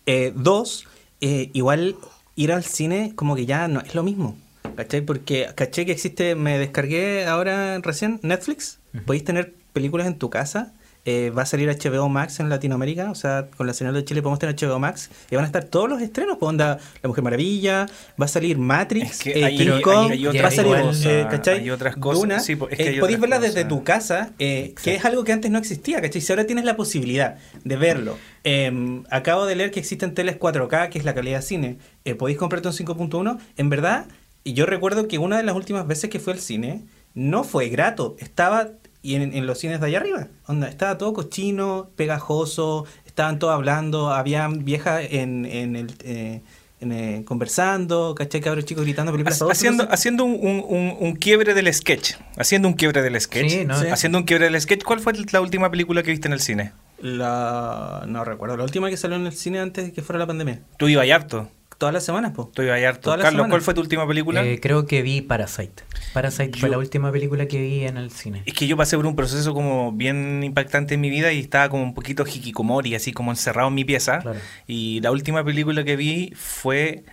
Eh, 0.06 0.32
dos, 0.36 0.88
eh, 1.20 1.50
igual 1.54 1.98
ir 2.36 2.54
al 2.54 2.64
cine 2.64 3.12
como 3.16 3.36
que 3.36 3.46
ya 3.46 3.68
no 3.68 3.82
es 3.82 3.96
lo 3.96 4.04
mismo. 4.04 4.38
¿Cachai? 4.76 5.02
Porque 5.02 5.48
caché 5.56 5.86
que 5.86 5.92
existe, 5.92 6.36
me 6.36 6.60
descargué 6.60 7.26
ahora 7.26 7.80
recién 7.80 8.20
Netflix. 8.22 8.80
Podéis 9.06 9.24
tener 9.24 9.54
películas 9.74 10.08
en 10.08 10.18
tu 10.18 10.30
casa 10.30 10.74
eh, 11.10 11.30
va 11.30 11.44
a 11.44 11.46
salir 11.46 11.70
HBO 11.70 12.10
Max 12.10 12.42
en 12.42 12.50
Latinoamérica, 12.50 13.10
o 13.10 13.16
sea, 13.16 13.48
con 13.56 13.66
la 13.66 13.74
señal 13.74 13.94
de 13.94 14.04
Chile 14.04 14.22
podemos 14.22 14.40
tener 14.40 14.56
HBO 14.56 14.78
Max 14.78 15.10
y 15.32 15.36
van 15.36 15.46
a 15.46 15.48
estar 15.48 15.64
todos 15.64 15.88
los 15.90 16.02
estrenos, 16.02 16.38
pues 16.38 16.50
onda 16.50 16.80
La 17.02 17.08
Mujer 17.08 17.24
Maravilla, 17.24 17.86
va 18.22 18.26
a 18.26 18.28
salir 18.28 18.58
Matrix, 18.58 19.12
Es 19.12 19.20
que 19.24 19.40
eh, 19.40 19.46
hay- 19.46 19.58
King 19.58 19.70
hay- 19.76 19.82
Kong, 19.82 20.12
hay 20.12 20.24
va 20.26 20.48
a 20.48 20.52
salir, 20.52 20.76
eh, 21.06 21.28
¿cachai? 21.32 21.60
hay 21.60 21.70
otras 21.70 21.96
cosas. 21.96 22.44
Sí, 22.46 22.58
pues, 22.58 22.74
es 22.74 22.78
que 22.78 22.90
hay 22.90 23.00
podéis 23.00 23.20
verla 23.22 23.40
desde 23.40 23.64
tu 23.64 23.84
casa, 23.86 24.32
que 24.38 24.74
es 24.86 25.06
algo 25.06 25.24
que 25.24 25.32
antes 25.32 25.50
no 25.50 25.58
existía, 25.60 26.02
¿cachai? 26.02 26.20
Si 26.22 26.32
ahora 26.34 26.46
tienes 26.46 26.66
la 26.66 26.76
posibilidad 26.76 27.38
de 27.64 27.78
verlo. 27.78 28.18
eh, 28.44 29.02
acabo 29.10 29.46
de 29.46 29.56
leer 29.56 29.72
que 29.72 29.80
existen 29.80 30.14
teles 30.14 30.38
4K, 30.38 30.90
que 30.90 31.00
es 31.00 31.06
la 31.06 31.14
calidad 31.16 31.38
de 31.40 31.42
cine. 31.46 31.78
podéis 32.20 32.38
comprarte 32.38 32.68
un 32.68 32.74
5.1. 32.74 33.38
En 33.58 33.70
verdad, 33.70 34.06
y 34.44 34.54
yo 34.54 34.66
recuerdo 34.66 35.08
que 35.08 35.18
una 35.20 35.38
de 35.38 35.44
las 35.44 35.56
últimas 35.56 35.88
veces 35.88 36.10
que 36.10 36.20
fue 36.20 36.34
al 36.34 36.40
cine, 36.40 36.82
no 37.14 37.44
fue 37.44 37.70
grato. 37.70 38.16
Estaba 38.20 38.70
y 39.02 39.16
en, 39.16 39.34
en 39.34 39.46
los 39.46 39.58
cines 39.60 39.80
de 39.80 39.88
allá 39.88 40.00
arriba. 40.00 40.28
Onda, 40.48 40.68
estaba 40.68 40.98
todo 40.98 41.14
cochino, 41.14 41.90
pegajoso, 41.96 42.86
estaban 43.06 43.40
todos 43.40 43.54
hablando, 43.54 44.12
habían 44.12 44.66
viejas 44.66 45.04
en, 45.10 45.46
en 45.46 45.76
el... 45.76 45.94
eh, 46.04 46.42
en, 46.80 46.92
eh, 46.92 47.24
conversando, 47.26 48.14
¿cachai? 48.14 48.40
Cabros 48.40 48.64
chicos 48.66 48.84
gritando 48.84 49.12
películas. 49.12 49.42
Haciendo, 49.42 49.88
haciendo 49.90 50.26
un, 50.26 50.34
un- 50.34 50.64
un- 50.68 50.96
un 51.00 51.16
quiebre 51.16 51.56
del 51.56 51.74
sketch. 51.74 52.14
Haciendo 52.38 52.68
un 52.68 52.76
quiebre 52.76 53.02
del 53.02 53.20
sketch. 53.20 53.50
Sí, 53.50 53.66
¿no? 53.66 53.82
Sí. 53.82 53.88
Haciendo 53.88 54.20
un 54.20 54.26
quiebre 54.26 54.46
del 54.52 54.62
sketch. 54.62 54.84
¿Cuál 54.84 55.00
fue 55.00 55.14
la 55.32 55.42
última 55.42 55.72
película 55.72 56.04
que 56.04 56.12
viste 56.12 56.28
en 56.28 56.34
el 56.34 56.40
cine? 56.40 56.74
La... 57.02 58.04
No 58.08 58.24
recuerdo, 58.24 58.58
la 58.58 58.64
última 58.64 58.92
que 58.92 58.98
salió 58.98 59.18
en 59.18 59.26
el 59.26 59.34
cine 59.34 59.60
antes 59.60 59.86
de 59.86 59.92
que 59.92 60.04
fuera 60.04 60.20
la 60.20 60.28
pandemia. 60.28 60.62
Tú 60.78 60.88
ibas 60.88 61.10
harto. 61.10 61.50
Todas 61.78 61.94
las 61.94 62.04
semanas, 62.04 62.32
pues. 62.36 62.52
Tú 62.52 62.64
ibas 62.64 62.82
harto. 62.84 63.02
Todas 63.02 63.20
las 63.20 63.26
Carlos, 63.26 63.38
semanas. 63.40 63.52
¿cuál 63.52 63.62
fue 63.62 63.74
tu 63.76 63.82
última 63.82 64.08
película? 64.08 64.44
Eh, 64.44 64.60
creo 64.60 64.88
que 64.88 65.02
vi 65.04 65.22
Parasite. 65.22 65.84
Parasite 66.14 66.58
fue 66.60 66.70
la 66.70 66.78
última 66.80 67.12
película 67.12 67.48
que 67.48 67.62
vi 67.62 67.84
en 67.86 67.98
el 67.98 68.10
cine. 68.10 68.42
Es 68.48 68.54
que 68.56 68.66
yo 68.66 68.76
pasé 68.76 68.96
por 68.98 69.06
un 69.06 69.16
proceso 69.16 69.54
como 69.54 69.92
bien 69.92 70.42
impactante 70.44 70.96
en 70.96 71.02
mi 71.02 71.10
vida 71.12 71.32
y 71.32 71.40
estaba 71.40 71.70
como 71.70 71.84
un 71.84 71.94
poquito 71.94 72.26
hikikomori, 72.26 72.96
así 72.96 73.12
como 73.14 73.32
encerrado 73.32 73.68
en 73.68 73.76
mi 73.76 73.86
pieza. 73.86 74.20
Claro. 74.20 74.40
Y 74.66 75.02
la 75.02 75.12
última 75.12 75.44
película 75.44 75.84
que 75.84 75.96
vi 75.96 76.34
fue 76.36 77.04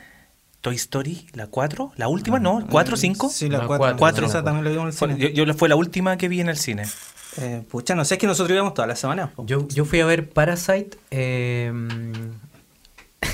Toy 0.62 0.76
Story, 0.76 1.26
la 1.34 1.48
4, 1.48 1.92
la 1.96 2.08
última, 2.08 2.38
¿no? 2.38 2.66
¿4 2.66 2.94
o 2.94 2.96
5? 2.96 3.28
Sí, 3.28 3.50
la 3.50 3.58
La 3.58 3.66
4. 3.66 3.96
cuatro. 3.98 4.26
Esa 4.26 4.42
también 4.42 4.64
la 4.64 4.70
vimos 4.70 5.02
en 5.02 5.10
el 5.10 5.16
cine. 5.18 5.34
yo, 5.34 5.44
yo- 5.44 5.52
fue 5.54 5.68
la 5.68 5.76
última 5.76 6.16
que 6.16 6.28
vi 6.28 6.40
en 6.40 6.48
el 6.48 6.56
cine. 6.56 6.84
Eh, 7.36 7.62
pucha, 7.70 7.94
no 7.94 8.04
sé, 8.06 8.14
es 8.14 8.18
que 8.20 8.26
nosotros 8.26 8.54
íbamos 8.54 8.72
todas 8.72 8.88
las 8.88 8.98
semanas. 8.98 9.28
po. 9.34 9.44
Yo, 9.44 9.68
yo 9.68 9.84
fui 9.84 10.00
a 10.00 10.06
ver 10.06 10.30
Parasite 10.30 10.96
eh, 11.10 11.70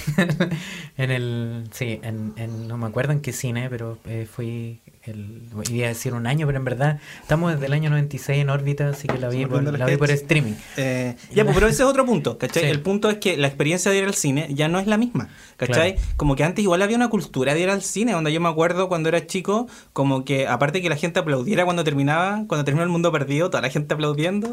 en 0.96 1.11
el... 1.11 1.64
Sí, 1.72 2.01
en, 2.03 2.34
en- 2.36 2.68
no 2.68 2.76
me 2.78 2.86
acuerdo 2.86 3.12
en 3.12 3.20
qué 3.20 3.32
cine, 3.32 3.68
pero 3.70 3.98
eh, 4.05 4.26
fui... 4.30 4.80
El, 5.03 5.40
iba 5.70 5.86
a 5.86 5.88
decir 5.88 6.12
un 6.12 6.26
año, 6.26 6.46
pero 6.46 6.59
en 6.59 6.64
verdad 6.66 7.01
estamos 7.22 7.53
desde 7.55 7.64
el 7.66 7.72
año 7.72 7.88
96 7.88 8.38
en 8.42 8.51
órbita, 8.51 8.90
así 8.90 9.09
que 9.09 9.16
la 9.16 9.30
vi, 9.30 9.46
por, 9.46 9.62
la 9.62 9.86
vi 9.86 9.96
por 9.96 10.11
streaming. 10.11 10.53
Eh, 10.76 11.16
ya, 11.32 11.44
pues, 11.44 11.55
pero 11.55 11.68
ese 11.68 11.82
es 11.84 11.88
otro 11.88 12.05
punto, 12.05 12.36
¿cachai? 12.36 12.64
Sí. 12.64 12.68
El 12.68 12.80
punto 12.82 13.09
es 13.09 13.16
que 13.16 13.38
la 13.38 13.46
experiencia 13.46 13.90
de 13.90 13.96
ir 13.96 14.05
al 14.05 14.12
cine 14.12 14.48
ya 14.51 14.68
no 14.68 14.78
es 14.78 14.86
la 14.86 14.98
misma, 14.98 15.30
¿cachai? 15.57 15.94
Claro. 15.94 16.09
Como 16.18 16.36
que 16.36 16.44
antes 16.44 16.62
igual 16.62 16.82
había 16.82 16.96
una 16.96 17.09
cultura 17.09 17.55
de 17.55 17.61
ir 17.61 17.70
al 17.70 17.80
cine, 17.82 18.12
donde 18.12 18.30
yo 18.30 18.42
me 18.42 18.51
acuerdo 18.51 18.88
cuando 18.90 19.09
era 19.09 19.26
chico, 19.26 19.68
como 19.94 20.26
que 20.26 20.46
aparte 20.46 20.82
que 20.82 20.90
la 20.90 20.96
gente 20.96 21.18
aplaudiera 21.18 21.64
cuando 21.64 21.82
terminaba, 21.82 22.44
cuando 22.46 22.66
terminó 22.66 22.82
el 22.84 22.90
mundo 22.90 23.11
perdido, 23.11 23.48
toda 23.48 23.62
la 23.62 23.70
gente 23.70 23.94
aplaudiendo. 23.94 24.53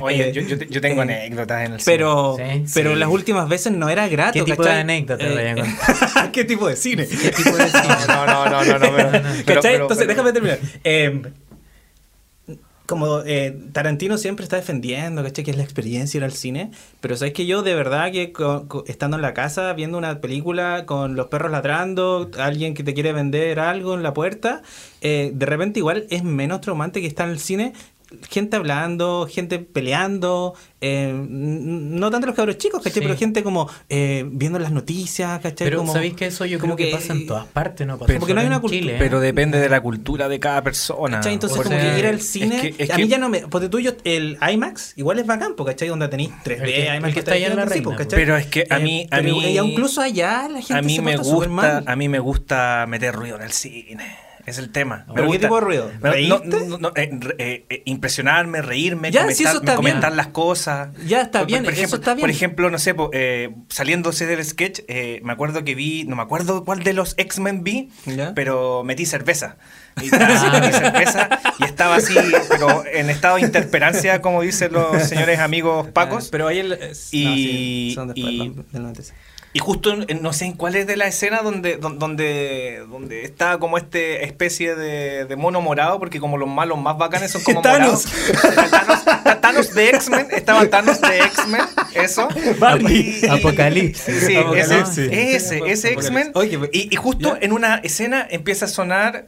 Oye, 0.00 0.30
Eh, 0.30 0.32
yo, 0.32 0.42
yo, 0.42 0.56
yo 0.56 0.80
tengo 0.80 1.00
eh, 1.02 1.04
anécdotas 1.04 1.64
en 1.64 1.74
el 1.74 1.80
cine. 1.80 1.96
Pero, 1.96 2.36
Sí. 2.36 2.64
pero 2.74 2.92
Sí. 2.94 2.98
las 2.98 3.08
últimas 3.08 3.48
veces 3.48 3.72
no 3.72 3.88
era 3.88 4.08
grato, 4.08 4.32
¿Qué 4.32 4.42
tipo 4.42 4.62
de 4.64 4.68
¿cachai? 4.68 4.80
anécdota 4.80 5.24
Eh, 5.24 5.54
vaya 5.54 6.22
a 6.24 6.32
¿Qué 6.32 6.44
tipo 6.44 6.66
de 6.68 6.74
cine? 6.74 7.06
¿Qué 7.06 7.30
tipo 7.30 7.56
de 7.56 7.68
cine? 7.68 7.82
No, 8.08 8.26
no, 8.26 8.44
no, 8.50 8.64
no, 8.64 8.78
no, 8.80 8.96
pero- 8.96 9.27
¿Cachai? 9.46 9.72
pero- 9.72 9.84
Entonces, 9.84 10.06
pero- 10.06 10.08
déjame 10.08 10.32
terminar. 10.32 10.58
Eh, 10.84 11.22
como 12.86 13.20
eh, 13.26 13.54
Tarantino 13.72 14.16
siempre 14.16 14.44
está 14.44 14.56
defendiendo, 14.56 15.22
¿cachai? 15.22 15.44
Que 15.44 15.50
es 15.50 15.58
la 15.58 15.62
experiencia 15.62 16.16
ir 16.16 16.24
al 16.24 16.32
cine. 16.32 16.70
Pero 17.00 17.16
sabes 17.18 17.34
que 17.34 17.44
yo, 17.44 17.62
de 17.62 17.74
verdad, 17.74 18.10
que 18.10 18.32
co- 18.32 18.66
co- 18.66 18.84
estando 18.86 19.16
en 19.18 19.22
la 19.22 19.34
casa, 19.34 19.74
viendo 19.74 19.98
una 19.98 20.22
película 20.22 20.86
con 20.86 21.14
los 21.14 21.26
perros 21.26 21.50
ladrando, 21.52 22.30
alguien 22.38 22.72
que 22.72 22.82
te 22.82 22.94
quiere 22.94 23.12
vender 23.12 23.60
algo 23.60 23.92
en 23.94 24.02
la 24.02 24.14
puerta, 24.14 24.62
eh, 25.02 25.32
de 25.34 25.44
repente 25.44 25.80
igual 25.80 26.06
es 26.08 26.24
menos 26.24 26.62
traumante 26.62 27.02
que 27.02 27.06
estar 27.06 27.26
en 27.26 27.32
el 27.34 27.40
cine. 27.40 27.74
Gente 28.30 28.56
hablando, 28.56 29.28
gente 29.30 29.58
peleando, 29.58 30.54
eh, 30.80 31.12
no 31.14 32.10
tanto 32.10 32.26
los 32.26 32.34
cabros 32.34 32.56
chicos, 32.56 32.78
¿cachai? 32.82 32.94
Sí. 32.94 33.00
Pero 33.06 33.18
gente 33.18 33.42
como 33.42 33.68
eh, 33.90 34.24
viendo 34.30 34.58
las 34.58 34.72
noticias, 34.72 35.40
¿cachai? 35.40 35.66
Pero 35.66 35.78
como, 35.80 35.92
¿sabéis 35.92 36.14
que 36.14 36.26
eso 36.28 36.46
yo 36.46 36.58
como 36.58 36.74
creo 36.74 36.88
que, 36.88 36.94
pasa 36.96 37.12
en 37.12 37.26
todas 37.26 37.44
partes? 37.46 37.86
No 37.86 37.98
pasa 37.98 38.06
Pero- 38.06 38.20
porque 38.20 38.32
no 38.32 38.40
hay 38.40 38.46
una 38.46 38.60
cultura- 38.60 38.92
¿eh? 38.94 38.96
Pero 38.98 39.20
depende 39.20 39.58
de 39.60 39.68
la 39.68 39.82
cultura 39.82 40.26
de 40.30 40.40
cada 40.40 40.62
persona. 40.62 41.18
¿Cachai? 41.18 41.34
Entonces, 41.34 41.58
O 41.58 41.62
como 41.62 41.76
sea, 41.76 41.92
que 41.94 41.98
ir 41.98 42.06
al 42.06 42.14
es 42.14 42.26
cine. 42.30 42.60
que- 42.74 42.82
es 42.82 42.90
a 42.90 42.96
que- 42.96 43.02
mí 43.02 43.08
ya 43.08 43.18
no 43.18 43.28
me. 43.28 43.40
Porque 43.46 43.68
tú, 43.68 43.78
yo, 43.78 43.92
el 44.04 44.38
IMAX 44.52 44.94
igual 44.96 45.18
es 45.18 45.26
bacán, 45.26 45.52
porque 45.54 45.72
¿cachai? 45.74 45.88
Donde 45.88 46.08
tenéis 46.08 46.30
3D, 46.42 46.64
El 46.64 46.72
que- 46.72 46.86
IMAX 46.96 47.04
el 47.08 47.12
que 47.12 47.18
está 47.20 47.32
allá 47.34 47.46
en 47.48 47.56
la 47.56 47.64
Reina. 47.66 47.90
¿cachai? 47.96 48.18
Pero 48.18 48.36
es 48.38 48.46
que 48.46 48.66
a 48.70 48.78
Eh, 48.78 48.82
mí- 48.82 49.06
a 49.10 49.16
pero 49.18 49.34
mí- 49.36 49.56
incluso 49.58 50.00
allá 50.00 50.48
la 50.48 50.60
gente 50.62 50.74
a 50.74 50.80
mí 50.80 50.96
se 50.96 51.02
me 51.02 51.16
gusta, 51.18 51.48
mal. 51.50 51.84
a 51.86 51.94
mí 51.96 52.08
me 52.08 52.20
gusta 52.20 52.86
meter 52.88 53.14
ruido 53.14 53.36
en 53.36 53.42
el 53.42 53.52
cine. 53.52 54.27
Es 54.48 54.58
el 54.58 54.70
tema. 54.70 55.04
Me 55.08 55.14
¿Pero 55.14 55.30
qué 55.30 55.38
tipo 55.38 55.54
de 55.56 55.60
ruido? 55.60 55.90
No, 56.02 56.10
¿Reírte? 56.10 56.60
no, 56.66 56.78
no, 56.78 56.92
eh, 56.96 57.10
re- 57.12 57.34
eh, 57.38 57.66
eh, 57.68 57.82
impresionarme, 57.84 58.62
reírme, 58.62 59.10
Ya, 59.10 59.20
comentar, 59.20 59.36
sí, 59.36 59.44
eso 59.44 59.58
está 59.58 59.76
comentar 59.76 60.10
bien. 60.10 60.16
las 60.16 60.28
cosas. 60.28 60.88
Ya 61.06 61.20
está 61.20 61.40
Por- 61.40 61.48
bien, 61.48 61.64
por 61.64 61.72
eso 61.72 61.80
ejemplo, 61.82 61.96
está 61.98 62.14
bien. 62.14 62.20
Por 62.22 62.30
ejemplo, 62.30 62.70
no 62.70 62.78
sé, 62.78 62.94
po, 62.94 63.10
eh, 63.12 63.50
saliéndose 63.68 64.26
del 64.26 64.44
sketch, 64.44 64.80
eh, 64.88 65.20
me 65.22 65.32
acuerdo 65.32 65.64
que 65.64 65.74
vi, 65.74 66.04
no 66.04 66.16
me 66.16 66.22
acuerdo 66.22 66.64
cuál 66.64 66.82
de 66.82 66.92
los 66.94 67.14
X-Men 67.18 67.62
vi, 67.62 67.90
Ya. 68.06 68.34
pero 68.34 68.82
metí 68.84 69.04
cerveza. 69.06 69.56
Y, 70.00 70.06
estaba 70.06 70.26
así, 70.34 70.46
metí 70.60 70.72
cerveza 70.72 71.28
y 71.58 71.64
estaba 71.64 71.96
así, 71.96 72.14
pero 72.48 72.84
en 72.86 73.10
estado 73.10 73.36
de 73.36 73.42
interperancia, 73.42 74.20
como 74.22 74.42
dicen 74.42 74.72
los 74.72 75.02
señores 75.02 75.40
amigos 75.40 75.88
pacos. 75.88 76.26
Ah, 76.26 76.28
pero 76.32 76.48
ahí 76.48 76.60
el. 76.60 76.72
Y- 77.10 77.24
no, 77.24 77.34
sí, 77.34 77.92
son 77.94 78.08
después 78.08 78.32
y- 78.32 78.38
del- 78.38 78.54
del 78.72 78.82
96. 78.82 79.14
Y 79.58 79.60
justo, 79.60 79.92
en- 79.92 80.22
no 80.22 80.32
sé 80.32 80.44
en 80.44 80.52
cuál 80.52 80.76
es 80.76 80.86
de 80.86 80.96
la 80.96 81.08
escena 81.08 81.40
donde, 81.42 81.78
don- 81.78 81.98
donde, 81.98 82.84
donde 82.88 83.22
está 83.24 83.58
como 83.58 83.76
este 83.76 84.24
especie 84.24 84.76
de, 84.76 85.24
de 85.24 85.34
mono 85.34 85.60
morado, 85.60 85.98
porque 85.98 86.20
como 86.20 86.36
los 86.38 86.48
malos 86.48 86.78
más 86.80 86.96
bacanes 86.96 87.32
son 87.32 87.42
como 87.42 87.60
Thanos. 87.62 88.06
morados. 88.06 89.40
Thanos, 89.40 89.74
de 89.74 89.88
X-Men, 89.90 90.28
estaba 90.30 90.64
Thanos 90.68 91.00
de 91.00 91.18
X-Men, 91.18 91.62
eso. 91.94 92.28
Y- 92.88 93.26
Apocalipsis. 93.26 94.24
Sí, 94.28 94.36
Apocalipsis. 94.36 95.08
ese, 95.10 95.60
ese. 95.66 95.92
X-Men. 95.94 96.32
Y, 96.72 96.94
y 96.94 96.96
justo 96.96 97.36
en 97.40 97.50
una 97.52 97.76
escena 97.78 98.24
empieza 98.30 98.66
a 98.66 98.68
sonar 98.68 99.26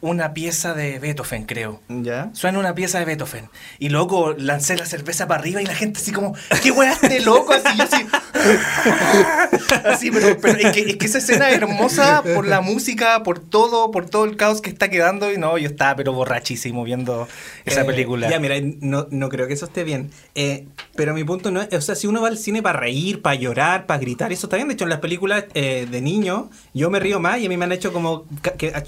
una 0.00 0.32
pieza 0.34 0.74
de 0.74 0.98
Beethoven, 0.98 1.44
creo. 1.44 1.80
¿Ya? 1.88 2.30
Suena 2.32 2.58
una 2.58 2.74
pieza 2.74 2.98
de 2.98 3.04
Beethoven. 3.04 3.48
Y 3.78 3.90
luego 3.90 4.34
lancé 4.36 4.76
la 4.76 4.86
cerveza 4.86 5.26
para 5.28 5.40
arriba 5.40 5.60
y 5.62 5.66
la 5.66 5.74
gente 5.74 6.00
así 6.00 6.12
como, 6.12 6.34
¿qué 6.62 6.70
weá 6.70 6.92
este 6.92 7.20
loco? 7.20 7.52
Así 7.52 7.76
yo 7.76 7.84
así. 7.84 8.06
así, 9.84 10.10
pero, 10.10 10.38
pero 10.40 10.58
es, 10.58 10.72
que, 10.72 10.80
es 10.90 10.96
que 10.96 11.06
esa 11.06 11.18
escena 11.18 11.50
es 11.50 11.56
hermosa 11.56 12.22
por 12.22 12.46
la 12.46 12.60
música, 12.60 13.22
por 13.22 13.38
todo, 13.38 13.90
por 13.90 14.08
todo 14.08 14.24
el 14.24 14.36
caos 14.36 14.60
que 14.60 14.70
está 14.70 14.88
quedando. 14.88 15.32
Y 15.32 15.38
no, 15.38 15.58
yo 15.58 15.68
estaba 15.68 15.96
pero 15.96 16.12
borrachísimo 16.12 16.84
viendo 16.84 17.28
esa 17.64 17.82
Eh, 17.82 17.84
película. 17.84 18.28
Ya, 18.28 18.38
mira, 18.38 18.56
no, 18.80 19.06
no 19.10 19.28
creo 19.28 19.46
que 19.46 19.54
eso 19.54 19.66
esté 19.66 19.84
bien. 19.84 20.10
Eh, 20.34 20.66
pero 20.96 21.14
mi 21.14 21.24
punto 21.24 21.50
no 21.50 21.60
es, 21.60 21.72
o 21.72 21.80
sea, 21.80 21.94
si 21.94 22.06
uno 22.06 22.22
va 22.22 22.28
al 22.28 22.38
cine 22.38 22.62
para 22.62 22.78
reír, 22.80 23.22
para 23.22 23.34
llorar, 23.36 23.86
para 23.86 24.00
gritar, 24.00 24.32
eso 24.32 24.46
está 24.46 24.56
bien. 24.56 24.68
De 24.68 24.74
hecho, 24.74 24.84
en 24.84 24.90
las 24.90 25.00
películas 25.00 25.44
eh, 25.54 25.86
de 25.90 26.00
niños, 26.00 26.46
yo 26.74 26.90
me 26.90 27.00
río 27.00 27.20
más 27.20 27.38
y 27.40 27.46
a 27.46 27.48
mí 27.48 27.56
me 27.56 27.64
han 27.64 27.72
hecho 27.72 27.92
como 27.92 28.26
que, 28.58 28.72
ah, 28.74 28.82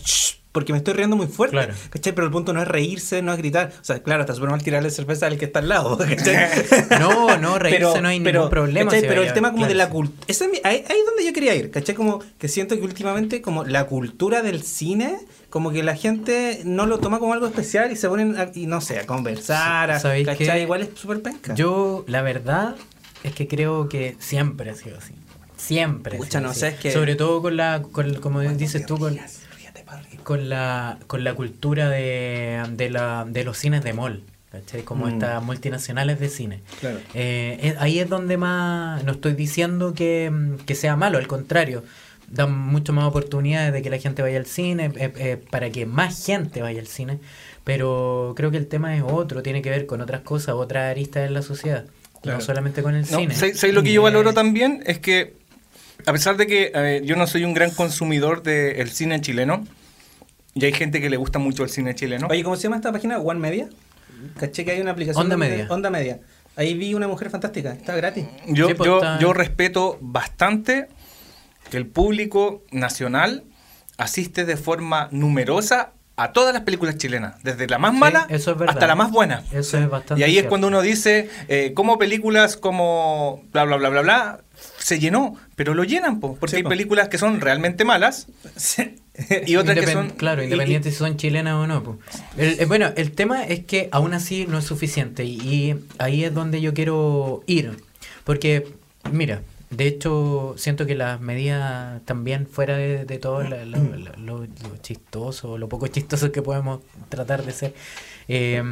porque 0.52 0.72
me 0.72 0.78
estoy 0.78 0.94
riendo 0.94 1.16
muy 1.16 1.26
fuerte. 1.26 1.56
Claro. 1.56 1.74
¿Cachai? 1.90 2.12
Pero 2.14 2.26
el 2.26 2.32
punto 2.32 2.52
no 2.52 2.60
es 2.62 2.68
reírse, 2.68 3.22
no 3.22 3.32
es 3.32 3.38
gritar. 3.38 3.72
O 3.80 3.84
sea, 3.84 4.02
claro, 4.02 4.20
está 4.22 4.34
súper 4.34 4.50
mal 4.50 4.62
tirarle 4.62 4.90
cerveza 4.90 5.26
al 5.26 5.38
que 5.38 5.46
está 5.46 5.60
al 5.60 5.68
lado. 5.68 5.96
¿cachai? 6.16 6.36
No, 7.00 7.36
no, 7.38 7.58
reírse 7.58 8.00
no 8.02 8.08
hay 8.08 8.20
ningún 8.20 8.50
problema, 8.50 8.90
Pero 8.90 9.08
vaya- 9.16 9.28
el 9.28 9.32
tema 9.34 9.50
como 9.52 9.66
de 9.66 9.74
la 9.74 9.88
cultura. 9.88 10.26
Ahí, 10.64 10.84
ahí 10.88 10.96
es 10.98 11.06
donde 11.06 11.24
yo 11.24 11.32
quería 11.32 11.54
ir, 11.54 11.70
¿cachai? 11.70 11.94
Como 11.94 12.22
que 12.38 12.48
siento 12.48 12.76
que 12.76 12.82
últimamente 12.82 13.40
como 13.42 13.64
la 13.64 13.86
cultura 13.86 14.42
del 14.42 14.62
cine, 14.62 15.18
como 15.50 15.70
que 15.72 15.82
la 15.82 15.96
gente 15.96 16.60
no 16.64 16.86
lo 16.86 16.98
toma 16.98 17.18
como 17.18 17.32
algo 17.32 17.46
especial 17.46 17.90
y 17.92 17.96
se 17.96 18.08
ponen, 18.08 18.36
a- 18.38 18.50
y 18.54 18.66
no 18.66 18.80
sé, 18.80 18.98
a 18.98 19.06
conversar, 19.06 19.90
a, 19.90 20.00
¿Sabéis 20.00 20.26
¿cachai? 20.26 20.62
Igual 20.62 20.82
es 20.82 20.90
súper 20.94 21.22
penca. 21.22 21.54
Yo, 21.54 22.04
la 22.08 22.22
verdad, 22.22 22.76
es 23.24 23.34
que 23.34 23.48
creo 23.48 23.88
que 23.88 24.16
siempre 24.18 24.70
ha 24.70 24.74
sido 24.74 24.98
así. 24.98 25.14
Siempre. 25.56 26.16
ha 26.16 26.18
Pucha, 26.18 26.40
no 26.40 26.50
así. 26.50 26.60
sé, 26.60 26.68
es 26.68 26.74
que- 26.80 26.92
Sobre 26.92 27.14
todo 27.14 27.40
con 27.40 27.56
la, 27.56 27.82
con, 27.92 28.14
como 28.16 28.40
dices 28.40 28.84
tú, 28.86 28.98
con, 28.98 29.16
con 30.24 30.48
la, 30.48 30.98
con 31.06 31.24
la 31.24 31.34
cultura 31.34 31.88
de, 31.88 32.62
de, 32.70 32.90
la, 32.90 33.24
de 33.28 33.44
los 33.44 33.58
cines 33.58 33.82
de 33.84 33.92
mall. 33.92 34.22
¿cachai? 34.50 34.82
Como 34.82 35.06
Mm. 35.06 35.12
estas 35.14 35.42
multinacionales 35.42 36.20
de 36.20 36.28
cine. 36.28 36.60
Claro. 36.80 36.98
Eh, 37.14 37.58
es- 37.62 37.76
ahí 37.78 37.98
es 38.00 38.08
donde 38.10 38.36
más, 38.36 39.02
no 39.02 39.12
estoy 39.12 39.32
diciendo 39.32 39.94
que, 39.94 40.30
mm, 40.30 40.56
que 40.66 40.74
sea 40.74 40.94
malo, 40.94 41.16
al 41.16 41.26
contrario, 41.26 41.82
dan 42.28 42.54
mucho 42.58 42.92
más 42.92 43.04
oportunidades 43.06 43.72
de 43.72 43.80
que 43.80 43.88
la 43.88 43.96
gente 43.98 44.20
vaya 44.20 44.36
al 44.38 44.44
cine, 44.46 44.90
eh, 44.96 45.12
eh, 45.16 45.42
para 45.50 45.70
que 45.70 45.86
más 45.86 46.26
gente 46.26 46.60
vaya 46.60 46.80
al 46.80 46.86
cine, 46.86 47.18
pero 47.64 48.34
creo 48.36 48.50
que 48.50 48.56
el 48.58 48.66
tema 48.66 48.94
es 48.96 49.02
otro, 49.06 49.42
tiene 49.42 49.62
que 49.62 49.70
ver 49.70 49.86
con 49.86 50.00
otras 50.02 50.20
cosas, 50.20 50.54
otras 50.54 50.90
aristas 50.90 51.26
en 51.26 51.32
la 51.34 51.42
sociedad, 51.42 51.84
Claro. 52.20 52.38
no 52.38 52.44
solamente 52.44 52.82
con 52.82 52.94
el 52.94 53.02
No, 53.10 53.18
cine. 53.18 53.34
¿sabes- 53.34 53.58
sabes 53.58 53.74
lo 53.74 53.82
que 53.82 53.92
yo 53.92 54.00
Eh, 54.02 54.04
valoro 54.04 54.34
también? 54.34 54.82
Es 54.86 54.98
que, 54.98 55.34
a 56.06 56.12
pesar 56.12 56.36
de 56.36 56.46
que 56.46 56.72
eh, 56.74 57.02
yo 57.04 57.16
no 57.16 57.26
soy 57.26 57.44
un 57.44 57.54
gran 57.54 57.70
consumidor 57.70 58.42
del 58.42 58.90
cine 58.90 59.20
chileno, 59.22 59.66
y 60.54 60.64
hay 60.64 60.72
gente 60.72 61.00
que 61.00 61.08
le 61.10 61.16
gusta 61.16 61.38
mucho 61.38 61.62
el 61.64 61.70
cine 61.70 61.94
chileno. 61.94 62.26
Oye, 62.30 62.42
¿cómo 62.44 62.56
se 62.56 62.64
llama 62.64 62.76
esta 62.76 62.92
página? 62.92 63.18
One 63.18 63.40
Media. 63.40 63.68
caché 64.38 64.64
que 64.64 64.70
hay 64.72 64.80
una 64.80 64.92
aplicación. 64.92 65.24
Onda 65.24 65.36
Media. 65.36 65.66
Onda 65.70 65.90
media. 65.90 66.20
Ahí 66.54 66.74
vi 66.74 66.94
una 66.94 67.08
mujer 67.08 67.30
fantástica, 67.30 67.72
está 67.72 67.96
gratis. 67.96 68.26
Yo, 68.46 68.68
Sí, 68.68 68.74
pues, 68.74 68.86
yo, 68.86 68.96
está- 68.98 69.18
yo 69.18 69.32
respeto 69.32 69.98
bastante 70.00 70.88
que 71.70 71.76
el 71.78 71.86
público 71.86 72.62
nacional 72.70 73.44
asiste 73.96 74.44
de 74.44 74.56
forma 74.56 75.08
numerosa 75.10 75.92
a 76.16 76.32
todas 76.32 76.52
las 76.52 76.62
películas 76.62 76.98
chilenas, 76.98 77.42
desde 77.42 77.66
la 77.66 77.78
más 77.78 77.92
Sí, 77.94 77.98
mala 77.98 78.26
eso 78.28 78.52
es 78.52 78.58
verdad. 78.58 78.74
hasta 78.74 78.86
la 78.86 78.94
más 78.94 79.10
buena. 79.10 79.42
Eso 79.50 79.78
es 79.78 79.88
bastante 79.88 80.20
Y 80.20 80.24
ahí 80.24 80.36
es 80.38 80.46
cuando 80.46 80.66
uno 80.68 80.82
dice, 80.82 81.30
eh, 81.48 81.72
como 81.74 81.98
películas 81.98 82.56
como 82.58 83.42
bla, 83.50 83.64
bla, 83.64 83.76
bla, 83.78 83.88
bla, 83.88 84.02
bla, 84.02 84.40
se 84.78 84.98
llenó, 84.98 85.36
pero 85.56 85.72
lo 85.74 85.84
llenan, 85.84 86.20
po, 86.20 86.36
porque 86.36 86.50
Sí, 86.50 86.56
hay 86.58 86.62
po. 86.64 86.68
películas 86.68 87.08
que 87.08 87.16
son 87.16 87.40
realmente 87.40 87.84
malas 87.86 88.26
y 89.46 89.56
otras 89.56 89.76
que 89.78 89.86
son... 89.92 90.10
Claro, 90.10 90.42
y- 90.42 90.44
independiente 90.44 90.90
si 90.90 90.96
son 90.96 91.16
chilenas 91.16 91.54
o 91.54 91.66
no. 91.66 91.98
El- 92.36 92.60
eh, 92.60 92.64
bueno, 92.66 92.90
el 92.96 93.12
tema 93.12 93.44
es 93.44 93.64
que 93.64 93.88
aún 93.92 94.14
así 94.14 94.46
no 94.46 94.58
es 94.58 94.64
suficiente 94.64 95.24
y, 95.24 95.36
y 95.40 95.74
ahí 95.98 96.24
es 96.24 96.32
donde 96.34 96.60
yo 96.60 96.72
quiero 96.74 97.42
ir. 97.46 97.76
Porque, 98.24 98.68
mira, 99.10 99.42
de 99.70 99.86
hecho 99.86 100.54
siento 100.56 100.86
que 100.86 100.94
las 100.94 101.20
medidas 101.20 102.02
también 102.04 102.46
fuera 102.46 102.76
de, 102.76 103.04
de 103.04 103.18
todo 103.18 103.42
la- 103.42 103.64
la- 103.64 103.78
la- 103.78 104.12
lo, 104.18 104.38
lo 104.40 104.76
chistoso, 104.80 105.58
lo 105.58 105.68
poco 105.68 105.86
chistoso 105.88 106.30
que 106.32 106.42
podemos 106.42 106.80
tratar 107.08 107.44
de 107.44 107.52
ser, 107.52 107.74
eh, 108.28 108.62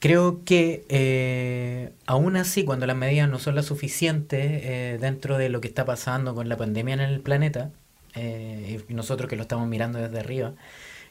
creo 0.00 0.44
que 0.44 0.84
eh, 0.88 1.92
aún 2.06 2.36
así 2.36 2.64
cuando 2.64 2.86
las 2.86 2.96
medidas 2.96 3.28
no 3.28 3.38
son 3.38 3.54
las 3.54 3.66
suficientes 3.66 4.40
eh, 4.64 4.98
dentro 5.00 5.38
de 5.38 5.48
lo 5.48 5.60
que 5.60 5.68
está 5.68 5.84
pasando 5.84 6.34
con 6.34 6.48
la 6.48 6.56
pandemia 6.56 6.94
en 6.94 7.00
el 7.00 7.20
planeta, 7.20 7.70
eh, 8.14 8.80
y 8.88 8.94
nosotros 8.94 9.28
que 9.28 9.36
lo 9.36 9.42
estamos 9.42 9.68
mirando 9.68 9.98
desde 9.98 10.18
arriba, 10.18 10.52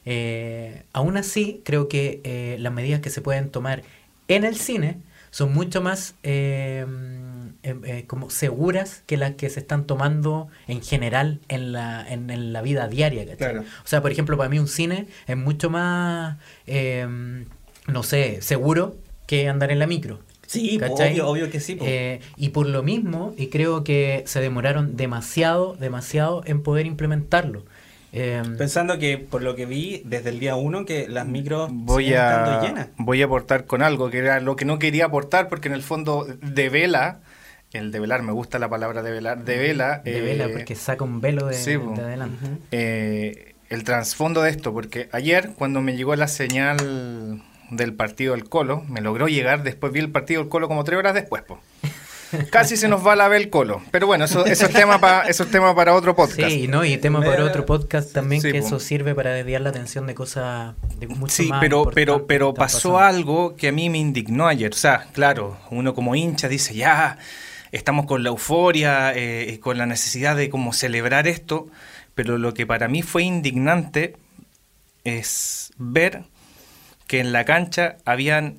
eh, 0.04 0.82
aún 0.92 1.16
así 1.16 1.62
creo 1.64 1.88
que 1.88 2.20
eh, 2.24 2.56
las 2.60 2.72
medidas 2.72 3.00
que 3.00 3.10
se 3.10 3.20
pueden 3.20 3.50
tomar 3.50 3.82
en 4.28 4.44
el 4.44 4.56
cine 4.56 4.98
son 5.30 5.52
mucho 5.52 5.82
más 5.82 6.14
eh, 6.22 6.86
eh, 7.64 8.04
como 8.06 8.30
seguras 8.30 9.02
que 9.06 9.16
las 9.16 9.32
que 9.34 9.50
se 9.50 9.58
están 9.58 9.84
tomando 9.84 10.46
en 10.68 10.80
general 10.80 11.40
en 11.48 11.72
la, 11.72 12.06
en, 12.08 12.30
en 12.30 12.52
la 12.52 12.62
vida 12.62 12.86
diaria. 12.86 13.26
O 13.60 13.88
sea, 13.88 14.00
por 14.00 14.12
ejemplo, 14.12 14.36
para 14.36 14.48
mí 14.48 14.60
un 14.60 14.68
cine 14.68 15.08
es 15.26 15.36
mucho 15.36 15.70
más, 15.70 16.36
eh, 16.68 17.44
no 17.88 18.02
sé, 18.04 18.42
seguro 18.42 18.96
que 19.26 19.48
andar 19.48 19.72
en 19.72 19.80
la 19.80 19.88
micro. 19.88 20.20
Sí, 20.46 20.78
obvio, 20.88 21.28
obvio 21.28 21.50
que 21.50 21.60
sí. 21.60 21.74
po. 21.76 21.84
Eh, 21.86 22.20
y 22.36 22.50
por 22.50 22.66
lo 22.66 22.82
mismo, 22.82 23.34
y 23.36 23.48
creo 23.48 23.84
que 23.84 24.22
se 24.26 24.40
demoraron 24.40 24.96
demasiado, 24.96 25.74
demasiado 25.74 26.42
en 26.46 26.62
poder 26.62 26.86
implementarlo. 26.86 27.64
Eh, 28.16 28.42
Pensando 28.56 28.96
que 28.98 29.18
por 29.18 29.42
lo 29.42 29.56
que 29.56 29.66
vi 29.66 30.02
desde 30.04 30.30
el 30.30 30.38
día 30.38 30.54
uno 30.54 30.84
que 30.84 31.08
las 31.08 31.26
micros 31.26 31.68
Voy 31.72 32.14
a, 32.14 32.60
llenas. 32.62 32.88
voy 32.96 33.20
a 33.22 33.24
aportar 33.24 33.66
con 33.66 33.82
algo, 33.82 34.08
que 34.08 34.18
era 34.18 34.38
lo 34.40 34.54
que 34.54 34.64
no 34.64 34.78
quería 34.78 35.06
aportar, 35.06 35.48
porque 35.48 35.66
en 35.66 35.74
el 35.74 35.82
fondo 35.82 36.24
de 36.40 36.68
vela, 36.68 37.22
el 37.72 37.90
de 37.90 37.98
velar, 37.98 38.22
me 38.22 38.30
gusta 38.30 38.60
la 38.60 38.68
palabra 38.68 39.02
de 39.02 39.10
velar, 39.10 39.44
de 39.44 39.58
vela. 39.58 40.00
de 40.04 40.18
eh, 40.18 40.20
vela, 40.20 40.48
porque 40.48 40.76
saca 40.76 41.02
un 41.02 41.20
velo 41.20 41.46
de, 41.46 41.54
sí, 41.54 41.72
de 41.72 42.02
adelante. 42.02 42.46
Eh, 42.70 43.54
el 43.68 43.82
trasfondo 43.82 44.42
de 44.42 44.50
esto, 44.50 44.72
porque 44.72 45.08
ayer 45.10 45.50
cuando 45.58 45.80
me 45.82 45.96
llegó 45.96 46.14
la 46.14 46.28
señal 46.28 47.42
del 47.70 47.94
partido 47.94 48.34
del 48.34 48.48
Colo, 48.48 48.82
me 48.88 49.00
logró 49.00 49.28
llegar, 49.28 49.62
después 49.62 49.92
vi 49.92 50.00
el 50.00 50.10
partido 50.10 50.40
del 50.42 50.48
Colo 50.50 50.68
como 50.68 50.84
tres 50.84 50.98
horas 50.98 51.14
después, 51.14 51.42
po. 51.42 51.60
Casi 52.50 52.76
se 52.76 52.88
nos 52.88 53.06
va 53.06 53.14
la 53.14 53.28
B 53.28 53.36
el 53.36 53.48
Colo. 53.48 53.80
Pero 53.92 54.08
bueno, 54.08 54.24
eso, 54.24 54.44
eso, 54.44 54.66
es, 54.66 54.72
tema 54.72 54.98
pa- 55.00 55.22
eso 55.28 55.44
es 55.44 55.50
tema 55.52 55.72
para 55.76 55.94
otro 55.94 56.16
podcast. 56.16 56.50
Sí, 56.50 56.66
no, 56.66 56.84
y 56.84 56.96
tema 56.96 57.20
para 57.22 57.44
otro 57.44 57.64
podcast 57.64 58.12
también, 58.12 58.42
Sí, 58.42 58.50
que 58.50 58.60
po. 58.60 58.66
eso 58.66 58.80
sirve 58.80 59.14
para 59.14 59.30
desviar 59.30 59.60
la 59.60 59.68
atención 59.70 60.06
de 60.08 60.14
cosas 60.16 60.74
de 60.98 61.06
mucho 61.06 61.32
Sí, 61.32 61.48
más 61.48 61.60
pero, 61.60 61.84
pero, 61.94 62.26
pero 62.26 62.52
pasó 62.52 62.94
pasando. 62.94 62.98
algo 62.98 63.56
que 63.56 63.68
a 63.68 63.72
mí 63.72 63.88
me 63.88 63.98
indignó 63.98 64.48
ayer. 64.48 64.72
O 64.72 64.76
sea, 64.76 65.06
claro, 65.12 65.56
uno 65.70 65.94
como 65.94 66.16
hincha 66.16 66.48
dice, 66.48 66.74
ya, 66.74 67.18
estamos 67.70 68.06
con 68.06 68.24
la 68.24 68.30
euforia, 68.30 69.12
eh, 69.14 69.60
con 69.60 69.78
la 69.78 69.86
necesidad 69.86 70.34
de 70.34 70.50
como 70.50 70.72
celebrar 70.72 71.28
esto, 71.28 71.68
pero 72.16 72.36
lo 72.36 72.52
que 72.52 72.66
para 72.66 72.88
mí 72.88 73.02
fue 73.02 73.22
indignante 73.22 74.16
es 75.04 75.70
ver 75.76 76.24
que 77.06 77.20
en 77.20 77.32
la 77.32 77.44
cancha 77.44 77.96
habían 78.04 78.58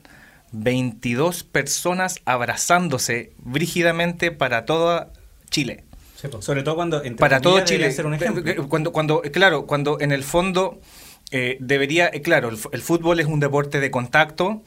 22 0.51 1.43
personas 1.43 2.19
abrazándose 2.25 3.31
brígidamente 3.39 4.31
para 4.31 4.65
toda 4.65 5.11
Chile. 5.49 5.83
Sí. 6.15 6.27
Sobre 6.39 6.63
todo 6.63 6.75
cuando 6.75 6.97
entre 7.03 7.17
Para 7.19 7.41
todo 7.41 7.59
Chile. 7.59 7.79
debería 7.79 7.95
ser 7.95 8.05
un 8.05 8.13
ejemplo. 8.13 8.67
Cuando, 8.69 8.91
cuando, 8.91 9.21
claro, 9.21 9.65
cuando 9.65 9.99
en 9.99 10.11
el 10.11 10.23
fondo 10.23 10.79
eh, 11.31 11.57
debería, 11.59 12.07
eh, 12.11 12.21
claro, 12.21 12.49
el, 12.49 12.57
el 12.71 12.81
fútbol 12.81 13.19
es 13.19 13.25
un 13.25 13.39
deporte 13.39 13.79
de 13.79 13.91
contacto 13.91 14.63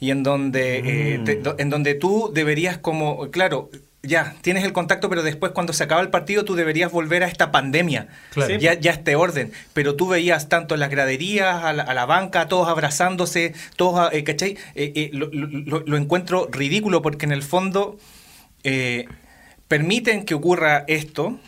y 0.00 0.10
en 0.10 0.22
donde, 0.22 0.78
eh, 1.14 1.18
Mm. 1.18 1.24
te- 1.24 1.42
en 1.62 1.70
donde 1.70 1.94
tú 1.94 2.30
deberías 2.32 2.78
como, 2.78 3.30
claro, 3.30 3.70
ya, 4.06 4.34
tienes 4.40 4.64
el 4.64 4.72
contacto, 4.72 5.08
pero 5.10 5.22
después 5.22 5.52
cuando 5.52 5.72
se 5.72 5.84
acaba 5.84 6.00
el 6.00 6.08
partido 6.08 6.44
tú 6.44 6.54
deberías 6.54 6.90
volver 6.92 7.22
a 7.22 7.26
esta 7.26 7.50
pandemia, 7.50 8.08
Claro. 8.30 8.56
ya, 8.58 8.74
ya 8.74 8.92
este 8.92 9.16
orden. 9.16 9.52
Pero 9.74 9.94
tú 9.96 10.08
veías 10.08 10.48
tanto 10.48 10.74
en 10.74 10.80
las 10.80 10.90
graderías, 10.90 11.64
a 11.64 11.72
la, 11.72 11.82
a 11.82 11.92
la 11.94 12.06
banca, 12.06 12.48
todos 12.48 12.68
abrazándose, 12.68 13.54
todos, 13.76 14.12
eh, 14.12 14.24
¿cachai? 14.24 14.56
Eh, 14.74 14.92
eh, 14.94 15.10
lo, 15.12 15.28
lo- 15.32 15.46
lo- 15.48 15.82
lo 15.86 15.96
encuentro 15.96 16.48
ridículo 16.50 17.02
porque 17.02 17.26
en 17.26 17.32
el 17.32 17.42
fondo 17.42 17.98
eh, 18.64 19.06
permiten 19.68 20.24
que 20.24 20.34
ocurra 20.34 20.84
esto, 20.88 21.38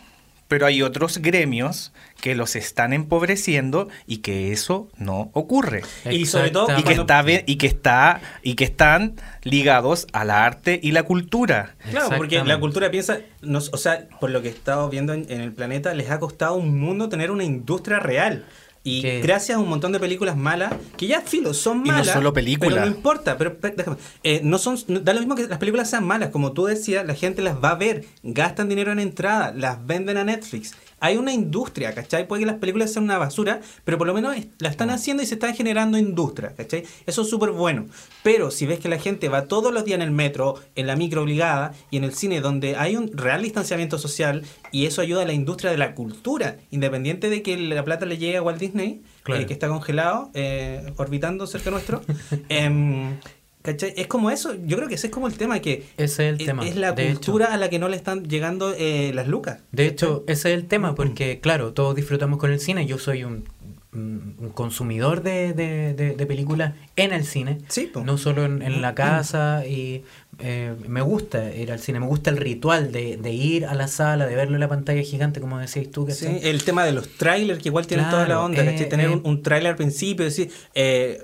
pero 0.49 0.65
hay 0.65 0.81
otros 0.81 1.19
gremios 1.19 1.93
que 2.19 2.35
los 2.35 2.57
están 2.57 2.91
empobreciendo 2.91 3.87
y 4.07 4.17
que 4.17 4.51
eso 4.51 4.89
no 4.97 5.29
ocurre. 5.33 5.83
Y 6.11 6.25
sobre 6.25 6.49
todo- 6.51 6.67
Y 6.79 6.83
que, 6.83 6.93
está, 7.03 7.23
y, 7.45 7.55
que 7.55 7.67
está, 7.67 8.21
y 8.43 8.55
que 8.55 8.63
están 8.65 9.15
ligados 9.43 10.07
al 10.11 10.31
arte 10.31 10.77
y 10.83 10.91
la 10.91 11.03
cultura. 11.03 11.75
Claro, 11.91 12.09
porque 12.17 12.35
la 12.49 12.59
cultura 12.59 12.91
piensa, 12.91 13.19
nos, 13.41 13.71
o 13.73 13.77
sea, 13.77 14.07
por 14.19 14.31
lo 14.31 14.41
que 14.41 14.49
he 14.49 14.51
estado 14.51 14.89
viendo 14.89 15.13
en, 15.13 15.25
en 15.29 15.39
el 15.39 15.53
planeta, 15.53 15.93
les 15.93 16.09
ha 16.09 16.19
costado 16.19 16.55
un 16.55 16.77
mundo 16.79 17.07
tener 17.07 17.31
una 17.31 17.43
industria 17.45 17.99
real. 17.99 18.43
Y 18.83 19.01
gracias 19.21 19.57
a 19.57 19.61
un 19.61 19.67
montón 19.69 19.91
de 19.91 19.99
películas 19.99 20.37
malas, 20.37 20.73
que 20.97 21.05
ya 21.07 21.21
filo, 21.21 21.53
son 21.53 21.79
Y 21.85 21.89
no 21.89 21.97
malas. 21.97 22.07
solo 22.13 22.33
películas. 22.33 22.73
Pero 22.73 22.85
no 22.85 22.91
importa, 22.95 23.37
pero 23.37 23.57
pe- 23.57 23.73
déjame. 23.75 23.97
eh, 24.23 24.39
no 24.43 24.57
son, 24.57 24.77
no- 24.87 24.99
da 25.01 25.13
lo 25.13 25.19
mismo 25.19 25.35
que 25.35 25.47
las 25.47 25.59
películas 25.59 25.89
sean 25.89 26.05
malas, 26.07 26.29
como 26.29 26.53
tú 26.53 26.65
decías, 26.65 27.05
la 27.05 27.13
gente 27.13 27.41
las 27.41 27.57
va 27.63 27.71
a 27.71 27.75
ver, 27.75 28.05
gastan 28.23 28.69
dinero 28.69 28.91
en 28.91 28.99
entrada, 28.99 29.53
las 29.55 29.85
venden 29.85 30.17
a 30.17 30.23
Netflix. 30.23 30.73
Hay 30.99 31.17
una 31.17 31.33
industria, 31.33 31.93
¿cachai? 31.93 32.27
Puede 32.27 32.41
que 32.41 32.45
las 32.45 32.57
películas 32.57 32.91
sean 32.91 33.05
una 33.05 33.17
basura, 33.17 33.61
pero 33.85 33.97
por 33.97 34.07
lo 34.07 34.13
menos 34.13 34.35
la 34.59 34.69
están 34.69 34.89
haciendo 34.89 35.23
y 35.23 35.25
se 35.25 35.35
están 35.35 35.55
generando 35.55 35.97
industria, 35.97 36.53
¿cachai? 36.55 36.83
Eso 37.05 37.21
es 37.21 37.29
súper 37.29 37.51
bueno. 37.51 37.85
Pero 38.23 38.51
si 38.51 38.65
ves 38.65 38.79
que 38.79 38.89
la 38.89 38.99
gente 38.99 39.29
va 39.29 39.47
todos 39.47 39.73
los 39.73 39.85
días 39.85 39.95
en 39.95 40.01
el 40.01 40.11
metro, 40.11 40.55
en 40.75 40.87
la 40.87 40.95
micro 40.95 41.21
obligada 41.23 41.73
y 41.91 41.97
en 41.97 42.03
el 42.03 42.13
cine 42.13 42.41
donde 42.41 42.75
hay 42.75 42.95
un 42.95 43.11
real 43.15 43.41
distanciamiento 43.41 43.97
social 43.97 44.43
y 44.71 44.85
eso 44.85 45.01
ayuda 45.01 45.23
a 45.23 45.25
la 45.25 45.33
industria 45.33 45.71
de 45.71 45.77
la 45.77 45.95
cultura, 45.95 46.57
independiente 46.71 47.29
de 47.29 47.41
que 47.41 47.57
la 47.57 47.83
plata 47.83 48.05
le 48.05 48.17
llegue 48.17 48.37
a 48.37 48.41
Walt 48.41 48.59
Disney, 48.59 49.01
Claro. 49.23 49.41
eh, 49.41 49.45
que 49.45 49.53
está 49.53 49.67
congelado, 49.67 50.31
eh, 50.33 50.91
orbitando 50.97 51.45
cerca 51.45 51.69
nuestro. 51.71 52.01
em, 52.49 53.17
¿cachai? 53.71 53.93
Es 53.97 54.07
como 54.07 54.31
eso, 54.31 54.55
yo 54.65 54.77
creo 54.77 54.87
que 54.89 54.95
ese 54.95 55.07
es 55.07 55.13
como 55.13 55.27
el 55.27 55.33
tema, 55.33 55.59
que 55.59 55.83
Ese 55.97 56.29
es 56.29 56.33
el 56.35 56.41
es, 56.41 56.45
tema. 56.45 56.67
es 56.67 56.75
la 56.75 56.91
de 56.93 57.07
hecho. 57.09 57.15
cultura 57.19 57.53
a 57.53 57.57
la 57.57 57.69
que 57.69 57.79
no 57.79 57.87
le 57.89 57.95
están 57.97 58.23
llegando 58.27 58.73
eh, 58.77 59.11
las 59.13 59.27
lucas. 59.27 59.59
De 59.71 59.85
hecho, 59.87 60.23
ese 60.27 60.53
es 60.53 60.59
el 60.59 60.65
tema, 60.67 60.95
porque 60.95 61.39
claro, 61.39 61.73
todos 61.73 61.95
disfrutamos 61.95 62.39
con 62.39 62.51
el 62.51 62.59
cine. 62.59 62.85
Yo 62.85 62.97
soy 62.97 63.23
un, 63.23 63.45
un- 63.93 64.35
un 64.39 64.49
consumidor 64.49 65.23
de, 65.23 65.53
de- 65.53 65.93
de- 65.93 66.15
de 66.15 66.25
películas 66.25 66.73
en 66.95 67.11
el 67.11 67.23
cine, 67.25 67.57
Sí, 67.67 67.91
no 68.05 68.17
solo 68.17 68.45
en, 68.45 68.61
en 68.61 68.81
la 68.81 68.93
casa. 68.95 69.65
Y 69.65 70.03
eh, 70.41 70.73
me 70.87 71.01
gusta 71.01 71.53
ir 71.53 71.71
al 71.71 71.79
cine, 71.79 71.99
me 71.99 72.05
gusta 72.05 72.29
el 72.29 72.37
ritual 72.37 72.91
de, 72.91 73.17
de 73.17 73.31
ir 73.33 73.65
a 73.65 73.73
la 73.73 73.87
sala, 73.87 74.25
de 74.27 74.35
verlo 74.35 74.55
en 74.55 74.59
la 74.61 74.67
pantalla 74.69 75.01
gigante, 75.01 75.41
como 75.41 75.57
decís 75.59 75.91
tú. 75.91 76.07
Sí, 76.11 76.27
el 76.43 76.63
tema 76.63 76.85
de 76.85 76.91
los 76.93 77.09
trailers, 77.17 77.61
que 77.61 77.69
igual 77.69 77.87
tienen 77.87 78.05
Claro, 78.05 78.17
toda 78.25 78.27
la 78.29 78.41
onda, 78.41 78.63
eh. 78.63 78.85
Tener 78.85 79.09
un, 79.09 79.21
un 79.25 79.41
trailer 79.43 79.71
al 79.71 79.75
principio, 79.75 80.23
decir, 80.23 80.51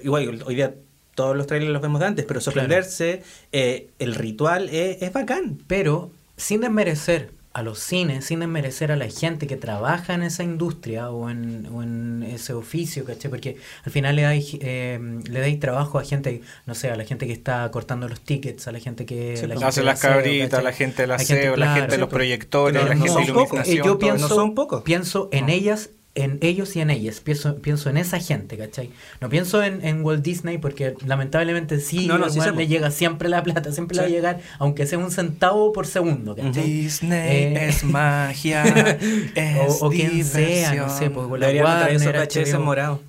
igual 0.03 0.41
hoy 0.45 0.55
día 0.55 0.73
todos 1.16 1.36
los 1.36 1.47
trailers 1.47 1.72
los 1.74 1.82
vemos 1.82 1.99
de 2.01 2.05
antes, 2.07 2.26
pero 2.26 2.39
sorprenderse, 2.41 3.24
eh, 3.51 3.88
el 3.99 4.13
ritual 4.16 4.70
es, 4.70 5.01
es 5.01 5.11
bacán. 5.11 5.57
Pero 5.68 6.11
sin 6.38 6.61
desmerecer 6.61 7.32
a 7.53 7.63
los 7.63 7.80
cines, 7.80 8.26
sin 8.26 8.41
desmerecer 8.41 8.91
a 8.91 8.97
la 8.97 9.07
gente 9.07 9.47
que 9.47 9.55
trabaja 9.55 10.13
en 10.13 10.24
esa 10.24 10.43
industria 10.43 11.09
o 11.09 11.30
en, 11.30 11.66
o 11.74 11.84
en 11.84 12.22
ese 12.24 12.51
oficio, 12.51 13.05
¿cachai? 13.05 13.32
Porque 13.32 13.55
al 13.86 13.93
final 13.93 14.18
le 14.18 14.24
dais, 14.24 14.57
eh, 14.59 14.99
le 15.30 15.39
dais 15.39 15.57
trabajo 15.61 15.97
a 15.97 16.03
gente, 16.03 16.41
no 16.66 16.76
sé, 16.76 16.89
a 16.89 16.97
la 16.97 17.05
gente 17.05 17.28
que 17.28 17.32
está 17.32 17.72
cortando 17.72 18.09
los 18.09 18.20
tickets, 18.20 18.68
a 18.68 18.74
la 18.74 18.80
gente 18.82 19.05
que... 19.05 19.38
Sí, 19.38 19.47
la 19.47 19.53
pues. 19.55 19.63
gente 19.63 19.66
Hace 19.70 19.80
del 19.80 19.86
las 19.86 19.99
aseo, 20.03 20.11
cabritas, 20.18 20.61
la 20.66 20.74
gente 20.74 21.01
del 21.07 21.11
gente, 21.18 21.34
aseo, 21.34 21.51
la 21.51 21.55
claro, 21.55 21.80
gente 21.80 21.91
de 21.95 21.97
los 22.01 22.09
proyectores, 22.09 22.84
la 22.84 22.93
no 22.93 23.01
gente 23.05 23.07
son 23.07 23.26
de 23.26 23.34
pocos. 23.34 23.45
iluminación. 23.51 23.78
Eh, 23.78 23.88
yo 23.88 23.99
pienso. 23.99 24.28
No 24.28 24.36
son 24.36 24.53
pocos. 24.53 24.84
pienso 24.84 25.30
en 25.32 25.47
ellas, 25.47 25.91
en 26.16 26.38
ellos 26.41 26.76
y 26.76 26.82
en 26.82 26.89
ellas. 26.89 27.20
Pienso, 27.20 27.57
pienso 27.57 27.89
en 27.89 27.97
esa 27.97 28.20
gente, 28.20 28.57
¿cachai? 28.57 28.89
No 29.22 29.30
pienso 29.30 29.61
en, 29.61 29.86
en 29.86 30.03
Walt 30.03 30.24
Disney 30.24 30.57
porque 30.57 30.95
lamentablemente 31.05 31.80
sí, 31.80 32.07
No, 32.07 32.30
sí 32.30 32.39
le 32.55 32.68
llega 32.68 32.89
siempre 32.89 33.30
la 33.30 33.43
plata, 33.43 33.72
siempre 33.72 33.95
le 33.97 34.01
va 34.01 34.07
a 34.07 34.11
llegar, 34.11 34.39
aunque 34.57 34.88
sea 34.88 34.97
un 34.97 35.11
centavo 35.11 35.74
por 35.74 35.86
segundo, 35.86 36.36
¿cachai? 36.36 36.63
Disney 36.63 37.55
Eh, 37.55 37.68
es 37.68 37.84
magia, 37.84 38.63
es 39.36 39.82
o, 39.82 39.88
o 39.88 39.89
quien 39.89 40.24
sea, 40.24 40.74
no 40.76 40.97
sé, 40.97 41.09
pues, 41.09 41.30
la 41.39 41.47
traer 41.47 41.63
Warner, 41.63 42.28
HBO. 42.28 42.59
morados. 42.61 42.99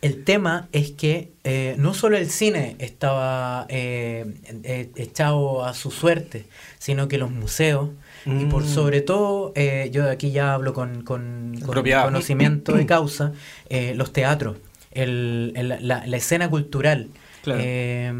el 0.00 0.24
tema 0.24 0.68
es 0.72 0.90
que 0.92 1.32
eh, 1.44 1.74
no 1.78 1.92
solo 1.92 2.16
el 2.16 2.30
cine 2.30 2.76
estaba 2.78 3.66
eh, 3.68 4.24
eh, 4.62 4.90
echado 4.96 5.64
a 5.64 5.74
su 5.74 5.90
suerte, 5.90 6.46
sino 6.78 7.06
que 7.08 7.18
los 7.18 7.30
museos, 7.30 7.90
y 8.26 8.44
por 8.46 8.62
Mm. 8.62 8.66
sobre 8.68 9.00
todo, 9.00 9.52
eh, 9.54 9.90
yo 9.92 10.08
aquí 10.10 10.30
ya 10.30 10.54
hablo 10.54 10.72
con, 10.74 11.02
con- 11.02 11.54
conocimiento 11.64 12.72
de 12.72 12.86
causa, 12.86 13.32
eh, 13.68 13.94
los 13.96 14.12
teatros, 14.12 14.56
el- 14.92 15.52
el- 15.56 15.76
la, 15.86 16.06
la 16.06 16.16
escena 16.16 16.48
cultural. 16.48 17.08
Claro. 17.42 17.60
eh, 17.62 18.10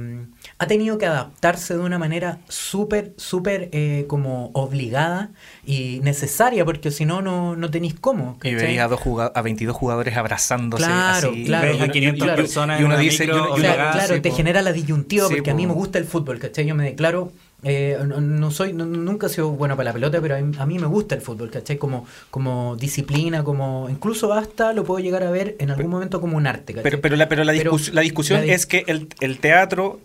ha 0.59 0.67
tenido 0.67 0.99
que 0.99 1.07
adaptarse 1.07 1.73
de 1.73 1.81
una 1.81 1.99
manera 1.99 2.41
súper, 2.51 3.15
súper 3.17 3.71
eh, 3.73 4.05
como 4.07 4.51
obligada 4.53 5.31
y 5.65 6.01
necesaria, 6.03 6.63
porque 6.67 6.91
si 6.91 7.07
no, 7.07 7.23
no, 7.23 7.57
no 7.57 7.71
tenéis 7.71 7.95
cómo. 7.99 8.39
Y 8.45 8.53
veía 8.55 8.85
a, 8.85 8.89
dos 8.89 9.01
juga- 9.01 9.33
a 9.35 9.41
22 9.41 9.75
jugadores 9.75 10.15
abrazándose 10.19 10.85
Claro, 10.85 11.31
así. 11.31 11.45
claro. 11.45 11.83
A 11.83 11.89
500 11.89 12.23
claro. 12.23 12.43
personas 12.43 12.81
Y 12.83 12.85
uno 12.85 12.99
dice- 12.99 13.25
micro 13.25 13.39
y 13.39 13.41
uno- 13.41 13.53
O 13.55 13.57
sea, 13.59 13.71
obligada, 13.73 13.93
claro, 13.93 14.15
sí, 14.17 14.21
te 14.21 14.29
po. 14.29 14.37
genera 14.37 14.61
la 14.61 14.73
disyuntiva 14.75 15.27
Sí, 15.29 15.35
porque 15.37 15.51
a 15.51 15.55
mí 15.55 15.67
me 15.67 15.73
gusta 15.73 15.99
el 15.99 16.05
fútbol, 16.05 16.39
¿cachai? 16.39 16.67
Yo 16.67 16.75
me 16.75 16.85
declaro, 16.85 17.33
eh, 17.65 17.99
no, 18.07 18.21
no 18.21 18.51
soy, 18.51 18.73
no- 18.73 18.85
nunca 18.87 19.27
he 19.27 19.31
sido 19.31 19.51
bueno 19.51 19.77
para 19.77 19.91
la 19.91 19.93
pelota, 19.95 20.21
pero 20.21 20.37
a 20.37 20.41
mí, 20.41 20.55
a 20.59 20.67
mí 20.67 20.79
me 20.79 20.87
gusta 20.87 21.15
el 21.15 21.21
fútbol, 21.21 21.51
¿cachai? 21.51 21.77
Como, 21.79 22.07
como 22.31 22.77
disciplina, 22.77 23.43
como 23.43 23.89
incluso 23.91 24.33
hasta 24.33 24.73
lo 24.73 24.85
puedo 24.85 25.01
llegar 25.01 25.23
a 25.25 25.31
ver 25.31 25.57
en 25.59 25.71
algún 25.71 25.91
momento 25.91 26.21
como 26.21 26.37
un 26.37 26.47
arte, 26.47 26.73
¿cachai? 26.75 26.83
Pero, 26.85 27.01
pero, 27.01 27.17
la, 27.17 27.29
pero, 27.29 27.45
la, 27.45 27.53
Pero 27.53 27.73
discus- 27.73 27.93
la 27.93 28.01
discusión 28.03 28.47
la 28.47 28.53
es 28.53 28.67
que 28.67 28.85
el, 28.87 29.09
el 29.21 29.39
teatro 29.39 30.01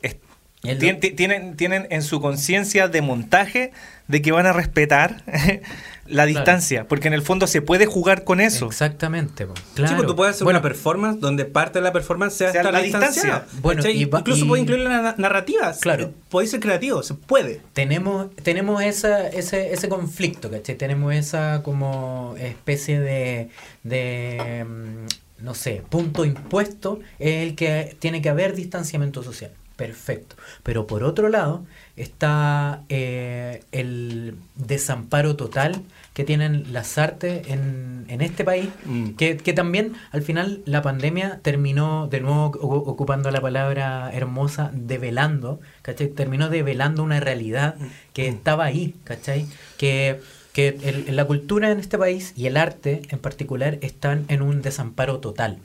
tien- 0.62 0.99
ti- 0.99 1.12
tienen, 1.12 1.55
tienen 1.55 1.88
en 1.89 2.01
su 2.01 2.20
conciencia 2.22 2.88
de 2.88 3.01
montaje 3.01 3.72
de 4.07 4.22
que 4.22 4.32
van 4.32 4.45
a 4.45 4.53
respetar 4.53 5.24
la 6.05 6.26
distancia, 6.26 6.88
porque 6.88 7.07
en 7.07 7.14
el 7.14 7.22
fondo 7.22 7.45
se 7.47 7.62
puede 7.62 7.86
jugar 7.86 8.24
con 8.24 8.41
eso. 8.41 8.66
Exactamente, 8.66 9.45
claro. 9.76 9.89
Sí, 9.89 9.95
pues 9.95 10.07
tú 10.07 10.16
puedes 10.16 10.36
hacer 10.36 10.43
Bueno, 10.45 10.57
una 10.60 10.64
performance 10.64 11.20
donde 11.20 11.45
parte 11.45 11.80
de 11.80 11.84
la 11.84 11.93
performance 11.93 12.34
sea, 12.34 12.51
Sea 12.51 12.64
la 12.72 12.82
distancia. 12.82 13.45
Bueno, 13.62 13.88
y 13.88 14.05
va- 14.05 14.20
Incluso 14.20 14.43
y- 14.43 14.47
puedes 14.47 14.64
incluir 14.64 14.82
la 14.84 15.01
na- 15.01 15.16
narrativa. 15.18 15.72
Claro. 15.80 16.12
Podéis 16.30 16.51
ser 16.51 16.60
creativo, 16.60 17.03
se 17.03 17.14
puede. 17.14 17.62
tenemos 17.74 18.36
tenemos 18.43 18.82
esa, 18.82 19.28
ese, 19.30 19.72
ese 19.72 19.88
conflicto, 19.88 20.49
¿cachai? 20.49 20.76
Tenemos 20.76 21.14
esa 21.14 21.62
como 21.64 22.36
especie 22.39 22.99
de, 22.99 23.49
de 23.84 24.66
mm, 24.68 25.43
no 25.45 25.53
sé, 25.53 25.84
punto 25.89 26.26
impuesto 26.26 26.99
en 27.20 27.39
el 27.47 27.55
que 27.55 27.95
tiene 27.99 28.22
que 28.22 28.30
haber 28.30 28.55
distanciamiento 28.55 29.22
social. 29.24 29.51
Perfecto. 29.80 30.36
Pero 30.61 30.86
por 30.88 31.03
otro 31.05 31.30
lado 31.30 31.63
está 31.95 32.82
eh, 32.89 33.63
el 33.71 34.36
desamparo 34.55 35.38
total 35.38 35.82
que 36.13 36.25
tienen 36.25 36.73
las 36.73 36.97
artes 36.97 37.47
en, 37.47 38.03
en 38.09 38.19
este 38.21 38.43
país, 38.43 38.67
Mm. 38.86 39.11
que, 39.11 39.38
que 39.38 39.53
también 39.53 39.93
al 40.11 40.21
final 40.21 40.61
la 40.65 40.82
pandemia 40.82 41.39
terminó 41.41 42.07
de 42.07 42.19
nuevo 42.19 42.45
ocupando 42.93 43.32
la 43.32 43.39
palabra 43.39 44.11
hermosa, 44.13 44.69
develando, 44.73 45.61
¿cachai? 45.82 46.09
Terminó 46.09 46.49
develando 46.49 47.01
una 47.03 47.21
realidad 47.21 47.75
que 48.13 48.27
estaba 48.27 48.65
ahí, 48.65 48.95
¿cachai? 49.05 49.45
Que, 49.77 50.19
que 50.51 50.77
el- 50.84 51.15
la 51.15 51.23
cultura 51.23 51.71
en 51.71 51.80
este 51.80 51.97
país 51.97 52.34
y 52.36 52.47
el 52.47 52.57
arte 52.57 53.01
en 53.09 53.19
particular 53.19 53.77
están 53.82 54.25
en 54.27 54.41
un 54.41 54.61
desamparo 54.61 55.19
total. 55.19 55.59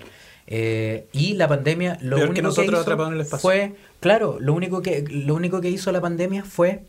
Eh, 0.47 1.07
y 1.13 1.35
la 1.35 1.49
pandemia 1.49 1.99
lo 2.03 2.17
Peor 2.17 2.29
único 2.29 2.35
que, 2.35 2.43
nosotros 2.43 2.73
hizo 2.73 2.81
atrapados 2.81 3.13
en 3.13 3.15
el 3.15 3.21
espacio. 3.23 3.43
fue, 3.43 3.75
claro, 4.01 4.37
lo 4.41 4.53
único 4.53 4.83
que, 4.83 5.05
lo 5.09 5.35
único 5.35 5.61
que 5.61 5.71
hizo 5.71 5.91
la 5.91 6.01
pandemia 6.01 6.45
fue 6.45 6.83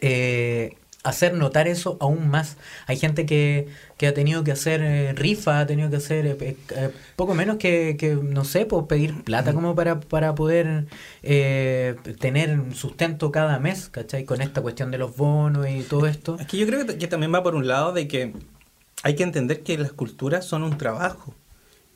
eh, 0.00 0.76
hacer 1.04 1.34
notar 1.34 1.68
eso 1.68 1.96
aún 2.00 2.28
más. 2.28 2.56
Hay 2.86 2.96
gente 2.96 3.26
que, 3.26 3.68
que 3.98 4.08
ha 4.08 4.14
tenido 4.14 4.42
que 4.42 4.50
hacer 4.50 4.80
eh, 4.82 5.12
rifa, 5.12 5.60
ha 5.60 5.66
tenido 5.66 5.90
que 5.90 5.96
hacer 5.96 6.26
eh, 6.40 6.56
poco 7.14 7.34
menos 7.34 7.58
que, 7.58 7.96
que, 7.98 8.14
no 8.14 8.44
sé, 8.44 8.66
pues 8.66 8.86
pedir 8.86 9.22
plata 9.22 9.52
como 9.52 9.74
para, 9.74 10.00
para 10.00 10.34
poder 10.34 10.86
eh, 11.22 11.94
tener 12.18 12.58
un 12.58 12.74
sustento 12.74 13.30
cada 13.30 13.58
mes, 13.58 13.90
¿cachai? 13.90 14.24
Con 14.24 14.40
esta 14.40 14.62
cuestión 14.62 14.90
de 14.90 14.98
los 14.98 15.14
bonos 15.16 15.68
y 15.68 15.82
todo 15.82 16.06
esto. 16.06 16.36
Es 16.40 16.46
que 16.46 16.56
yo 16.56 16.66
creo 16.66 16.84
que, 16.86 16.96
que 16.96 17.06
también 17.06 17.32
va 17.32 17.42
por 17.42 17.54
un 17.54 17.68
lado 17.68 17.92
de 17.92 18.08
que 18.08 18.32
hay 19.02 19.14
que 19.14 19.22
entender 19.22 19.62
que 19.62 19.76
las 19.76 19.92
culturas 19.92 20.46
son 20.46 20.62
un 20.62 20.78
trabajo, 20.78 21.34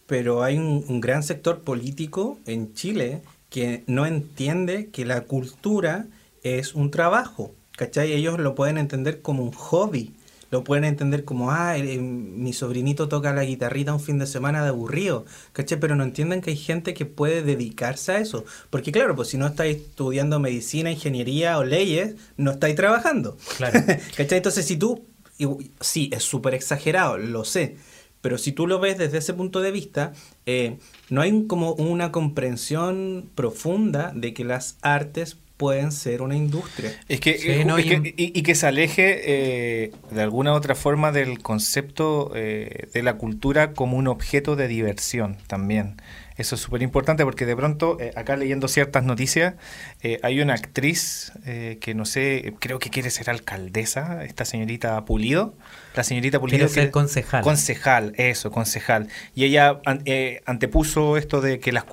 pero 0.08 0.42
hay 0.42 0.58
un, 0.58 0.84
un 0.88 1.00
gran 1.00 1.22
sector 1.22 1.60
político 1.60 2.40
en 2.46 2.74
Chile 2.74 3.22
que 3.50 3.84
no 3.86 4.04
entiende 4.06 4.88
que 4.90 5.04
la 5.04 5.20
cultura 5.22 6.06
es 6.42 6.74
un 6.74 6.90
trabajo, 6.90 7.54
¿cachai? 7.76 8.12
Ellos 8.12 8.40
lo 8.40 8.56
pueden 8.56 8.78
entender 8.78 9.22
como 9.22 9.44
un 9.44 9.52
hobby, 9.52 10.12
lo 10.50 10.64
pueden 10.64 10.84
entender 10.84 11.24
como, 11.24 11.50
ah, 11.50 11.76
eh, 11.76 11.98
mi 11.98 12.52
sobrinito 12.54 13.08
toca 13.08 13.34
la 13.34 13.44
guitarrita 13.44 13.92
un 13.92 14.00
fin 14.00 14.18
de 14.18 14.26
semana 14.26 14.62
de 14.62 14.70
aburrido, 14.70 15.26
¿cachai? 15.52 15.78
Pero 15.78 15.94
no 15.94 16.04
entienden 16.04 16.40
que 16.40 16.50
hay 16.50 16.56
gente 16.56 16.94
que 16.94 17.04
puede 17.06 17.42
dedicarse 17.42 18.12
a 18.12 18.18
eso, 18.18 18.44
porque 18.70 18.92
claro, 18.92 19.14
pues 19.14 19.28
si 19.28 19.36
no 19.38 19.46
estáis 19.46 19.76
estudiando 19.76 20.40
medicina, 20.40 20.90
ingeniería 20.90 21.58
o 21.58 21.64
leyes, 21.64 22.14
no 22.38 22.50
estáis 22.52 22.76
trabajando. 22.76 23.36
Claro. 23.58 23.80
¿Cachai? 24.16 24.38
Entonces, 24.38 24.64
si 24.66 24.76
tú, 24.78 25.04
y- 25.38 25.70
sí, 25.80 26.10
es 26.12 26.22
súper 26.22 26.54
exagerado, 26.54 27.18
lo 27.18 27.44
sé, 27.44 27.76
pero 28.20 28.38
si 28.38 28.52
tú 28.52 28.66
lo 28.66 28.80
ves 28.80 28.98
desde 28.98 29.18
ese 29.18 29.34
punto 29.34 29.60
de 29.60 29.70
vista, 29.70 30.12
eh, 30.46 30.78
no 31.10 31.20
hay 31.20 31.46
como 31.46 31.72
una 31.74 32.10
comprensión 32.12 33.30
profunda 33.34 34.12
de 34.14 34.34
que 34.34 34.44
las 34.44 34.76
artes 34.82 35.36
pueden 35.56 35.90
ser 35.90 36.22
una 36.22 36.36
industria. 36.36 36.92
Es 37.08 37.18
que, 37.20 37.36
Sí, 37.36 37.64
no, 37.64 37.78
es 37.78 37.86
y- 37.86 37.88
que- 37.88 38.14
y, 38.16 38.38
y 38.38 38.42
que 38.42 38.54
se 38.54 38.66
aleje 38.68 39.84
eh, 39.84 39.92
de 40.12 40.22
alguna 40.22 40.52
u 40.52 40.56
otra 40.56 40.76
forma 40.76 41.10
del 41.10 41.40
concepto 41.42 42.30
eh, 42.36 42.88
de 42.94 43.02
la 43.02 43.14
cultura 43.18 43.72
como 43.72 43.96
un 43.96 44.06
objeto 44.06 44.54
de 44.54 44.68
diversión 44.68 45.36
también. 45.48 45.96
Eso 46.36 46.54
es 46.54 46.60
súper 46.60 46.82
importante 46.82 47.24
porque 47.24 47.44
de 47.44 47.56
pronto, 47.56 47.98
eh, 47.98 48.12
acá 48.14 48.36
leyendo 48.36 48.68
ciertas 48.68 49.02
noticias, 49.02 49.54
eh, 50.02 50.20
hay 50.22 50.40
una 50.40 50.54
actriz 50.54 51.32
eh, 51.44 51.78
que 51.80 51.92
no 51.96 52.04
sé, 52.04 52.54
creo 52.60 52.78
que 52.78 52.90
quiere 52.90 53.10
ser 53.10 53.28
alcaldesa, 53.28 54.24
esta 54.24 54.44
señorita 54.44 55.04
Pulido. 55.04 55.56
La 55.94 56.04
señorita 56.04 56.38
Pulido 56.38 56.58
Quiere 56.58 56.72
ser 56.72 56.90
concejal. 56.90 57.42
Concejal, 57.42 58.12
eso, 58.16 58.50
concejal. 58.52 59.08
Y 59.34 59.44
ella 59.44 59.80
eh, 60.04 60.42
antepuso 60.46 61.16
esto 61.16 61.40
de 61.40 61.58
que, 61.58 61.72
las 61.72 61.84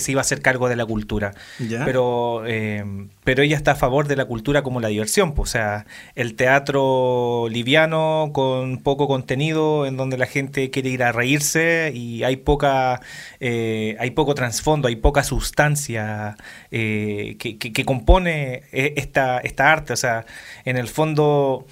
se 0.00 0.12
iba 0.12 0.20
a 0.20 0.22
hacer 0.22 0.40
cargo 0.40 0.68
de 0.68 0.76
la 0.76 0.86
cultura. 0.86 1.34
¿Ya? 1.58 1.84
Pero, 1.84 2.44
eh, 2.46 2.82
pero 3.24 3.42
ella 3.42 3.56
está 3.56 3.72
a 3.72 3.74
favor 3.76 4.06
de 4.08 4.16
la 4.16 4.24
cultura 4.24 4.62
como 4.62 4.80
la 4.80 4.88
diversión. 4.88 5.34
pues, 5.34 5.50
o 5.50 5.52
sea, 5.52 5.84
el 6.14 6.34
teatro 6.36 7.48
liviano 7.50 8.30
con 8.32 8.78
poco 8.78 9.06
contenido, 9.08 9.84
en 9.86 9.96
donde 9.96 10.16
la 10.16 10.26
gente 10.26 10.70
quiere 10.70 10.88
ir 10.88 11.02
a 11.02 11.12
reírse 11.12 11.92
y 11.94 12.22
hay 12.22 12.36
poca, 12.36 13.00
eh, 13.40 13.96
hay 13.98 14.12
poco 14.12 14.34
trasfondo, 14.34 14.88
hay 14.88 14.96
poca 14.96 15.22
sustancia 15.22 16.36
eh, 16.70 17.36
que, 17.38 17.58
que- 17.58 17.72
que 17.72 17.84
compone 17.84 18.62
esta, 18.72 19.38
esta 19.38 19.70
arte. 19.70 19.92
O 19.92 19.96
sea, 19.96 20.24
en 20.64 20.76
el 20.76 20.88
fondo 20.88 21.66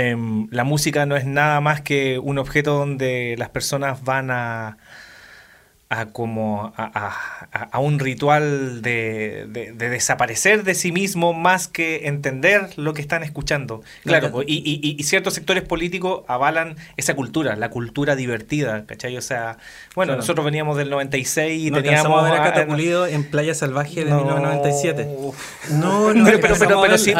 em, 0.00 0.48
la 0.50 0.64
música 0.64 1.06
no 1.06 1.16
es 1.16 1.24
nada 1.26 1.60
más 1.60 1.80
que 1.82 2.18
un 2.18 2.38
objeto 2.38 2.78
donde 2.78 3.36
las 3.38 3.50
personas 3.50 4.02
van 4.04 4.30
a 4.30 4.78
a 5.92 6.06
como 6.06 6.72
a, 6.76 6.84
a- 7.52 7.68
a- 7.72 7.78
un 7.80 7.98
ritual 7.98 8.80
de, 8.80 9.46
de- 9.48 9.72
de 9.72 9.88
desaparecer 9.90 10.62
de 10.62 10.74
sí 10.76 10.92
mismo 10.92 11.32
más 11.34 11.66
que 11.66 12.06
entender 12.06 12.68
lo 12.76 12.94
que 12.94 13.02
están 13.02 13.24
escuchando. 13.24 13.82
Claro, 14.04 14.42
y, 14.46 14.54
y- 14.64 14.96
y 14.96 15.02
ciertos 15.02 15.34
sectores 15.34 15.64
políticos 15.64 16.22
avalan 16.28 16.76
esa 16.96 17.14
cultura, 17.14 17.56
la 17.56 17.70
cultura 17.70 18.14
divertida, 18.14 18.86
¿cachai? 18.86 19.16
O 19.16 19.20
sea, 19.22 19.58
bueno, 19.96 20.10
Claro. 20.10 20.20
nosotros 20.22 20.44
veníamos 20.44 20.76
del 20.76 20.90
96 20.90 21.60
y 21.66 21.70
No 21.72 21.82
teníamos... 21.82 22.20
a 22.20 22.30
ver 22.30 22.40
a 22.40 22.44
a- 22.44 22.52
Cata 22.52 22.66
Pulido 22.66 23.06
en 23.06 23.24
Playa 23.24 23.54
Salvaje 23.54 24.04
de 24.04 24.10
No. 24.10 24.18
1997. 24.24 25.08
No, 25.72 26.14
no, 26.14 26.24
pero, 26.24 26.40
pero, 26.40 26.54
pero, 26.56 26.82
pero 26.82 26.98
sí, 26.98 27.12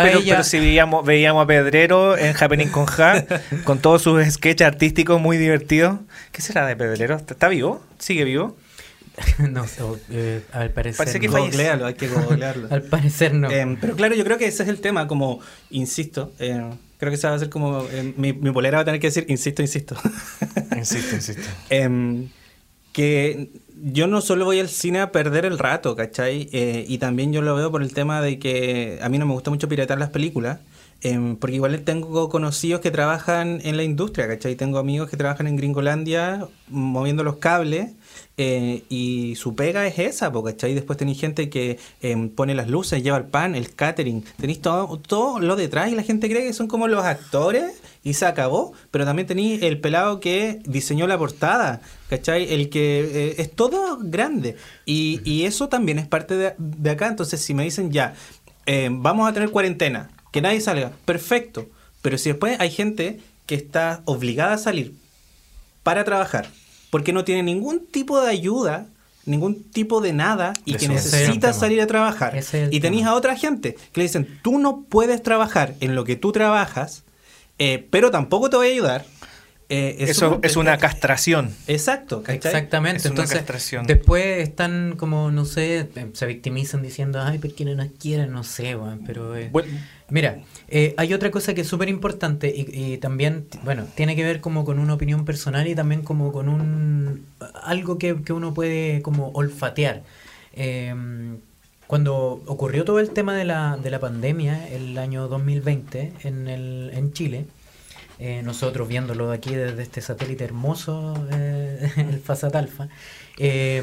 sí 0.45 0.59
veíamos, 0.61 1.05
veíamos 1.05 1.43
a 1.43 1.47
Pedrero 1.49 2.17
en 2.17 2.37
Happening 2.41 2.69
con 2.69 2.87
Ja, 2.87 3.25
con 3.65 3.81
todos 3.81 4.03
sus 4.03 4.25
sketches 4.27 4.67
artísticos 4.67 5.21
muy 5.21 5.39
divertidos. 5.39 5.99
¿Qué 6.31 6.41
será 6.41 6.67
de 6.67 6.77
Pedrero? 6.77 7.17
¿Está, 7.17 7.35
está 7.35 7.49
vivo? 7.49 7.83
¿Sigue 8.01 8.25
vivo? 8.25 8.57
no, 9.51 9.63
o- 9.63 9.99
eh, 10.11 10.43
al 10.53 10.71
parecer 10.71 10.99
Parece 10.99 11.21
que 11.21 11.29
no. 11.29 11.39
Googlealo, 11.39 11.87
hay 11.87 11.95
que 11.95 12.09
googlearlo. 12.09 12.69
Al 12.71 12.83
parecer 12.83 13.35
no. 13.35 13.51
Em, 13.51 13.77
pero 13.81 13.95
claro, 13.95 14.15
yo 14.17 14.25
creo 14.25 14.39
que 14.39 14.47
ese 14.47 14.63
es 14.65 14.69
el 14.69 14.81
tema, 14.81 15.07
como, 15.07 15.41
insisto, 15.71 16.33
em, 16.39 16.71
creo 16.99 17.11
que 17.11 17.17
esa 17.17 17.31
va 17.31 17.37
a 17.37 17.39
ser 17.39 17.51
como, 17.51 17.87
em, 17.91 18.15
mi, 18.17 18.33
mi 18.33 18.51
polera 18.51 18.79
va 18.79 18.83
a 18.83 18.85
tener 18.87 19.01
que 19.01 19.07
decir, 19.09 19.27
insisto, 19.29 19.63
insisto. 19.63 19.95
Insisto, 20.77 21.15
insisto. 21.15 21.43
Que 22.93 23.51
yo 23.83 24.09
no 24.09 24.21
solo 24.21 24.45
voy 24.45 24.59
al 24.59 24.69
cine 24.69 25.01
a 25.01 25.13
perder 25.13 25.45
el 25.45 25.59
rato, 25.59 25.95
¿cachai? 25.95 26.49
Eh, 26.53 26.85
y 26.89 26.99
también 26.99 27.33
yo 27.33 27.41
lo 27.41 27.55
veo 27.55 27.71
por 27.71 27.83
el 27.83 27.95
tema 27.95 28.21
de 28.21 28.39
que 28.41 28.99
a 29.01 29.09
mí 29.09 29.17
no 29.19 29.27
me 29.27 29.33
gusta 29.33 29.51
mucho 29.51 29.69
piratear 29.69 29.99
las 29.99 30.11
películas. 30.11 30.59
Em, 31.03 31.37
porque 31.37 31.57
igual 31.57 31.81
tengo 31.81 32.29
conocidos 32.29 32.83
que 32.83 32.91
trabajan 32.91 33.61
en 33.65 33.79
la 33.79 33.85
industria, 33.85 34.29
¿cachai? 34.29 34.55
Tengo 34.55 34.79
amigos 34.79 35.09
que 35.09 35.17
trabajan 35.17 35.47
en 35.47 35.57
Gringolandia 35.57 36.47
moviendo 36.69 37.25
los 37.25 37.37
cables 37.37 37.93
eh, 38.37 38.85
y 38.91 39.35
su 39.37 39.55
pega 39.55 39.87
es 39.87 39.99
esa, 39.99 40.31
¿cachai? 40.31 40.75
Después 40.75 40.99
tenéis 40.99 41.19
gente 41.19 41.49
que 41.49 41.79
em, 42.03 42.29
pone 42.29 42.55
las 42.55 42.69
luces, 42.69 43.03
lleva 43.03 43.17
el 43.17 43.25
pan, 43.25 43.55
el 43.55 43.75
catering, 43.75 44.25
tenéis 44.39 44.61
todo, 44.61 44.99
todo 44.99 45.41
lo 45.41 45.57
detrás 45.57 45.91
y 45.91 45.95
la 45.95 46.03
gente 46.03 46.29
cree 46.29 46.47
que 46.47 46.53
son 46.53 46.69
como 46.69 46.87
los 46.87 47.03
actores 47.03 47.81
y 48.05 48.13
se 48.13 48.27
acabó, 48.27 48.75
pero 48.91 49.07
también 49.07 49.27
tenéis 49.27 49.63
el 49.63 49.81
pelado 49.81 50.21
que 50.21 50.61
diseñó 50.67 51.07
la 51.07 51.17
portada, 51.17 51.81
¿cachai? 52.11 52.53
El 52.53 52.69
que 52.69 53.01
eh, 53.01 53.35
es 53.39 53.51
todo 53.51 53.99
grande 54.03 54.57
y, 54.85 55.23
y, 55.25 55.45
eso 55.45 55.69
también 55.71 55.99
es 55.99 56.07
parte 56.07 56.37
de, 56.37 56.55
de 56.59 56.91
acá, 56.91 57.09
entonces 57.09 57.41
si 57.41 57.55
me 57.55 57.65
dicen 57.65 57.91
ya, 57.91 58.15
eh, 58.67 58.89
vamos 58.91 59.29
a 59.29 59.33
tener 59.33 59.51
cuarentena, 59.51 60.11
que 60.31 60.41
nadie 60.41 60.61
salga, 60.61 60.93
perfecto. 61.05 61.69
Pero 62.03 62.19
si 62.19 62.31
después 62.31 62.59
hay 62.61 62.71
gente 62.71 63.21
que 63.47 63.55
está 63.55 64.03
obligada 64.05 64.55
a 64.55 64.59
salir 64.59 64.95
para 65.83 66.05
trabajar, 66.05 66.49
porque 66.91 67.13
no 67.13 67.25
tiene 67.25 67.43
ningún 67.43 67.87
tipo 67.87 68.21
de 68.21 68.31
ayuda, 68.31 68.87
ningún 69.25 69.63
tipo 69.63 70.01
de 70.01 70.13
nada, 70.13 70.53
y 70.65 70.75
que 70.75 70.89
necesita 70.89 71.53
salir 71.53 71.81
a 71.81 71.87
trabajar, 71.87 72.41
y 72.71 72.81
tenéis 72.81 73.07
a 73.07 73.15
otra 73.15 73.37
gente 73.37 73.75
que 73.93 74.01
le 74.01 74.05
dicen, 74.05 74.41
tú 74.43 74.59
no 74.59 74.83
puedes 74.89 75.23
trabajar 75.23 75.75
en 75.81 75.95
lo 75.95 76.05
que 76.05 76.17
tú 76.17 76.33
trabajas, 76.33 77.05
eh, 77.59 77.87
pero 77.91 78.11
tampoco 78.11 78.51
te 78.51 78.57
voy 78.57 78.69
a 78.69 78.73
ayudar. 78.73 79.07
Eh, 79.73 80.11
Eso 80.11 80.41
es 80.43 80.57
una 80.57 80.77
castración. 80.79 81.55
Exacto. 81.69 82.25
Exactamente. 82.27 83.07
Entonces, 83.07 83.45
después 83.87 84.43
están 84.43 84.97
como, 84.97 85.31
no 85.31 85.45
sé, 85.45 85.89
se 86.13 86.27
victimizan 86.27 86.83
diciendo, 86.83 87.23
ay, 87.23 87.39
¿por 87.39 87.55
qué 87.55 87.65
no 87.65 87.77
nos 87.77 87.87
quieren? 87.93 88.33
No 88.33 88.43
sé, 88.43 88.77
pero... 89.07 89.37
Eh, 89.37 89.49
mira, 90.09 90.41
eh, 90.67 90.93
hay 90.97 91.15
otra 91.15 91.31
cosa 91.31 91.55
que 91.55 91.61
es 91.61 91.69
súper 91.69 91.89
importante 91.89 92.53
y, 92.53 92.99
también, 92.99 93.47
bueno, 93.63 93.87
tiene 93.95 94.17
que 94.17 94.25
ver 94.25 94.41
como 94.41 94.65
con 94.65 94.81
una 94.81 94.95
opinión 94.95 95.25
personal 95.25 95.69
y 95.69 95.77
también 95.77 96.03
como 96.03 96.33
con 96.33 96.49
un... 96.49 97.27
algo 97.63 97.97
que, 97.97 98.23
que 98.23 98.33
uno 98.33 98.53
puede 98.53 99.03
como 99.03 99.31
olfatear. 99.35 100.03
Em, 100.53 101.39
cuando 101.87 102.43
ocurrió 102.47 102.85
todo 102.85 102.99
el 102.99 103.11
tema 103.11 103.37
de 103.37 103.45
la, 103.45 103.79
de 103.81 103.91
la 103.91 104.01
pandemia, 104.01 104.69
el 104.69 104.99
año 104.99 105.29
2020, 105.29 106.13
en, 106.25 106.49
el, 106.49 106.91
en 106.93 107.13
Chile, 107.13 107.47
eh, 108.23 108.43
nosotros 108.45 108.87
viéndolo 108.87 109.33
aquí 109.33 109.55
desde 109.55 109.83
este 109.83 110.03
satélite 110.03 110.45
hermoso, 110.45 111.15
eh, 111.33 111.91
el 111.97 112.21
Fasat 112.21 112.55
Alpha, 112.55 112.91
eh, 113.39 113.83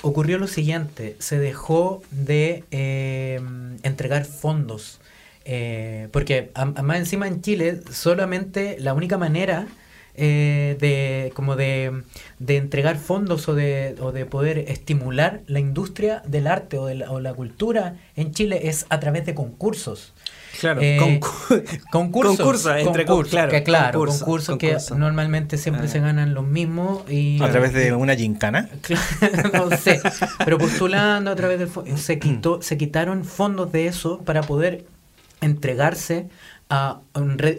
ocurrió 0.00 0.38
lo 0.38 0.46
siguiente, 0.46 1.14
se 1.18 1.38
dejó 1.38 2.02
de 2.10 2.64
entregar 3.82 4.24
fondos, 4.24 5.00
porque 6.10 6.50
además 6.54 6.98
encima 6.98 7.28
en 7.28 7.42
Chile 7.42 7.82
solamente 7.90 8.76
la 8.80 8.94
única 8.94 9.18
manera 9.18 9.66
de 10.14 11.32
como 11.34 11.56
de, 11.56 12.02
de, 12.38 12.56
entregar 12.56 12.96
fondos 12.96 13.48
o 13.48 13.54
de, 13.54 13.96
o 14.00 14.12
de 14.12 14.24
poder 14.24 14.58
estimular 14.70 15.42
la 15.46 15.60
industria 15.60 16.22
del 16.26 16.46
arte 16.46 16.78
o, 16.78 16.86
de 16.86 17.04
o 17.04 17.20
la 17.20 17.34
cultura 17.34 17.96
en 18.16 18.32
Chile 18.32 18.68
es 18.68 18.86
a 18.88 19.00
través 19.00 19.26
de 19.26 19.34
concursos. 19.34 20.14
Claro, 20.60 20.80
eh, 20.82 21.20
concursos, 21.90 22.36
concursos, 22.36 22.76
entre 22.76 23.04
claro, 23.04 23.50
que, 23.50 23.62
claro 23.62 24.04
concursos 24.06 24.58
que 24.58 24.76
normalmente 24.96 25.58
siempre 25.58 25.88
se 25.88 25.98
ah. 25.98 26.02
ganan 26.02 26.34
los 26.34 26.44
mismos. 26.44 27.08
Y, 27.10 27.42
¿A 27.42 27.50
través 27.50 27.72
de 27.72 27.92
una 27.92 28.14
gincana? 28.14 28.68
no 29.52 29.76
sé, 29.76 30.00
pero 30.44 30.58
postulando 30.58 31.30
a 31.30 31.36
través 31.36 31.58
del... 31.58 31.98
Se, 31.98 32.18
quitó, 32.18 32.62
se 32.62 32.76
quitaron 32.76 33.24
fondos 33.24 33.72
de 33.72 33.86
eso 33.86 34.18
para 34.18 34.42
poder 34.42 34.86
entregarse 35.40 36.28
a, 36.68 37.00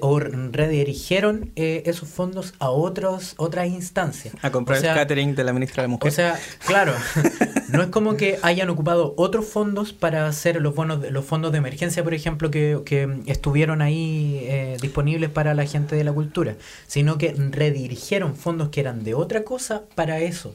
o 0.01 0.19
redirigieron 0.19 1.51
eh, 1.55 1.83
esos 1.85 2.09
fondos 2.09 2.53
a 2.59 2.69
otros 2.69 3.35
otras 3.37 3.67
instancias. 3.67 4.35
A 4.41 4.51
comprar 4.51 4.83
el 4.83 4.93
catering 4.93 5.35
de 5.35 5.43
la 5.45 5.53
ministra 5.53 5.83
de 5.83 5.87
la 5.87 5.91
Mujer. 5.91 6.09
O 6.09 6.13
sea, 6.13 6.37
claro, 6.65 6.93
no 7.69 7.81
es 7.81 7.87
como 7.87 8.17
que 8.17 8.37
hayan 8.41 8.69
ocupado 8.69 9.13
otros 9.17 9.45
fondos 9.45 9.93
para 9.93 10.27
hacer 10.27 10.61
los 10.61 10.75
bonos, 10.75 11.09
los 11.09 11.23
fondos 11.23 11.53
de 11.53 11.59
emergencia, 11.59 12.03
por 12.03 12.13
ejemplo, 12.13 12.51
que, 12.51 12.81
que 12.85 13.21
estuvieron 13.27 13.81
ahí 13.81 14.41
eh, 14.43 14.77
disponibles 14.81 15.29
para 15.29 15.53
la 15.53 15.65
gente 15.65 15.95
de 15.95 16.03
la 16.03 16.11
cultura, 16.11 16.55
sino 16.87 17.17
que 17.17 17.33
redirigieron 17.33 18.35
fondos 18.35 18.69
que 18.69 18.81
eran 18.81 19.05
de 19.05 19.13
otra 19.13 19.43
cosa 19.43 19.83
para 19.95 20.19
eso. 20.19 20.53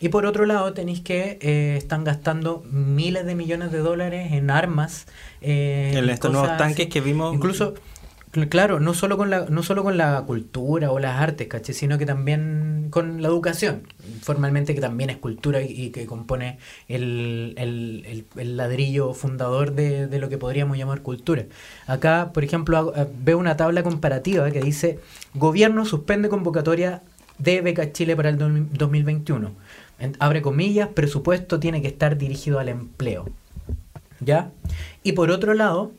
Y 0.00 0.08
por 0.08 0.24
otro 0.24 0.46
lado, 0.46 0.72
tenéis 0.72 1.02
que 1.02 1.38
eh, 1.42 1.74
están 1.76 2.04
gastando 2.04 2.64
miles 2.70 3.26
de 3.26 3.34
millones 3.34 3.70
de 3.70 3.78
dólares 3.78 4.32
en 4.32 4.50
armas. 4.50 5.06
Eh, 5.42 5.92
en 5.94 6.08
estos 6.08 6.32
nuevos 6.32 6.56
tanques 6.56 6.86
que 6.86 7.02
vimos. 7.02 7.34
Incluso, 7.34 7.74
claro, 8.48 8.80
no 8.80 8.94
solo 8.94 9.18
con 9.18 9.28
la, 9.28 9.44
no 9.50 9.62
solo 9.62 9.84
con 9.84 9.98
la 9.98 10.22
cultura 10.22 10.90
o 10.90 10.98
las 10.98 11.20
artes, 11.20 11.48
¿caché? 11.48 11.74
Sino 11.74 11.98
que 11.98 12.06
también 12.06 12.88
con 12.88 13.20
la 13.20 13.28
educación. 13.28 13.82
Formalmente 14.22 14.74
que 14.74 14.80
también 14.80 15.10
es 15.10 15.18
cultura 15.18 15.60
y, 15.60 15.90
que 15.90 16.06
compone 16.06 16.58
el, 16.88 17.52
el, 17.58 18.24
el, 18.36 18.56
ladrillo 18.56 19.12
fundador 19.12 19.74
de, 19.74 20.06
de, 20.06 20.18
lo 20.18 20.30
que 20.30 20.38
podríamos 20.38 20.78
llamar 20.78 21.02
cultura. 21.02 21.44
Acá, 21.86 22.30
por 22.32 22.42
ejemplo, 22.42 22.94
eh, 22.96 23.06
veo 23.22 23.36
una 23.36 23.58
tabla 23.58 23.82
comparativa 23.82 24.50
que 24.50 24.62
dice: 24.62 24.98
Gobierno 25.34 25.84
suspende 25.84 26.30
convocatoria 26.30 27.02
de 27.36 27.60
Beca 27.60 27.92
Chile 27.92 28.16
para 28.16 28.30
el 28.30 28.38
2021 28.38 29.52
abre 30.18 30.42
comillas, 30.42 30.88
presupuesto 30.88 31.60
tiene 31.60 31.82
que 31.82 31.88
estar 31.88 32.16
dirigido 32.18 32.58
al 32.58 32.68
empleo. 32.68 33.28
¿Ya? 34.20 34.50
Y 35.02 35.12
por 35.12 35.30
otro 35.30 35.54
lado, 35.54 35.92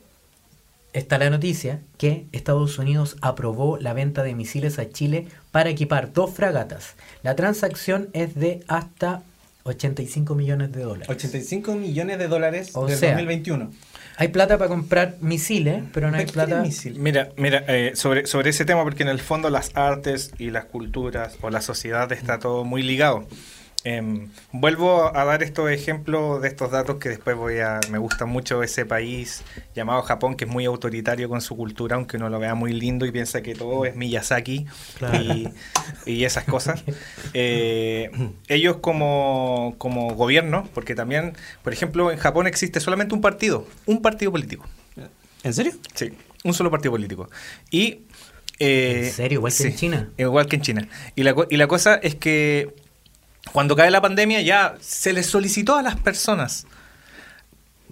está 0.92 1.18
la 1.18 1.30
noticia 1.30 1.80
que 1.98 2.26
Estados 2.32 2.78
Unidos 2.78 3.16
aprobó 3.20 3.78
la 3.78 3.92
venta 3.92 4.22
de 4.22 4.34
misiles 4.34 4.78
a 4.78 4.88
Chile 4.90 5.26
para 5.50 5.70
equipar 5.70 6.12
dos 6.12 6.32
fragatas. 6.32 6.94
La 7.22 7.34
transacción 7.34 8.08
es 8.12 8.34
de 8.34 8.62
hasta 8.68 9.22
85 9.64 10.34
millones 10.34 10.72
de 10.72 10.82
dólares. 10.82 11.08
85 11.08 11.74
millones 11.76 12.18
de 12.18 12.28
dólares 12.28 12.70
o 12.74 12.88
2021. 12.88 13.70
Hay 14.16 14.28
plata 14.28 14.58
para 14.58 14.68
comprar 14.68 15.16
misiles, 15.20 15.82
pero 15.92 16.10
no 16.10 16.16
hay 16.16 16.26
plata. 16.26 16.64
Mira, 16.96 17.30
mira 17.36 17.64
eh, 17.68 17.92
sobre, 17.94 18.26
sobre 18.26 18.50
ese 18.50 18.64
tema, 18.64 18.82
porque 18.82 19.02
en 19.02 19.08
el 19.08 19.20
fondo 19.20 19.50
las 19.50 19.74
artes 19.74 20.32
y 20.38 20.50
las 20.50 20.66
culturas 20.66 21.38
o 21.40 21.50
la 21.50 21.60
sociedad 21.60 22.10
está 22.12 22.38
todo 22.38 22.64
muy 22.64 22.82
ligado. 22.82 23.26
Em, 23.84 24.28
vuelvo 24.52 25.16
a 25.16 25.24
dar 25.24 25.42
estos 25.42 25.68
ejemplos 25.68 26.40
de 26.40 26.46
estos 26.46 26.70
datos 26.70 26.98
que 26.98 27.08
después 27.08 27.36
voy 27.36 27.58
a... 27.58 27.80
Me 27.90 27.98
gusta 27.98 28.26
mucho 28.26 28.62
ese 28.62 28.86
país 28.86 29.42
llamado 29.74 30.02
Japón, 30.02 30.36
que 30.36 30.44
es 30.44 30.50
muy 30.50 30.64
autoritario 30.66 31.28
con 31.28 31.40
su 31.40 31.56
cultura, 31.56 31.96
aunque 31.96 32.16
uno 32.16 32.28
lo 32.28 32.38
vea 32.38 32.54
muy 32.54 32.72
lindo 32.72 33.06
y 33.06 33.10
piensa 33.10 33.42
que 33.42 33.54
todo 33.54 33.84
es 33.84 33.96
Miyazaki 33.96 34.66
y, 36.06 36.24
esas 36.24 36.44
cosas. 36.44 36.84
Eh, 37.34 38.10
ellos 38.48 38.76
como, 38.76 39.74
como 39.78 40.14
gobierno, 40.14 40.68
porque 40.74 40.94
también, 40.94 41.32
por 41.64 41.72
ejemplo, 41.72 42.12
en 42.12 42.18
Japón 42.18 42.46
existe 42.46 42.78
solamente 42.78 43.14
un 43.14 43.20
partido, 43.20 43.66
un 43.86 44.00
partido 44.00 44.30
político. 44.30 44.64
¿En 45.42 45.54
serio? 45.54 45.72
Sí, 45.94 46.12
un 46.44 46.54
solo 46.54 46.70
partido 46.70 46.92
político. 46.92 47.28
Y... 47.70 48.02
Eh, 48.58 49.06
¿En 49.06 49.12
serio? 49.12 49.38
Igual 49.38 49.52
que 49.52 49.64
en 49.64 49.74
China. 49.74 50.10
Igual 50.16 50.46
que 50.46 50.56
en 50.56 50.62
China. 50.62 50.88
Y 51.16 51.24
la, 51.24 51.34
y 51.50 51.56
la 51.56 51.66
cosa 51.66 51.96
es 51.96 52.14
que 52.14 52.74
cuando 53.50 53.74
cae 53.74 53.90
la 53.90 54.00
pandemia 54.00 54.40
ya 54.40 54.76
se 54.80 55.12
les 55.12 55.26
solicitó 55.26 55.76
a 55.76 55.82
las 55.82 55.96
personas 55.96 56.66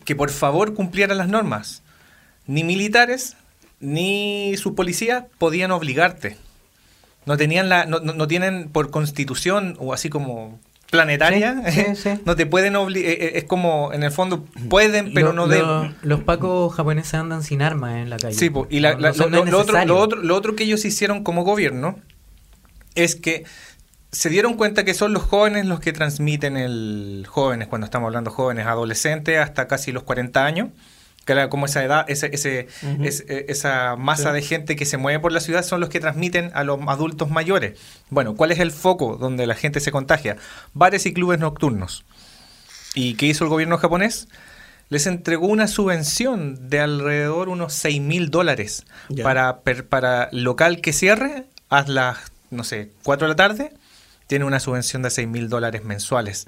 que 0.05 0.15
por 0.15 0.31
favor 0.31 0.75
cumplieran 0.75 1.19
las 1.19 1.29
normas. 1.29 1.83
Ni 2.47 2.65
militares 2.65 3.37
ni 3.81 4.55
su 4.57 4.75
policía 4.75 5.27
podían 5.39 5.71
obligarte. 5.71 6.37
No 7.27 7.37
tenían 7.37 7.69
la, 7.69 7.87
no, 7.87 8.01
no, 8.01 8.29
tienen 8.29 8.69
por 8.71 8.91
constitución 8.91 9.77
o 9.79 9.93
así 9.93 10.09
como 10.09 10.59
planetaria, 10.91 11.63
no 12.25 12.35
te 12.35 12.47
pueden 12.47 12.75
obligar, 12.75 13.13
eh, 13.13 13.25
eh, 13.25 13.33
es 13.37 13.45
como 13.45 13.93
en 13.93 14.03
el 14.03 14.11
fondo 14.11 14.45
pueden, 14.69 15.15
pero 15.15 15.33
no 15.33 15.47
deben. 15.47 15.95
los 16.03 16.25
pacos 16.25 16.75
japoneses 16.75 17.15
andan 17.15 17.45
sin 17.45 17.63
armas 17.63 17.97
en 17.97 18.11
la 18.11 18.17
calle. 18.17 18.35
Sí, 18.35 18.51
y 18.71 18.81
lo, 18.81 18.91
otro, 18.91 19.29
lo, 19.85 19.99
otro, 19.99 20.23
lo 20.23 20.35
otro 20.35 20.57
que 20.57 20.65
ellos 20.65 20.85
hicieron 20.85 21.23
como 21.23 21.45
gobierno 21.45 21.97
es 22.97 23.15
que 23.15 23.45
se 24.13 24.29
dieron 24.29 24.55
cuenta 24.55 24.85
que 24.85 24.95
son 24.95 25.13
los 25.13 25.23
jóvenes 25.23 25.67
los 25.67 25.81
que 25.81 25.93
transmiten 25.93 26.57
el 26.57 27.27
jóvenes, 27.29 27.69
cuando 27.69 27.85
estamos 27.85 28.09
hablando 28.09 28.31
jóvenes, 28.31 28.67
adolescentes 28.67 29.39
hasta 29.39 29.69
casi 29.69 29.93
los 29.93 30.03
40 30.03 30.45
años, 30.45 30.69
que 31.25 31.33
era 31.33 31.49
como 31.49 31.67
esa 31.67 31.85
edad, 31.85 32.05
ese, 32.09 32.31
ese, 32.33 32.67
e, 32.83 33.47
esa 33.49 33.95
masa 33.97 34.33
de 34.33 34.43
gente 34.43 34.75
que 34.75 34.85
se 34.85 34.97
mueve 34.97 35.21
por 35.21 35.33
la 35.33 35.41
ciudad 35.41 35.65
son 35.65 35.81
los 35.81 35.91
que 35.91 36.01
transmiten 36.01 36.51
a 36.55 36.65
los 36.65 36.81
adultos 36.89 37.31
mayores. 37.31 37.79
Bueno, 38.09 38.35
¿cuál 38.35 38.51
es 38.51 38.59
el 38.59 38.73
foco 38.73 39.17
donde 39.17 39.47
la 39.47 39.55
gente 39.55 39.79
se 39.79 39.93
contagia? 39.93 40.37
Bares 40.75 41.07
y 41.07 41.13
clubes 41.13 41.39
nocturnos. 41.39 42.05
¿Y 42.95 43.15
qué 43.15 43.27
hizo 43.27 43.45
el 43.45 43.51
gobierno 43.51 43.79
japonés? 43.79 44.27
Les 44.89 45.07
entregó 45.07 45.47
una 45.47 45.69
subvención 45.69 46.69
de 46.69 46.81
alrededor 46.81 47.49
unos 47.49 47.75
6 47.75 48.01
mil 48.01 48.31
dólares 48.31 48.85
para, 49.23 49.61
para 49.89 50.29
local 50.33 50.81
que 50.81 50.93
cierre 50.93 51.45
a 51.69 51.83
las, 51.83 52.19
no 52.51 52.65
sé, 52.65 52.91
4 53.05 53.29
de 53.29 53.33
la 53.33 53.37
tarde 53.37 53.73
tiene 54.31 54.45
una 54.45 54.61
subvención 54.61 55.03
de 55.03 55.11
6 55.11 55.27
mil 55.27 55.49
dólares 55.49 55.83
mensuales 55.83 56.47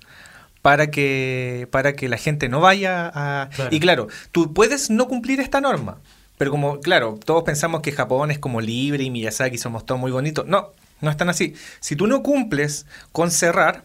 para 0.62 0.92
que, 0.92 1.66
para 1.72 1.94
que 1.94 2.08
la 2.08 2.16
gente 2.16 2.48
no 2.48 2.60
vaya 2.60 3.10
a... 3.12 3.50
Y 3.72 3.80
claro, 3.80 4.06
tú 4.30 4.54
puedes 4.54 4.88
no 4.88 5.08
cumplir 5.08 5.40
esta 5.40 5.60
norma, 5.60 5.98
Pero 6.38 6.52
como, 6.52 6.78
claro, 6.78 7.18
todos 7.24 7.42
pensamos 7.42 7.82
que 7.82 7.90
Japón 7.90 8.30
es 8.30 8.38
como 8.38 8.60
libre 8.60 9.02
y 9.02 9.10
Miyazaki 9.10 9.58
somos 9.58 9.84
todos 9.84 10.00
muy 10.00 10.12
bonitos. 10.12 10.46
No, 10.46 10.70
no 11.00 11.10
es 11.10 11.16
tan 11.16 11.28
así. 11.28 11.54
Si 11.80 11.96
tú 11.96 12.06
no 12.06 12.22
cumples 12.22 12.86
con 13.10 13.32
cerrar, 13.32 13.84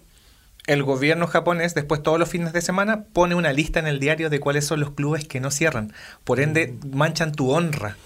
el 0.68 0.84
gobierno 0.84 1.26
japonés 1.26 1.74
después 1.74 2.04
todos 2.04 2.20
los 2.20 2.30
fines 2.30 2.54
de 2.54 2.62
semana 2.62 3.06
pone 3.14 3.34
una 3.34 3.52
lista 3.52 3.80
en 3.80 3.88
el 3.88 4.00
diario 4.00 4.30
de 4.30 4.40
cuáles 4.40 4.68
son 4.68 4.80
los 4.80 4.92
clubes 4.92 5.28
que 5.28 5.40
no 5.40 5.50
cierran. 5.50 5.92
Por 6.24 6.40
ende, 6.40 6.78
manchan 6.94 7.32
tu 7.32 7.50
honra. 7.50 7.98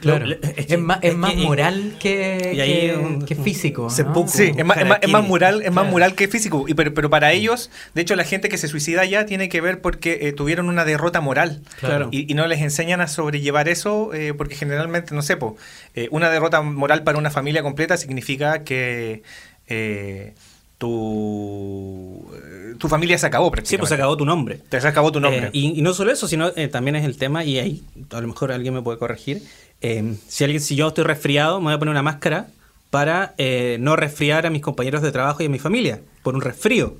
Claro. 0.00 0.26
Lo- 0.26 0.36
Es, 0.56 0.78
más, 0.78 0.98
es 1.02 1.14
más 1.14 1.34
moral 1.36 1.96
que, 1.98 2.52
y 2.54 2.60
ahí 2.60 3.24
que- 3.26 3.34
físico. 3.36 3.88
se 3.88 4.04
¿no? 4.04 4.26
Sí, 4.28 4.52
es 4.56 4.64
más, 4.64 4.76
es 4.76 4.86
más- 4.86 4.98
es 5.00 5.08
más 5.08 5.14
Harakiri. 5.20 5.28
moral, 5.28 5.62
es 5.62 5.72
más 5.72 5.90
moral 5.90 6.14
que 6.14 6.28
físico. 6.28 6.64
Y 6.68 6.74
pero, 6.74 6.92
pero 6.92 7.08
para 7.10 7.32
ellos, 7.32 7.70
de 7.94 8.02
hecho, 8.02 8.14
la 8.16 8.24
gente 8.24 8.48
que 8.48 8.58
se 8.58 8.68
suicida 8.68 9.04
ya 9.04 9.24
tiene 9.24 9.48
que 9.48 9.60
ver 9.60 9.80
porque 9.80 10.18
eh, 10.22 10.32
tuvieron 10.32 10.68
una 10.68 10.84
derrota 10.84 11.20
moral. 11.20 11.62
Claro. 11.80 12.08
Y, 12.10 12.30
y 12.30 12.34
no 12.34 12.46
les 12.46 12.60
enseñan 12.60 13.00
a 13.00 13.08
sobrellevar 13.08 13.68
eso 13.68 14.12
eh, 14.12 14.34
porque 14.34 14.54
generalmente, 14.56 15.14
no 15.14 15.22
sé, 15.22 15.36
po, 15.36 15.56
eh, 15.94 16.08
una 16.10 16.28
derrota 16.28 16.60
moral 16.60 17.02
para 17.04 17.16
una 17.18 17.30
familia 17.30 17.62
completa 17.62 17.96
significa 17.96 18.62
que 18.64 19.22
eh, 19.68 20.34
tu, 20.78 22.24
eh, 22.34 22.74
tu 22.78 22.88
familia 22.88 23.18
se 23.18 23.26
acabó 23.26 23.46
Sí, 23.46 23.50
prácticamente. 23.52 23.78
pues 23.80 23.88
se 23.88 23.94
acabó 23.94 24.16
tu 24.16 24.24
nombre. 24.24 24.60
Te 24.68 24.80
se 24.80 24.88
acabó 24.88 25.12
tu 25.12 25.20
nombre. 25.20 25.46
Eh, 25.46 25.50
y, 25.52 25.78
y 25.78 25.82
no 25.82 25.94
solo 25.94 26.10
eso, 26.12 26.26
sino 26.28 26.48
eh, 26.56 26.68
también 26.68 26.96
es 26.96 27.04
el 27.04 27.16
tema, 27.16 27.44
y 27.44 27.58
ahí 27.58 27.84
a 28.10 28.20
lo 28.20 28.28
mejor 28.28 28.52
alguien 28.52 28.74
me 28.74 28.82
puede 28.82 28.98
corregir. 28.98 29.42
eh, 29.80 30.14
si 30.28 30.44
alguien, 30.44 30.60
si 30.62 30.76
yo 30.76 30.88
estoy 30.88 31.04
resfriado, 31.04 31.60
me 31.60 31.66
voy 31.66 31.74
a 31.74 31.78
poner 31.78 31.90
una 31.92 32.02
máscara 32.02 32.48
para 32.90 33.34
eh, 33.38 33.76
no 33.80 33.96
resfriar 33.96 34.46
a 34.46 34.50
mis 34.50 34.62
compañeros 34.62 35.02
de 35.02 35.10
trabajo 35.12 35.42
y 35.42 35.46
a 35.46 35.48
mi 35.48 35.58
familia 35.58 36.00
por 36.22 36.34
un 36.34 36.40
resfrío. 36.40 36.96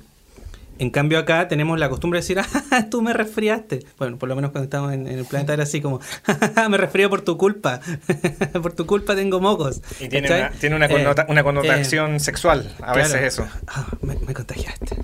En 0.77 0.89
cambio 0.89 1.19
acá 1.19 1.47
tenemos 1.47 1.79
la 1.79 1.87
costumbre 1.89 2.19
de 2.19 2.21
decir, 2.21 2.39
ah, 2.71 2.85
tú 2.89 3.01
me 3.01 3.13
resfriaste. 3.13 3.85
Bueno, 3.97 4.17
por 4.17 4.27
lo 4.29 4.35
menos 4.35 4.51
cuando 4.51 4.65
estamos 4.65 4.93
en, 4.93 5.07
en 5.07 5.19
el 5.19 5.25
planeta 5.25 5.53
era 5.53 5.63
así 5.63 5.79
como, 5.81 5.99
me 6.69 6.77
resfrío 6.77 7.09
por 7.09 7.21
tu 7.21 7.37
culpa. 7.37 7.79
por 8.61 8.73
tu 8.73 8.85
culpa 8.85 9.15
tengo 9.15 9.39
mocos. 9.39 9.81
Y 10.01 10.09
tiene 10.09 10.27
¿Cachai? 10.27 10.41
una, 10.41 10.51
tiene 10.51 10.75
una, 10.75 10.85
Eh, 10.87 10.89
connota- 10.89 11.25
una 11.29 11.41
eh, 11.41 11.43
connotación 11.43 12.19
sexual, 12.19 12.71
a 12.81 12.93
Claro. 12.93 12.95
veces 12.97 13.21
eso. 13.21 13.47
Ah, 13.67 13.87
me, 14.01 14.15
me 14.15 14.33
contagiaste. 14.33 14.97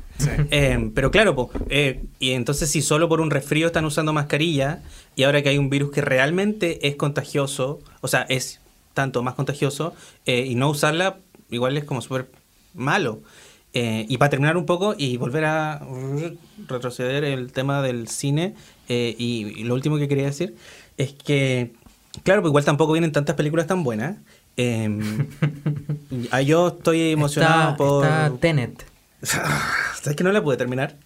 Eh, 0.51 0.91
pero 0.93 1.09
claro, 1.09 1.35
po, 1.35 1.51
y 2.19 2.31
entonces 2.31 2.69
si 2.69 2.81
solo 2.81 3.09
por 3.09 3.21
un 3.21 3.31
resfrío 3.31 3.67
están 3.67 3.85
usando 3.85 4.13
mascarilla 4.13 4.83
y 5.15 5.23
ahora 5.23 5.41
que 5.41 5.49
hay 5.49 5.57
un 5.57 5.69
virus 5.69 5.91
que 5.91 6.01
realmente 6.01 6.87
es 6.87 6.95
contagioso, 6.95 7.79
o 8.01 8.07
sea, 8.07 8.25
es 8.29 8.59
tanto 8.93 9.23
más 9.23 9.33
contagioso, 9.35 9.93
eh, 10.25 10.45
y 10.47 10.55
no 10.55 10.69
usarla 10.69 11.17
igual 11.49 11.75
es 11.77 11.85
como 11.85 12.01
súper 12.01 12.29
malo. 12.73 13.21
Eh, 13.73 14.05
y 14.09 14.17
para 14.17 14.29
terminar 14.29 14.57
un 14.57 14.65
poco 14.65 14.95
y 14.97 15.15
volver 15.17 15.45
a 15.45 15.81
retroceder 16.67 17.23
el 17.23 17.51
tema 17.53 17.81
del 17.81 18.07
cine, 18.07 18.53
eh, 18.89 19.15
y, 19.17 19.59
y 19.59 19.63
lo 19.63 19.73
último 19.73 19.97
que 19.97 20.07
quería 20.07 20.25
decir 20.25 20.55
es 20.97 21.13
que, 21.13 21.73
claro, 22.23 22.41
pues 22.41 22.49
igual 22.49 22.65
tampoco 22.65 22.93
vienen 22.93 23.11
tantas 23.11 23.35
películas 23.35 23.67
tan 23.67 23.83
buenas. 23.83 24.17
Eh, 24.57 24.89
yo 26.45 26.67
estoy 26.67 27.11
emocionado 27.11 27.71
está, 27.71 27.77
por... 27.77 28.05
está 28.05 28.31
Tenet. 28.39 28.85
¿Sabes 29.21 30.15
que 30.15 30.23
no 30.23 30.31
la 30.31 30.43
pude 30.43 30.57
terminar? 30.57 30.97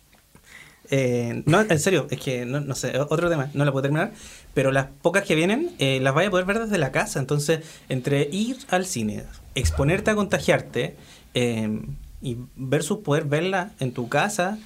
Eh, 0.92 1.44
no, 1.46 1.62
en 1.62 1.80
serio, 1.80 2.08
es 2.10 2.20
que 2.20 2.46
no, 2.46 2.62
no 2.62 2.76
sé, 2.76 2.98
otro 3.00 3.30
tema, 3.30 3.50
no 3.54 3.66
la 3.66 3.72
puedo 3.72 3.84
terminar, 3.84 4.14
pero 4.54 4.72
las 4.72 4.88
pocas 5.02 5.24
que 5.24 5.36
vienen 5.36 5.72
eh, 5.80 6.00
las 6.00 6.14
vaya 6.14 6.28
a 6.28 6.32
poder 6.32 6.46
ver 6.46 6.60
desde 6.60 6.78
la 6.78 6.92
casa. 6.92 7.20
Entonces, 7.20 7.62
entre 7.90 8.30
ir 8.32 8.58
al 8.70 8.86
cine, 8.86 9.24
exponerte 9.56 10.12
a 10.12 10.16
contagiarte 10.16 10.96
eh, 11.34 11.82
y 12.26 12.38
versus 12.56 12.98
poder 13.00 13.26
verla 13.26 13.72
en 13.80 13.92
tu 13.94 14.10
casa, 14.10 14.58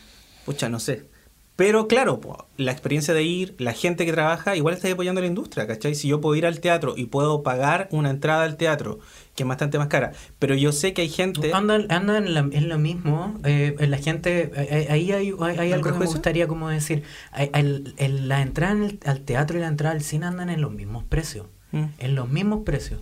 pucha, 0.45 0.69
no 0.69 0.79
sé. 0.79 1.05
Pero 1.55 1.89
claro, 1.89 2.21
po, 2.21 2.47
la 2.55 2.71
experiencia 2.71 3.13
de 3.13 3.23
ir, 3.23 3.53
la 3.57 3.73
gente 3.73 4.05
que 4.05 4.13
trabaja, 4.13 4.55
igual 4.55 4.73
está 4.75 4.89
apoyando 4.89 5.19
a 5.19 5.23
la 5.23 5.27
industria, 5.27 5.67
¿cachai? 5.67 5.93
Si 5.93 6.07
yo 6.07 6.21
puedo 6.21 6.33
ir 6.37 6.45
al 6.45 6.61
teatro 6.61 6.93
y 6.95 7.07
puedo 7.07 7.43
pagar 7.43 7.89
una 7.91 8.11
entrada 8.11 8.45
al 8.45 8.55
teatro, 8.55 8.99
que 9.35 9.43
es 9.43 9.49
bastante 9.49 9.77
más 9.77 9.89
cara, 9.89 10.13
pero 10.39 10.55
yo 10.55 10.71
sé 10.71 10.93
que 10.93 11.01
hay 11.01 11.09
gente... 11.09 11.51
Andan, 11.53 11.87
andan 11.91 12.27
en, 12.27 12.33
la- 12.33 12.39
en 12.57 12.69
lo 12.69 12.79
mismo. 12.79 13.37
eh, 13.43 13.75
la 13.89 13.97
gente. 13.97 14.51
eh, 14.55 14.87
Ahí 14.89 15.11
hay, 15.11 15.33
hay, 15.37 15.57
hay 15.57 15.71
algo 15.73 15.91
que 15.91 15.99
me 15.99 16.05
gustaría 16.05 16.47
como 16.47 16.69
decir. 16.69 17.03
el- 17.53 17.93
el- 17.97 18.29
la 18.29 18.41
entrada 18.41 18.71
en 18.71 18.83
el- 18.83 18.99
al 19.05 19.19
teatro 19.19 19.57
y 19.57 19.61
la 19.61 19.67
entrada 19.67 19.93
al 19.95 20.01
cine 20.01 20.27
andan 20.27 20.49
en 20.49 20.61
los 20.61 20.71
mismos 20.71 21.03
precios. 21.03 21.47
Mm. 21.73 21.83
En 21.99 22.15
los 22.15 22.29
mismos 22.29 22.61
precios. 22.63 23.01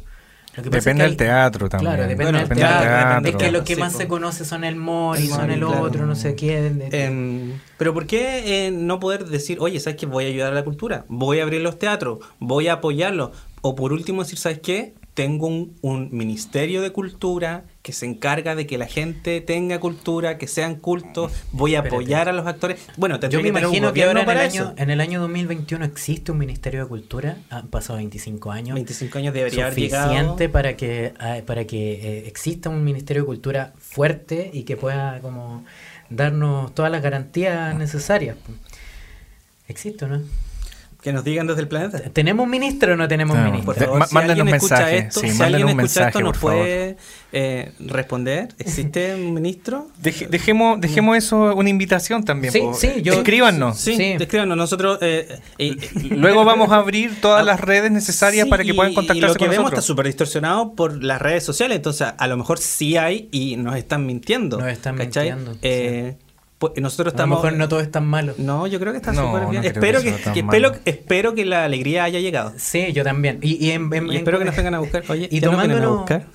Lo 0.58 0.64
que 0.64 0.70
pasa 0.72 0.80
Depende 0.80 1.04
es 1.06 1.10
del 1.12 1.18
teatro 1.18 1.70
también. 1.70 1.92
Claro, 1.94 2.02
depende 2.10 2.24
Bueno, 2.24 2.40
del 2.40 2.48
depende 2.50 2.64
del 2.66 2.74
teatro. 2.80 3.22
teatro. 3.22 3.30
Es 3.30 3.36
que 3.38 3.52
lo 3.52 3.64
que 3.64 3.76
Sí, 3.76 3.80
más 3.80 3.94
se 3.94 4.08
conoce 4.08 4.44
son 4.44 4.64
el 4.64 4.76
El 4.76 5.28
son 5.30 5.52
el 5.52 5.60
claro. 5.60 5.82
otro, 5.84 6.06
no 6.06 6.16
sé 6.16 6.36
quién. 6.36 6.84
Em, 6.92 7.60
pero 7.78 7.94
¿por 7.94 8.08
qué 8.08 8.66
eh, 8.68 8.72
no 8.72 9.00
poder 9.00 9.26
decir, 9.26 9.58
oye, 9.62 9.80
¿sabes 9.80 9.98
qué? 10.00 10.06
Voy 10.08 10.26
a 10.26 10.28
ayudar 10.30 10.52
a 10.52 10.56
la 10.56 10.64
cultura, 10.64 11.06
voy 11.08 11.40
a 11.40 11.44
abrir 11.44 11.62
los 11.62 11.78
teatros, 11.78 12.20
voy 12.40 12.68
a 12.68 12.74
apoyarlos? 12.74 13.32
O 13.62 13.76
por 13.76 13.94
último 13.94 14.24
decir, 14.24 14.40
¿sabes 14.40 14.60
qué? 14.60 14.96
Tengo 15.14 15.48
un, 15.48 15.76
un 15.82 16.10
ministerio 16.12 16.82
de 16.82 16.92
cultura 16.92 17.66
que 17.88 17.94
se 17.94 18.06
encarga 18.06 18.54
de 18.54 18.68
que 18.68 18.78
la 18.78 18.86
gente 18.86 19.40
tenga 19.40 19.80
cultura, 19.80 20.38
que 20.38 20.48
sean 20.48 20.76
cultos, 20.76 21.32
voy 21.54 21.76
a 21.76 21.78
Espérate. 21.78 21.96
apoyar 21.96 22.28
a 22.28 22.34
los 22.34 22.46
actores. 22.46 22.82
Bueno, 22.98 23.18
Yo 23.30 23.42
me 23.42 23.48
imagino 23.48 23.94
que 23.94 24.04
ahora 24.04 24.24
en 24.24 24.30
el, 24.30 24.38
año, 24.38 24.74
en 24.76 24.90
el 24.90 25.00
año 25.00 25.22
2021 25.22 25.86
existe 25.86 26.34
un 26.34 26.38
Ministerio 26.38 26.82
de 26.84 26.90
Cultura. 26.90 27.38
Han 27.50 27.70
pasado 27.70 27.96
25 27.96 28.52
años. 28.52 28.76
25 28.76 29.20
años 29.20 29.34
debería 29.34 29.68
haber 29.68 29.80
llegado. 29.80 30.10
suficiente 30.10 30.50
para 30.50 30.76
que 30.76 31.14
ah, 31.18 31.38
para 31.46 31.64
que 31.64 31.94
eh, 31.94 32.28
exista 32.28 32.70
un 32.70 32.84
Ministerio 32.84 33.22
de 33.22 33.28
Cultura 33.28 33.72
fuerte 33.80 34.52
y 34.52 34.64
que 34.64 34.76
pueda 34.76 35.22
como 35.22 35.64
darnos 36.10 36.76
todas 36.76 36.92
las 36.92 37.02
garantías 37.02 37.74
necesarias. 37.74 38.36
¿Existe 39.70 40.04
o 40.04 40.08
no? 40.10 40.22
Que 41.08 41.14
nos 41.14 41.24
digan 41.24 41.48
desde 41.48 41.62
el 41.62 41.70
planeta. 41.70 42.00
¿Tenemos 42.12 42.46
ministro 42.50 42.92
o 42.92 42.98
no 42.98 43.08
tenemos 43.08 43.38
No, 43.38 43.46
ministro? 43.46 43.74
Por 43.74 43.82
favor, 43.82 44.08
si 44.10 44.14
mándenos 44.14 44.40
alguien 44.42 44.56
escucha 44.56 44.76
mensajes, 44.80 45.04
esto, 45.06 45.20
sí, 45.22 45.30
si 45.32 45.42
alguien 45.42 45.70
escucha 45.70 46.08
esto, 46.10 46.20
nos 46.20 46.38
puede 46.38 46.98
eh, 47.32 47.72
responder. 47.80 48.50
¿Existe 48.60 49.16
un 49.16 49.34
ministro? 49.34 49.88
Deje- 50.04 50.28
dejemos, 50.28 50.82
dejemos 50.82 51.16
eso 51.16 51.56
una 51.56 51.70
invitación 51.70 52.26
también. 52.26 52.52
Sí, 52.52 52.62
sí, 52.74 53.02
yo- 53.04 53.14
Escríbanos. 53.14 53.78
Sí, 53.78 53.96
Sí. 53.96 54.18
descríbanos. 54.18 54.58
Nosotros. 54.58 55.00
eh, 55.02 55.40
eh, 55.60 55.78
Luego 56.12 56.44
vamos 56.44 56.72
a 56.74 56.76
abrir 56.76 57.22
todas 57.22 57.46
las 57.46 57.62
redes 57.62 57.90
necesarias 57.90 58.44
Sí, 58.44 58.50
para 58.50 58.66
que 58.66 58.74
puedan 58.74 58.94
contactarse 58.94 59.20
y 59.20 59.28
lo 59.30 59.34
que 59.36 59.40
con 59.46 59.50
vemos 59.50 59.64
nosotros. 59.64 59.84
está 59.86 59.88
súper 59.88 60.06
distorsionado 60.08 60.74
por 60.74 61.02
las 61.02 61.22
redes 61.22 61.46
sociales, 61.46 61.78
entonces 61.78 62.10
a 62.18 62.28
lo 62.28 62.36
mejor 62.36 62.58
sí 62.58 62.98
hay 62.98 63.30
y 63.32 63.56
nos 63.56 63.78
están 63.78 64.06
mintiendo. 64.06 64.58
Nos 64.60 64.68
están 64.74 64.98
¿cachai? 64.98 65.34
mintiendo, 65.34 65.58
Eh, 66.58 66.60
pues, 66.60 66.74
nosotros 66.82 67.14
A 67.14 67.18
lo 67.18 67.18
estamos... 67.18 67.44
mejor 67.44 67.58
no 67.58 67.70
todo 67.70 67.80
es 67.82 67.92
tan 67.92 68.06
malo. 68.08 68.34
No, 68.40 68.66
yo 68.66 68.80
creo 68.80 68.92
que 68.92 68.98
está 68.98 69.12
No, 69.14 69.32
súper 69.32 69.50
bien. 69.50 69.64
espero 69.64 70.02
que 70.02 70.10
espero, 70.10 70.76
espero 70.86 71.36
que 71.36 71.46
la 71.46 71.66
alegría 71.66 72.04
haya 72.04 72.20
llegado. 72.20 72.54
Sí, 72.58 72.92
yo 72.94 73.04
también. 73.04 73.38
Y, 73.44 73.64
y 73.64 73.72
en- 73.72 73.94
en- 73.94 74.12
Y 74.12 74.18
espero 74.18 74.40
que 74.40 74.46
nos 74.46 74.56
vengan 74.56 74.74
a 74.74 74.80
buscar. 74.80 75.04
Oye, 75.10 75.28
y 75.32 75.40
¿ya 75.40 75.52
nos 75.52 75.60
vienen 75.60 75.78
a 75.78 75.82
tomándonos, 75.86 75.98
buscar? 76.00 76.26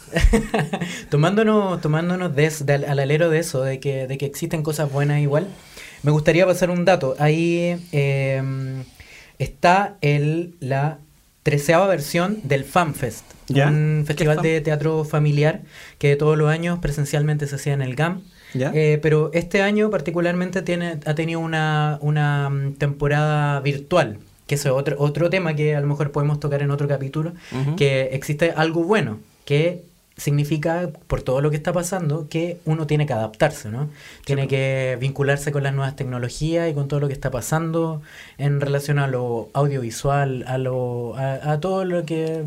tomándonos, 1.11 1.81
tomándonos 1.81 2.35
de, 2.35 2.45
eso- 2.47 2.65
de 2.65 2.75
al, 2.75 2.85
al 2.85 2.99
alero 3.01 3.31
de 3.31 3.39
eso, 3.39 3.63
de 3.63 3.81
que, 3.81 4.07
de 4.07 4.19
que 4.19 4.27
existen 4.27 4.63
cosas 4.63 4.91
buenas 4.93 5.21
igual, 5.21 5.49
me 6.03 6.11
gustaría 6.11 6.47
pasar 6.47 6.71
un 6.71 6.85
dato. 6.85 7.15
Ahí 7.19 7.77
eh, 7.93 8.43
está 9.39 9.97
el, 10.01 10.55
la 10.61 10.99
treceava 11.43 11.87
versión 11.89 12.39
del 12.45 12.65
FanFest, 12.65 13.25
¿Ya? 13.49 13.67
un 13.69 14.03
¿Qué 14.03 14.07
festival 14.09 14.37
es 14.39 14.43
de 14.45 14.61
teatro 14.61 15.05
familiar 15.05 15.63
que 15.99 16.15
todos 16.17 16.39
los 16.39 16.49
años 16.49 16.79
presencialmente 16.79 17.47
se 17.47 17.57
hacía 17.57 17.73
en 17.73 17.83
el 17.83 17.95
GAM. 17.97 18.23
¿Ya? 18.55 18.71
Eh, 18.75 18.99
pero 19.03 19.31
este 19.33 19.63
año 19.63 19.91
particularmente 19.91 20.63
tiene, 20.63 20.99
ha 21.05 21.15
tenido 21.15 21.41
una, 21.41 21.99
una 22.01 22.51
mm, 22.51 22.75
temporada 22.75 23.61
virtual, 23.61 24.19
que 24.47 24.57
es 24.57 24.67
otro, 24.67 24.97
otro 24.99 25.31
tema 25.31 25.55
que 25.55 25.75
a 25.75 25.81
lo 25.81 25.87
mejor 25.87 26.13
podemos 26.13 26.41
tocar 26.41 26.63
en 26.63 26.71
otro 26.71 26.89
capítulo, 26.89 27.33
que 27.77 28.11
existe 28.13 28.53
algo 28.55 28.85
bueno, 28.85 29.19
que 29.45 29.85
significa, 30.17 30.91
por 31.07 31.23
todo 31.23 31.41
lo 31.41 31.51
que 31.51 31.57
está 31.57 31.73
pasando, 31.73 32.29
que 32.29 32.59
uno 32.65 32.87
tiene 32.87 33.07
que 33.07 33.13
adaptarse, 33.13 33.71
¿no? 33.71 33.89
Tiene 34.25 34.49
que 34.49 34.97
vincularse 35.01 35.53
con 35.53 35.63
las 35.63 35.75
nuevas 35.75 35.97
tecnologías 35.97 36.71
y 36.71 36.75
con 36.75 36.89
todo 36.89 37.01
lo 37.01 37.09
que 37.09 37.15
está 37.15 37.31
pasando 37.31 38.03
en 38.39 38.61
relación 38.61 38.99
a 38.99 39.07
lo 39.07 39.49
audiovisual, 39.55 40.45
a, 40.47 40.59
lo, 40.59 41.17
a, 41.17 41.53
a 41.53 41.61
todo 41.61 41.85
lo 41.85 42.05
que 42.05 42.43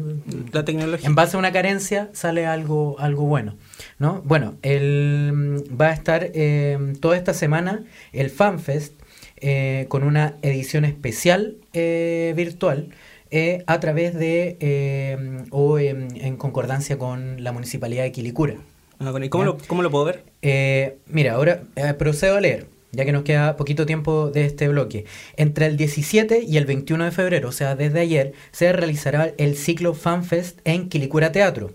La 0.52 0.66
tecnología. 0.66 1.08
en 1.08 1.16
base 1.16 1.36
a 1.36 1.40
una 1.40 1.52
carencia 1.52 2.10
sale 2.14 2.46
algo, 2.46 2.96
algo 3.00 3.24
bueno. 3.24 3.56
¿no? 4.00 4.22
Bueno, 4.24 4.56
el, 4.62 5.64
va 5.80 5.88
a 5.88 5.94
estar 5.94 6.30
eh, 6.34 6.94
toda 7.00 7.18
esta 7.18 7.34
semana 7.34 7.84
el 8.14 8.30
FanFest 8.30 8.94
eh, 9.38 9.86
con 9.90 10.04
una 10.04 10.36
edición 10.42 10.86
especial 10.86 11.58
eh, 11.74 12.34
virtual 12.36 12.90
eh, 13.36 13.64
a 13.68 13.80
través 13.80 14.14
de 14.16 14.58
eh, 14.60 15.44
o 15.52 15.78
en, 15.80 16.08
en 16.20 16.38
concordancia 16.38 16.98
con 16.98 17.44
la 17.44 17.52
Municipalidad 17.52 18.04
de 18.04 18.12
Quilicura. 18.12 18.56
Ah, 19.00 19.12
bueno, 19.12 19.26
¿Y 19.26 19.30
cómo 19.30 19.44
¿Ya? 19.44 19.48
lo, 19.48 19.58
cómo 19.68 19.82
lo 19.82 19.92
puedo 19.92 20.06
ver? 20.06 20.24
Eh, 20.42 20.98
mira, 21.08 21.34
ahora 21.34 21.64
eh, 21.76 21.94
procedo 21.96 22.38
a 22.38 22.42
leer, 22.42 22.68
ya 22.92 23.04
que 23.04 23.12
nos 23.12 23.24
queda 23.24 23.58
poquito 23.58 23.86
tiempo 23.86 24.32
de 24.32 24.46
este 24.46 24.68
bloque. 24.70 25.06
Entre 25.36 25.66
el 25.66 25.76
17 25.76 26.44
y 26.48 26.58
el 26.58 26.66
21 26.66 27.04
de 27.04 27.12
febrero, 27.12 27.50
o 27.50 27.52
sea, 27.52 27.76
desde 27.76 28.00
ayer, 28.00 28.34
se 28.52 28.72
realizará 28.72 29.34
el 29.38 29.58
ciclo 29.58 29.94
FanFest 29.94 30.60
en 30.64 30.88
Quilicura 30.88 31.32
Teatro, 31.34 31.72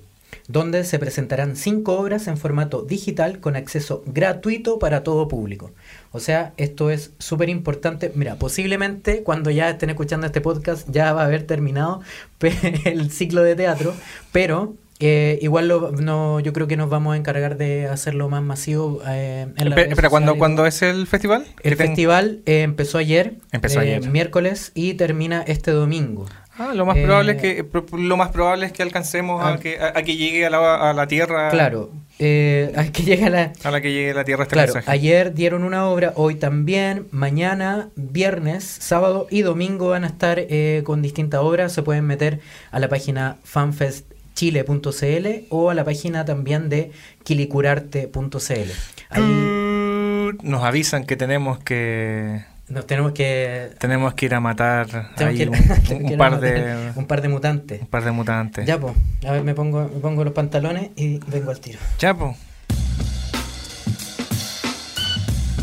donde 0.51 0.85
se 0.85 0.99
presentarán 0.99 1.57
cinco 1.57 1.99
obras 1.99 2.27
en 2.27 2.37
formato 2.37 2.83
digital 2.83 3.41
con 3.41 3.57
acceso 3.57 4.03
gratuito 4.07 4.79
para 4.79 5.03
todo 5.03 5.29
público. 5.29 5.71
O 6.13 6.21
sea, 6.21 6.53
esto 6.57 6.91
es 6.91 7.13
súper 7.19 7.49
importante. 7.49 8.11
Mira, 8.15 8.37
posiblemente 8.37 9.23
cuando 9.23 9.51
ya 9.51 9.71
estén 9.71 9.91
escuchando 9.91 10.27
este 10.27 10.41
podcast 10.41 10.89
ya 10.91 11.13
va 11.13 11.23
a 11.23 11.27
haber 11.27 11.45
terminado 11.45 12.01
el 12.85 13.11
ciclo 13.11 13.43
de 13.43 13.55
teatro, 13.55 13.95
pero 14.33 14.75
eh, 14.99 15.39
igual 15.41 15.69
lo, 15.69 15.93
no, 15.93 16.41
yo 16.41 16.53
creo 16.53 16.67
que 16.67 16.77
nos 16.77 16.91
vamos 16.91 17.15
a 17.15 17.17
encargar 17.17 17.57
de 17.57 17.87
hacerlo 17.87 18.29
más 18.29 18.43
masivo. 18.43 19.01
Eh, 19.09 19.47
en 19.57 19.73
Espera, 19.73 20.11
¿cuándo, 20.11 20.33
sociales. 20.33 20.39
¿cuándo 20.39 20.67
es 20.67 20.83
el 20.83 21.07
festival? 21.07 21.47
El 21.63 21.77
festival 21.77 22.41
eh, 22.45 22.63
empezó 22.63 22.99
ayer, 22.99 23.37
Empezó 23.53 23.81
eh, 23.81 23.95
ayer. 23.95 24.11
miércoles, 24.11 24.73
y 24.75 24.95
termina 24.95 25.43
este 25.47 25.71
domingo. 25.71 26.27
Ah, 26.63 26.75
lo 26.75 26.85
más 26.85 26.95
Eh, 26.99 27.05
probable 27.05 27.33
es 27.33 27.41
que 27.41 27.65
pro- 27.65 27.87
lo 27.97 28.17
más 28.19 28.29
probable 28.29 28.67
es 28.67 28.73
que 28.73 28.83
alcancemos 28.83 29.43
a, 29.43 29.59
que, 29.59 29.79
a, 29.81 29.99
a 29.99 30.03
que 30.03 30.15
llegue 30.17 30.45
a 30.45 30.51
la, 30.51 30.91
a 30.91 30.93
la 30.93 31.07
tierra. 31.07 31.49
Claro, 31.51 31.91
eh, 32.19 32.71
hay 32.77 32.91
que 32.91 33.03
llegar 33.03 33.29
a 33.29 33.31
la... 33.47 33.53
A 33.65 33.71
la 33.71 33.81
que 33.81 33.91
llegue 33.93 34.11
a 34.11 34.15
la 34.15 34.25
tierra 34.25 34.43
este 34.43 34.53
Claro, 34.53 34.75
mensaje. 34.75 34.91
ayer 34.95 35.33
dieron 35.33 35.65
una 35.65 35.89
obra, 35.89 36.13
hoy 36.17 36.35
también, 36.35 37.07
mañana, 37.13 37.89
viernes, 37.97 38.63
sábado 38.65 39.27
y 39.31 39.41
domingo 39.41 39.89
van 39.89 40.05
a 40.05 40.09
estar 40.09 40.39
eh, 40.39 40.83
con 40.85 41.01
distintas 41.01 41.41
obras. 41.41 41.73
Se 41.73 41.83
pueden 41.83 42.05
meter 42.07 42.41
a 42.71 42.79
la 42.79 42.91
página 42.91 43.39
fanfestchile.cl 43.45 45.27
o 45.49 45.71
a 45.71 45.75
la 45.75 45.85
página 45.85 46.27
también 46.27 46.69
de 46.69 46.93
quilicurarte.cl. 47.25 48.71
Ahí 49.11 49.23
Tut, 49.23 50.43
Nos 50.43 50.63
avisan 50.63 51.07
que 51.07 51.17
tenemos 51.17 51.59
que 51.59 52.45
nos 52.71 52.87
tenemos 52.87 53.13
que... 53.13 53.73
tenemos 53.79 54.15
que 54.15 54.27
ir 54.27 54.35
a 54.35 54.41
matar 54.41 55.11
ahí 55.17 55.43
un, 55.43 56.17
par 56.19 56.41
de 56.41 56.93
un 56.95 57.07
par 57.07 57.21
de 57.21 57.29
mutantes. 57.29 57.81
un 57.81 57.87
par 57.89 58.05
de 58.05 58.11
mutantes. 58.13 58.67
Ya, 58.67 58.79
pues, 58.79 58.95
a 59.27 59.33
ver, 59.33 59.43
me 59.43 59.55
pongo, 59.55 59.91
me 59.93 60.01
pongo 60.01 60.25
los 60.25 60.33
pantalones 60.33 60.91
y 60.97 61.19
vengo 61.27 61.51
al 61.51 61.61
tiro. 61.61 61.79
Ya, 61.99 62.15
po. 62.15 62.37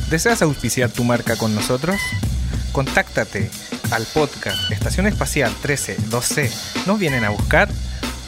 ¿Deseas 0.10 0.42
auspiciar 0.42 0.90
tu 0.90 1.04
marca 1.04 1.36
con 1.38 1.56
nosotros? 1.56 1.96
Contáctate 2.72 3.50
al 3.92 4.06
podcast 4.14 4.72
Estación 4.72 5.08
Espacial 5.08 5.52
13 5.62 5.98
2C 5.98 6.86
¿Nos 6.86 7.00
vienen 7.00 7.24
a 7.24 7.30
buscar? 7.30 7.70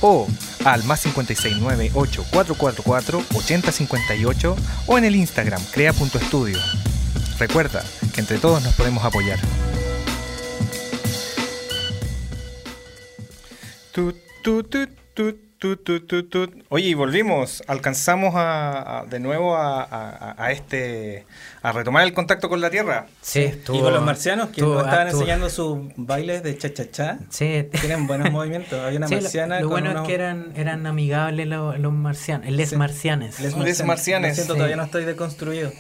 O 0.02 0.28
al 0.66 0.84
más 0.86 1.04
569 1.04 1.92
8444 1.94 3.24
8058 3.34 4.56
o 4.88 4.98
en 4.98 5.06
el 5.06 5.16
Instagram 5.16 5.62
crea.estudio. 5.72 6.58
Recuerda 7.40 7.84
que 8.14 8.20
entre 8.22 8.38
todos 8.38 8.62
nos 8.64 8.74
podemos 8.76 9.04
apoyar. 9.04 9.40
Tut, 13.92 14.16
tut, 14.44 14.70
tut. 14.70 15.38
Oye, 16.70 16.88
y 16.88 16.94
volvimos, 16.94 17.62
alcanzamos 17.68 18.34
a, 18.36 19.00
a- 19.02 19.06
de 19.06 19.20
nuevo 19.20 19.58
a, 19.58 19.84
a- 19.84 20.36
a 20.38 20.52
este 20.54 21.26
a 21.62 21.74
retomar 21.74 22.04
el 22.06 22.14
contacto 22.14 22.48
con 22.48 22.62
la 22.62 22.70
Tierra. 22.70 23.08
Sí, 23.22 23.42
estuvo- 23.42 23.78
y 23.78 23.82
con 23.82 23.94
los 23.94 24.02
marcianos 24.04 24.50
que 24.52 24.62
nos 24.62 24.84
estaban 24.86 25.10
enseñando 25.10 25.50
sus 25.50 25.80
bailes 25.98 26.44
de 26.44 26.58
cha-cha-cha. 26.58 27.20
Sí, 27.30 27.68
Tienen 27.72 28.08
buenos 28.08 28.32
movimientos. 28.32 28.80
Había 28.80 29.00
una 29.00 29.08
Sí, 29.10 29.16
lo- 29.16 29.22
marciana 29.22 29.56
lo, 29.60 29.64
con 29.64 29.72
bueno 29.72 29.92
unos- 29.92 30.04
es 30.04 30.08
que 30.08 30.16
eran, 30.16 30.54
eran 30.56 30.88
amigables 30.88 31.48
los, 31.48 31.78
los 31.78 31.92
marcianos, 31.92 32.50
les 32.50 32.70
Sí. 32.70 32.76
marcianes. 32.78 33.40
Les 33.42 33.58
Les 33.58 33.84
marcianes. 33.86 34.30
Lo 34.30 34.36
siento, 34.36 34.54
Sí. 34.54 34.58
todavía 34.60 34.78
no 34.78 34.84
estoy 34.84 35.04
deconstruido. 35.04 35.72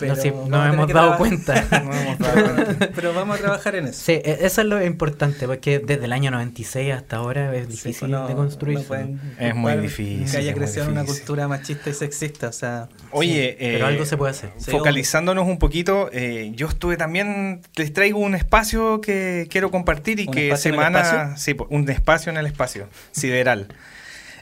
Pero 0.00 0.16
No, 0.16 0.20
sí, 0.22 0.28
hemos 0.28 0.88
dado 0.92 1.16
cuenta. 1.18 1.64
No 1.84 1.92
hemos 1.94 2.18
dado 2.18 2.54
cuenta. 2.64 2.88
pero 2.94 3.14
vamos 3.14 3.36
a 3.38 3.40
trabajar 3.42 3.74
en 3.76 3.86
eso. 3.88 4.02
Sí, 4.04 4.12
e- 4.12 4.38
eso 4.40 4.60
es 4.62 4.66
lo 4.66 4.84
importante, 4.84 5.46
porque 5.46 5.78
desde 5.78 6.06
el 6.06 6.12
año 6.12 6.30
96 6.30 6.92
hasta 6.92 7.16
ahora 7.16 7.54
es 7.54 7.66
Sí, 7.66 7.70
difícil 7.72 8.00
pues 8.00 8.10
no- 8.10 8.26
de 8.28 8.34
construir. 8.34 8.78
no 8.78 8.84
pueden 8.84 9.20
Es 9.38 9.54
muy 9.54 9.76
difícil, 9.76 10.30
Que 10.30 10.36
haya 10.38 10.54
crecido 10.54 10.88
una 10.88 11.04
cultura 11.04 11.46
machista 11.46 11.90
y 11.90 11.94
sexista. 11.94 12.48
O 12.48 12.52
sea, 12.52 12.88
Oye, 13.12 13.56
pero 13.58 13.84
eh, 13.86 13.88
algo 13.88 14.04
se 14.06 14.16
puede 14.16 14.30
hacer. 14.32 14.50
Sí, 14.56 14.70
focalizándonos 14.70 15.46
un 15.46 15.58
poquito, 15.58 16.08
eh, 16.12 16.50
yo 16.54 16.66
estuve 16.68 16.96
también, 16.96 17.60
les 17.76 17.92
traigo 17.92 18.18
un 18.18 18.34
espacio 18.34 19.00
que 19.00 19.46
quiero 19.50 19.70
compartir 19.70 20.20
y 20.20 20.26
¿Un 20.26 20.32
que 20.32 20.48
espacio 20.48 20.68
en 20.70 20.74
el 20.80 20.84
semana, 20.86 21.36
sí, 21.36 21.56
un 21.68 21.88
espacio 21.90 22.32
en 22.32 22.38
el 22.38 22.46
espacio 22.46 22.88
sideral. 23.12 23.68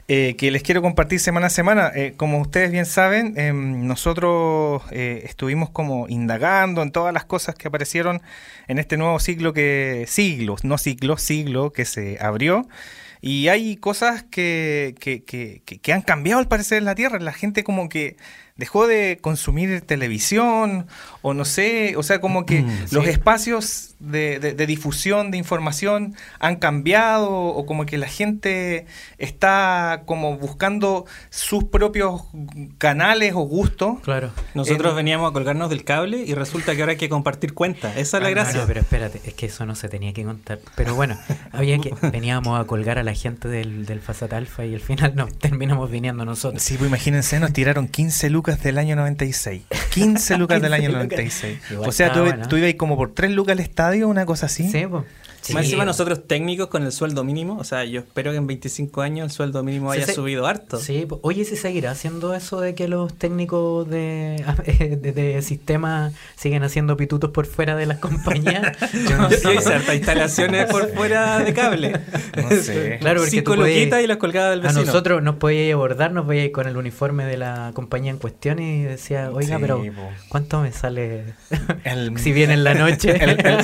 Eh, 0.09 0.35
que 0.37 0.51
les 0.51 0.63
quiero 0.63 0.81
compartir 0.81 1.19
semana 1.19 1.47
a 1.47 1.49
semana. 1.51 1.91
Eh, 1.95 2.13
como 2.17 2.41
ustedes 2.41 2.71
bien 2.71 2.85
saben, 2.85 3.35
em, 3.37 3.85
nosotros 3.87 4.81
eh, 4.91 5.21
estuvimos 5.25 5.69
como 5.69 6.07
indagando 6.09 6.81
en 6.83 6.91
todas 6.91 7.13
las 7.13 7.25
cosas 7.25 7.55
que 7.55 7.67
aparecieron 7.69 8.21
en 8.67 8.79
este 8.79 8.97
nuevo 8.97 9.19
siglo 9.19 9.53
que, 9.53 10.05
siglos, 10.07 10.63
no 10.63 10.77
siglo, 10.77 11.17
siglo 11.17 11.71
que 11.71 11.85
se 11.85 12.17
abrió. 12.19 12.67
Y 13.21 13.49
hay 13.49 13.75
cosas 13.77 14.23
que, 14.23 14.95
que, 14.99 15.23
que- 15.23 15.61
que- 15.65 15.79
que 15.79 15.93
han 15.93 16.01
cambiado 16.01 16.39
al 16.39 16.47
parecer 16.47 16.77
en 16.79 16.85
la 16.85 16.95
Tierra. 16.95 17.19
La 17.19 17.33
gente 17.33 17.63
como 17.63 17.89
que 17.89 18.15
dejó 18.59 18.85
de 18.85 19.17
consumir 19.21 19.81
televisión 19.81 20.85
o 21.21 21.33
no 21.33 21.45
sé, 21.45 21.95
o 21.97 22.03
sea, 22.03 22.21
como 22.21 22.45
que 22.45 22.63
los 22.91 23.07
espacios 23.07 23.95
de, 23.99 24.39
de- 24.39 24.53
de 24.53 24.65
difusión 24.67 25.31
de 25.31 25.37
información 25.37 26.15
han 26.39 26.57
cambiado 26.57 27.29
o 27.31 27.65
como 27.65 27.85
que 27.85 27.97
la 27.97 28.07
gente 28.07 28.85
está 29.17 30.03
como 30.05 30.37
buscando 30.37 31.05
sus 31.29 31.65
propios 31.65 32.21
canales 32.77 33.33
o 33.35 33.39
gustos. 33.41 33.99
Claro. 34.01 34.31
nosotros 34.53 34.91
En- 34.91 34.95
veníamos 34.97 35.29
a 35.29 35.33
colgarnos 35.33 35.69
del 35.69 35.83
cable 35.83 36.23
y 36.25 36.33
resulta 36.33 36.75
que 36.75 36.81
ahora 36.81 36.91
hay 36.91 36.97
que 36.97 37.09
compartir 37.09 37.53
cuentas. 37.53 37.95
Esa 37.97 38.17
es 38.17 38.23
la 38.23 38.29
Ah, 38.29 38.31
gracia. 38.31 38.61
no, 38.61 38.67
pero 38.67 38.79
espérate, 38.81 39.21
es 39.25 39.33
que 39.33 39.47
eso 39.47 39.65
no 39.65 39.75
se 39.75 39.89
tenía 39.89 40.13
que 40.13 40.23
contar. 40.23 40.59
Pero 40.75 40.95
bueno, 40.95 41.17
había 41.51 41.77
que 41.79 41.93
veníamos 42.11 42.59
a 42.59 42.65
colgar 42.65 42.97
a 42.99 43.03
la 43.03 43.13
gente 43.13 43.47
del, 43.47 43.85
del 43.85 43.99
Fasat 44.01 44.33
Alpha 44.33 44.65
y 44.65 44.73
al 44.73 44.81
final 44.81 45.13
no, 45.15 45.27
terminamos 45.27 45.89
viniendo 45.91 46.25
nosotros. 46.25 46.61
Sí, 46.63 46.75
pues 46.77 46.87
imagínense, 46.89 47.39
nos 47.39 47.53
tiraron 47.53 47.87
15 47.87 48.29
lucas 48.29 48.48
del 48.57 48.77
año 48.77 48.95
96. 48.95 49.63
15 49.91 50.37
lucas 50.37 50.61
del 50.61 50.71
15 50.71 50.75
año 50.87 50.89
lucas. 51.03 51.17
96. 51.17 51.59
Igual 51.71 51.89
O 51.89 51.91
sea, 51.91 52.11
tú, 52.11 52.25
tú 52.49 52.57
ibas 52.57 52.73
como 52.75 52.97
por 52.97 53.13
3 53.13 53.31
lucas 53.31 53.53
al 53.53 53.59
estadio, 53.59 54.07
una 54.07 54.25
cosa 54.25 54.47
así. 54.47 54.69
Sí, 54.69 54.85
po. 54.87 55.05
Sí. 55.41 55.53
Más 55.53 55.63
encima 55.65 55.85
nosotros 55.85 56.27
técnicos 56.27 56.67
con 56.67 56.83
el 56.83 56.91
sueldo 56.91 57.23
mínimo, 57.23 57.57
o 57.57 57.63
sea, 57.63 57.85
yo 57.85 58.01
espero 58.01 58.31
que 58.31 58.37
en 58.37 58.47
25 58.47 59.01
años 59.01 59.25
el 59.25 59.31
sueldo 59.31 59.63
mínimo 59.63 59.91
haya 59.91 60.05
sí. 60.05 60.13
subido 60.13 60.45
harto. 60.47 60.77
Sí, 60.79 61.07
oye, 61.21 61.45
¿se 61.45 61.55
seguirá 61.55 61.91
haciendo 61.91 62.33
eso 62.35 62.59
de 62.61 62.75
que 62.75 62.87
los 62.87 63.13
técnicos 63.13 63.89
de, 63.89 64.43
de, 65.01 65.11
de 65.11 65.41
sistema 65.41 66.11
siguen 66.35 66.63
haciendo 66.63 66.97
pitutos 66.97 67.31
por 67.31 67.45
fuera 67.45 67.75
de 67.75 67.85
las 67.85 67.99
compañías? 67.99 68.77
Yo 69.09 69.17
no 69.17 69.29
Yo 69.29 69.37
sé. 69.37 69.55
hice 69.55 69.73
hartas 69.73 69.95
instalaciones 69.95 70.65
por 70.69 70.89
fuera 70.93 71.39
de 71.39 71.53
cable. 71.53 71.99
No 72.39 72.49
sé. 72.61 72.97
Claro, 72.99 73.21
porque 73.21 73.41
tú 73.41 73.55
podías- 73.55 74.01
y 74.03 74.07
las 74.07 74.17
colgadas 74.17 74.51
del 74.51 74.59
A 74.61 74.63
vecino. 74.69 74.85
nosotros 74.85 75.21
nos 75.23 75.35
podíais 75.35 75.73
abordar, 75.73 76.11
nos 76.11 76.25
veíais 76.27 76.51
con 76.51 76.67
el 76.67 76.77
uniforme 76.77 77.25
de 77.25 77.37
la 77.37 77.71
compañía 77.73 78.11
en 78.11 78.17
cuestión 78.17 78.59
y 78.59 78.83
decía, 78.83 79.29
oiga, 79.31 79.55
Sí, 79.57 79.61
pero 79.61 79.77
po. 79.83 80.09
¿cuánto 80.29 80.61
me 80.61 80.71
sale 80.71 81.33
El- 81.83 82.17
si 82.19 82.31
viene 82.31 82.53
en 82.53 82.63
la 82.63 82.73
noche? 82.75 83.11
El, 83.21 83.45
el, 83.45 83.57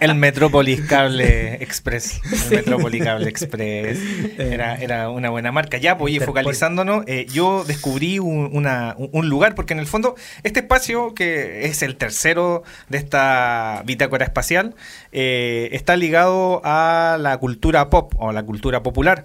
el- 0.00 0.14
Metropolis 0.14 0.80
Cable 0.82 1.54
Express. 1.62 2.20
El 2.50 2.56
Metropolis 2.56 3.02
Cable 3.04 3.28
Express. 3.28 3.98
Era, 4.38 4.76
era 4.76 5.10
una 5.10 5.30
buena 5.30 5.52
marca. 5.52 5.78
Ya, 5.78 5.96
pues, 5.98 6.14
y 6.14 6.20
focalizándonos, 6.20 7.04
eh, 7.06 7.26
yo 7.32 7.64
descubrí 7.64 8.18
un, 8.18 8.50
una- 8.52 8.94
un- 8.98 9.28
lugar, 9.28 9.54
porque 9.54 9.74
en 9.74 9.80
el 9.80 9.86
fondo, 9.86 10.14
este 10.42 10.60
espacio, 10.60 11.14
que 11.14 11.66
es 11.66 11.82
el 11.82 11.96
tercero 11.96 12.62
de 12.88 12.98
esta 12.98 13.82
bitácora 13.84 14.24
espacial, 14.24 14.74
eh, 15.12 15.68
está 15.72 15.96
ligado 15.96 16.60
a 16.64 17.18
la 17.20 17.36
cultura 17.38 17.90
pop 17.90 18.12
o 18.18 18.30
a 18.30 18.32
la 18.32 18.42
cultura 18.42 18.82
popular. 18.82 19.24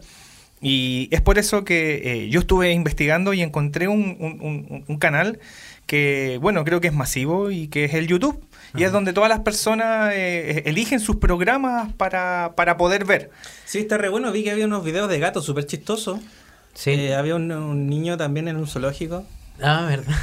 Y 0.61 1.09
es 1.11 1.19
por 1.21 1.37
eso 1.39 1.63
que 1.65 2.01
eh, 2.23 2.29
yo 2.29 2.39
estuve 2.39 2.71
investigando 2.71 3.33
y 3.33 3.41
encontré 3.41 3.87
un- 3.89 4.83
un 4.87 4.97
canal 4.97 5.39
que, 5.85 6.39
bueno, 6.41 6.63
creo 6.63 6.79
que 6.81 6.87
es 6.87 6.93
masivo 6.93 7.51
y 7.51 7.67
que 7.67 7.83
es 7.85 7.93
el 7.93 8.07
YouTube. 8.07 8.41
Y 8.75 8.83
es 8.83 8.91
donde 8.91 9.13
todas 9.13 9.29
las 9.29 9.41
personas 9.41 10.11
eh, 10.13 10.63
eligen 10.65 10.99
sus 10.99 11.17
programas 11.17 11.93
para, 11.93 12.53
para 12.55 12.75
poder 12.77 13.05
ver. 13.05 13.29
Sí, 13.65 13.79
está 13.79 13.97
re 13.97 14.09
bueno. 14.09 14.31
Vi 14.31 14.43
que 14.43 14.51
había 14.51 14.65
unos 14.65 14.83
videos 14.83 15.09
de 15.09 15.19
gatos 15.19 15.45
súper 15.45 15.65
chistosos. 15.65 16.19
Sí. 16.73 16.91
Eh, 16.91 17.15
había 17.15 17.35
un, 17.35 17.51
un 17.51 17.87
niño 17.87 18.17
también 18.17 18.47
en 18.47 18.55
un 18.55 18.67
zoológico. 18.67 19.25
Ah, 19.61 19.85
verdad. 19.87 20.15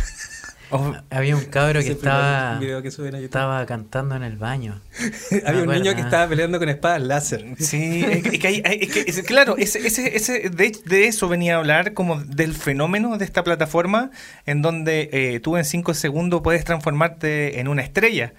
Oh, 0.72 0.94
Había 1.10 1.34
un 1.36 1.44
cabro 1.46 1.80
que 1.80 1.90
estaba, 1.92 2.58
video 2.58 2.80
que 2.80 2.88
estaba 2.88 3.66
cantando 3.66 4.14
en 4.14 4.22
el 4.22 4.36
baño. 4.36 4.80
había 5.46 5.62
un 5.62 5.68
niño 5.68 5.94
que 5.94 6.00
estaba 6.00 6.28
peleando 6.28 6.58
con 6.58 6.68
espadas 6.68 7.02
láser. 7.02 7.44
Sí, 7.58 8.04
es 8.08 8.38
que, 8.38 8.46
hay- 8.46 8.62
hay- 8.64 8.78
es 8.82 8.90
que- 8.92 9.00
es- 9.06 9.22
claro, 9.22 9.56
ese, 9.58 9.84
ese, 9.86 10.16
ese- 10.16 10.50
de, 10.50 10.72
de 10.84 11.06
eso 11.06 11.28
venía 11.28 11.56
a 11.56 11.58
hablar 11.58 11.92
como 11.92 12.20
del 12.22 12.54
fenómeno 12.54 13.18
de 13.18 13.24
esta 13.24 13.42
plataforma 13.42 14.10
en 14.46 14.62
donde 14.62 15.10
eh, 15.12 15.40
tú 15.40 15.56
en 15.56 15.64
cinco 15.64 15.92
segundos 15.94 16.40
puedes 16.42 16.64
transformarte 16.64 17.58
en 17.60 17.66
una 17.68 17.82
estrella. 17.82 18.32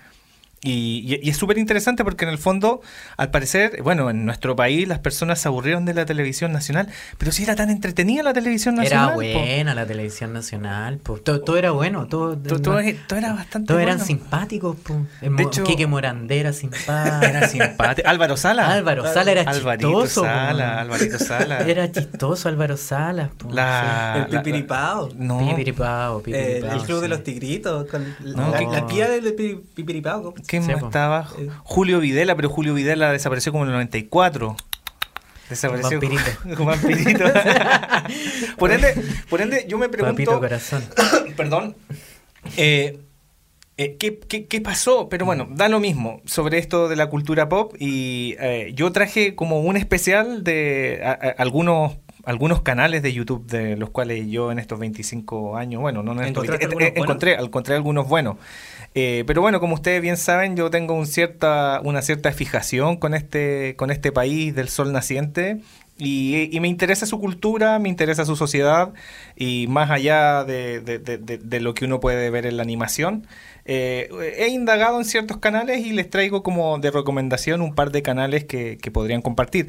Y, 0.63 1.03
y- 1.07 1.19
y 1.25 1.29
es 1.31 1.37
súper 1.37 1.57
interesante 1.57 2.03
porque 2.03 2.23
en 2.23 2.29
el 2.29 2.37
fondo, 2.37 2.81
al 3.17 3.31
parecer, 3.31 3.81
bueno, 3.81 4.11
en 4.11 4.25
nuestro 4.25 4.55
país 4.55 4.87
las 4.87 4.99
personas 4.99 5.39
se 5.39 5.47
aburrieron 5.47 5.85
de 5.85 5.95
la 5.95 6.05
televisión 6.05 6.51
nacional, 6.51 6.87
pero 7.17 7.31
si 7.31 7.41
era 7.41 7.55
tan 7.55 7.71
entretenida 7.71 8.21
la 8.21 8.33
televisión 8.33 8.75
nacional. 8.75 9.05
Era 9.07 9.13
po. 9.15 9.21
buena 9.39 9.73
la 9.73 9.87
televisión 9.87 10.33
nacional, 10.33 10.99
po. 10.99 11.17
Todo, 11.17 11.41
todo 11.41 11.57
era 11.57 11.71
bueno, 11.71 12.05
todo, 12.05 12.37
Todo, 12.37 12.61
todo- 12.61 12.79
todo 13.07 13.17
era 13.17 13.33
bastante 13.33 13.67
todos 13.69 13.81
eran 13.81 13.99
simpáticos, 13.99 14.75
po. 14.77 15.03
De 15.19 15.31
Mo- 15.31 15.39
hecho- 15.41 15.63
Quique 15.63 15.87
Morandera 15.87 16.53
simpático. 16.53 17.25
Era 17.25 17.47
simpático. 17.47 18.07
Álvaro 18.07 18.37
Sala. 18.37 18.71
Álvaro 18.71 19.11
Sala 19.11 19.31
era 19.31 19.41
Alvarito 19.41 19.87
chistoso. 20.03 20.25
Sala. 20.25 20.79
Alvarito 20.81 21.17
Sala. 21.17 21.57
Era 21.71 21.91
chistoso 21.91 22.49
Álvaro 22.49 22.77
Salas, 22.77 23.29
po. 23.35 23.49
La- 23.51 24.27
El 24.29 24.37
pipiripao. 24.37 25.09
No. 25.15 25.39
Pipiripao, 25.49 26.19
Eh, 26.19 26.23
pipiripao, 26.23 26.71
el 26.79 26.81
club 26.85 26.99
de 26.99 27.05
sí. 27.05 27.09
los 27.09 27.23
tigritos. 27.23 27.87
Con 27.89 28.05
No, 28.35 28.51
la, 28.51 28.59
que- 28.59 28.67
la 28.67 28.85
tía 28.85 29.09
del 29.09 29.33
pi- 29.33 29.59
pipiripao. 29.73 30.35
¿Cómo 30.59 30.63
se 30.63 30.67
¿Quién 30.67 30.75
más 30.75 30.79
po. 30.81 30.87
estaba? 30.87 31.27
Eh. 31.39 31.49
Julio 31.63 31.99
Videla, 31.99 32.35
pero 32.35 32.49
Julio 32.49 32.73
Videla 32.73 33.11
desapareció 33.11 33.51
como 33.51 33.63
en 33.63 33.69
el 33.69 33.73
94. 33.73 34.55
Desapareció 35.49 35.99
Un 35.99 36.09
vampirito. 36.65 36.65
vampirito. 36.65 37.23
por, 38.57 38.71
ende, 38.71 38.93
por 39.29 39.41
ende, 39.41 39.65
yo 39.67 39.77
me 39.77 39.89
Papito 39.89 40.13
pregunto, 40.13 40.39
corazón. 40.39 40.83
perdón, 41.35 41.75
eh, 42.57 42.99
eh, 43.77 43.97
¿qué, 43.97 44.19
qué, 44.19 44.45
qué 44.47 44.61
pasó? 44.61 45.09
Pero 45.09 45.25
bueno, 45.25 45.47
da 45.51 45.67
lo 45.69 45.79
mismo 45.79 46.21
sobre 46.25 46.57
esto 46.57 46.87
de 46.87 46.95
la 46.95 47.07
cultura 47.07 47.49
pop 47.49 47.73
y 47.79 48.35
eh, 48.39 48.71
yo 48.75 48.91
traje 48.91 49.35
como 49.35 49.61
un 49.61 49.75
especial 49.75 50.43
de 50.43 51.01
a- 51.03 51.11
a- 51.11 51.29
algunos 51.37 51.97
algunos 52.23 52.61
canales 52.61 53.01
de 53.01 53.13
YouTube 53.13 53.47
de 53.47 53.75
los 53.77 53.89
cuales 53.89 54.27
yo 54.27 54.51
en 54.51 54.59
estos 54.59 54.77
25 54.77 55.57
años, 55.57 55.81
bueno, 55.81 56.03
no 56.03 56.11
en 56.11 56.19
estos 56.19 56.43
¿Encontraste 56.43 56.67
20, 56.67 56.75
algunos 56.75 56.87
eh, 56.87 56.93
encontré, 57.01 57.33
encontré 57.33 57.75
algunos 57.75 58.07
buenos. 58.07 58.35
Eh, 58.93 59.23
pero 59.25 59.41
bueno, 59.41 59.59
como 59.59 59.75
ustedes 59.75 60.01
bien 60.01 60.17
saben, 60.17 60.55
yo 60.57 60.69
tengo 60.69 60.93
un 60.93 61.05
cierta, 61.07 61.79
una 61.83 62.01
cierta 62.01 62.31
fijación 62.33 62.97
con 62.97 63.13
este, 63.13 63.75
con 63.77 63.89
este 63.91 64.11
país 64.11 64.53
del 64.55 64.67
sol 64.69 64.91
naciente. 64.91 65.61
Y, 65.97 66.49
y 66.51 66.59
me 66.61 66.67
interesa 66.67 67.05
su 67.05 67.19
cultura, 67.19 67.77
me 67.77 67.87
interesa 67.87 68.25
su 68.25 68.35
sociedad, 68.35 68.91
y 69.35 69.67
más 69.67 69.91
allá 69.91 70.43
de, 70.45 70.79
de- 70.79 70.97
de- 70.97 71.19
de- 71.37 71.59
lo 71.59 71.75
que 71.75 71.85
uno 71.85 71.99
puede 71.99 72.31
ver 72.31 72.47
en 72.47 72.57
la 72.57 72.63
animación, 72.63 73.27
eh, 73.65 74.09
he 74.39 74.47
indagado 74.47 74.97
en 74.97 75.05
ciertos 75.05 75.37
canales 75.37 75.85
y 75.85 75.91
les 75.91 76.09
traigo 76.09 76.41
como 76.41 76.79
de 76.79 76.89
recomendación 76.89 77.61
un 77.61 77.75
par 77.75 77.91
de 77.91 78.01
canales 78.01 78.45
que, 78.45 78.79
que 78.81 78.89
podrían 78.89 79.21
compartir. 79.21 79.67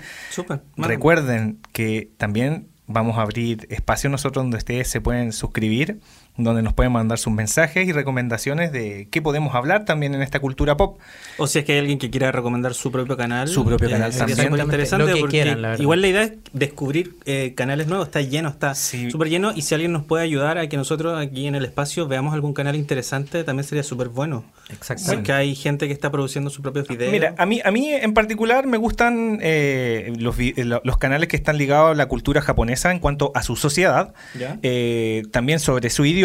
Mano. 0.77 0.89
Recuerden 0.89 1.59
que 1.73 2.09
también 2.17 2.67
vamos 2.87 3.19
a 3.19 3.23
abrir 3.23 3.67
espacio 3.69 4.09
nosotros 4.09 4.43
donde 4.45 4.57
ustedes 4.57 4.89
se 4.89 5.03
pueden 5.03 5.33
suscribir, 5.33 6.01
donde 6.37 6.63
nos 6.63 6.73
pueden 6.73 6.93
mandar 6.93 7.19
sus 7.19 7.33
mensajes 7.33 7.87
y 7.87 7.93
recomendaciones 7.93 8.73
de 8.73 9.07
qué 9.11 9.21
podemos 9.21 9.55
hablar 9.55 9.85
también 9.85 10.15
en 10.15 10.23
esta 10.23 10.41
cultura 10.41 10.77
pop. 10.79 10.99
O 11.37 11.47
si 11.47 11.59
es 11.59 11.65
que 11.67 11.73
hay 11.75 11.79
alguien 11.81 11.99
que 11.99 12.09
quiera 12.09 12.33
recomendar 12.33 12.73
su 12.73 12.91
propio 12.91 13.19
canal. 13.19 13.49
Su 13.49 13.65
propio 13.67 13.91
canal 13.91 14.11
es 14.11 14.17
también. 14.19 14.39
súper 14.39 14.61
interesante 14.61 15.07
Lo 15.07 15.15
que 15.15 15.21
porque 15.21 15.31
quieran, 15.43 15.61
la 15.61 15.69
verdad. 15.69 15.83
igual 15.83 16.01
la 16.01 16.09
idea 16.09 16.23
es 16.23 16.33
descubrir 16.55 17.17
eh, 17.27 17.53
canales 17.55 17.87
nuevos. 17.87 18.07
Está 18.07 18.23
lleno, 18.23 18.49
está 18.49 18.75
Sí. 18.75 19.11
súper 19.11 19.29
lleno. 19.29 19.53
Y 19.55 19.61
si 19.63 19.75
alguien 19.75 19.93
nos 19.93 20.05
puede 20.05 20.25
ayudar 20.25 20.57
a 20.57 20.67
que 20.69 20.77
nosotros 20.79 21.21
aquí 21.21 21.47
en 21.47 21.55
el 21.55 21.67
espacio 21.67 22.09
veamos 22.09 22.33
algún 22.33 22.55
canal 22.55 22.77
interesante, 22.77 23.45
también 23.45 23.69
sería 23.69 23.83
súper 23.83 24.09
bueno. 24.09 24.43
Exactamente. 24.71 25.17
Porque 25.17 25.33
hay 25.35 25.55
gente 25.55 25.87
que 25.87 25.93
está 25.93 26.11
produciendo 26.11 26.49
sus 26.49 26.63
propios 26.63 26.89
videos. 26.89 27.13
Mira, 27.13 27.35
a 27.37 27.45
mí, 27.45 27.61
a 27.63 27.71
mí 27.71 27.91
en 27.91 28.15
particular 28.15 28.67
me 28.67 28.79
gustan 28.79 29.39
eh, 29.43 30.15
los, 30.19 30.39
eh, 30.39 30.55
lo- 30.65 30.81
los 30.83 30.97
canales 30.97 31.29
que 31.29 31.37
están 31.37 31.59
ligados 31.59 31.91
a 31.91 31.95
la 31.95 32.07
cultura 32.07 32.41
japonesa 32.41 32.91
en 32.91 33.01
cuanto 33.01 33.33
a 33.35 33.43
su 33.43 33.55
sociedad, 33.57 34.15
¿Ya? 34.39 34.59
eh, 34.63 35.25
también 35.31 35.61
sobre 35.61 35.91
su 35.91 36.07
idioma 36.07 36.22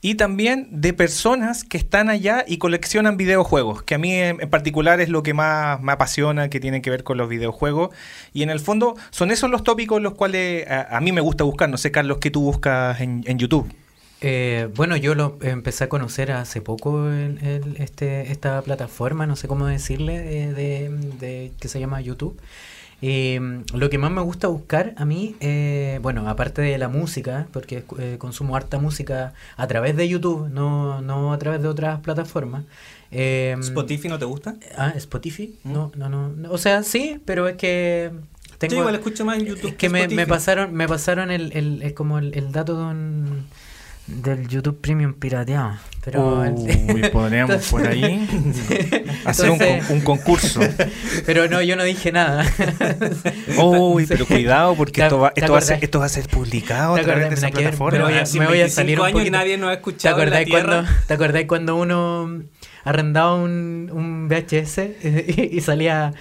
y 0.00 0.16
también 0.16 0.68
de 0.70 0.92
personas 0.92 1.64
que 1.64 1.78
están 1.78 2.10
allá 2.10 2.44
y 2.46 2.58
coleccionan 2.58 3.16
videojuegos, 3.16 3.82
que 3.82 3.94
a 3.94 3.98
mí 3.98 4.12
en, 4.14 4.36
particular 4.50 5.00
es 5.00 5.08
lo 5.08 5.22
que 5.22 5.32
más 5.34 5.80
me 5.80 5.92
apasiona, 5.92 6.50
que 6.50 6.60
tiene 6.60 6.82
que 6.82 6.90
ver 6.90 7.04
con 7.04 7.16
los 7.16 7.28
videojuegos. 7.28 7.90
Y 8.32 8.42
en 8.42 8.50
el 8.50 8.60
fondo 8.60 8.96
son 9.10 9.30
esos 9.30 9.50
los 9.50 9.64
tópicos 9.64 10.02
los 10.02 10.14
cuales 10.14 10.68
a, 10.68 10.96
a 10.96 11.00
mí 11.00 11.12
me 11.12 11.20
gusta 11.20 11.44
buscar. 11.44 11.68
No 11.68 11.76
sé, 11.78 11.90
Carlos, 11.90 12.18
¿qué 12.18 12.30
tú 12.30 12.42
buscas 12.42 13.00
en, 13.00 13.22
en 13.26 13.38
YouTube? 13.38 13.72
Eh, 14.24 14.68
bueno, 14.76 14.96
yo 14.96 15.16
lo 15.16 15.36
empecé 15.42 15.84
a 15.84 15.88
conocer 15.88 16.30
hace 16.30 16.60
poco 16.60 17.10
este, 17.10 18.30
esta 18.30 18.62
plataforma, 18.62 19.26
no 19.26 19.34
sé 19.34 19.48
cómo 19.48 19.66
decirle, 19.66 20.20
de, 20.20 20.52
de- 20.54 20.88
de- 21.18 21.52
que 21.58 21.66
se 21.68 21.80
llama 21.80 22.00
YouTube. 22.00 22.38
Eh, 23.02 23.40
lo 23.74 23.90
que 23.90 23.98
más 23.98 24.12
me 24.12 24.20
gusta 24.20 24.46
buscar 24.46 24.94
a 24.96 25.04
mí, 25.04 25.34
eh, 25.40 25.98
bueno, 26.02 26.28
aparte 26.28 26.62
de 26.62 26.78
la 26.78 26.86
música, 26.88 27.48
porque 27.52 27.84
eh, 27.98 28.16
consumo 28.18 28.54
harta 28.54 28.78
música 28.78 29.34
a 29.56 29.66
través 29.66 29.96
de 29.96 30.08
YouTube, 30.08 30.48
no, 30.50 31.02
no 31.02 31.32
a 31.32 31.38
través 31.38 31.60
de 31.62 31.68
otras 31.68 31.98
plataformas. 32.00 32.64
eh, 33.10 33.56
¿Spotify 33.60 34.08
no 34.08 34.18
te 34.20 34.24
gusta? 34.24 34.54
Ah, 34.78 34.92
Spotify. 34.96 35.52
No, 35.64 35.90
no, 35.96 36.08
no, 36.08 36.28
no. 36.28 36.50
O 36.52 36.58
sea, 36.58 36.84
sí, 36.84 37.20
pero 37.24 37.48
es 37.48 37.56
que 37.56 38.12
tengo. 38.58 38.74
Yo 38.74 38.78
igual 38.80 38.94
escucho 38.94 39.24
más 39.24 39.38
en 39.38 39.46
YouTube. 39.46 39.70
Es 39.70 39.74
que 39.74 39.88
me, 39.88 40.06
me 40.08 40.26
pasaron, 40.28 40.72
me 40.72 40.86
pasaron 40.86 41.30
el, 41.32 41.50
el, 41.56 41.82
el- 41.82 41.94
como 41.94 42.18
el, 42.18 42.32
el 42.38 42.52
dato 42.52 42.76
de 42.78 42.84
un- 42.84 43.46
del 44.06 44.48
YouTube 44.48 44.80
Premium 44.80 45.14
pirateado. 45.14 45.72
Pero 46.04 46.40
Uy, 46.40 47.08
podríamos 47.12 47.64
por 47.70 47.86
ahí 47.86 48.26
hacer 49.24 49.50
un, 49.50 49.54
Entonces- 49.62 49.86
con- 49.86 49.96
un 49.96 50.02
concurso. 50.02 50.60
pero 51.26 51.48
no, 51.48 51.62
yo 51.62 51.76
no 51.76 51.84
dije 51.84 52.10
nada. 52.10 52.44
Uy, 53.62 54.06
pero 54.06 54.26
cuidado 54.26 54.74
porque 54.74 55.00
¿Te- 55.00 55.02
esto 55.04 55.18
va, 55.20 55.30
te 55.32 55.40
esto, 55.40 55.52
va 55.52 55.58
a 55.58 55.62
ser, 55.62 55.78
esto 55.84 55.98
va 56.00 56.06
a 56.06 56.08
ser 56.08 56.26
publicado 56.28 56.94
a 56.94 56.98
¿Te 56.98 57.04
través 57.04 57.28
de 57.28 57.34
esa 57.36 57.48
plataforma. 57.50 57.90
pero 57.92 58.04
voy 58.06 58.14
a- 58.18 58.24
me 58.40 58.46
voy 58.46 58.58
a 58.58 58.62
25 58.64 58.74
salir 58.74 59.00
un 59.00 59.06
años 59.06 59.26
y 59.26 59.30
nadie 59.30 59.56
nos 59.58 59.68
ha 59.68 59.72
¿Te 59.72 59.76
escuchado 59.78 60.16
la 60.18 60.22
acordás, 60.24 60.44
cuando, 60.50 60.68
Tierra. 60.82 61.02
¿Te 61.06 61.14
acordás 61.14 61.44
cuando 61.46 61.76
uno 61.76 62.42
arrendaba 62.84 63.34
un, 63.36 63.90
un 63.92 64.28
VHS 64.28 64.78
y, 65.38 65.56
y 65.56 65.60
salía... 65.60 66.12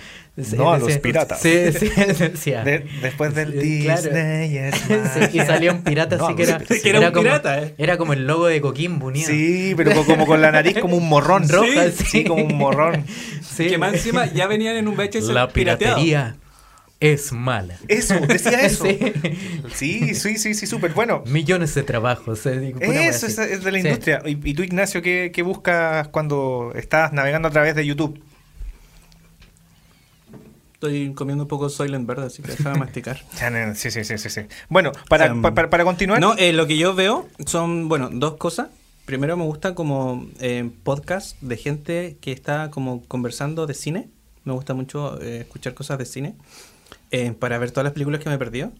No, 0.56 0.72
a 0.72 0.78
los 0.80 0.98
piratas. 1.00 1.42
Sí, 1.42 1.72
sí, 1.78 1.90
decía. 2.18 2.64
De- 2.64 2.86
después 3.02 3.36
del 3.36 3.62
Sí, 3.62 3.84
claro. 3.84 4.02
Disney 4.02 4.58
es 4.58 4.76
Sí, 5.32 5.38
y 5.38 5.40
salía 5.40 5.72
un 5.74 5.84
pirata 5.84 6.16
No, 6.16 6.28
así 6.28 6.36
que 6.36 6.44
era, 6.44 6.60
sí, 6.60 6.82
que 6.82 6.90
era 6.90 7.00
un 7.00 7.06
como, 7.12 7.24
pirata, 7.24 7.62
eh. 7.64 7.76
era 7.78 7.98
como 7.98 8.14
el 8.14 8.26
logo 8.26 8.48
de 8.48 8.62
Coquimbo 8.62 9.08
unido. 9.08 9.28
Sí, 9.30 9.74
pero 9.76 9.94
co- 9.94 10.06
como 10.06 10.26
con 10.26 10.42
la 10.42 10.52
nariz 10.52 10.78
como 10.80 10.96
un 10.96 11.08
morrón. 11.10 11.48
Roja, 11.50 11.92
sí, 11.92 12.06
sí. 12.06 12.24
como 12.24 12.46
un 12.46 12.56
morrón. 12.56 13.06
Sí. 13.42 13.68
Que 13.68 13.78
más 13.78 13.94
encima 13.94 14.26
ya 14.32 14.48
venían 14.48 14.78
en 14.78 14.88
un 14.88 14.96
VHS 14.96 15.28
La 15.30 15.50
piratería 15.50 16.38
es 17.02 17.34
mala. 17.34 17.76
Eso, 17.88 18.16
decía 18.22 18.62
eso. 18.62 18.86
Sí. 18.86 19.00
Sí, 19.74 20.16
sí, 20.16 20.38
sí, 20.38 20.54
sí, 20.54 20.68
súper 20.68 20.94
bueno. 20.94 21.24
Millones 21.26 21.74
de 21.76 21.84
trabajos. 21.84 22.46
eh, 22.46 22.74
Eso 22.80 23.26
es, 23.28 23.36
de 23.64 23.72
la 23.72 23.82
Sí. 23.82 23.88
industria. 23.88 24.22
Y, 24.26 24.38
y 24.50 24.54
tú, 24.54 24.64
Ignacio, 24.64 25.02
¿qué, 25.02 25.32
qué 25.34 25.42
buscas 25.42 26.08
cuando 26.10 26.72
estás 26.76 27.12
navegando 27.12 27.48
a 27.48 27.52
través 27.52 27.76
de 27.76 27.86
YouTube? 27.86 28.24
Estoy 30.82 31.14
comiendo 31.14 31.44
un 31.44 31.48
poco 31.48 31.70
Soylent 31.70 32.08
Verde, 32.08 32.26
así 32.26 32.42
que 32.42 32.54
déjame 32.54 32.80
masticar. 32.80 33.22
Sí, 33.76 33.92
sí, 33.92 34.04
sí, 34.04 34.18
sí, 34.18 34.30
sí. 34.32 34.42
Bueno, 34.68 34.92
para, 35.08 35.32
Um, 35.32 35.44
pa- 35.44 35.54
para, 35.54 35.70
para 35.70 35.84
continuar. 35.84 36.20
No, 36.20 36.34
eh, 36.40 36.54
lo 36.54 36.66
que 36.66 36.76
yo 36.76 36.96
veo 36.96 37.28
son, 37.46 37.88
bueno, 37.88 38.10
dos 38.12 38.38
cosas. 38.38 38.70
Primero 39.06 39.38
me 39.38 39.44
gusta 39.44 39.76
como 39.76 40.26
eh, 40.40 40.68
podcast 40.84 41.40
de 41.40 41.58
gente 41.58 42.18
que 42.20 42.32
está 42.32 42.72
como 42.72 43.04
conversando 43.08 43.68
de 43.68 43.76
cine. 43.76 44.10
Me 44.44 44.54
gusta 44.54 44.74
mucho 44.74 45.22
eh, 45.22 45.42
escuchar 45.42 45.76
cosas 45.76 46.00
de 46.00 46.06
cine 46.08 46.34
para 47.40 47.60
ver 47.60 47.70
todas 47.70 47.84
las 47.84 47.94
películas 47.94 48.20
que 48.20 48.30
me 48.30 48.36
he 48.36 48.40
perdido. 48.40 48.72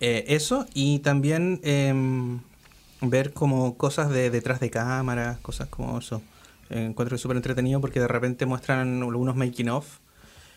Eso 0.00 0.66
y 0.74 0.98
también 0.98 1.60
em, 1.62 2.40
ver 3.02 3.32
como 3.32 3.76
cosas 3.76 4.10
de 4.10 4.30
detrás 4.30 4.58
de 4.58 4.68
cámara, 4.70 5.38
cosas 5.42 5.68
como 5.68 5.96
eso. 5.98 6.22
Encuentro 6.70 7.16
súper 7.18 7.36
entretenido 7.36 7.80
porque 7.80 8.00
de 8.00 8.08
repente 8.08 8.46
muestran 8.46 9.00
algunos 9.02 9.36
making 9.36 9.68
of. 9.68 9.86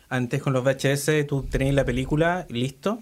Antes 0.10 0.42
con 0.42 0.54
los 0.54 0.64
VHS 0.64 1.28
tú 1.28 1.44
tenías 1.44 1.74
la 1.76 1.86
película 1.86 2.46
listo. 2.50 3.00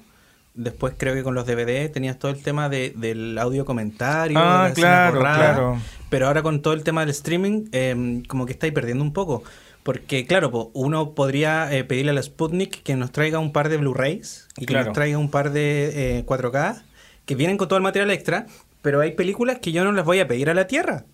Después 0.53 0.95
creo 0.97 1.13
que 1.13 1.21
con 1.23 1.35
los 1.35 1.45
DVD 1.45 1.89
tenías 1.91 2.17
todo 2.17 2.31
el 2.31 2.41
tema 2.41 2.67
de, 2.67 2.91
del 2.95 3.37
audio 3.37 3.63
comentario. 3.63 4.37
Ah, 4.39 4.71
claro, 4.73 5.19
claro. 5.19 5.77
Pero 6.09 6.27
ahora 6.27 6.41
con 6.41 6.61
todo 6.61 6.73
el 6.73 6.83
tema 6.83 7.01
del 7.01 7.11
streaming, 7.11 7.65
em, 7.71 8.23
como 8.23 8.45
que 8.45 8.53
estáis 8.53 8.73
perdiendo 8.73 9.03
un 9.03 9.13
poco. 9.13 9.43
Porque, 9.83 10.25
claro, 10.25 10.51
po, 10.51 10.71
uno 10.73 11.11
podría 11.11 11.71
eh, 11.73 11.83
pedirle 11.83 12.11
a 12.11 12.13
la 12.15 12.23
Sputnik 12.23 12.81
que 12.83 12.95
nos 12.95 13.11
traiga 13.11 13.39
un 13.39 13.53
par 13.53 13.69
de 13.69 13.77
Blu-rays 13.77 14.47
y 14.57 14.61
que 14.61 14.73
Claro. 14.73 14.87
nos 14.87 14.93
traiga 14.95 15.17
un 15.17 15.29
par 15.29 15.51
de 15.51 16.17
eh, 16.19 16.25
4K 16.25 16.81
que 17.25 17.35
vienen 17.35 17.55
con 17.57 17.67
todo 17.67 17.77
el 17.77 17.83
material 17.83 18.09
extra. 18.11 18.47
Pero 18.81 18.99
hay 18.99 19.11
películas 19.11 19.59
que 19.59 19.71
yo 19.71 19.83
no 19.83 19.91
las 19.91 20.05
voy 20.05 20.19
a 20.19 20.27
pedir 20.27 20.49
a 20.49 20.53
la 20.53 20.67
Tierra. 20.67 21.05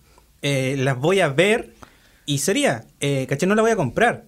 Eh, 0.42 0.74
las 0.78 0.98
voy 0.98 1.20
a 1.20 1.28
ver 1.28 1.70
y 2.26 2.38
sería, 2.38 2.84
eh, 3.00 3.26
¿caché? 3.28 3.46
No 3.46 3.54
la 3.54 3.62
voy 3.62 3.70
a 3.72 3.76
comprar. 3.76 4.24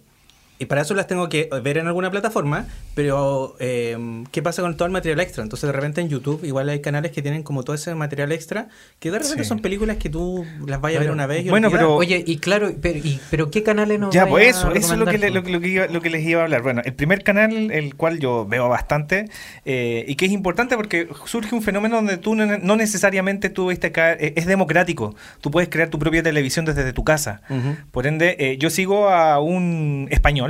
Y 0.58 0.66
para 0.66 0.82
eso 0.82 0.94
las 0.94 1.06
tengo 1.06 1.28
que 1.28 1.48
ver 1.62 1.78
en 1.78 1.86
alguna 1.86 2.10
plataforma, 2.10 2.66
pero 2.94 3.56
eh, 3.60 3.96
¿qué 4.32 4.42
pasa 4.42 4.62
con 4.62 4.76
todo 4.76 4.86
el 4.86 4.92
material 4.92 5.20
extra? 5.20 5.42
Entonces 5.42 5.66
de 5.66 5.72
repente 5.72 6.00
en 6.00 6.08
YouTube 6.08 6.44
igual 6.44 6.68
hay 6.68 6.80
canales 6.80 7.12
que 7.12 7.20
tienen 7.22 7.42
como 7.42 7.62
todo 7.62 7.74
ese 7.76 7.94
material 7.94 8.32
extra, 8.32 8.68
que 8.98 9.10
de 9.10 9.18
repente 9.18 9.42
Sí. 9.44 9.48
son 9.48 9.60
películas 9.60 9.96
que 9.98 10.08
tú 10.08 10.44
las 10.66 10.80
vayas 10.80 11.00
a 11.00 11.04
ver 11.04 11.12
una 11.12 11.26
vez 11.26 11.44
y 11.44 11.50
Bueno, 11.50 11.68
olvidar. 11.68 11.84
pero- 11.84 11.94
Oye, 11.96 12.24
y 12.26 12.38
claro, 12.38 12.70
pero, 12.80 12.98
y- 12.98 13.20
pero 13.30 13.50
¿qué 13.50 13.62
canales 13.62 14.00
nos 14.00 14.14
Ya, 14.14 14.26
pues 14.26 14.48
eso, 14.56 14.72
eso 14.72 14.92
es 14.94 14.98
lo 14.98 15.04
que, 15.06 15.18
le- 15.18 15.30
lo, 15.30 15.42
que- 15.42 15.50
lo 15.52 15.60
que 15.60 15.68
iba- 15.68 15.86
lo 15.88 16.00
que 16.00 16.10
les 16.10 16.24
iba 16.24 16.40
a 16.40 16.44
hablar. 16.44 16.62
Bueno, 16.62 16.82
el 16.84 16.94
primer 16.94 17.22
canal, 17.22 17.70
el 17.70 17.94
cual 17.94 18.18
yo 18.18 18.46
veo 18.46 18.68
bastante, 18.68 19.28
eh, 19.64 20.04
y 20.08 20.14
que 20.16 20.26
es 20.26 20.32
importante 20.32 20.76
porque 20.76 21.08
surge 21.26 21.54
un 21.54 21.62
fenómeno 21.62 21.96
donde 21.96 22.16
tú 22.16 22.34
no, 22.34 22.46
no 22.46 22.76
necesariamente 22.76 23.50
tú 23.50 23.68
viste 23.68 23.88
acá, 23.88 24.12
eh, 24.14 24.32
es 24.36 24.46
democrático. 24.46 25.14
Tú 25.40 25.50
puedes 25.50 25.68
crear 25.68 25.88
tu 25.90 25.98
propia 25.98 26.22
televisión 26.22 26.64
desde 26.64 26.92
tu 26.92 27.04
casa. 27.04 27.42
Por 27.90 28.06
ende, 28.06 28.36
eh, 28.38 28.56
yo 28.58 28.70
sigo 28.70 29.08
a 29.10 29.38
un 29.40 30.08
español. 30.10 30.45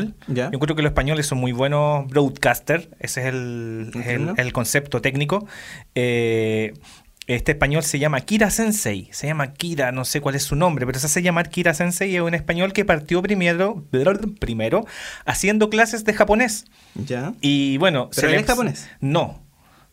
Yo 0.50 0.58
creo 0.58 0.76
que 0.76 0.82
los 0.82 0.90
españoles 0.90 1.26
son 1.26 1.38
muy 1.38 1.52
buenos 1.52 2.06
broadcaster. 2.08 2.90
Ese 3.00 3.20
es 3.22 3.26
el, 3.28 3.90
el- 4.36 4.52
concepto 4.52 5.00
técnico. 5.00 5.46
Eh, 5.94 6.74
este 7.26 7.52
español 7.52 7.82
se 7.82 7.98
llama 7.98 8.20
Kira 8.20 8.50
Sensei. 8.50 9.08
Se 9.10 9.26
llama 9.26 9.52
Kira, 9.52 9.90
no 9.90 10.04
sé 10.04 10.20
cuál 10.20 10.36
es 10.36 10.44
su 10.44 10.54
nombre, 10.54 10.86
pero 10.86 10.98
se 11.00 11.06
hace 11.06 11.22
llamar 11.22 11.50
Kira 11.50 11.74
Sensei. 11.74 12.14
Es 12.14 12.22
un 12.22 12.34
español 12.34 12.72
que 12.72 12.84
partió 12.84 13.20
primero, 13.20 13.84
primero 14.38 14.86
haciendo 15.24 15.68
clases 15.68 16.04
de 16.04 16.14
japonés. 16.14 16.66
Ya. 16.94 17.34
Y 17.40 17.78
bueno, 17.78 18.10
¿Pero 18.14 18.20
se 18.20 18.26
él 18.26 18.32
le- 18.32 18.38
es 18.42 18.46
japonés? 18.46 18.88
No. 19.00 19.42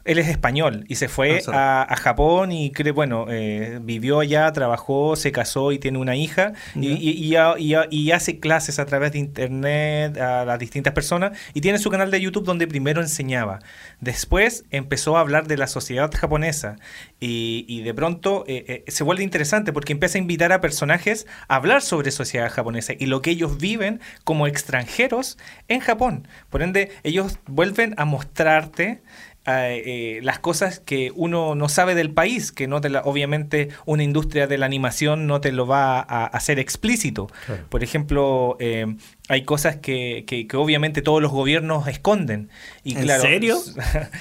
Él 0.06 0.18
es 0.20 0.28
español 0.28 0.84
y 0.90 0.96
se 0.96 1.08
fue 1.08 1.42
Ah, 1.48 1.86
a, 1.88 1.94
a 1.94 1.96
Japón 1.96 2.52
y 2.52 2.72
creo, 2.72 2.94
bueno, 2.94 3.26
eh, 3.30 3.80
vivió 3.82 4.20
allá, 4.20 4.52
trabajó, 4.52 5.16
se 5.16 5.32
casó 5.32 5.72
y 5.72 5.80
tiene 5.80 5.98
una 5.98 6.16
hija 6.16 6.54
y, 6.76 6.82
Ya. 6.90 6.96
y- 7.00 7.10
y 7.12 7.36
ha- 7.36 7.58
y 7.58 7.74
ha- 7.76 7.88
y 7.90 8.12
hace 8.12 8.40
clases 8.40 8.80
a 8.80 8.86
través 8.86 9.14
de 9.14 9.20
internet 9.20 10.18
a 10.18 10.44
las 10.46 10.60
distintas 10.60 10.94
personas 10.94 11.38
y 11.54 11.62
tiene 11.62 11.78
su 11.80 11.90
canal 11.90 12.12
de 12.12 12.20
YouTube 12.20 12.44
donde 12.46 12.68
primero 12.68 13.02
enseñaba. 13.02 13.60
Después 14.02 14.66
empezó 14.72 15.16
a 15.18 15.22
hablar 15.22 15.48
de 15.48 15.58
la 15.58 15.68
sociedad 15.68 16.12
japonesa 16.14 16.76
y, 17.20 17.66
y 17.68 17.82
de 17.84 17.94
pronto 17.94 18.44
eh, 18.48 18.84
eh, 18.86 18.92
se 18.92 19.04
vuelve 19.04 19.24
interesante 19.24 19.72
porque 19.72 19.94
empieza 19.94 20.18
a 20.18 20.22
invitar 20.22 20.52
a 20.52 20.60
personajes 20.62 21.28
a 21.48 21.56
hablar 21.56 21.82
sobre 21.82 22.12
sociedad 22.12 22.52
japonesa 22.52 22.94
y 22.98 23.06
lo 23.06 23.22
que 23.22 23.32
ellos 23.32 23.58
viven 23.58 24.02
como 24.26 24.48
extranjeros 24.48 25.38
en 25.70 25.80
Japón. 25.80 26.28
Por 26.50 26.62
ende, 26.62 26.92
ellos 27.04 27.40
vuelven 27.48 27.94
a 27.98 28.06
mostrarte 28.06 29.02
eh, 29.46 29.84
eh, 29.86 30.20
las 30.24 30.40
cosas 30.40 30.80
que 30.80 31.12
uno 31.16 31.54
no 31.56 31.68
sabe 31.68 31.96
del 31.96 32.12
país, 32.12 32.52
que 32.52 32.68
no 32.68 32.80
te 32.82 32.90
la, 32.90 33.02
obviamente 33.02 33.70
una 33.86 34.04
industria 34.04 34.48
de 34.48 34.58
la 34.58 34.66
animación 34.66 35.28
no 35.28 35.42
te 35.42 35.52
lo 35.52 35.68
va 35.68 36.00
a, 36.00 36.26
hacer 36.26 36.60
explícito. 36.60 37.28
Claro. 37.46 37.64
Por 37.70 37.84
ejemplo, 37.84 38.56
eh, 38.60 38.96
hay 39.28 39.44
cosas 39.44 39.76
que, 39.78 40.24
que- 40.28 40.48
que 40.48 40.58
obviamente 40.58 41.02
todos 41.02 41.22
los 41.22 41.32
gobiernos 41.32 41.88
esconden. 41.88 42.50
Y 42.84 42.96
¿En 42.96 43.04
claro, 43.04 43.22
serio? 43.24 43.58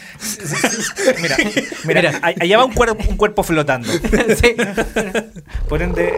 mira, 1.22 1.36
mira, 1.84 2.20
allá 2.22 2.58
va 2.58 2.64
un 2.64 2.72
cuerpo, 2.72 3.04
un 3.08 3.16
cuerpo 3.16 3.42
flotando. 3.42 3.88
Sí. 4.36 4.54
Por 5.68 5.82
ende, 5.82 6.12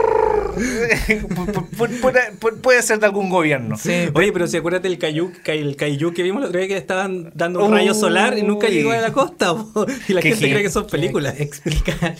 puede, 2.00 2.32
pu- 2.40 2.60
puede 2.60 2.82
ser 2.82 2.98
de 3.00 3.06
algún 3.06 3.28
gobierno. 3.30 3.76
Sí, 3.76 4.08
Oye, 4.14 4.32
pero 4.32 4.46
si 4.46 4.56
acuérdate 4.56 4.88
el 4.88 4.98
kaiju, 4.98 5.32
el 5.46 5.76
kaiju 5.76 6.12
que 6.12 6.22
vimos 6.22 6.42
el 6.42 6.48
otro 6.48 6.58
día 6.58 6.68
que 6.68 6.76
estaban 6.76 7.32
dando 7.34 7.64
un 7.64 7.72
rayo 7.72 7.94
solar 7.94 8.38
y 8.38 8.42
nunca 8.42 8.68
llegó 8.68 8.92
a 8.92 8.98
la 8.98 9.12
costa. 9.12 9.54
po. 9.54 9.86
Y 10.08 10.12
la 10.12 10.22
gente 10.22 10.50
cree 10.50 10.62
que 10.62 10.70
son 10.70 10.86
películas. 10.86 11.38
Explicar. 11.40 12.14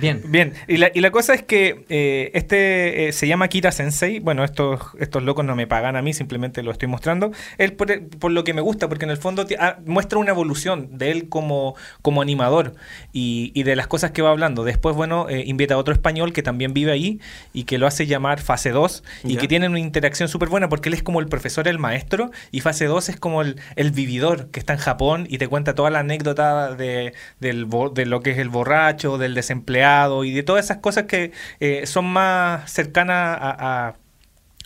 Bien. 0.00 0.22
Bien, 0.26 0.54
y 0.66 0.76
la, 0.78 0.90
y 0.92 1.00
la 1.00 1.10
cosa 1.10 1.34
es 1.34 1.42
que 1.42 1.84
eh, 1.88 2.30
este 2.34 3.08
eh, 3.08 3.12
se 3.12 3.28
llama 3.28 3.48
Kira 3.48 3.72
Sensei. 3.72 4.18
Bueno, 4.18 4.44
estos, 4.44 4.80
estos 4.98 5.22
locos 5.22 5.44
no 5.44 5.54
me 5.54 5.66
pagan 5.66 5.96
a 5.96 6.02
mí, 6.02 6.12
simplemente 6.12 6.62
lo 6.62 6.70
estoy 6.70 6.88
mostrando. 6.88 7.32
Él 7.58 7.74
por, 7.74 8.08
por 8.08 8.32
lo 8.32 8.44
que 8.44 8.54
me 8.54 8.60
gusta, 8.60 8.88
porque 8.88 9.04
en 9.04 9.10
el 9.10 9.16
fondo 9.16 9.46
ah, 9.58 9.78
muestra 9.86 10.18
una 10.18 10.30
evolución 10.30 10.98
de 10.98 11.10
él 11.10 11.28
como, 11.28 11.76
como 12.02 12.22
animador 12.22 12.74
y, 13.12 13.52
y 13.54 13.62
de 13.62 13.76
las 13.76 13.86
cosas 13.86 14.10
que 14.10 14.22
va 14.22 14.30
hablando. 14.30 14.64
Después, 14.64 14.96
bueno, 14.96 15.28
eh, 15.28 15.44
invita 15.46 15.74
a 15.74 15.78
otro 15.78 15.94
español 15.94 16.32
que 16.32 16.42
también 16.42 16.74
vive 16.74 16.92
ahí 16.92 17.20
y 17.52 17.64
que 17.64 17.78
lo 17.78 17.86
hace 17.86 18.06
llamar 18.06 18.40
Fase 18.40 18.70
2 18.70 19.04
y 19.24 19.36
que 19.36 19.48
tienen 19.48 19.70
una 19.70 19.80
interacción 19.80 20.28
súper 20.28 20.48
buena 20.48 20.68
porque 20.68 20.88
él 20.88 20.94
es 20.94 21.02
como 21.02 21.20
el 21.20 21.26
profesor, 21.26 21.68
el 21.68 21.78
maestro, 21.78 22.30
y 22.50 22.60
Fase 22.60 22.86
2 22.86 23.10
es 23.10 23.16
como 23.16 23.42
el, 23.42 23.60
el 23.76 23.90
vividor 23.90 24.50
que 24.50 24.60
está 24.60 24.72
en 24.72 24.78
Japón 24.78 25.26
y 25.28 25.38
te 25.38 25.48
cuenta 25.48 25.74
toda 25.74 25.90
la 25.90 26.00
anécdota 26.00 26.74
de, 26.74 27.14
del 27.40 27.68
de 27.94 28.06
lo 28.06 28.20
que 28.20 28.30
es 28.32 28.38
el 28.38 28.48
borracho, 28.48 29.18
del 29.18 29.34
desempleado 29.34 29.83
y 30.24 30.32
de 30.32 30.42
todas 30.42 30.64
esas 30.64 30.78
cosas 30.78 31.04
que 31.04 31.32
eh, 31.60 31.86
son 31.86 32.06
más 32.06 32.70
cercanas 32.70 33.38
a, 33.40 33.86
a- 33.88 33.94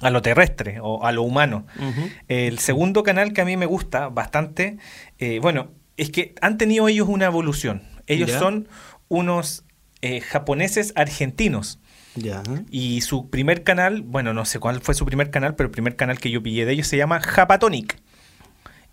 a 0.00 0.10
lo 0.10 0.22
terrestre 0.22 0.78
o 0.80 1.04
a 1.04 1.10
lo 1.12 1.22
humano. 1.22 1.66
El 2.28 2.58
segundo 2.60 3.02
canal 3.02 3.32
que 3.32 3.40
a 3.40 3.44
mí 3.44 3.56
me 3.56 3.66
gusta 3.66 4.08
bastante, 4.08 4.76
eh, 5.18 5.40
bueno, 5.42 5.70
es 5.96 6.10
que 6.10 6.34
han 6.40 6.56
tenido 6.56 6.86
ellos 6.86 7.08
una 7.08 7.24
evolución. 7.26 7.82
Ellos 8.06 8.30
son 8.38 8.68
unos 9.08 9.64
eh, 10.00 10.20
japoneses 10.20 10.92
argentinos. 10.94 11.80
Y 12.70 13.00
su 13.00 13.28
primer 13.28 13.64
canal, 13.64 14.02
bueno, 14.02 14.32
no 14.34 14.44
sé 14.44 14.60
cuál 14.60 14.80
fue 14.80 14.94
su 14.94 15.04
primer 15.04 15.30
canal, 15.30 15.56
pero 15.56 15.66
el 15.66 15.72
primer 15.72 15.96
canal 15.96 16.18
que 16.20 16.30
yo 16.30 16.42
pillé 16.42 16.64
de 16.64 16.72
ellos 16.74 16.86
se 16.86 16.96
llama 16.96 17.20
Japatonic. 17.20 17.98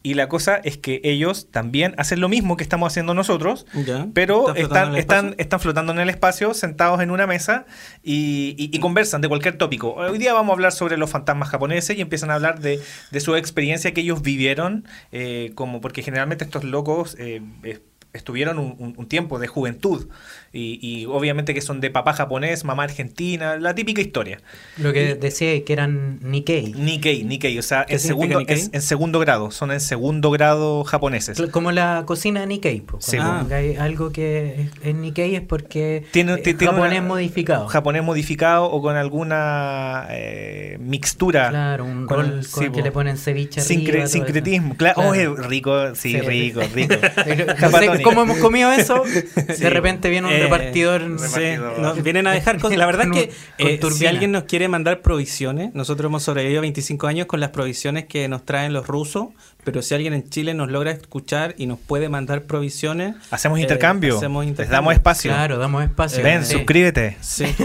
Y 0.06 0.14
la 0.14 0.30
cosa 0.30 0.57
es 0.64 0.77
que 0.77 1.02
ellos 1.03 1.49
también 1.49 1.95
hacen 1.98 2.19
lo 2.19 2.30
mismo 2.30 2.57
que 2.57 2.64
estamos 2.64 2.94
haciendo 2.94 3.15
nosotros, 3.15 3.65
Ya. 3.73 4.07
pero 4.14 4.49
¿Están 4.49 4.56
flotando 4.56 4.94
en 4.95 4.99
están, 4.99 5.26
el 5.30 5.36
están, 5.40 5.60
flotando 5.60 5.91
en 5.94 5.99
el 5.99 6.10
espacio, 6.11 6.53
sentados 6.53 7.02
en 7.02 7.10
una 7.10 7.26
mesa 7.26 7.65
y, 8.03 8.53
y- 8.57 8.69
y 8.72 8.80
conversan 8.80 9.22
de 9.22 9.27
cualquier 9.30 9.57
tópico. 9.57 9.94
Hoy 9.95 10.19
día 10.19 10.34
vamos 10.34 10.52
a 10.52 10.53
hablar 10.53 10.72
sobre 10.73 10.98
los 10.98 11.10
fantasmas 11.10 11.49
japoneses 11.49 11.98
y 11.98 12.02
empiezan 12.02 12.30
a 12.30 12.36
hablar 12.36 12.60
de, 12.60 12.80
de 13.11 13.19
su 13.19 13.36
experiencia 13.36 13.94
que 13.95 14.02
ellos 14.02 14.22
vivieron, 14.22 14.86
eh, 15.11 15.52
como 15.56 15.82
porque 15.82 16.03
generalmente 16.03 16.44
estos 16.44 16.64
locos 16.64 17.15
eh, 17.18 17.41
eh, 17.64 17.80
estuvieron 18.14 18.60
un, 18.60 18.76
un- 18.80 18.94
un 18.95 19.07
tiempo 19.10 19.40
de 19.40 19.48
juventud 19.48 20.07
y, 20.56 20.80
y 20.82 21.06
obviamente 21.06 21.53
que 21.53 21.61
son 21.61 21.82
de 21.82 21.90
papá 21.91 22.14
japonés, 22.14 22.64
mamá 22.64 22.84
argentina, 22.84 23.57
la 23.57 23.76
típica 23.76 24.02
historia. 24.02 24.40
Lo 24.77 24.94
que 24.94 25.15
decía 25.15 25.64
que 25.64 25.73
eran 25.73 26.19
Nikkei. 26.22 26.73
Nikkei, 26.73 27.23
Nikkei, 27.23 27.60
o 27.60 27.61
sea, 27.61 27.86
¿Qué 27.86 27.94
en 27.94 27.99
segundo, 27.99 28.40
es- 28.48 28.69
en 28.73 28.82
segundo 28.82 29.19
grado, 29.19 29.52
son 29.52 29.72
en 29.72 29.80
segundo 29.82 30.32
grado 30.32 30.84
japoneses. 30.86 31.41
Como 31.52 31.72
la 31.72 32.03
cocina 32.06 32.45
Nikkei. 32.45 32.84
Sí, 32.99 33.18
po. 33.18 33.53
hay 33.53 33.76
algo 33.76 34.11
que 34.11 34.69
es, 34.84 34.95
Nikkei 34.95 35.36
es 35.36 35.41
porque 35.41 36.06
Tiene- 36.11 36.38
ti- 36.38 36.53
tiene 36.53 36.73
japonés 36.73 36.99
una- 36.99 37.07
modificado. 37.07 37.68
japonés 37.68 38.03
modificado 38.03 38.65
o 38.72 38.82
con 38.82 38.95
alguna 38.95 40.07
eh, 40.10 40.77
mixtura. 40.80 41.49
Claro, 41.49 41.86
un 41.86 42.06
Con- 42.07 42.18
rol 42.32 42.44
sí, 42.44 42.52
con 42.52 42.64
que 42.65 42.69
po. 42.80 42.82
le 42.82 42.91
ponen 42.91 43.18
ceviche 43.18 43.61
Sincre- 43.61 43.90
arriba, 43.94 44.07
sincretismo, 44.07 44.76
claro. 44.77 45.02
Oh, 45.02 45.14
es 45.14 45.27
rico, 45.48 45.95
sí, 45.95 46.11
Sí. 46.11 46.22
rico, 46.22 46.61
rico. 46.73 46.95
No 47.61 47.72
sé 47.95 48.03
cómo 48.03 48.22
hemos 48.23 48.38
comido 48.38 48.72
eso. 48.72 49.03
De 49.60 49.69
repente 49.69 50.10
viene 50.10 50.27
un 50.27 50.34
Eh, 50.34 50.44
repartidor. 50.45 51.01
Sí, 51.19 51.26
Repartidor. 51.39 51.80
nos 51.80 52.03
vienen 52.03 52.27
a 52.27 52.31
dejar 52.31 52.59
cosas. 52.59 52.77
La 52.77 52.85
verdad 52.85 53.05
es 53.13 53.30
que 53.57 53.80
Con 53.80 53.91
eh, 53.91 53.95
si 53.95 54.05
alguien 54.07 54.31
nos 54.31 54.43
quiere 54.43 54.67
mandar 54.67 55.01
provisiones, 55.01 55.73
nosotros 55.73 56.09
hemos 56.09 56.23
sobrevivido 56.23 56.61
25 56.61 57.07
años 57.07 57.26
con 57.27 57.39
las 57.39 57.49
provisiones 57.49 58.05
que 58.05 58.27
nos 58.27 58.45
traen 58.45 58.73
los 58.73 58.88
rusos, 58.88 59.27
pero 59.63 59.81
si 59.81 59.93
alguien 59.95 60.13
en 60.13 60.30
Chile 60.30 60.53
nos 60.53 60.69
logra 60.72 60.91
escuchar 60.91 61.55
y 61.57 61.65
nos 61.65 61.80
puede 61.80 62.09
mandar 62.09 62.43
provisiones, 62.43 63.15
Hacemos 63.31 63.59
eh, 63.59 63.63
intercambio. 63.63 64.17
hacemos 64.17 64.43
Les 64.43 64.49
intercambio. 64.51 64.76
damos 64.77 64.93
espacio. 64.93 65.31
Claro, 65.31 65.57
damos 65.57 65.84
espacio. 65.84 66.23
Ven, 66.23 66.45
Sí. 66.45 66.53
suscríbete. 66.53 67.17
Sí. 67.22 67.45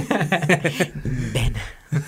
Ven. 1.05 1.55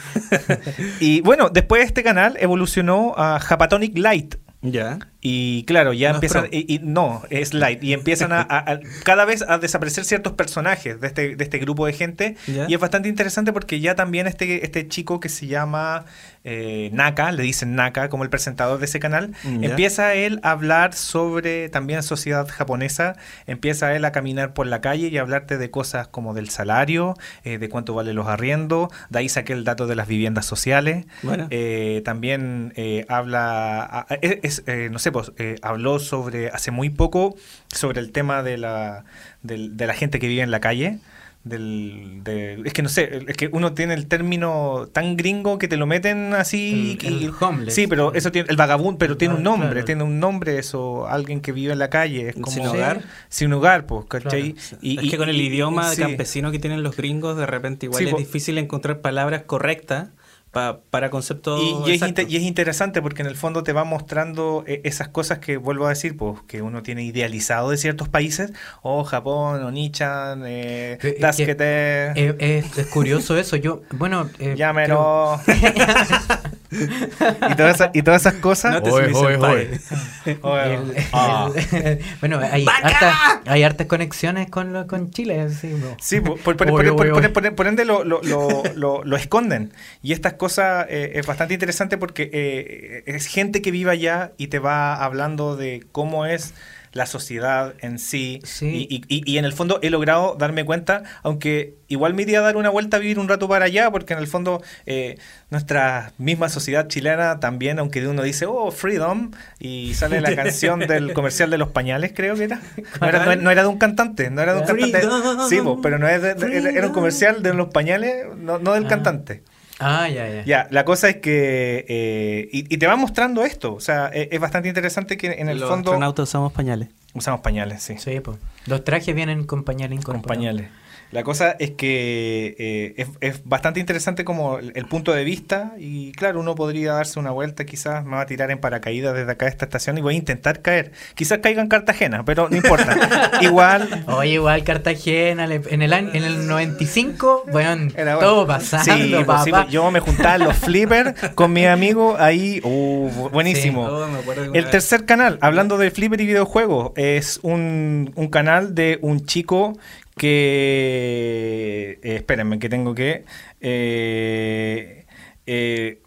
Y 1.01 1.20
bueno, 1.23 1.49
después 1.51 1.85
este 1.85 2.03
canal 2.03 2.36
evolucionó 2.39 3.15
a 3.16 3.40
Japatonic 3.40 3.99
Light. 3.99 4.36
ya. 4.62 4.99
Y 5.24 5.62
claro, 5.66 5.93
ya 5.93 6.09
No 6.09 6.16
empiezan. 6.16 6.49
Y, 6.51 6.74
y 6.74 6.81
no, 6.81 7.23
es 7.31 7.55
light. 7.55 7.82
Y 7.85 7.93
empiezan 7.93 8.32
a, 8.32 8.40
a- 8.40 8.59
a- 8.73 8.81
cada 9.05 9.24
vez 9.24 9.43
a 9.47 9.59
desaparecer 9.59 10.05
ciertos 10.05 10.32
personajes 10.32 11.01
de 11.01 11.07
este, 11.07 11.36
de 11.36 11.44
este 11.44 11.59
grupo 11.59 11.86
de 11.86 11.93
gente. 11.93 12.36
Ya. 12.49 12.66
Y 12.69 12.74
es 12.74 12.81
bastante 12.81 13.09
interesante 13.09 13.53
porque 13.53 13.78
ya 13.78 13.94
también 13.94 14.27
este, 14.27 14.65
este 14.65 14.89
chico 14.89 15.20
que 15.20 15.28
se 15.28 15.47
llama 15.47 16.07
eh, 16.43 16.90
Naka, 16.93 17.31
le 17.31 17.44
dicen 17.44 17.77
Naka 17.77 18.09
como 18.09 18.24
el 18.24 18.31
presentador 18.31 18.81
de 18.81 18.86
ese 18.86 18.99
canal, 18.99 19.32
Ya. 19.44 19.69
empieza 19.69 20.12
él 20.15 20.40
a 20.43 20.51
hablar 20.51 20.93
sobre 20.93 21.69
también 21.69 22.03
sociedad 22.03 22.49
japonesa. 22.49 23.15
Empieza 23.47 23.94
él 23.94 24.05
a 24.05 24.11
caminar 24.11 24.55
por 24.55 24.66
la 24.66 24.81
calle 24.81 25.07
y 25.07 25.19
a 25.19 25.20
hablarte 25.20 25.57
de 25.57 25.70
cosas 25.70 26.09
como 26.09 26.35
del 26.35 26.51
salario, 26.51 27.15
eh, 27.44 27.59
de 27.59 27.69
cuánto 27.69 27.94
valen 27.94 28.16
los 28.16 28.27
arriendos. 28.27 28.89
De 29.09 29.20
ahí 29.20 29.28
saqué 29.28 29.53
el 29.53 29.62
dato 29.62 29.86
de 29.86 29.94
las 29.94 30.09
viviendas 30.09 30.47
sociales. 30.47 31.07
Bueno. 31.23 31.47
Eh, 31.51 32.03
también 32.05 32.73
eh, 32.74 33.05
habla, 33.09 34.07
es, 34.20 34.39
es, 34.43 34.62
eh, 34.66 34.89
no 34.90 34.99
sé, 34.99 35.12
pues, 35.13 35.33
eh, 35.39 35.57
habló 35.63 35.99
sobre, 35.99 36.49
hace 36.49 36.71
muy 36.71 36.91
poco, 36.91 37.37
sobre 37.69 38.01
el 38.01 38.11
tema 38.13 38.43
de 38.43 38.59
la, 38.59 39.05
del- 39.43 39.77
de 39.77 39.87
la 39.87 39.95
gente 39.95 40.19
que 40.19 40.27
vive 40.29 40.43
en 40.43 40.51
la 40.51 40.61
calle. 40.61 40.99
Del, 41.45 42.21
de- 42.23 42.63
es 42.65 42.73
que 42.73 42.83
no 42.83 42.89
sé, 42.89 43.25
es 43.27 43.37
que 43.37 43.49
uno 43.53 43.73
tiene 43.75 43.95
el 43.95 44.07
término 44.07 44.87
tan 44.93 45.17
gringo 45.17 45.59
que 45.59 45.67
te 45.67 45.77
lo 45.77 45.87
meten 45.87 46.35
así. 46.35 46.97
El- 47.03 47.23
y- 47.23 47.25
el 47.25 47.33
homeless. 47.41 47.75
Sí, 47.75 47.89
pero 47.89 48.15
eso 48.15 48.31
tiene, 48.31 48.49
el 48.49 48.57
vagabundo, 48.57 48.97
pero 48.97 49.17
tiene 49.17 49.35
un 49.35 49.41
Ah, 49.41 49.45
nombre, 49.45 49.71
claro. 49.71 49.85
tiene 49.85 50.03
un 50.05 50.21
nombre 50.21 50.59
eso, 50.61 51.09
alguien 51.09 51.41
que 51.41 51.51
vive 51.51 51.73
en 51.73 51.81
la 51.81 51.91
calle. 51.91 52.29
Es 52.29 52.35
como, 52.37 52.47
Sin 52.47 52.65
hogar. 52.67 53.03
Sin 53.29 53.53
hogar, 53.53 53.87
pues, 53.87 54.05
¿cachai? 54.07 54.53
Claro. 54.53 54.79
Y- 54.83 55.05
es 55.05 55.11
que 55.11 55.17
con 55.17 55.29
el 55.29 55.41
y- 55.41 55.47
idioma 55.47 55.91
sí. 55.93 56.03
campesino 56.03 56.53
que 56.53 56.61
tienen 56.61 56.85
los 56.85 56.97
gringos, 56.97 57.37
de 57.37 57.47
repente 57.47 57.87
igual 57.87 57.99
Sí, 57.99 58.05
es 58.07 58.13
po- 58.13 58.19
difícil 58.19 58.57
encontrar 58.59 59.01
palabras 59.01 59.43
correctas 59.43 60.11
pa- 60.53 60.81
para 60.91 61.11
conceptos. 61.11 61.61
Y, 61.61 61.91
y 61.91 61.95
es 61.95 62.03
y 62.31 62.37
interesante 62.47 63.03
porque 63.03 63.23
en 63.23 63.29
el 63.29 63.37
fondo 63.37 63.62
te 63.65 63.73
va 63.73 63.85
mostrando 63.85 64.62
eh, 64.66 64.81
esas 64.85 65.09
cosas 65.09 65.39
que 65.41 65.57
vuelvo 65.57 65.87
a 65.87 65.89
decir, 65.89 66.16
pues 66.16 66.41
que 66.47 66.62
uno 66.62 66.83
tiene 66.83 67.03
idealizado 67.03 67.70
de 67.70 67.77
ciertos 67.79 68.09
países, 68.09 68.53
o 68.83 69.03
Japón, 69.03 69.65
o 69.65 69.70
Nichan, 69.73 70.45
eh, 70.47 71.16
Daskete, 71.20 72.12
Eh, 72.15 72.37
es, 72.39 72.79
es 72.79 72.87
curioso 72.87 73.37
eso. 73.37 73.57
Yo, 73.57 73.83
bueno, 73.91 74.29
eh, 74.39 74.55
Llámelo. 74.57 75.41
y, 76.73 77.55
todas 77.57 77.74
esas, 77.77 77.90
y 77.93 78.03
todas 78.03 78.23
esas 78.23 78.35
cosas. 78.35 78.73
No 78.73 78.82
te 78.82 78.90
Oye, 78.90 79.07
El- 80.74 80.97
ah. 81.12 81.51
el- 81.73 81.99
bueno, 82.20 82.40
hay 82.40 82.65
hartas, 82.66 83.15
hay 83.47 83.62
hartas 83.62 83.86
conexiones 83.86 84.51
con, 84.51 84.73
lo- 84.73 84.86
con 84.86 85.11
Chile. 85.11 85.49
Sí, 85.51 85.73
bro. 85.74 85.97
Sí, 86.01 86.20
por, 86.20 86.40
por- 86.40 86.57
por- 86.57 86.70
Oye, 86.70 86.89
por- 86.89 86.97
por- 86.97 87.07
oye, 87.07 87.28
por- 87.28 87.43
oye. 87.43 87.51
por- 87.51 87.55
por 87.55 87.66
ende 87.66 87.85
lo, 87.85 88.05
lo- 88.05 88.20
lo- 88.23 88.62
lo- 88.74 89.05
lo 89.05 89.16
esconden. 89.16 89.73
Y 90.03 90.12
estas 90.12 90.35
cosas 90.35 90.86
eh, 90.89 91.12
es 91.15 91.27
bastante 91.27 91.55
interesante 91.55 91.99
porque 91.99 92.31
eh, 92.32 93.03
es 93.07 93.27
gente 93.27 93.62
que 93.62 93.70
vive 93.70 93.90
allá 93.90 94.32
y 94.39 94.47
te 94.49 94.59
va 94.59 94.94
hablando 95.03 95.57
de 95.57 95.85
cómo 95.93 96.27
es 96.27 96.55
la 96.93 97.06
sociedad 97.06 97.74
en 97.81 97.98
sí. 97.98 98.40
Sí. 98.44 98.86
Y, 98.90 99.02
y- 99.09 99.23
y 99.32 99.39
en 99.39 99.44
el 99.44 99.52
fondo 99.52 99.78
he 99.82 99.90
logrado 99.90 100.36
darme 100.39 100.64
cuenta, 100.64 101.02
aunque 101.23 101.74
igual 101.89 102.14
me 102.14 102.23
iría 102.23 102.39
a 102.40 102.43
dar 102.43 102.56
una 102.56 102.69
vuelta 102.70 102.97
a 102.98 103.01
vivir 103.01 103.19
un 103.19 103.28
rato 103.28 103.48
para 103.48 103.64
allá, 103.66 103.90
porque 103.90 104.12
en 104.12 104.19
el 104.19 104.27
fondo 104.27 104.62
eh, 104.86 105.19
nuestra 105.51 106.12
misma 106.19 106.48
sociedad 106.48 106.89
chilena 106.89 107.40
también, 107.40 107.78
aunque 107.78 108.06
uno 108.06 108.23
dice, 108.23 108.47
oh, 108.47 108.70
freedom, 108.70 109.31
y 109.59 109.94
sale 109.94 110.20
la 110.20 110.35
canción 110.36 110.81
del 110.81 111.12
comercial 111.14 111.51
de 111.51 111.59
los 111.59 111.70
pañales, 111.70 112.12
creo 112.14 112.35
que 112.35 112.44
era. 112.44 112.60
No 113.01 113.09
era, 113.09 113.36
no- 113.36 113.51
era 113.51 113.62
de 113.62 113.69
un 113.69 113.78
cantante, 113.78 114.31
no 114.31 114.43
era 114.43 114.55
de 114.55 114.60
un 114.60 114.66
cantante. 114.66 115.01
Sí, 115.48 115.60
pero 115.82 115.98
no 115.98 116.09
es 116.09 116.20
de- 116.23 116.35
de- 116.35 116.59
era, 116.59 116.70
era 116.70 116.86
un 116.89 116.93
comercial 116.93 117.43
de 117.43 117.55
los 117.55 117.69
pañales, 117.69 118.27
no, 118.36 118.59
no 118.59 118.74
del 118.74 118.85
Ah. 118.86 118.89
cantante. 118.89 119.43
Ah, 119.83 120.09
ya, 120.09 120.29
ya. 120.29 120.45
Ya, 120.45 120.67
la 120.71 120.85
cosa 120.85 121.09
es 121.09 121.17
que. 121.17 121.85
eh, 121.89 122.49
y, 122.53 122.73
y 122.75 122.79
te 122.79 122.87
va 122.87 122.97
mostrando 122.97 123.45
esto. 123.45 123.75
O 123.75 123.81
sea, 123.81 124.07
es, 124.09 124.29
es 124.31 124.41
bastante 124.41 124.69
interesante 124.69 125.17
que 125.17 125.27
en 125.33 125.49
el 125.49 125.59
Los 125.61 125.69
fondo. 125.69 125.91
astronautas 125.91 126.29
usamos 126.29 126.53
pañales. 126.53 126.89
Usamos 127.15 127.41
pañales, 127.41 127.83
sí. 127.83 127.97
Sí, 127.99 128.21
pues. 128.21 128.39
Los 128.67 128.85
trajes 128.85 129.15
vienen 129.15 129.45
con 129.45 129.65
pañales 129.65 130.03
Con 130.05 130.17
incorporados. 130.17 130.27
pañales. 130.39 130.69
La 131.13 131.23
cosa 131.25 131.55
es 131.59 131.73
que 131.73 132.57
eh, 132.59 132.95
es, 132.97 133.09
es 133.21 133.43
bastante 133.45 133.81
interesante 133.81 134.25
como 134.25 134.59
el, 134.59 134.73
el 134.75 134.87
punto 134.87 135.13
de 135.13 135.25
vista 135.25 135.75
y 135.79 136.13
claro, 136.13 136.41
uno 136.41 136.55
podría 136.55 136.95
darse 136.95 137.19
una 137.21 137.31
vuelta, 137.31 137.65
quizás 137.67 138.05
me 138.05 138.17
va 138.17 138.23
a 138.23 138.27
tirar 138.27 138.51
en 138.51 138.59
paracaídas 138.59 139.15
desde 139.15 139.31
acá 139.31 139.45
de 139.45 139.51
esta 139.51 139.67
estación 139.67 139.99
y 139.99 140.01
voy 140.01 140.15
a 140.15 140.19
intentar 140.19 140.63
caer. 140.63 140.93
Quizás 141.15 141.39
caiga 141.39 141.61
en 141.61 141.69
Cartagena, 141.69 142.25
pero 142.25 142.49
no 142.49 142.57
importa. 142.57 143.31
Igual... 143.43 144.05
Oye, 144.07 144.33
igual 144.33 144.65
Cartagena, 144.65 145.45
en 145.45 145.83
el 145.83 145.93
año, 145.93 146.11
en 146.15 146.25
el 146.25 146.47
95, 146.47 147.45
bueno, 147.53 147.89
Era 147.95 148.17
bueno. 148.17 148.31
todo 148.31 148.47
pasando, 148.47 148.95
Sí, 148.95 149.15
pues, 149.25 149.45
sí, 149.45 149.51
pues, 149.51 149.69
yo 149.69 149.91
me 149.91 150.01
juntaba 150.01 150.37
en 150.37 150.45
los 150.45 150.57
flippers 150.57 151.31
con 151.35 151.53
mi 151.53 151.67
amigo 151.67 152.17
ahí. 152.19 152.61
uh, 152.65 153.29
buenísimo. 153.31 153.87
Oh, 153.87 154.07
me 154.07 154.59
El 154.59 154.71
tercer 154.71 155.05
canal, 155.05 155.39
hablando 155.41 155.77
de 155.77 155.91
flipper 155.91 156.21
y 156.21 156.27
videojuegos, 156.27 156.93
es 156.97 157.39
un, 157.43 158.13
un 158.15 158.29
canal 158.29 158.75
de 158.75 158.99
un 159.03 159.27
chico 159.27 159.77
que... 160.17 161.99
eh, 162.03 162.17
espérenme, 162.17 162.59
que 162.59 162.69
tengo 162.69 162.95
que... 162.95 163.25
eh, 163.61 165.07
eh, 165.47 166.03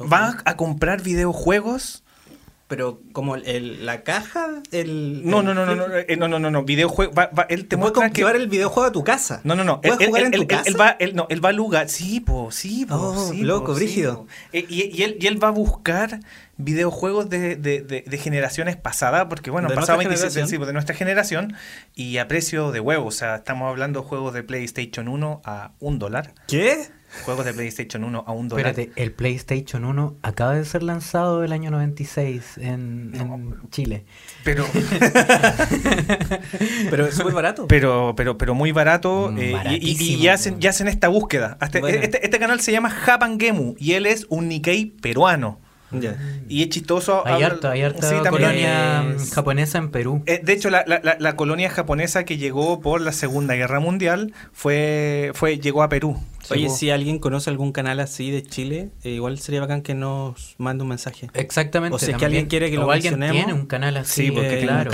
va 0.00 0.36
a 0.44 0.56
comprar 0.56 1.02
videojuegos. 1.02 2.04
Pero 2.72 3.02
como 3.12 3.36
el- 3.36 3.84
la 3.84 4.02
caja, 4.02 4.62
el. 4.70 5.28
No, 5.28 5.40
el 5.40 5.44
no, 5.44 5.52
no, 5.54 5.66
no, 5.66 5.76
no, 5.76 5.94
eh, 5.94 6.16
no, 6.16 6.26
no, 6.26 6.38
no, 6.38 6.50
no, 6.50 6.62
videojuegos. 6.64 7.14
Va, 7.14 7.28
va- 7.38 7.46
él 7.50 7.68
te 7.68 7.76
muestra 7.76 8.08
que... 8.08 8.22
llevar 8.22 8.34
el 8.36 8.48
videojuego 8.48 8.88
a 8.88 8.92
tu 8.92 9.04
casa. 9.04 9.42
No, 9.44 9.54
no, 9.54 9.62
no. 9.62 9.82
¿Puedes 9.82 10.00
él, 10.00 10.06
jugar 10.06 10.22
él- 10.22 10.26
en 10.32 10.40
tu 10.40 10.46
casa? 10.46 10.62
él 10.64 10.80
va, 10.80 10.96
él, 10.98 11.14
no, 11.14 11.26
él 11.28 11.44
va 11.44 11.50
a 11.50 11.52
lugar. 11.52 11.90
Sí, 11.90 12.20
po, 12.20 12.50
sí, 12.50 12.86
po, 12.86 12.94
Oh, 12.94 13.30
sí, 13.30 13.42
loco, 13.42 13.66
po, 13.66 13.74
sí, 13.74 13.84
brígido. 13.84 14.20
po. 14.20 14.26
Eh, 14.54 14.64
y, 14.70 14.84
y 14.96 15.02
él, 15.02 15.18
y 15.20 15.26
él 15.26 15.42
va 15.44 15.48
a 15.48 15.50
buscar 15.50 16.20
videojuegos 16.56 17.28
de, 17.28 17.56
de- 17.56 17.82
de- 17.82 18.04
de 18.06 18.16
generaciones 18.16 18.76
pasadas, 18.76 19.26
porque 19.28 19.50
bueno, 19.50 19.68
han 19.68 19.74
pasado 19.74 19.96
nuestra 19.98 20.08
26 20.08 20.32
generación. 20.32 20.60
sí, 20.60 20.66
de 20.66 20.72
nuestra 20.72 20.94
generación, 20.94 21.54
y 21.94 22.16
a 22.16 22.26
precio 22.26 22.72
de 22.72 22.80
huevo. 22.80 23.06
O 23.06 23.10
sea, 23.10 23.36
estamos 23.36 23.68
hablando 23.68 24.00
de 24.00 24.06
juegos 24.06 24.32
de 24.32 24.42
PlayStation 24.44 25.08
1 25.08 25.42
a 25.44 25.72
un 25.78 25.98
dólar. 25.98 26.32
¿Qué? 26.48 26.88
Juegos 27.24 27.44
de 27.44 27.52
PlayStation 27.54 28.04
1 28.04 28.24
a 28.26 28.32
un 28.32 28.48
dólar. 28.48 28.66
Espérate, 28.68 28.92
el 29.02 29.12
PlayStation 29.12 29.84
1 29.84 30.16
acaba 30.22 30.54
de 30.54 30.64
ser 30.64 30.82
lanzado 30.82 31.44
el 31.44 31.52
año 31.52 31.70
96 31.70 32.58
en, 32.58 33.12
en 33.14 33.54
Chile. 33.70 34.04
Pero, 34.44 34.64
Pero 36.90 37.06
es 37.06 37.14
súper 37.14 37.34
barato. 37.34 37.66
pero, 37.68 38.14
pero, 38.16 38.38
pero 38.38 38.54
muy 38.54 38.72
barato. 38.72 39.30
Mm, 39.32 39.38
eh, 39.38 39.78
y- 39.80 40.14
y, 40.22 40.28
hacen, 40.28 40.54
po. 40.54 40.60
y 40.62 40.66
hacen 40.66 40.88
esta 40.88 41.08
búsqueda. 41.08 41.56
Hasta- 41.60 41.80
Bueno. 41.80 41.98
este, 42.02 42.24
este 42.24 42.38
canal 42.38 42.60
se 42.60 42.72
llama 42.72 42.90
Japan 42.90 43.38
Gemu 43.38 43.74
y 43.78 43.92
él 43.92 44.06
es 44.06 44.26
un 44.28 44.48
Nikkei 44.48 44.86
peruano. 44.86 45.60
Y 46.48 46.62
es 46.62 46.70
chistoso. 46.70 47.22
Hay 47.26 47.42
harta, 47.42 47.72
hay 47.72 47.82
harta 47.82 48.08
Sí, 48.08 48.14
colonia 48.26 49.04
es- 49.14 49.34
japonesa 49.34 49.76
en 49.76 49.90
Perú. 49.90 50.22
Eh, 50.24 50.40
de 50.42 50.54
hecho, 50.54 50.70
la, 50.70 50.84
la- 50.86 51.00
la- 51.02 51.16
la 51.18 51.36
colonia 51.36 51.68
japonesa 51.68 52.24
que 52.24 52.38
llegó 52.38 52.80
por 52.80 53.02
la 53.02 53.12
Segunda 53.12 53.54
Guerra 53.56 53.78
Mundial 53.78 54.32
fue, 54.52 55.32
fue 55.34 55.58
llegó 55.58 55.82
a 55.82 55.90
Perú. 55.90 56.18
Oye, 56.50 56.68
si 56.68 56.90
alguien 56.90 57.18
conoce 57.18 57.50
algún 57.50 57.72
canal 57.72 58.00
así 58.00 58.30
de 58.30 58.42
Chile, 58.42 58.90
eh, 59.04 59.10
igual 59.10 59.38
sería 59.38 59.60
bacán 59.60 59.82
que 59.82 59.94
nos 59.94 60.54
mande 60.58 60.82
un 60.82 60.88
mensaje. 60.88 61.28
Exactamente. 61.34 61.94
O 61.96 61.98
si 61.98 62.10
es 62.10 62.16
que 62.16 62.24
alguien 62.24 62.46
quiere 62.46 62.70
que 62.70 62.76
lo 62.76 62.86
o 62.86 62.90
alguien 62.90 63.18
mencionemos. 63.18 63.46
tiene 63.46 63.60
un 63.60 63.66
canal 63.66 63.96
así, 63.96 64.26
Sí, 64.26 64.30
porque 64.30 64.60
eh, 64.60 64.62
claro. 64.62 64.90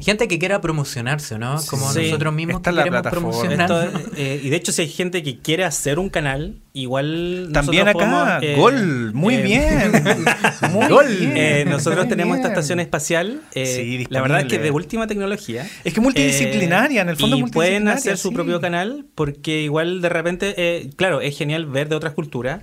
Gente 0.00 0.28
que 0.28 0.38
quiera 0.38 0.60
promocionarse, 0.60 1.38
¿no? 1.38 1.56
Como 1.68 1.92
Sí. 1.92 2.04
nosotros 2.04 2.32
mismos 2.34 2.56
Está 2.56 2.70
que 2.70 2.76
la 2.76 2.84
queremos 2.84 3.06
promocionar. 3.10 3.70
Esto, 3.70 4.10
eh, 4.16 4.40
y 4.42 4.48
de 4.50 4.56
hecho, 4.56 4.72
si 4.72 4.82
hay 4.82 4.88
gente 4.88 5.22
que 5.22 5.38
quiere 5.38 5.64
hacer 5.64 5.98
un 5.98 6.08
canal, 6.08 6.60
igual. 6.72 7.50
También 7.52 7.88
acá, 7.88 7.92
podemos, 7.98 8.28
eh, 8.42 8.54
gol, 8.56 9.12
muy 9.12 9.34
eh, 9.34 9.42
bien. 9.42 9.92
Muy 10.72 10.86
Gol. 10.88 11.06
bien, 11.08 11.32
eh, 11.36 11.64
nosotros 11.66 12.04
muy 12.04 12.08
tenemos 12.10 12.36
esta 12.36 12.48
estación 12.48 12.80
espacial. 12.80 13.40
eh, 13.54 13.66
Sí, 13.66 14.06
la 14.10 14.20
verdad 14.22 14.40
es 14.40 14.46
que 14.46 14.58
de 14.58 14.70
última 14.70 15.06
tecnología. 15.06 15.66
Es 15.84 15.92
que 15.94 16.00
multidisciplinaria, 16.00 17.02
en 17.02 17.08
el 17.08 17.16
fondo 17.16 17.36
Y 17.36 17.42
pueden 17.44 17.88
hacer 17.88 18.16
su 18.18 18.32
propio 18.32 18.60
canal 18.60 19.06
porque 19.14 19.62
igual 19.62 20.00
de 20.00 20.08
repente, 20.08 20.54
claro, 20.96 21.20
es 21.20 21.36
genial 21.36 21.66
ver 21.66 21.88
de 21.88 21.96
otras 21.96 22.14
culturas, 22.14 22.62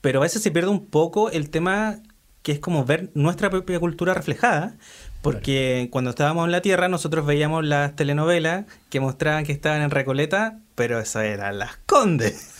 pero 0.00 0.20
a 0.20 0.22
veces 0.22 0.42
se 0.42 0.50
pierde 0.50 0.70
un 0.70 0.86
poco 0.86 1.30
el 1.30 1.50
tema 1.50 1.98
que 2.42 2.52
es 2.52 2.58
como 2.60 2.84
ver 2.84 3.10
nuestra 3.14 3.50
propia 3.50 3.80
cultura 3.80 4.14
reflejada. 4.14 4.76
Porque 5.22 5.88
cuando 5.90 6.10
estábamos 6.10 6.44
en 6.46 6.52
la 6.52 6.60
Tierra 6.60 6.86
nosotros 6.88 7.26
veíamos 7.26 7.64
las 7.64 7.96
telenovelas 7.96 8.66
que 8.90 9.00
mostraban 9.00 9.44
que 9.44 9.50
estaban 9.50 9.82
en 9.82 9.90
Recoleta, 9.90 10.60
pero 10.76 11.00
eso 11.00 11.20
era 11.20 11.50
Las 11.50 11.78
Condes. 11.84 12.54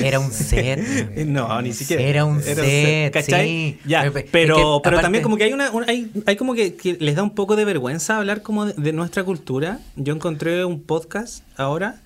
Era 0.00 0.20
un 0.20 0.30
set. 0.30 0.78
No, 1.26 1.60
ni 1.60 1.72
siquiera. 1.72 2.02
Era 2.04 2.24
un 2.24 2.40
set, 2.40 3.12
¿cachai? 3.12 3.46
sí. 3.48 3.80
Ya, 3.84 4.08
pe- 4.12 4.28
pero, 4.30 4.54
pero 4.54 4.98
aparte- 4.98 5.00
también 5.02 5.24
como 5.24 5.36
que 5.36 5.42
hay 5.44 5.52
una, 5.54 5.72
un- 5.72 5.88
hay, 5.88 6.12
hay 6.26 6.36
como 6.36 6.54
que, 6.54 6.76
que 6.76 6.96
les 7.00 7.16
da 7.16 7.24
un 7.24 7.34
poco 7.34 7.56
de 7.56 7.64
vergüenza 7.64 8.18
hablar 8.18 8.42
como 8.42 8.66
de, 8.66 8.74
de 8.74 8.92
nuestra 8.92 9.24
cultura. 9.24 9.80
Yo 9.96 10.14
encontré 10.14 10.64
un 10.64 10.82
podcast 10.84 11.42
ahora 11.56 11.96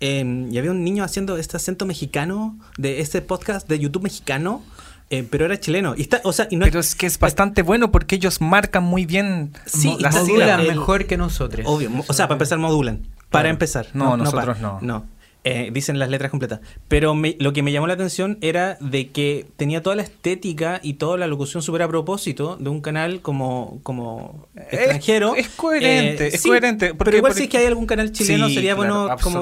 eh, 0.00 0.46
y 0.50 0.58
había 0.58 0.70
un 0.70 0.84
niño 0.84 1.04
haciendo 1.04 1.36
este 1.36 1.56
acento 1.56 1.86
mexicano 1.86 2.58
de 2.76 3.00
este 3.00 3.20
podcast 3.22 3.68
de 3.68 3.78
YouTube 3.78 4.02
mexicano, 4.02 4.62
eh, 5.10 5.26
pero 5.28 5.46
era 5.46 5.58
chileno. 5.58 5.94
Y 5.96 6.02
está, 6.02 6.20
o 6.24 6.32
sea, 6.32 6.46
y 6.50 6.56
no 6.56 6.66
Pero 6.66 6.80
es 6.80 6.94
que 6.94 7.06
es 7.06 7.18
bastante 7.18 7.62
bueno 7.62 7.90
porque 7.90 8.16
ellos 8.16 8.40
marcan 8.40 8.84
muy 8.84 9.06
bien 9.06 9.52
Sí, 9.66 9.96
las 10.00 10.14
modulan 10.14 10.66
mejor 10.66 11.06
que 11.06 11.16
nosotros. 11.16 11.66
Obvio, 11.68 11.90
o 12.06 12.12
sea, 12.12 12.26
para 12.28 12.34
empezar 12.36 12.58
modulan. 12.58 12.98
Para 13.30 13.42
Claro. 13.42 13.48
empezar. 13.50 13.86
No, 13.94 14.10
pa- 14.10 14.16
nosotros 14.18 14.60
no. 14.60 14.78
No. 14.82 15.06
Eh, 15.50 15.70
dicen 15.72 15.98
las 15.98 16.10
letras 16.10 16.30
completas. 16.30 16.60
Pero 16.88 17.14
me- 17.14 17.36
lo 17.40 17.54
que 17.54 17.62
me 17.62 17.72
llamó 17.72 17.86
la 17.86 17.94
atención 17.94 18.36
era 18.42 18.76
de 18.80 19.08
que 19.08 19.46
tenía 19.56 19.82
toda 19.82 19.96
la 19.96 20.02
estética 20.02 20.78
y 20.82 20.94
toda 20.94 21.16
la 21.16 21.26
locución 21.26 21.62
súper 21.62 21.80
a 21.82 21.88
propósito 21.88 22.56
de 22.60 22.68
un 22.68 22.82
canal 22.82 23.20
como, 23.22 23.80
como 23.82 24.46
extranjero. 24.70 25.34
es 25.36 25.48
coherente, 25.48 26.26
es 26.26 26.42
sí, 26.42 26.48
coherente, 26.50 26.88
porque- 26.88 27.04
pero 27.04 27.16
igual 27.16 27.30
porque- 27.30 27.38
si 27.38 27.44
es 27.44 27.50
que 27.50 27.58
hay 27.58 27.66
algún 27.66 27.86
canal 27.86 28.12
chileno 28.12 28.48
Sí, 28.48 28.54
sería 28.56 28.74
claro, 28.74 28.92
bueno 29.04 29.16
como 29.22 29.38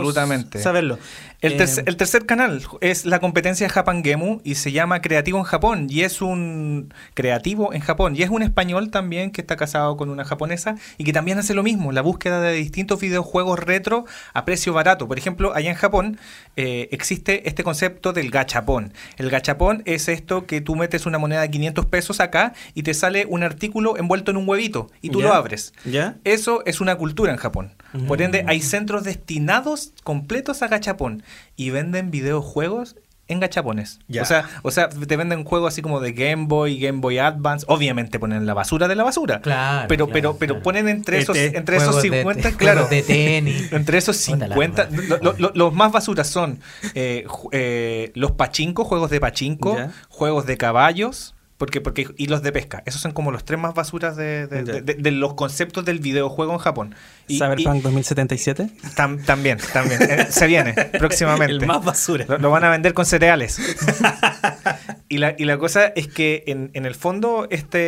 saberlo. 0.62 0.98
El, 1.40 1.52
Eh, 1.52 1.56
tercer, 1.56 1.84
el 1.86 1.96
tercer 1.96 2.26
canal 2.26 2.62
es 2.80 3.04
la 3.04 3.18
competencia 3.20 3.68
Japan 3.68 4.02
Gemu 4.02 4.40
y 4.42 4.54
se 4.54 4.72
llama 4.72 5.02
Creativo 5.02 5.38
en 5.38 5.44
Japón 5.44 5.86
y 5.90 6.02
es 6.02 6.22
un 6.22 6.92
creativo 7.14 7.74
en 7.74 7.80
Japón 7.80 8.16
y 8.16 8.22
es 8.22 8.30
un 8.30 8.42
español 8.42 8.90
también 8.90 9.30
que 9.30 9.42
está 9.42 9.56
casado 9.56 9.96
con 9.96 10.08
una 10.08 10.24
japonesa 10.24 10.76
y 10.96 11.04
que 11.04 11.12
también 11.12 11.38
hace 11.38 11.54
lo 11.54 11.62
mismo, 11.62 11.92
la 11.92 12.00
búsqueda 12.00 12.40
de 12.40 12.52
distintos 12.52 13.00
videojuegos 13.00 13.58
retro 13.60 14.06
a 14.32 14.44
precio 14.44 14.72
barato. 14.72 15.06
Por 15.08 15.18
ejemplo, 15.18 15.54
allá 15.54 15.70
en 15.70 15.76
Japón 15.76 16.18
eh, 16.56 16.88
existe 16.90 17.48
este 17.48 17.62
concepto 17.64 18.12
del 18.12 18.30
gachapón. 18.30 18.92
El 19.18 19.28
gachapón 19.30 19.82
es 19.84 20.08
esto 20.08 20.46
que 20.46 20.60
tú 20.60 20.74
metes 20.74 21.04
una 21.06 21.18
moneda 21.18 21.42
de 21.42 21.50
500 21.50 21.86
pesos 21.86 22.20
acá 22.20 22.54
y 22.74 22.82
te 22.82 22.94
sale 22.94 23.26
un 23.28 23.42
artículo 23.42 23.96
envuelto 23.98 24.30
en 24.30 24.38
un 24.38 24.48
huevito 24.48 24.90
y 25.02 25.10
tú 25.10 25.20
¿Ya? 25.20 25.28
lo 25.28 25.34
abres. 25.34 25.74
¿Ya? 25.84 26.16
Eso 26.24 26.62
es 26.64 26.80
una 26.80 26.96
cultura 26.96 27.30
en 27.30 27.38
Japón. 27.38 27.72
Por 28.06 28.22
ende, 28.22 28.42
Mm. 28.44 28.48
hay 28.48 28.60
centros 28.60 29.04
destinados 29.04 29.92
completos 30.04 30.62
a 30.62 30.68
gachapón 30.68 31.22
y 31.56 31.70
venden 31.70 32.10
videojuegos 32.10 32.96
en 33.28 33.40
gachapones. 33.40 33.98
O 34.20 34.24
sea, 34.24 34.48
o 34.62 34.70
sea, 34.70 34.88
te 34.88 35.16
venden 35.16 35.42
juegos 35.42 35.72
así 35.74 35.82
como 35.82 35.98
de 35.98 36.12
Game 36.12 36.46
Boy, 36.46 36.78
Game 36.78 37.00
Boy 37.00 37.18
Advance. 37.18 37.66
Obviamente 37.68 38.20
ponen 38.20 38.46
la 38.46 38.54
basura 38.54 38.86
de 38.86 38.94
la 38.94 39.02
basura. 39.02 39.40
Claro, 39.40 39.88
Pero, 39.88 40.06
claro, 40.06 40.12
pero, 40.12 40.36
pero 40.38 40.54
claro. 40.54 40.62
ponen 40.62 40.88
entre 40.88 41.18
esos, 41.18 41.36
Este, 41.36 41.58
entre 41.58 41.76
esos 41.78 41.88
Juegos 41.96 42.02
de- 42.04 42.18
50, 42.18 42.50
de- 42.50 42.56
claro. 42.56 42.86
juegos 42.86 42.90
de 42.90 43.02
tenis. 43.02 43.72
Entre 43.72 43.98
esos 43.98 44.16
Puta 44.24 44.36
la 44.46 44.54
50, 44.54 44.88
madre. 44.90 45.06
lo- 45.08 45.18
lo- 45.18 45.34
lo- 45.38 45.52
los 45.54 45.74
más 45.74 45.90
basuras 45.90 46.28
son 46.28 46.60
eh, 46.94 47.26
eh, 47.50 48.12
los 48.14 48.30
pachinko, 48.32 48.84
juegos 48.84 49.10
de 49.10 49.18
pachinko, 49.18 49.76
juegos 50.08 50.46
de 50.46 50.56
caballos, 50.56 51.34
porque, 51.56 51.80
porque 51.80 52.08
y 52.16 52.26
los 52.26 52.42
de 52.42 52.52
pesca. 52.52 52.82
Esos 52.86 53.00
son 53.00 53.12
como 53.12 53.30
los 53.30 53.44
tres 53.44 53.58
más 53.58 53.74
basuras 53.74 54.16
de, 54.16 54.46
de- 54.46 54.64
Ya. 54.64 54.72
de- 54.74 54.80
de- 54.82 54.94
de 54.94 55.10
los 55.10 55.34
conceptos 55.34 55.84
del 55.84 56.00
videojuego 56.00 56.52
en 56.52 56.58
Japón. 56.58 56.94
Y- 57.28 57.38
Cyberpunk 57.38 57.82
2077. 57.82 58.68
y 58.74 58.86
tam- 58.94 59.24
también, 59.24 59.58
también. 59.72 60.02
Eh, 60.02 60.26
se 60.30 60.46
viene 60.46 60.74
próximamente. 60.98 61.52
El 61.54 61.66
más 61.66 61.84
basura. 61.84 62.26
Lo, 62.28 62.38
lo 62.38 62.50
van 62.50 62.64
a 62.64 62.70
vender 62.70 62.92
con 62.94 63.06
cereales. 63.06 63.58
y, 65.08 65.18
la, 65.18 65.34
y 65.38 65.44
la 65.44 65.58
cosa 65.58 65.86
es 65.86 66.08
que 66.08 66.44
en, 66.46 66.70
en 66.74 66.86
el 66.86 66.94
fondo 66.94 67.46
este 67.50 67.78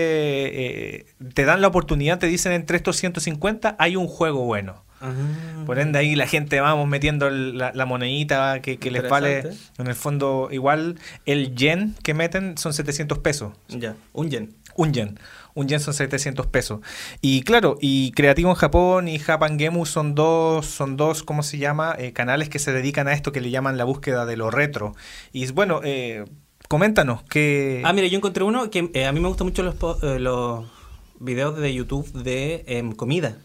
eh, 1.01 1.07
te 1.35 1.45
dan 1.45 1.61
la 1.61 1.69
oportunidad, 1.69 2.19
te 2.19 2.27
dicen 2.27 2.53
entre 2.53 2.77
estos 2.77 2.97
150 2.97 3.77
hay 3.79 3.97
un 3.97 4.07
juego 4.09 4.45
bueno. 4.45 4.85
Ah. 5.01 5.13
Por 5.67 5.79
ende 5.79 5.99
ahí 5.99 6.15
la 6.15 6.27
gente 6.27 6.61
vamos 6.61 6.89
metiendo 6.89 7.31
la, 7.31 7.73
la 7.73 7.87
monedita 7.87 8.61
que, 8.61 8.79
que 8.79 8.91
les 8.91 9.09
vale. 9.09 9.51
En 9.79 9.87
el 9.87 9.95
fondo 9.95 10.49
igual 10.51 10.99
el 11.27 11.55
yen 11.55 11.95
que 12.03 12.15
meten 12.15 12.59
son 12.59 12.73
700 12.73 13.19
pesos. 13.19 13.53
Ya, 13.69 13.95
un 14.13 14.31
yen. 14.31 14.55
Un 14.77 14.93
yen. 14.93 15.19
Un 15.55 15.67
yen 15.67 15.81
son 15.81 15.93
700 15.93 16.47
pesos. 16.47 16.81
Y 17.21 17.43
claro, 17.43 17.79
y 17.81 18.13
Creativo 18.13 18.51
en 18.51 18.55
Japón 18.55 19.09
y 19.09 19.19
Japan 19.19 19.59
Gemu 19.59 19.87
son 19.87 20.15
dos, 20.15 20.67
son 20.67 20.97
dos, 20.97 21.25
¿cómo 21.25 21.43
se 21.43 21.59
llama? 21.59 21.97
Eh, 21.99 22.13
canales 22.13 22.49
que 22.49 22.61
se 22.61 22.73
dedican 22.73 23.09
a 23.09 23.13
esto 23.13 23.33
que 23.33 23.41
le 23.41 23.51
llaman 23.51 23.77
la 23.77 23.85
búsqueda 23.85 24.25
de 24.25 24.37
lo 24.37 24.51
retro. 24.51 24.95
Y 25.33 25.51
bueno, 25.51 25.81
eh, 25.83 26.25
coméntanos 26.69 27.25
que... 27.25 27.83
Ah, 27.85 27.93
mira, 27.93 28.07
yo 28.07 28.19
encontré 28.19 28.45
uno 28.45 28.71
que 28.71 28.91
eh, 28.95 29.07
a 29.07 29.13
mí 29.13 29.19
me 29.19 29.27
gustan 29.27 29.49
mucho 29.49 29.65
los, 29.65 29.75
los 30.03 30.65
videos 31.19 31.59
de 31.59 31.75
YouTube 31.75 32.13
de 32.13 32.65
em, 32.69 32.93
comida. 32.93 33.39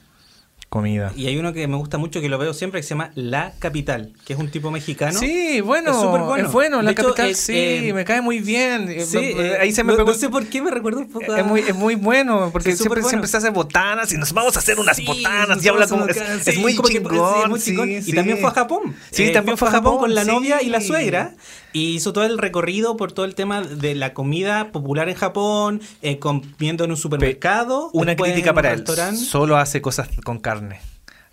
Comida. 0.73 1.11
Y 1.15 1.27
hay 1.27 1.37
uno 1.37 1.53
que 1.53 1.67
me 1.67 1.75
gusta 1.77 1.99
mucho, 1.99 2.19
que 2.19 2.29
lo 2.29 2.39
veo 2.39 2.51
siempre, 2.51 2.79
que 2.79 2.83
se 2.83 2.89
llama 2.95 3.11
La 3.13 3.53
Capital, 3.59 4.11
que 4.25 4.33
es 4.33 4.39
un 4.39 4.49
tipo 4.49 4.71
mexicano. 4.71 5.19
Sí, 5.19 5.61
bueno, 5.61 5.91
Es 5.91 5.97
súper 5.97 6.47
bueno. 6.47 6.81
la 6.81 6.95
capital 6.95 7.29
eh, 7.29 7.35
sí, 7.35 7.53
eh, 7.55 7.93
me 7.93 8.03
cae 8.03 8.21
muy 8.21 8.39
bien. 8.39 8.89
Eh, 8.89 9.05
Sí, 9.05 9.19
eh, 9.19 9.57
ahí 9.61 9.71
se 9.71 9.83
me 9.83 9.91
no, 9.93 9.99
pegó- 9.99 10.07
no 10.07 10.13
sé 10.17 10.29
por 10.29 10.47
qué 10.47 10.63
me 10.63 10.71
recuerda 10.71 11.01
un 11.01 11.09
poco 11.11 11.31
a... 11.31 11.39
Es 11.41 11.45
muy, 11.45 11.59
es 11.59 11.75
muy 11.75 11.93
bueno, 11.93 12.49
porque 12.51 12.71
Sí, 12.71 12.77
siempre, 12.77 13.01
bueno. 13.01 13.09
siempre 13.09 13.27
se 13.27 13.37
hace 13.37 13.51
botanas 13.51 14.11
y 14.13 14.17
nos 14.17 14.33
vamos 14.33 14.55
a 14.55 14.59
hacer 14.59 14.79
unas 14.79 14.97
Sí, 14.97 15.05
botanas 15.05 15.63
y 15.63 15.67
habla 15.69 15.85
como... 15.87 16.07
Es, 16.07 16.17
es 16.47 16.57
muy 16.57 16.73
como 16.73 16.89
chingón, 16.89 17.51
muy 17.51 17.59
chingón. 17.59 17.91
Y 17.91 18.11
también 18.11 18.39
fue 18.39 18.49
a 18.49 18.53
Japón. 18.53 18.95
Sí, 19.11 19.25
Eh, 19.25 19.29
también 19.29 19.59
fue 19.59 19.67
a 19.67 19.71
Japón 19.73 19.99
con 19.99 20.15
la 20.15 20.23
novia 20.23 20.63
y 20.63 20.69
la 20.69 20.81
suegra. 20.81 21.35
Y 21.75 21.95
hizo 21.95 22.13
todo 22.13 22.23
el 22.25 22.37
recorrido 22.37 22.97
por 22.97 23.11
todo 23.13 23.25
el 23.25 23.33
tema 23.35 23.61
de 23.61 23.93
la 23.95 24.13
comida 24.13 24.71
popular 24.71 25.07
en 25.09 25.15
Japón, 25.15 25.81
comiendo 26.19 26.83
en 26.83 26.89
un 26.91 26.97
supermercado. 26.97 27.89
Una 27.93 28.15
crítica 28.15 28.53
para 28.55 28.73
él. 28.73 28.83
Solo 29.17 29.57
hace 29.57 29.81
cosas 29.83 30.09
con 30.23 30.39
carne. 30.39 30.62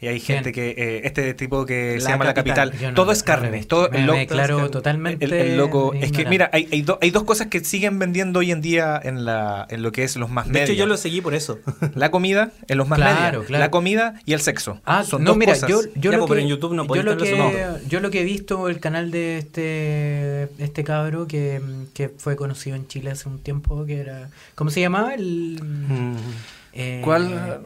Y 0.02 0.06
hay 0.06 0.14
Bien. 0.14 0.24
gente 0.24 0.52
que, 0.52 0.70
eh, 0.78 1.00
este 1.04 1.34
tipo 1.34 1.66
que 1.66 1.98
se 1.98 2.04
La 2.04 2.12
llama 2.12 2.24
La 2.24 2.32
Capital. 2.32 2.72
No, 2.80 2.94
todo 2.94 3.12
es 3.12 3.22
carne. 3.22 3.50
no, 3.60 3.66
todo, 3.66 3.90
me- 3.90 3.98
el 3.98 4.02
me 4.04 4.06
loco- 4.06 4.18
declaro 4.18 4.48
todo 4.48 4.56
es 4.56 4.62
carne. 4.62 4.70
totalmente 4.72 5.24
El, 5.26 5.32
el 5.34 5.56
loco, 5.58 5.92
es 5.92 6.10
que 6.10 6.24
mira, 6.24 6.48
hay, 6.54 6.66
hay, 6.72 6.80
do- 6.80 6.98
hay 7.02 7.10
dos 7.10 7.24
cosas 7.24 7.48
que 7.48 7.60
siguen 7.62 7.98
vendiendo 7.98 8.38
hoy 8.38 8.50
en 8.50 8.62
día 8.62 8.98
en, 9.04 9.26
la, 9.26 9.66
en 9.68 9.82
lo 9.82 9.92
que 9.92 10.04
es 10.04 10.16
los 10.16 10.30
más 10.30 10.46
De 10.46 10.52
medios. 10.54 10.70
hecho, 10.70 10.78
yo 10.78 10.86
lo 10.86 10.96
seguí 10.96 11.20
por 11.20 11.34
eso. 11.34 11.58
La 11.94 12.10
comida, 12.10 12.50
en 12.66 12.78
los 12.78 12.88
más 12.88 12.98
Claro, 12.98 13.40
media. 13.40 13.46
claro. 13.46 13.60
La 13.62 13.70
comida 13.70 14.14
y 14.24 14.32
el 14.32 14.40
sexo. 14.40 14.80
Ah, 14.86 15.04
Son 15.04 15.22
no, 15.22 15.32
dos 15.32 15.36
mira, 15.36 15.52
cosas. 15.52 15.68
yo, 15.68 15.82
yo 15.94 16.12
Ya, 16.12 16.16
lo 16.16 16.26
pues, 16.26 16.28
pero 16.30 16.36
que, 16.36 16.42
en 16.44 16.48
YouTube 16.48 16.72
no 16.74 16.84
yo 16.84 16.88
podéis 16.88 17.04
lo 17.04 17.10
verlo 17.10 17.24
que, 17.24 17.30
solo. 17.36 17.78
yo 17.86 18.00
lo 18.00 18.10
que 18.10 18.20
he 18.22 18.24
visto 18.24 18.68
el 18.70 18.80
canal 18.80 19.10
de 19.10 19.36
este 19.36 20.48
este 20.64 20.82
cabro 20.82 21.26
que, 21.26 21.60
que 21.92 22.08
fue 22.08 22.36
conocido 22.36 22.74
en 22.74 22.88
Chile 22.88 23.10
hace 23.10 23.28
un 23.28 23.38
tiempo 23.38 23.84
que 23.84 24.00
era 24.00 24.30
¿cómo 24.54 24.70
se 24.70 24.80
llamaba? 24.80 25.12
El 25.14 25.58
Mm. 25.62 26.16
eh, 26.72 27.02
¿Cuál? 27.04 27.60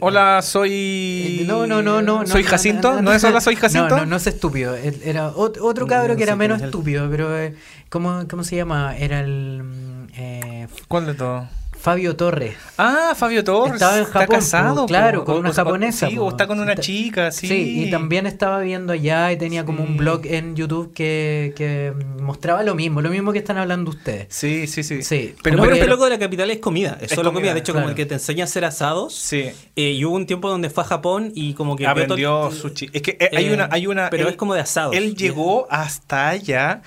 Hola, 0.00 0.42
soy. 0.42 1.44
no, 1.46 1.66
no, 1.66 1.82
no, 1.82 2.02
no. 2.02 2.26
¿Soy 2.26 2.42
no, 2.42 2.48
Jacinto? 2.48 3.02
¿No, 3.02 3.12
es 3.12 3.24
hola, 3.24 3.40
soy 3.40 3.56
Jacinto? 3.56 3.88
No, 3.88 3.96
no, 3.98 4.06
no 4.06 4.16
es 4.16 4.26
estúpido. 4.26 4.74
Era 4.76 5.32
ot- 5.32 5.58
otro 5.60 5.86
cabro 5.86 6.14
No 6.14 6.16
que 6.16 6.22
era 6.22 6.36
menos 6.36 6.60
estúpido, 6.62 7.08
pero 7.10 7.36
eh, 7.38 7.54
¿cómo, 7.88 8.24
¿cómo 8.28 8.44
se 8.44 8.56
llama? 8.56 8.96
Era 8.96 9.20
el 9.20 9.62
mm, 9.62 10.06
eh, 10.16 10.66
¿Cuál 10.88 11.06
de 11.06 11.14
todo? 11.14 11.48
Fabio 11.86 12.16
Torres. 12.16 12.56
Ah, 12.78 13.14
Fabio 13.16 13.44
Torres. 13.44 13.74
Estaba 13.74 13.96
en 13.98 14.02
está 14.02 14.20
Japón, 14.22 14.36
casado. 14.36 14.86
claro, 14.86 15.24
con 15.24 15.36
O- 15.36 15.38
una 15.38 15.50
o- 15.50 15.52
japonesa, 15.52 16.08
Sí, 16.08 16.16
po. 16.16 16.24
o 16.24 16.28
está 16.30 16.48
con 16.48 16.58
una 16.58 16.72
Está- 16.72 16.82
chica, 16.82 17.30
sí. 17.30 17.84
y 17.86 17.90
también 17.92 18.26
estaba 18.26 18.58
viendo 18.58 18.92
allá 18.92 19.30
y 19.30 19.36
tenía 19.36 19.64
como 19.64 19.84
Sí. 19.84 19.90
un 19.90 19.96
blog 19.96 20.26
en 20.26 20.56
YouTube 20.56 20.92
que, 20.92 21.54
que 21.56 21.92
mostraba 22.20 22.64
lo 22.64 22.74
mismo, 22.74 23.00
lo 23.02 23.10
mismo 23.10 23.32
que 23.32 23.38
están 23.38 23.56
hablando 23.58 23.90
ustedes. 23.92 24.26
Sí, 24.30 24.66
sí, 24.66 24.82
sí. 24.82 25.02
Sí. 25.04 25.36
Pero, 25.44 25.58
no, 25.58 25.62
pero 25.62 25.76
este 25.76 25.86
loco 25.86 26.02
de 26.04 26.10
la 26.10 26.18
capital 26.18 26.50
es 26.50 26.58
comida, 26.58 26.98
es, 27.00 27.12
Es 27.12 27.14
solo 27.16 27.28
comida, 27.30 27.40
comida. 27.42 27.54
De 27.54 27.60
hecho, 27.60 27.72
como 27.72 27.84
claro. 27.84 27.90
el 27.90 27.96
que 27.96 28.06
te 28.06 28.14
enseña 28.14 28.42
a 28.42 28.46
hacer 28.46 28.64
asados. 28.64 29.14
Sí. 29.14 29.44
Eh, 29.76 29.92
y 29.92 30.04
hubo 30.04 30.16
un 30.16 30.26
tiempo 30.26 30.48
donde 30.50 30.70
fue 30.70 30.82
a 30.82 30.86
Japón 30.88 31.30
y 31.36 31.54
como 31.54 31.76
que 31.76 31.86
Aprendió 31.86 32.28
todo- 32.48 32.50
sushi. 32.50 32.90
Es 32.92 33.00
que 33.02 33.16
eh, 33.20 33.30
hay 33.32 33.46
Eh, 33.46 33.54
una, 33.54 33.68
hay 33.70 33.86
una. 33.86 34.10
pero 34.10 34.24
él- 34.24 34.30
es 34.30 34.36
como 34.36 34.54
de 34.54 34.60
asados. 34.60 34.96
Él 34.96 35.14
llegó 35.14 35.68
hasta 35.70 36.30
allá 36.30 36.82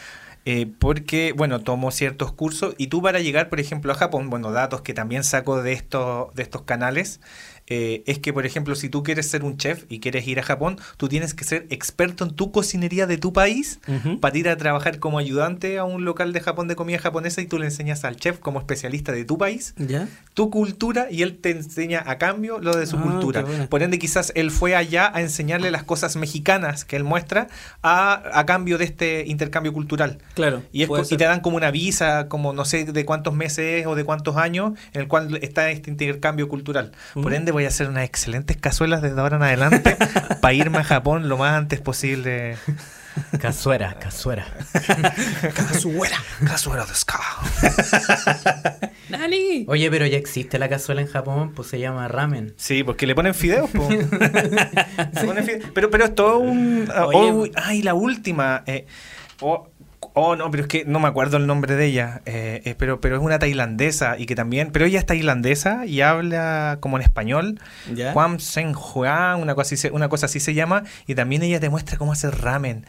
eh, 0.52 0.66
porque, 0.80 1.32
bueno, 1.32 1.62
tomó 1.62 1.92
ciertos 1.92 2.32
cursos. 2.32 2.74
Y 2.80 2.88
tú 2.88 3.04
para 3.04 3.20
llegar, 3.20 3.50
por 3.50 3.60
ejemplo, 3.60 3.92
a 3.92 3.96
Japón, 3.96 4.32
bueno, 4.32 4.52
datos 4.52 4.82
que 4.82 4.96
también 4.96 5.24
saco 5.24 5.62
de 5.62 5.74
estos, 5.74 6.34
de 6.34 6.42
estos 6.42 6.64
canales, 6.64 7.22
eh, 7.70 8.04
es 8.06 8.20
que, 8.20 8.34
por 8.34 8.46
ejemplo, 8.46 8.76
si 8.76 8.90
tú 8.90 9.04
quieres 9.04 9.30
ser 9.30 9.44
un 9.44 9.58
chef 9.58 9.86
y 9.90 10.00
quieres 10.00 10.28
ir 10.28 10.40
a 10.40 10.44
Japón, 10.44 10.78
tú 10.98 11.08
tienes 11.08 11.34
que 11.34 11.44
ser 11.44 11.68
experto 11.70 12.24
en 12.24 12.32
tu 12.32 12.52
cocinería 12.52 13.06
de 13.08 13.18
tu 13.18 13.32
país 13.34 13.80
para 14.22 14.38
ir 14.38 14.50
a 14.50 14.58
trabajar 14.58 15.00
como 15.00 15.20
ayudante 15.20 15.78
a 15.78 15.84
un 15.84 16.06
local 16.06 16.34
de 16.34 16.40
Japón 16.41 16.68
de 16.68 16.76
comida 16.76 17.00
japonesa 17.00 17.41
y 17.41 17.46
tú 17.48 17.60
le 17.60 17.66
enseñas 17.66 18.04
al 18.06 18.16
chef 18.18 18.40
como 18.40 18.60
especialista 18.60 19.12
de 19.12 19.26
tu 19.26 19.38
país 19.38 19.74
¿Ya? 19.78 20.08
tu 20.34 20.50
cultura 20.50 21.08
y 21.12 21.22
él 21.22 21.38
te 21.38 21.52
enseña 21.52 22.04
a 22.06 22.18
cambio 22.18 22.60
lo 22.60 22.76
de 22.76 22.86
su 22.86 22.98
Ah, 22.98 23.02
cultura. 23.04 23.46
Por 23.70 23.84
ende, 23.84 24.00
quizás 24.00 24.32
él 24.36 24.52
fue 24.52 24.76
allá 24.76 25.12
a 25.14 25.22
enseñarle 25.22 25.72
las 25.72 25.84
cosas 25.84 26.16
mexicanas 26.16 26.86
que 26.86 26.96
él 26.96 27.04
muestra 27.04 27.48
a, 27.82 28.22
a 28.34 28.46
cambio 28.46 28.78
de 28.78 28.86
este 28.86 29.24
intercambio 29.28 29.74
cultural. 29.74 30.20
Claro. 30.34 30.64
Y, 30.72 30.84
es 30.84 31.12
y 31.12 31.18
te 31.18 31.24
dan 31.26 31.40
como 31.41 31.58
una 31.58 31.72
visa, 31.72 32.28
como 32.28 32.54
no 32.54 32.66
sé 32.66 32.86
de 32.86 33.06
cuántos 33.06 33.34
meses 33.36 33.86
o 33.86 33.96
de 33.96 34.04
cuántos 34.04 34.38
años, 34.38 34.74
en 34.94 35.02
el 35.02 35.08
cual 35.08 35.38
está 35.41 35.72
este 35.72 35.90
intercambio 35.91 36.48
cultural. 36.50 36.91
Por 37.14 37.34
ende, 37.34 37.52
voy 37.60 37.65
a 37.65 37.68
hacer 37.69 37.90
unas 37.90 38.06
excelentes 38.06 38.56
cazuelas 38.57 39.02
desde 39.02 39.19
ahora 39.19 39.36
en 39.38 39.44
adelante 39.44 39.98
para 40.41 40.53
irme 40.53 40.77
a 40.77 40.84
Japón 40.86 41.27
lo 41.27 41.38
más 41.38 41.53
antes 41.53 41.81
posible. 41.81 42.56
Casuera, 43.41 43.95
casuera. 43.99 44.45
Cazuela, 45.53 46.15
cazuela 46.45 46.86
de 46.86 46.95
ska. 46.95 47.19
¡Nani! 49.10 49.65
Oye, 49.68 49.90
pero 49.91 50.06
ya 50.06 50.18
existe 50.18 50.57
la 50.60 50.69
cazuela 50.69 51.02
en 51.02 51.07
Japón, 51.07 51.52
pues 51.53 51.68
se 51.68 51.80
llama 51.80 52.07
ramen. 52.07 52.53
Sí, 52.57 52.84
porque 52.84 53.06
le 53.07 53.15
ponen 53.15 53.34
fideos, 53.34 53.69
po. 53.72 53.90
Le 53.90 54.06
ponen 55.26 55.45
fide- 55.45 55.72
Pero, 55.73 55.90
pero 55.90 56.06
es 56.06 56.15
todo 56.15 56.38
un. 56.40 56.90
Oye. 57.07 57.31
oh, 57.31 57.45
ay, 57.56 57.81
la 57.81 57.94
última. 57.94 58.64
eh, 58.68 58.86
oh, 59.41 59.69
oh, 60.20 60.36
no, 60.36 60.52
pero 60.52 60.64
es 60.64 60.68
que 60.68 60.86
no 60.86 61.00
me 61.00 61.08
acuerdo 61.08 61.38
el 61.38 61.48
nombre 61.48 61.76
de 61.76 61.86
ella. 61.86 62.22
eh, 62.26 62.62
eh, 62.66 62.76
pero, 62.78 63.02
pero 63.02 63.16
es 63.18 63.22
una 63.22 63.40
tailandesa 63.40 64.18
y 64.18 64.26
que 64.26 64.36
también. 64.36 64.72
Pero 64.72 64.86
ella 64.86 65.00
es 65.00 65.06
tailandesa 65.06 65.86
y 65.86 66.02
habla 66.02 66.78
como 66.80 66.98
en 66.98 67.04
español. 67.04 67.60
¿Ya? 67.94 68.14
Kwam 68.14 68.40
Sen 68.40 68.74
Huang, 68.76 69.41
una 69.41 69.56
cosa, 69.56 69.68
así 69.68 69.78
se, 69.78 69.91
una 69.91 70.10
cosa 70.10 70.26
así 70.28 70.40
se 70.40 70.54
llama. 70.54 70.84
Y 71.08 71.16
también 71.16 71.44
ella 71.44 71.60
te 71.60 71.70
muestra 71.70 71.98
cómo 71.98 72.12
hacer 72.12 72.36
ramen. 72.41 72.86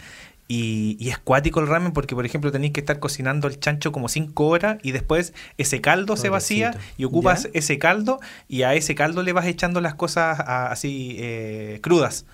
Y, 0.52 0.96
y 0.98 1.10
es 1.10 1.18
cuático 1.18 1.60
el 1.60 1.68
ramen 1.68 1.92
porque, 1.92 2.16
por 2.16 2.26
ejemplo, 2.26 2.50
tenéis 2.50 2.72
que 2.72 2.80
estar 2.80 2.98
cocinando 2.98 3.46
el 3.46 3.60
chancho 3.60 3.92
como 3.92 4.08
5 4.08 4.48
horas 4.48 4.78
y 4.82 4.90
después 4.90 5.32
ese 5.58 5.80
caldo 5.80 6.16
se 6.16 6.28
vacía 6.28 6.72
y 6.96 7.04
ocupas 7.04 7.44
¿Ya? 7.44 7.50
ese 7.54 7.78
caldo 7.78 8.18
y 8.48 8.62
a 8.62 8.74
ese 8.74 8.96
caldo 8.96 9.22
le 9.22 9.32
vas 9.32 9.46
echando 9.46 9.80
las 9.80 9.94
cosas 9.94 10.40
a- 10.40 10.72
así 10.72 11.14
eh, 11.20 11.78
crudas. 11.82 12.26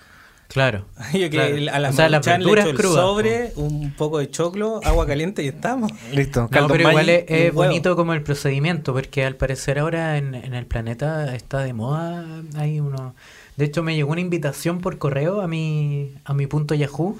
Claro. 0.47 0.85
Yo 1.13 1.29
que 1.29 1.29
claro. 1.29 1.55
a 1.71 1.79
la 1.79 1.89
o 1.89 1.93
sea, 1.93 2.09
le 2.09 2.17
echo 2.17 2.31
el 2.31 2.75
crudas. 2.75 2.95
sobre, 2.95 3.51
un 3.55 3.91
poco 3.91 4.19
de 4.19 4.29
choclo, 4.29 4.79
agua 4.83 5.05
caliente 5.05 5.43
y 5.43 5.47
estamos. 5.47 5.91
Listo. 6.13 6.49
No, 6.51 6.67
pero 6.67 6.89
igual 6.89 7.09
es, 7.09 7.25
es 7.27 7.53
bonito 7.53 7.95
como 7.95 8.13
el 8.13 8.23
procedimiento, 8.23 8.93
porque 8.93 9.25
al 9.25 9.35
parecer 9.35 9.79
ahora 9.79 10.17
en, 10.17 10.35
en 10.35 10.53
el 10.53 10.65
planeta 10.65 11.35
está 11.35 11.59
de 11.59 11.73
moda. 11.73 12.25
Hay 12.55 12.79
uno. 12.79 13.13
De 13.57 13.65
hecho, 13.65 13.81
me 13.81 13.95
llegó 13.95 14.11
una 14.11 14.21
invitación 14.21 14.79
por 14.81 14.99
correo 14.99 15.41
a 15.41 15.47
mi, 15.47 16.13
a 16.25 16.33
mi 16.33 16.45
punto 16.45 16.75
Yahoo. 16.75 17.17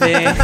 De- 0.00 0.34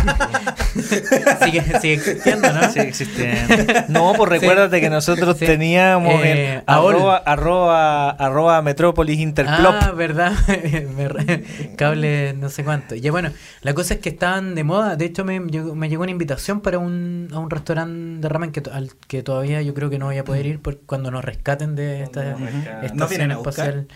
sigue, 1.45 1.63
sigue 1.81 1.93
existiendo, 1.95 2.53
¿no? 2.53 2.71
Sí, 2.71 2.81
existe. 2.81 3.85
No, 3.89 4.13
pues 4.17 4.29
recuérdate 4.31 4.81
que 4.81 4.91
nosotros 4.91 5.37
Sí. 5.39 5.47
teníamos 5.47 6.21
Eh, 6.25 6.63
arroba, 6.67 7.17
arroba, 7.19 8.11
arroba 8.11 8.63
Metrópolis 8.63 9.19
Interplop. 9.21 9.75
Ah, 9.81 9.93
verdad. 9.93 10.33
Cable 11.77 12.35
no 12.35 12.49
sé 12.49 12.65
cuánto. 12.65 12.95
Ya 12.95 13.11
bueno, 13.11 13.31
la 13.63 13.75
cosa 13.75 13.95
es 13.95 14.01
que 14.01 14.09
estaban 14.11 14.55
de 14.55 14.65
moda. 14.65 14.97
De 14.97 15.05
hecho, 15.05 15.25
me 15.25 15.39
llegó, 15.41 15.75
me 15.75 15.89
llegó 15.89 16.03
una 16.03 16.13
invitación 16.13 16.61
para 16.61 16.79
un, 16.79 17.29
a 17.33 17.39
un 17.39 17.51
restaurante 17.51 18.21
de 18.21 18.29
ramen 18.29 18.53
que, 18.53 18.63
al 18.73 18.91
que 19.09 19.23
todavía 19.23 19.63
yo 19.63 19.75
creo 19.75 19.91
que 19.91 19.99
no 19.99 20.07
voy 20.07 20.19
a 20.19 20.25
poder 20.25 20.47
ir 20.47 20.61
por, 20.61 20.79
cuando 20.81 21.11
nos 21.11 21.25
rescaten 21.25 21.75
de 21.77 22.03
esta 22.03 22.37
estación 22.83 23.31
espacial. 23.33 23.89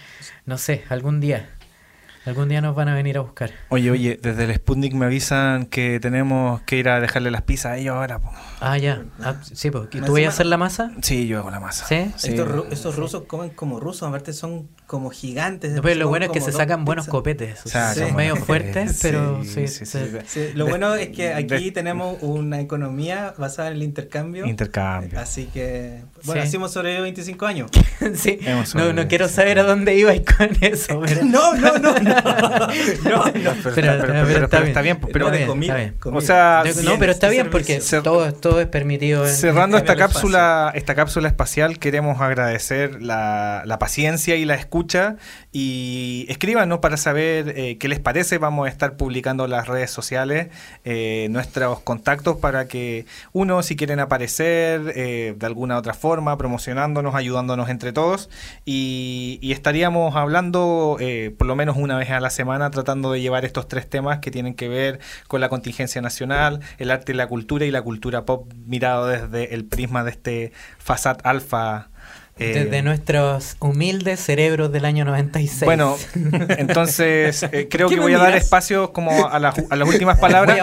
No 0.47 0.59
sé, 0.59 0.83
algún 0.89 1.21
día. 1.21 1.49
Algún 2.27 2.49
día 2.49 2.61
nos 2.61 2.75
van 2.75 2.89
a 2.89 2.95
venir 2.95 3.17
a 3.17 3.21
buscar. 3.21 3.51
Oye, 3.71 3.91
oye, 3.91 4.19
desde 4.21 4.45
el 4.45 4.55
Sputnik 4.55 4.93
me 4.93 5.07
avisan 5.07 5.67
que 5.67 6.01
tenemos 6.01 6.61
que 6.63 6.77
ir 6.77 6.89
a 6.89 7.01
dejarle 7.01 7.31
las 7.31 7.43
pizzas 7.43 7.73
a 7.73 7.77
ellos 7.79 7.97
ahora. 7.97 8.19
po. 8.19 8.31
Ah, 8.61 8.77
ya. 8.79 9.03
Ah, 9.23 9.37
sí, 9.43 9.71
pues. 9.71 9.89
¿Tú 9.91 9.99
Más 9.99 10.11
vas 10.11 10.23
a 10.25 10.29
hacer 10.29 10.47
la 10.47 10.57
masa? 10.59 10.91
Sí, 11.03 11.27
yo 11.27 11.39
hago 11.39 11.51
la 11.51 11.61
masa. 11.61 11.87
¿Sí? 11.87 11.95
Estos, 12.31 12.47
ru- 12.49 12.67
estos 12.71 12.97
rusos 12.97 13.23
comen 13.27 13.51
como 13.51 13.81
rusos, 13.81 14.03
aparte 14.09 14.33
son 14.33 14.69
como 14.87 15.11
gigantes. 15.11 15.81
Pero 15.81 15.95
lo 15.95 16.09
bueno 16.09 16.27
es 16.27 16.33
que 16.33 16.41
se 16.41 16.53
sacan 16.53 16.85
buenos 16.85 17.07
copetes. 17.07 17.65
o 17.65 17.69
sea, 17.69 17.95
Sí. 17.95 18.01
Son 18.01 18.15
medio 18.17 18.37
fuertes, 18.37 18.93
Sí, 18.97 18.99
pero 19.03 19.43
sí. 19.45 19.67
sí, 19.69 19.87
sí. 19.87 19.99
Sí, 20.27 20.49
lo 20.55 20.65
De- 20.67 20.71
bueno 20.71 20.95
es 20.95 21.09
que 21.09 21.33
aquí 21.33 21.65
de- 21.67 21.71
tenemos 21.73 22.19
una 22.23 22.61
economía 22.61 23.35
basada 23.39 23.69
en 23.69 23.77
el 23.77 23.83
intercambio. 23.83 24.47
Intercambio. 24.47 25.19
Así 25.19 25.47
que, 25.47 26.03
bueno, 26.25 26.45
Sí. 26.47 26.57
hemos 26.57 26.73
sobrevivido 26.73 27.05
25 27.05 27.47
años. 27.47 27.71
sí. 28.15 28.39
No, 28.75 28.93
no 28.93 29.09
quiero 29.09 29.29
saber 29.29 29.59
a 29.61 29.63
dónde 29.63 29.95
ibais 29.97 30.23
con 30.37 30.49
eso. 30.61 31.01
Pero... 31.07 31.25
no, 31.25 31.55
no, 31.55 31.79
no, 31.79 31.95
no. 31.99 32.01
no, 32.01 32.11
no. 32.21 32.69
Pero, 33.03 33.23
Pero- 33.33 33.51
está, 33.51 33.71
pero- 33.75 33.75
pero 33.75 34.27
pero- 34.27 34.45
está 34.45 34.49
pero 34.49 34.61
bien. 34.61 34.69
está 34.69 34.83
bien. 34.83 35.01
pues, 35.01 35.13
Pero, 35.13 35.25
Está 35.27 35.33
de 35.33 35.39
bien, 35.39 35.49
comida, 35.49 35.73
está 35.73 35.77
bien. 35.89 35.99
comida. 35.99 36.19
o 36.19 36.21
sea, 36.21 36.63
no, 36.85 36.99
pero 36.99 37.13
está 37.13 37.29
sí, 37.29 37.35
bien 37.35 37.51
porque 37.51 37.81
todo, 38.03 38.33
todo 38.51 38.61
es 38.61 38.67
permitido. 38.67 39.25
En... 39.25 39.33
Cerrando 39.33 39.77
esta 39.77 39.93
espacio. 39.93 40.15
cápsula, 40.15 40.73
esta 40.75 40.97
cápsula 40.97 41.29
espacial, 41.29 41.79
queremos 41.79 42.21
agradecer 42.21 43.01
la, 43.01 43.63
la 43.65 43.79
paciencia 43.79 44.35
y 44.35 44.45
la 44.45 44.57
escucha 44.57 45.17
y 45.53 46.27
escríbanos 46.29 46.81
para 46.81 46.97
saber 46.97 47.55
eh, 47.57 47.79
qué 47.79 47.87
les 47.87 48.01
parece. 48.01 48.39
Vamos 48.39 48.67
a 48.67 48.69
estar 48.69 48.97
publicando 48.97 49.45
en 49.45 49.53
las 49.53 49.69
redes 49.69 49.93
sociales 49.93 50.49
eh, 50.85 51.29
nuestros 51.31 51.79
contactos 51.81 52.39
para 52.39 52.67
que 52.67 53.07
uno, 53.33 53.63
si 53.63 53.77
quieren 53.77 54.01
aparecer 54.01 54.95
eh, 54.97 55.35
de 55.39 55.47
alguna 55.47 55.79
otra 55.79 55.95
forma, 55.95 56.37
promocionándonos, 56.37 57.15
ayudándonos 57.15 57.69
entre 57.69 57.93
todos 57.93 58.31
y, 58.65 59.39
y 59.41 59.53
estaríamos 59.53 60.17
hablando 60.17 60.99
por 61.39 61.47
lo 61.47 61.57
menos 61.57 61.77
una 61.77 61.97
vez 61.97 62.11
a 62.11 62.21
la 62.21 62.31
semana 62.31 62.71
tratando 62.71 63.13
de 63.13 63.21
llevar 63.21 63.45
estos 63.45 63.69
tres 63.69 63.89
temas 63.89 64.19
que 64.19 64.31
tienen 64.31 64.55
que 64.55 64.69
ver 64.69 64.99
con 65.29 65.41
la 65.41 65.49
contingencia 65.49 66.03
nacional, 66.03 66.61
el 66.79 66.91
arte 66.91 67.13
y 67.13 67.15
la 67.15 67.29
cultura 67.29 67.65
y 67.65 67.71
la 67.71 67.83
cultura 67.83 68.25
pop 68.25 68.40
mirado 68.67 69.07
desde 69.07 69.55
el 69.55 69.65
prisma 69.65 70.05
de 70.05 70.11
este 70.11 70.53
Fasat 70.79 71.25
Alfa. 71.27 71.89
eh, 72.39 72.65
Desde 72.65 72.83
nuestros 72.83 73.57
humildes 73.61 74.19
cerebros 74.21 74.73
del 74.73 74.87
año 74.87 75.05
96. 75.05 75.65
bueno, 75.67 75.97
entonces 76.59 77.43
eh, 77.43 77.69
creo 77.71 77.89
¿Qué 77.89 77.97
que 77.97 78.01
voy 78.01 78.15
a 78.15 78.19
dar 78.19 78.29
miras? 78.29 78.45
espacio 78.45 78.93
como 78.93 79.29
a, 79.29 79.39
las- 79.39 79.63
a 79.71 79.77
las 79.77 79.89
últimas 79.89 80.19
palabras. 80.21 80.59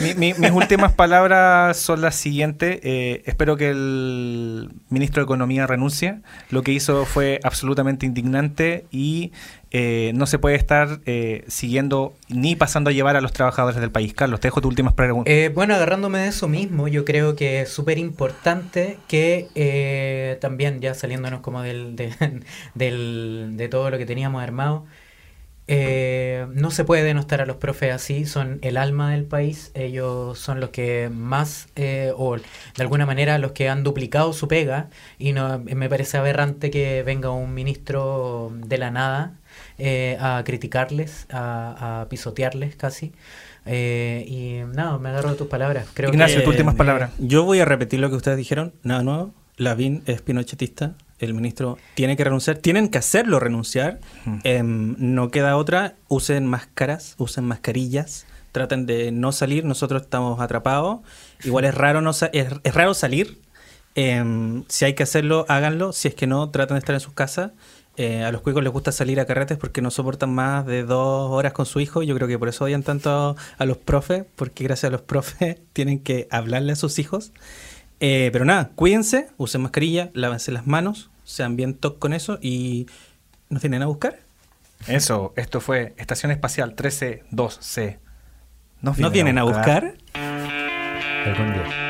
Mi- 0.00 0.14
mi- 0.14 0.34
mis 0.34 0.50
últimas 0.50 0.92
palabras 0.92 1.76
son 1.76 2.00
las 2.00 2.14
siguientes. 2.16 2.80
Eh, 2.82 3.22
espero 3.26 3.56
que 3.56 3.70
el 3.70 4.70
ministro 4.88 5.22
de 5.22 5.24
Economía 5.24 5.66
renuncie. 5.66 6.20
Lo 6.50 6.62
que 6.62 6.72
hizo 6.72 7.04
fue 7.04 7.38
absolutamente 7.44 8.06
indignante 8.06 8.86
y 8.90 9.32
eh, 9.72 10.12
no 10.14 10.26
se 10.26 10.38
puede 10.38 10.56
estar 10.56 11.00
eh, 11.06 11.44
siguiendo 11.48 12.14
ni 12.28 12.56
pasando 12.56 12.90
a 12.90 12.92
llevar 12.92 13.16
a 13.16 13.20
los 13.20 13.32
trabajadores 13.32 13.80
del 13.80 13.90
país. 13.92 14.14
Carlos, 14.14 14.40
te 14.40 14.48
dejo 14.48 14.60
tus 14.60 14.68
últimas 14.70 14.94
preguntas. 14.94 15.32
Eh, 15.32 15.50
bueno, 15.54 15.74
agarrándome 15.74 16.18
de 16.18 16.28
eso 16.28 16.48
mismo, 16.48 16.88
yo 16.88 17.04
creo 17.04 17.36
que 17.36 17.60
es 17.62 17.68
súper 17.68 17.98
importante 17.98 18.98
que 19.08 19.48
eh, 19.54 20.38
también, 20.40 20.80
ya 20.80 20.94
saliéndonos 20.94 21.40
como 21.40 21.62
del, 21.62 21.94
de, 21.96 22.12
del- 22.74 23.52
de 23.56 23.68
todo 23.68 23.90
lo 23.90 23.98
que 23.98 24.06
teníamos 24.06 24.42
armado, 24.42 24.86
eh, 25.72 26.46
no 26.52 26.72
se 26.72 26.84
puede 26.84 27.04
denostar 27.04 27.40
a 27.40 27.46
los 27.46 27.56
profes 27.56 27.92
así, 27.94 28.26
son 28.26 28.58
el 28.62 28.76
alma 28.76 29.12
del 29.12 29.24
país, 29.24 29.70
ellos 29.74 30.36
son 30.38 30.58
los 30.58 30.70
que 30.70 31.10
más, 31.14 31.68
eh, 31.76 32.12
o 32.16 32.36
de 32.36 32.42
alguna 32.78 33.06
manera 33.06 33.38
los 33.38 33.52
que 33.52 33.68
han 33.68 33.84
duplicado 33.84 34.32
su 34.32 34.48
pega, 34.48 34.90
y 35.18 35.32
no, 35.32 35.60
me 35.60 35.88
parece 35.88 36.16
aberrante 36.18 36.70
que 36.72 37.04
venga 37.04 37.30
un 37.30 37.54
ministro 37.54 38.52
de 38.66 38.78
la 38.78 38.90
nada 38.90 39.34
eh, 39.80 40.16
a 40.20 40.42
criticarles, 40.44 41.26
a, 41.30 42.02
a 42.02 42.08
pisotearles 42.08 42.76
casi. 42.76 43.12
Eh, 43.66 44.24
y 44.26 44.74
nada, 44.74 44.98
me 44.98 45.10
agarro 45.10 45.30
de 45.30 45.36
tus 45.36 45.48
palabras. 45.48 45.86
Creo 45.94 46.10
Ignacio, 46.10 46.38
que, 46.38 46.42
tus 46.44 46.50
últimas 46.52 46.74
palabras. 46.74 47.10
Yo 47.18 47.44
voy 47.44 47.60
a 47.60 47.64
repetir 47.64 48.00
lo 48.00 48.08
que 48.10 48.16
ustedes 48.16 48.38
dijeron. 48.38 48.72
Nada 48.82 49.02
nuevo. 49.02 49.34
Lavín 49.56 50.02
es 50.06 50.22
pinochetista. 50.22 50.94
El 51.18 51.34
ministro 51.34 51.76
tiene 51.94 52.16
que 52.16 52.24
renunciar. 52.24 52.56
Tienen 52.58 52.88
que 52.88 52.98
hacerlo 52.98 53.38
renunciar. 53.40 54.00
Mm. 54.24 54.38
Em, 54.44 54.96
no 54.98 55.30
queda 55.30 55.56
otra. 55.56 55.94
Usen 56.08 56.46
máscaras, 56.46 57.14
usen 57.18 57.44
mascarillas. 57.44 58.26
Traten 58.52 58.86
de 58.86 59.12
no 59.12 59.30
salir. 59.32 59.64
Nosotros 59.66 60.02
estamos 60.02 60.40
atrapados. 60.40 61.00
Igual 61.44 61.66
es 61.66 61.74
raro, 61.74 62.00
no 62.00 62.12
sa- 62.14 62.30
es, 62.32 62.48
es 62.64 62.74
raro 62.74 62.94
salir. 62.94 63.38
Em, 63.94 64.64
si 64.68 64.84
hay 64.86 64.94
que 64.94 65.02
hacerlo, 65.02 65.44
háganlo. 65.48 65.92
Si 65.92 66.08
es 66.08 66.14
que 66.14 66.26
no, 66.26 66.48
traten 66.50 66.76
de 66.76 66.78
estar 66.78 66.94
en 66.94 67.00
sus 67.00 67.12
casas. 67.12 67.52
Eh, 67.96 68.24
a 68.24 68.32
los 68.32 68.40
cuicos 68.40 68.62
les 68.62 68.72
gusta 68.72 68.92
salir 68.92 69.20
a 69.20 69.26
carretes 69.26 69.58
porque 69.58 69.82
no 69.82 69.90
soportan 69.90 70.32
más 70.32 70.64
de 70.64 70.84
dos 70.84 71.30
horas 71.30 71.52
con 71.52 71.66
su 71.66 71.80
hijo. 71.80 72.02
Yo 72.02 72.14
creo 72.14 72.28
que 72.28 72.38
por 72.38 72.48
eso 72.48 72.64
odian 72.64 72.82
tanto 72.82 73.36
a 73.58 73.64
los 73.66 73.76
profes, 73.76 74.24
porque 74.36 74.64
gracias 74.64 74.88
a 74.88 74.92
los 74.92 75.02
profes 75.02 75.58
tienen 75.72 75.98
que 75.98 76.28
hablarle 76.30 76.72
a 76.72 76.76
sus 76.76 76.98
hijos. 76.98 77.32
Eh, 78.00 78.30
pero 78.32 78.44
nada, 78.44 78.70
cuídense, 78.74 79.28
usen 79.36 79.60
mascarilla, 79.60 80.10
lávense 80.14 80.52
las 80.52 80.66
manos, 80.66 81.10
sean 81.24 81.56
bien 81.56 81.74
toc 81.74 81.98
con 81.98 82.14
eso 82.14 82.38
y 82.40 82.86
nos 83.50 83.62
vienen 83.62 83.82
a 83.82 83.86
buscar. 83.86 84.20
Eso, 84.86 85.34
esto 85.36 85.60
fue 85.60 85.94
Estación 85.98 86.32
Espacial 86.32 86.74
132C. 86.74 87.98
Nos 88.80 89.12
vienen 89.12 89.36
a 89.36 89.42
buscar. 89.42 89.94
Algún 90.14 91.52
día. 91.52 91.89